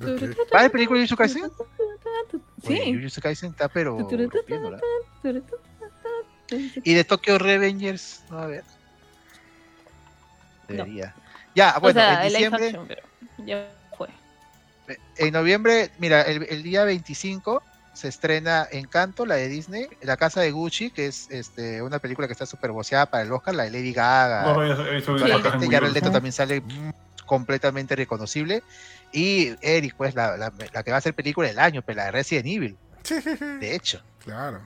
Ok. 0.00 0.22
¿Va 0.52 0.56
a 0.56 0.58
haber 0.60 0.72
película 0.72 1.00
de 1.00 1.06
Jujutsu 1.06 1.16
Kaisen? 1.16 1.44
Oye, 1.44 2.82
Sí. 2.84 2.94
Jujutsu 2.94 3.20
Kaisen 3.20 3.50
está 3.50 3.68
pero 3.68 3.98
rompiéndola. 3.98 4.80
Y 6.82 6.94
de 6.94 7.04
Tokyo 7.04 7.38
Revengers, 7.38 8.24
no 8.30 8.38
a 8.38 8.46
ver. 8.46 8.64
Debería. 10.68 11.14
Ya, 11.54 11.74
o 11.76 11.80
bueno, 11.80 12.00
sea, 12.00 12.26
en 12.26 12.32
diciembre, 12.32 12.66
action, 12.66 12.86
pero 12.88 13.02
ya 13.44 13.70
fue. 13.96 14.08
en 15.16 15.32
noviembre, 15.32 15.90
mira, 15.98 16.22
el, 16.22 16.44
el 16.48 16.62
día 16.62 16.84
25 16.84 17.62
se 18.00 18.08
estrena 18.08 18.66
Encanto, 18.70 19.26
la 19.26 19.36
de 19.36 19.48
Disney, 19.48 19.88
La 20.02 20.16
Casa 20.16 20.40
de 20.40 20.50
Gucci, 20.50 20.90
que 20.90 21.06
es 21.06 21.30
este, 21.30 21.82
una 21.82 21.98
película 21.98 22.26
que 22.26 22.32
está 22.32 22.46
súper 22.46 22.72
boceada 22.72 23.06
para 23.06 23.22
el 23.22 23.32
Oscar, 23.32 23.54
la 23.54 23.64
de 23.64 23.70
Lady 23.70 23.92
Gaga. 23.92 24.42
No, 24.52 24.60
visto 24.92 25.16
Toda 25.16 25.28
la. 25.28 25.88
Leto 25.88 26.10
también 26.10 26.32
sale 26.32 26.62
completamente 27.26 27.94
reconocible. 27.96 28.62
Y 29.12 29.54
Eric, 29.60 29.94
pues, 29.96 30.14
la, 30.14 30.36
la- 30.36 30.52
la 30.72 30.82
que 30.82 30.90
va 30.90 30.96
a 30.96 31.00
ser 31.00 31.14
película 31.14 31.48
del 31.48 31.58
año, 31.58 31.82
pues, 31.82 31.96
la 31.96 32.04
de 32.06 32.10
Resident 32.12 32.46
Evil, 32.46 32.76
de 33.60 33.74
hecho. 33.74 34.02
claro. 34.24 34.60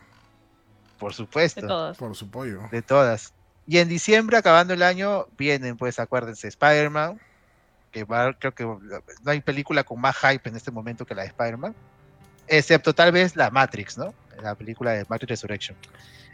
por 0.98 1.10
De 1.12 1.16
supuesto. 1.16 1.66
todas. 1.66 1.96
Por 1.96 2.14
su 2.14 2.30
pollo. 2.30 2.60
De 2.70 2.82
todas. 2.82 3.32
Y 3.66 3.78
en 3.78 3.88
diciembre, 3.88 4.36
acabando 4.36 4.74
el 4.74 4.82
año, 4.82 5.26
vienen, 5.38 5.76
pues 5.76 5.98
acuérdense, 5.98 6.48
Spider-Man, 6.48 7.18
que 7.90 8.04
va, 8.04 8.32
creo 8.34 8.52
que 8.54 8.64
no 8.64 9.30
hay 9.30 9.40
película 9.40 9.84
con 9.84 10.00
más 10.00 10.16
hype 10.16 10.48
en 10.48 10.56
este 10.56 10.70
momento 10.70 11.06
que 11.06 11.14
la 11.14 11.22
de 11.22 11.28
Spider-Man, 11.28 11.74
excepto 12.48 12.94
tal 12.94 13.12
vez 13.12 13.36
la 13.36 13.50
Matrix, 13.50 13.98
¿no? 13.98 14.14
La 14.42 14.54
película 14.54 14.92
de 14.92 15.04
Matrix 15.08 15.30
Resurrection. 15.30 15.76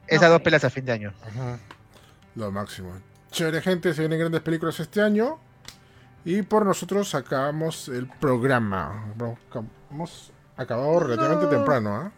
Esas 0.07 0.28
No 0.28 0.35
dos 0.35 0.43
pelas 0.43 0.65
a 0.65 0.70
fin 0.70 0.85
de 0.85 0.93
año. 0.93 1.12
Ajá. 1.27 1.59
Lo 2.35 2.51
máximo. 2.51 2.93
Chévere, 3.31 3.61
gente. 3.61 3.95
Se 3.95 4.01
vienen 4.01 4.19
grandes 4.19 4.41
películas 4.41 4.78
este 4.81 5.01
año. 5.03 5.39
Y 6.24 6.43
por 6.43 6.66
nosotros 6.66 7.15
acabamos 7.15 7.89
el 7.89 8.07
programa. 8.09 9.07
Hemos 9.91 10.32
acabado 10.57 11.01
relativamente 11.01 11.45
No. 11.45 11.51
temprano, 11.51 11.97
¿ah? 11.97 12.12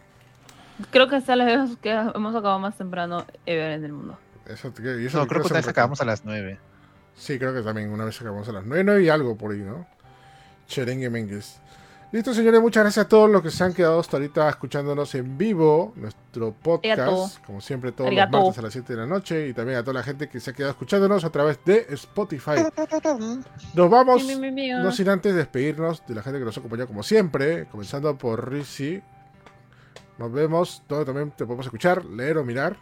Creo 0.91 1.07
que 1.07 1.17
esta 1.17 1.33
es 1.33 1.37
la 1.37 1.45
vez 1.45 1.77
que 1.81 1.91
hemos 1.91 2.35
acabado 2.35 2.59
más 2.59 2.75
temprano 2.77 3.25
ever 3.45 3.71
en 3.71 3.85
el 3.85 3.93
mundo. 3.93 4.17
Eso, 4.47 4.73
y 4.99 5.05
eso 5.05 5.19
No, 5.19 5.27
creo 5.27 5.41
que 5.41 5.47
una 5.47 5.57
vez 5.57 5.67
acabamos 5.67 6.01
a 6.01 6.05
las 6.05 6.25
9. 6.25 6.59
Sí, 7.15 7.37
creo 7.37 7.53
que 7.53 7.61
también 7.61 7.91
una 7.91 8.05
vez 8.05 8.19
acabamos 8.19 8.49
a 8.49 8.51
las 8.51 8.65
9, 8.65 8.83
9 8.83 9.03
y 9.03 9.09
algo 9.09 9.37
por 9.37 9.51
ahí, 9.51 9.59
¿no? 9.59 9.85
Cherengue 10.67 11.09
Mengues. 11.09 11.59
Listo, 12.13 12.31
señores, 12.31 12.61
muchas 12.61 12.83
gracias 12.83 13.07
a 13.07 13.09
todos 13.09 13.27
los 13.27 13.41
que 13.41 13.49
se 13.49 13.63
han 13.63 13.73
quedado 13.73 13.99
hasta 13.99 14.17
ahorita 14.17 14.47
escuchándonos 14.47 15.15
en 15.15 15.35
vivo, 15.35 15.93
nuestro 15.95 16.51
podcast, 16.53 16.99
Arigato. 17.01 17.29
como 17.43 17.59
siempre 17.59 17.91
todos 17.91 18.07
Arigato. 18.09 18.37
los 18.37 18.43
martes 18.45 18.59
a 18.59 18.61
las 18.61 18.73
7 18.73 18.93
de 18.93 18.99
la 18.99 19.07
noche, 19.07 19.47
y 19.47 19.53
también 19.55 19.79
a 19.79 19.81
toda 19.81 19.95
la 19.95 20.03
gente 20.03 20.29
que 20.29 20.39
se 20.39 20.51
ha 20.51 20.53
quedado 20.53 20.73
escuchándonos 20.73 21.25
a 21.25 21.31
través 21.31 21.57
de 21.65 21.87
Spotify. 21.89 22.51
Nos 23.73 23.89
vamos, 23.89 24.23
Mi, 24.25 24.35
mi, 24.35 24.51
mi, 24.51 24.51
mi. 24.51 24.69
no 24.69 24.91
sin 24.91 25.09
antes 25.09 25.33
despedirnos 25.33 26.05
de 26.05 26.13
la 26.13 26.21
gente 26.21 26.37
que 26.37 26.45
nos 26.45 26.55
acompañó 26.55 26.85
como 26.85 27.01
siempre, 27.01 27.65
comenzando 27.65 28.15
por 28.15 28.47
Rizzi. 28.47 29.01
Nos 30.19 30.31
vemos, 30.31 30.83
todo 30.85 31.03
también 31.05 31.31
te 31.31 31.45
podemos 31.47 31.65
escuchar, 31.65 32.05
leer 32.05 32.37
o 32.37 32.45
mirar. 32.45 32.77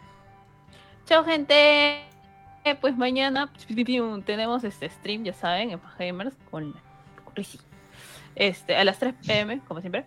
Chao, 1.06 1.24
gente. 1.24 2.02
Eh, 2.64 2.76
Pues 2.78 2.98
mañana 2.98 3.50
tenemos 4.26 4.62
este 4.62 4.90
stream, 4.90 5.24
ya 5.24 5.32
saben, 5.32 5.70
en 5.70 5.80
Gamers 5.98 6.36
con, 6.50 6.74
Rizzy. 7.34 7.58
Este, 8.34 8.76
a 8.76 8.84
las 8.84 8.98
3 8.98 9.14
pm, 9.26 9.60
como 9.66 9.80
siempre. 9.80 10.06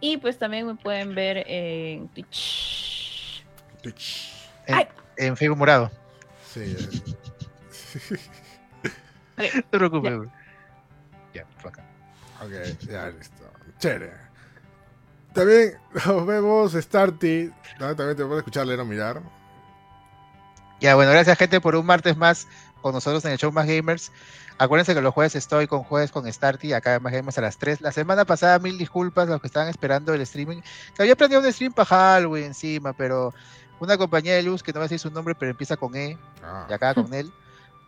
Y 0.00 0.16
pues 0.16 0.38
también 0.38 0.66
me 0.66 0.74
pueden 0.74 1.14
ver 1.14 1.44
en 1.46 2.08
Twitch. 2.08 3.44
Twitch. 3.82 4.32
En, 4.66 4.88
en 5.16 5.36
Facebook 5.36 5.58
Morado. 5.58 5.90
Sí, 6.46 6.60
eh. 6.60 8.18
No 9.54 9.62
te 9.70 9.78
preocupes. 9.78 10.28
Ya, 11.32 11.46
fue 11.58 11.70
acá. 11.70 11.84
Ok, 12.42 12.50
ya 12.88 13.08
listo. 13.10 13.44
Chévere. 13.78 14.12
También 15.32 15.74
nos 16.06 16.26
vemos, 16.26 16.72
Starty. 16.72 17.50
¿no? 17.78 17.94
También 17.94 18.16
te 18.16 18.24
puedes 18.24 18.38
escuchar, 18.38 18.66
leer 18.66 18.80
o 18.80 18.84
mirar. 18.84 19.22
Ya, 20.80 20.94
bueno, 20.94 21.10
gracias 21.10 21.38
gente 21.38 21.60
por 21.60 21.74
un 21.74 21.86
martes 21.86 22.16
más 22.16 22.46
con 22.82 22.92
nosotros 22.94 23.24
en 23.24 23.32
el 23.32 23.38
show 23.38 23.52
Más 23.52 23.66
Gamers. 23.66 24.12
Acuérdense 24.58 24.94
que 24.94 25.00
los 25.00 25.14
jueves 25.14 25.34
estoy 25.34 25.66
con 25.66 25.84
jueves 25.84 26.10
con 26.10 26.30
Starty, 26.30 26.72
acá 26.72 26.96
en 26.96 27.02
Más 27.02 27.12
Gamers 27.12 27.38
a 27.38 27.42
las 27.42 27.58
3. 27.58 27.80
La 27.80 27.92
semana 27.92 28.24
pasada, 28.24 28.58
mil 28.58 28.76
disculpas 28.78 29.28
a 29.28 29.32
los 29.32 29.40
que 29.40 29.46
estaban 29.46 29.68
esperando 29.68 30.12
el 30.14 30.20
streaming. 30.22 30.60
Que 30.96 31.02
había 31.02 31.16
planeado 31.16 31.46
un 31.46 31.52
stream 31.52 31.72
para 31.72 31.86
Halloween 31.86 32.44
encima, 32.46 32.92
pero 32.92 33.32
una 33.80 33.96
compañía 33.96 34.34
de 34.34 34.42
luz 34.42 34.62
que 34.62 34.72
no 34.72 34.80
voy 34.80 34.84
a 34.84 34.88
decir 34.88 34.98
su 34.98 35.10
nombre, 35.10 35.34
pero 35.34 35.50
empieza 35.50 35.76
con 35.76 35.94
E 35.94 36.18
Ah, 36.42 36.66
y 36.68 36.72
acaba 36.72 36.94
con 36.94 37.12
él. 37.14 37.32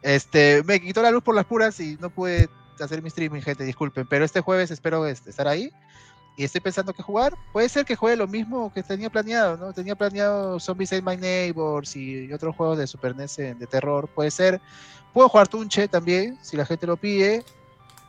Este, 0.02 0.62
me 0.64 0.80
quitó 0.80 1.02
la 1.02 1.10
luz 1.10 1.22
por 1.22 1.34
las 1.34 1.44
puras 1.44 1.78
y 1.80 1.96
no 2.00 2.10
pude 2.10 2.48
hacer 2.78 3.02
mi 3.02 3.08
streaming, 3.08 3.40
gente, 3.42 3.64
disculpen. 3.64 4.06
Pero 4.06 4.24
este 4.24 4.40
jueves 4.40 4.70
espero 4.70 5.06
estar 5.06 5.48
ahí. 5.48 5.72
Y 6.40 6.44
estoy 6.44 6.62
pensando 6.62 6.94
que 6.94 7.02
jugar. 7.02 7.36
Puede 7.52 7.68
ser 7.68 7.84
que 7.84 7.94
juegue 7.94 8.16
lo 8.16 8.26
mismo 8.26 8.72
que 8.72 8.82
tenía 8.82 9.10
planeado, 9.10 9.58
¿no? 9.58 9.74
Tenía 9.74 9.94
planeado 9.94 10.58
Zombies 10.58 10.90
Ate 10.90 11.02
My 11.02 11.14
Neighbors 11.14 11.94
y 11.94 12.32
otros 12.32 12.56
juegos 12.56 12.78
de 12.78 12.86
Super 12.86 13.14
NES 13.14 13.36
de 13.36 13.66
terror. 13.70 14.08
Puede 14.08 14.30
ser. 14.30 14.58
Puedo 15.12 15.28
jugar 15.28 15.48
Tunche 15.48 15.86
también, 15.86 16.38
si 16.40 16.56
la 16.56 16.64
gente 16.64 16.86
lo 16.86 16.96
pide. 16.96 17.44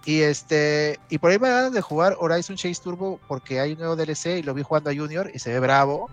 Y 0.05 0.21
este 0.21 0.97
y 1.09 1.17
por 1.17 1.31
ahí 1.31 1.39
me 1.39 1.49
dan 1.49 1.73
de 1.73 1.81
jugar 1.81 2.15
Horizon 2.21 2.55
Chase 2.55 2.81
Turbo 2.81 3.19
porque 3.27 3.59
hay 3.59 3.73
un 3.73 3.79
nuevo 3.79 3.97
DLC 3.97 4.37
y 4.37 4.43
lo 4.43 4.53
vi 4.53 4.63
jugando 4.63 4.89
a 4.89 4.95
Junior 4.95 5.29
y 5.33 5.37
se 5.37 5.51
ve 5.51 5.59
bravo. 5.59 6.09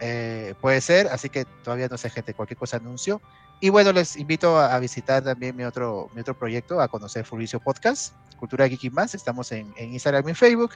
Eh, 0.00 0.54
puede 0.60 0.80
ser, 0.80 1.06
así 1.06 1.28
que 1.28 1.44
todavía 1.44 1.86
no 1.86 1.96
sé, 1.96 2.10
gente, 2.10 2.34
cualquier 2.34 2.58
cosa 2.58 2.78
anuncio. 2.78 3.22
Y 3.60 3.68
bueno, 3.68 3.92
les 3.92 4.16
invito 4.16 4.58
a, 4.58 4.76
visitar 4.80 5.22
también 5.22 5.54
mi 5.54 5.62
otro, 5.62 6.10
mi 6.12 6.22
otro 6.22 6.36
proyecto, 6.36 6.80
a 6.80 6.88
conocer 6.88 7.24
Furicio 7.24 7.60
Podcast, 7.60 8.14
Cultura 8.36 8.66
Geek 8.66 8.82
y 8.84 8.90
más. 8.90 9.14
Estamos 9.14 9.52
en, 9.52 9.72
en 9.76 9.92
Instagram 9.92 10.26
y 10.26 10.30
en 10.30 10.36
Facebook. 10.36 10.72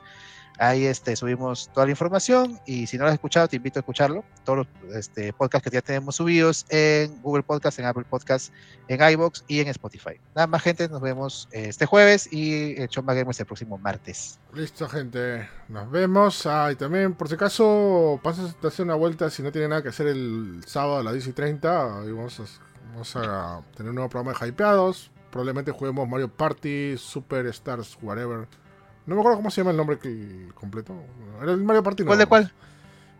Ahí 0.59 0.86
este, 0.86 1.16
subimos 1.16 1.68
toda 1.72 1.86
la 1.86 1.90
información 1.90 2.60
y 2.64 2.86
si 2.86 2.97
no 2.97 3.05
lo 3.05 3.09
has 3.09 3.14
escuchado, 3.14 3.48
te 3.48 3.56
invito 3.56 3.78
a 3.78 3.81
escucharlo. 3.81 4.24
Todos 4.44 4.66
los 4.82 4.94
este, 4.94 5.32
podcasts 5.32 5.68
que 5.68 5.74
ya 5.74 5.82
tenemos 5.82 6.16
subidos 6.16 6.64
en 6.68 7.20
Google 7.22 7.43
Podcast, 7.43 7.78
en 7.81 7.86
Apple 7.86 8.05
Podcast, 8.09 8.52
en 8.86 9.02
iBox 9.12 9.44
y 9.48 9.60
en 9.60 9.68
Spotify. 9.68 10.20
Nada 10.35 10.47
más, 10.47 10.62
gente, 10.62 10.89
nos 10.89 11.01
vemos 11.01 11.48
este 11.51 11.86
jueves 11.86 12.32
y 12.32 12.81
el 12.81 12.89
Chomba 12.89 13.14
Games 13.14 13.40
el 13.40 13.47
próximo 13.47 13.78
martes. 13.78 14.39
Listo, 14.52 14.89
gente. 14.89 15.48
Nos 15.68 15.90
vemos. 15.90 16.47
Ah, 16.47 16.70
y 16.70 16.76
también, 16.76 17.14
por 17.14 17.28
si 17.28 17.35
acaso, 17.35 18.20
pasas 18.22 18.56
a 18.62 18.68
hacer 18.68 18.85
una 18.85 18.94
vuelta 18.94 19.31
si 19.31 19.43
no 19.43 19.51
tiene 19.51 19.68
nada 19.68 19.82
que 19.82 19.89
hacer 19.89 20.06
el 20.06 20.60
sábado 20.66 20.98
a 20.98 21.02
las 21.02 21.14
10 21.14 21.28
y 21.28 21.32
30. 21.32 22.01
Ahí 22.01 22.12
vamos 22.12 22.39
a, 23.16 23.60
tener 23.76 23.90
un 23.90 23.97
nuevo 23.97 24.09
programa 24.09 24.39
de 24.39 24.48
Hypeados. 24.48 25.10
Probablemente 25.31 25.72
juguemos 25.72 26.09
Mario 26.09 26.28
Party, 26.28 26.97
Super 26.97 27.47
Stars, 27.47 27.98
whatever. 28.01 28.47
No 29.06 29.14
me 29.14 29.20
acuerdo 29.20 29.36
cómo 29.39 29.51
se 29.51 29.60
llama 29.60 29.70
el 29.72 29.76
nombre 29.76 29.98
que, 29.98 30.48
completo. 30.55 30.94
Era 31.43 31.52
el 31.52 31.59
Mario 31.62 31.82
Party. 31.82 32.05
¿Cuál 32.05 32.18
de 32.18 32.26
cuál? 32.26 32.52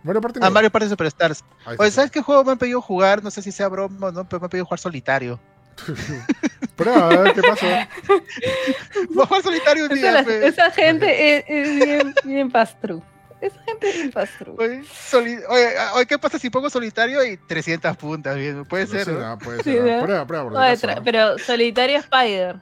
Mario 0.02 0.20
Party. 0.20 0.40
Ah. 0.43 0.51
Mario 0.51 0.70
Party 0.70 0.89
Superstars. 0.89 1.44
Ahí 1.66 1.77
Oye. 1.78 1.90
¿sabes 1.90 2.11
qué 2.11 2.20
juego 2.23 2.44
me 2.44 2.52
han 2.52 2.59
pedido 2.59 2.81
jugar? 2.81 3.23
No 3.23 3.31
sé 3.31 3.43
si 3.43 3.52
sea 3.52 3.69
broma 3.69 4.09
o 4.09 4.12
no, 4.12 4.28
pero 4.28 4.40
me 4.40 4.44
han 4.47 4.51
pedido 4.51 4.65
jugar 4.66 4.78
solitario. 4.81 5.40
Prueba, 6.77 7.09
a 7.09 7.16
ver 7.19 7.35
qué 7.35 7.43
pasa. 7.43 7.89
Voy 9.11 9.24
a 9.24 9.27
jugar 9.27 9.43
solitario 9.43 9.85
un 9.86 9.93
Esa, 9.93 10.01
día. 10.01 10.12
la- 10.12 10.24
pe. 10.24 10.47
esa 10.47 10.70
gente 10.70 11.36
es, 11.39 11.44
es 11.48 11.77
bien, 11.85 12.15
bien 12.24 12.51
pastru. 12.51 13.02
Esa 13.40 13.61
gente 13.65 13.90
es 13.90 13.97
bien 13.97 14.11
pastru. 14.12 14.56
Oye, 14.59 14.82
soli- 15.11 15.39
oye, 15.48 15.69
oye, 15.94 16.06
¿qué 16.06 16.19
pasa 16.19 16.39
si 16.39 16.48
pongo 16.51 16.70
solitario 16.70 17.24
y 17.24 17.36
300 17.36 17.97
puntas? 17.97 18.36
Bien, 18.36 18.65
puede 18.65 18.86
ser, 18.86 19.06
puede 19.43 19.62
Sí, 19.62 19.73
ser. 19.73 19.82
¿no? 19.98 20.02
Prueba, 20.05 20.27
prueba. 20.27 20.74
pero 21.05 21.39
Solitario 21.39 21.98
Spider. 21.98 22.56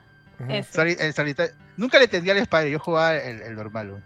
El 0.48 1.14
solitario. 1.14 1.54
Nunca 1.76 1.98
le 1.98 2.04
entendí 2.04 2.30
al 2.30 2.38
Spider, 2.38 2.68
yo 2.68 2.78
jugaba 2.78 3.16
el, 3.16 3.42
el 3.42 3.54
normal. 3.54 3.88
¿no? 3.88 4.02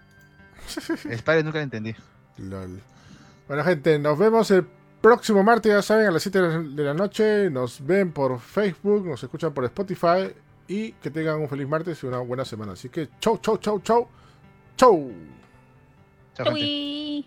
El 1.04 1.12
Spider 1.12 1.44
nunca 1.44 1.58
le 1.58 1.64
entendí. 1.64 1.94
Lol. 2.38 2.80
Bueno, 3.48 3.64
gente, 3.64 3.98
nos 3.98 4.18
vemos 4.18 4.50
el 4.50 4.66
próximo 5.00 5.42
martes, 5.42 5.70
ya 5.72 5.82
saben, 5.82 6.06
a 6.06 6.10
las 6.10 6.22
7 6.22 6.38
de 6.40 6.82
la 6.82 6.94
noche. 6.94 7.48
Nos 7.50 7.84
ven 7.84 8.12
por 8.12 8.40
Facebook, 8.40 9.06
nos 9.06 9.22
escuchan 9.22 9.52
por 9.52 9.64
Spotify. 9.64 10.34
Y 10.68 10.92
que 10.92 11.10
tengan 11.10 11.40
un 11.40 11.48
feliz 11.48 11.68
martes 11.68 12.02
y 12.02 12.06
una 12.06 12.18
buena 12.18 12.44
semana. 12.44 12.72
Así 12.72 12.88
que, 12.88 13.08
chau, 13.20 13.38
chau, 13.38 13.58
chau, 13.58 13.80
chau. 13.80 14.08
Chau. 14.76 15.12
Chui. 16.44 17.26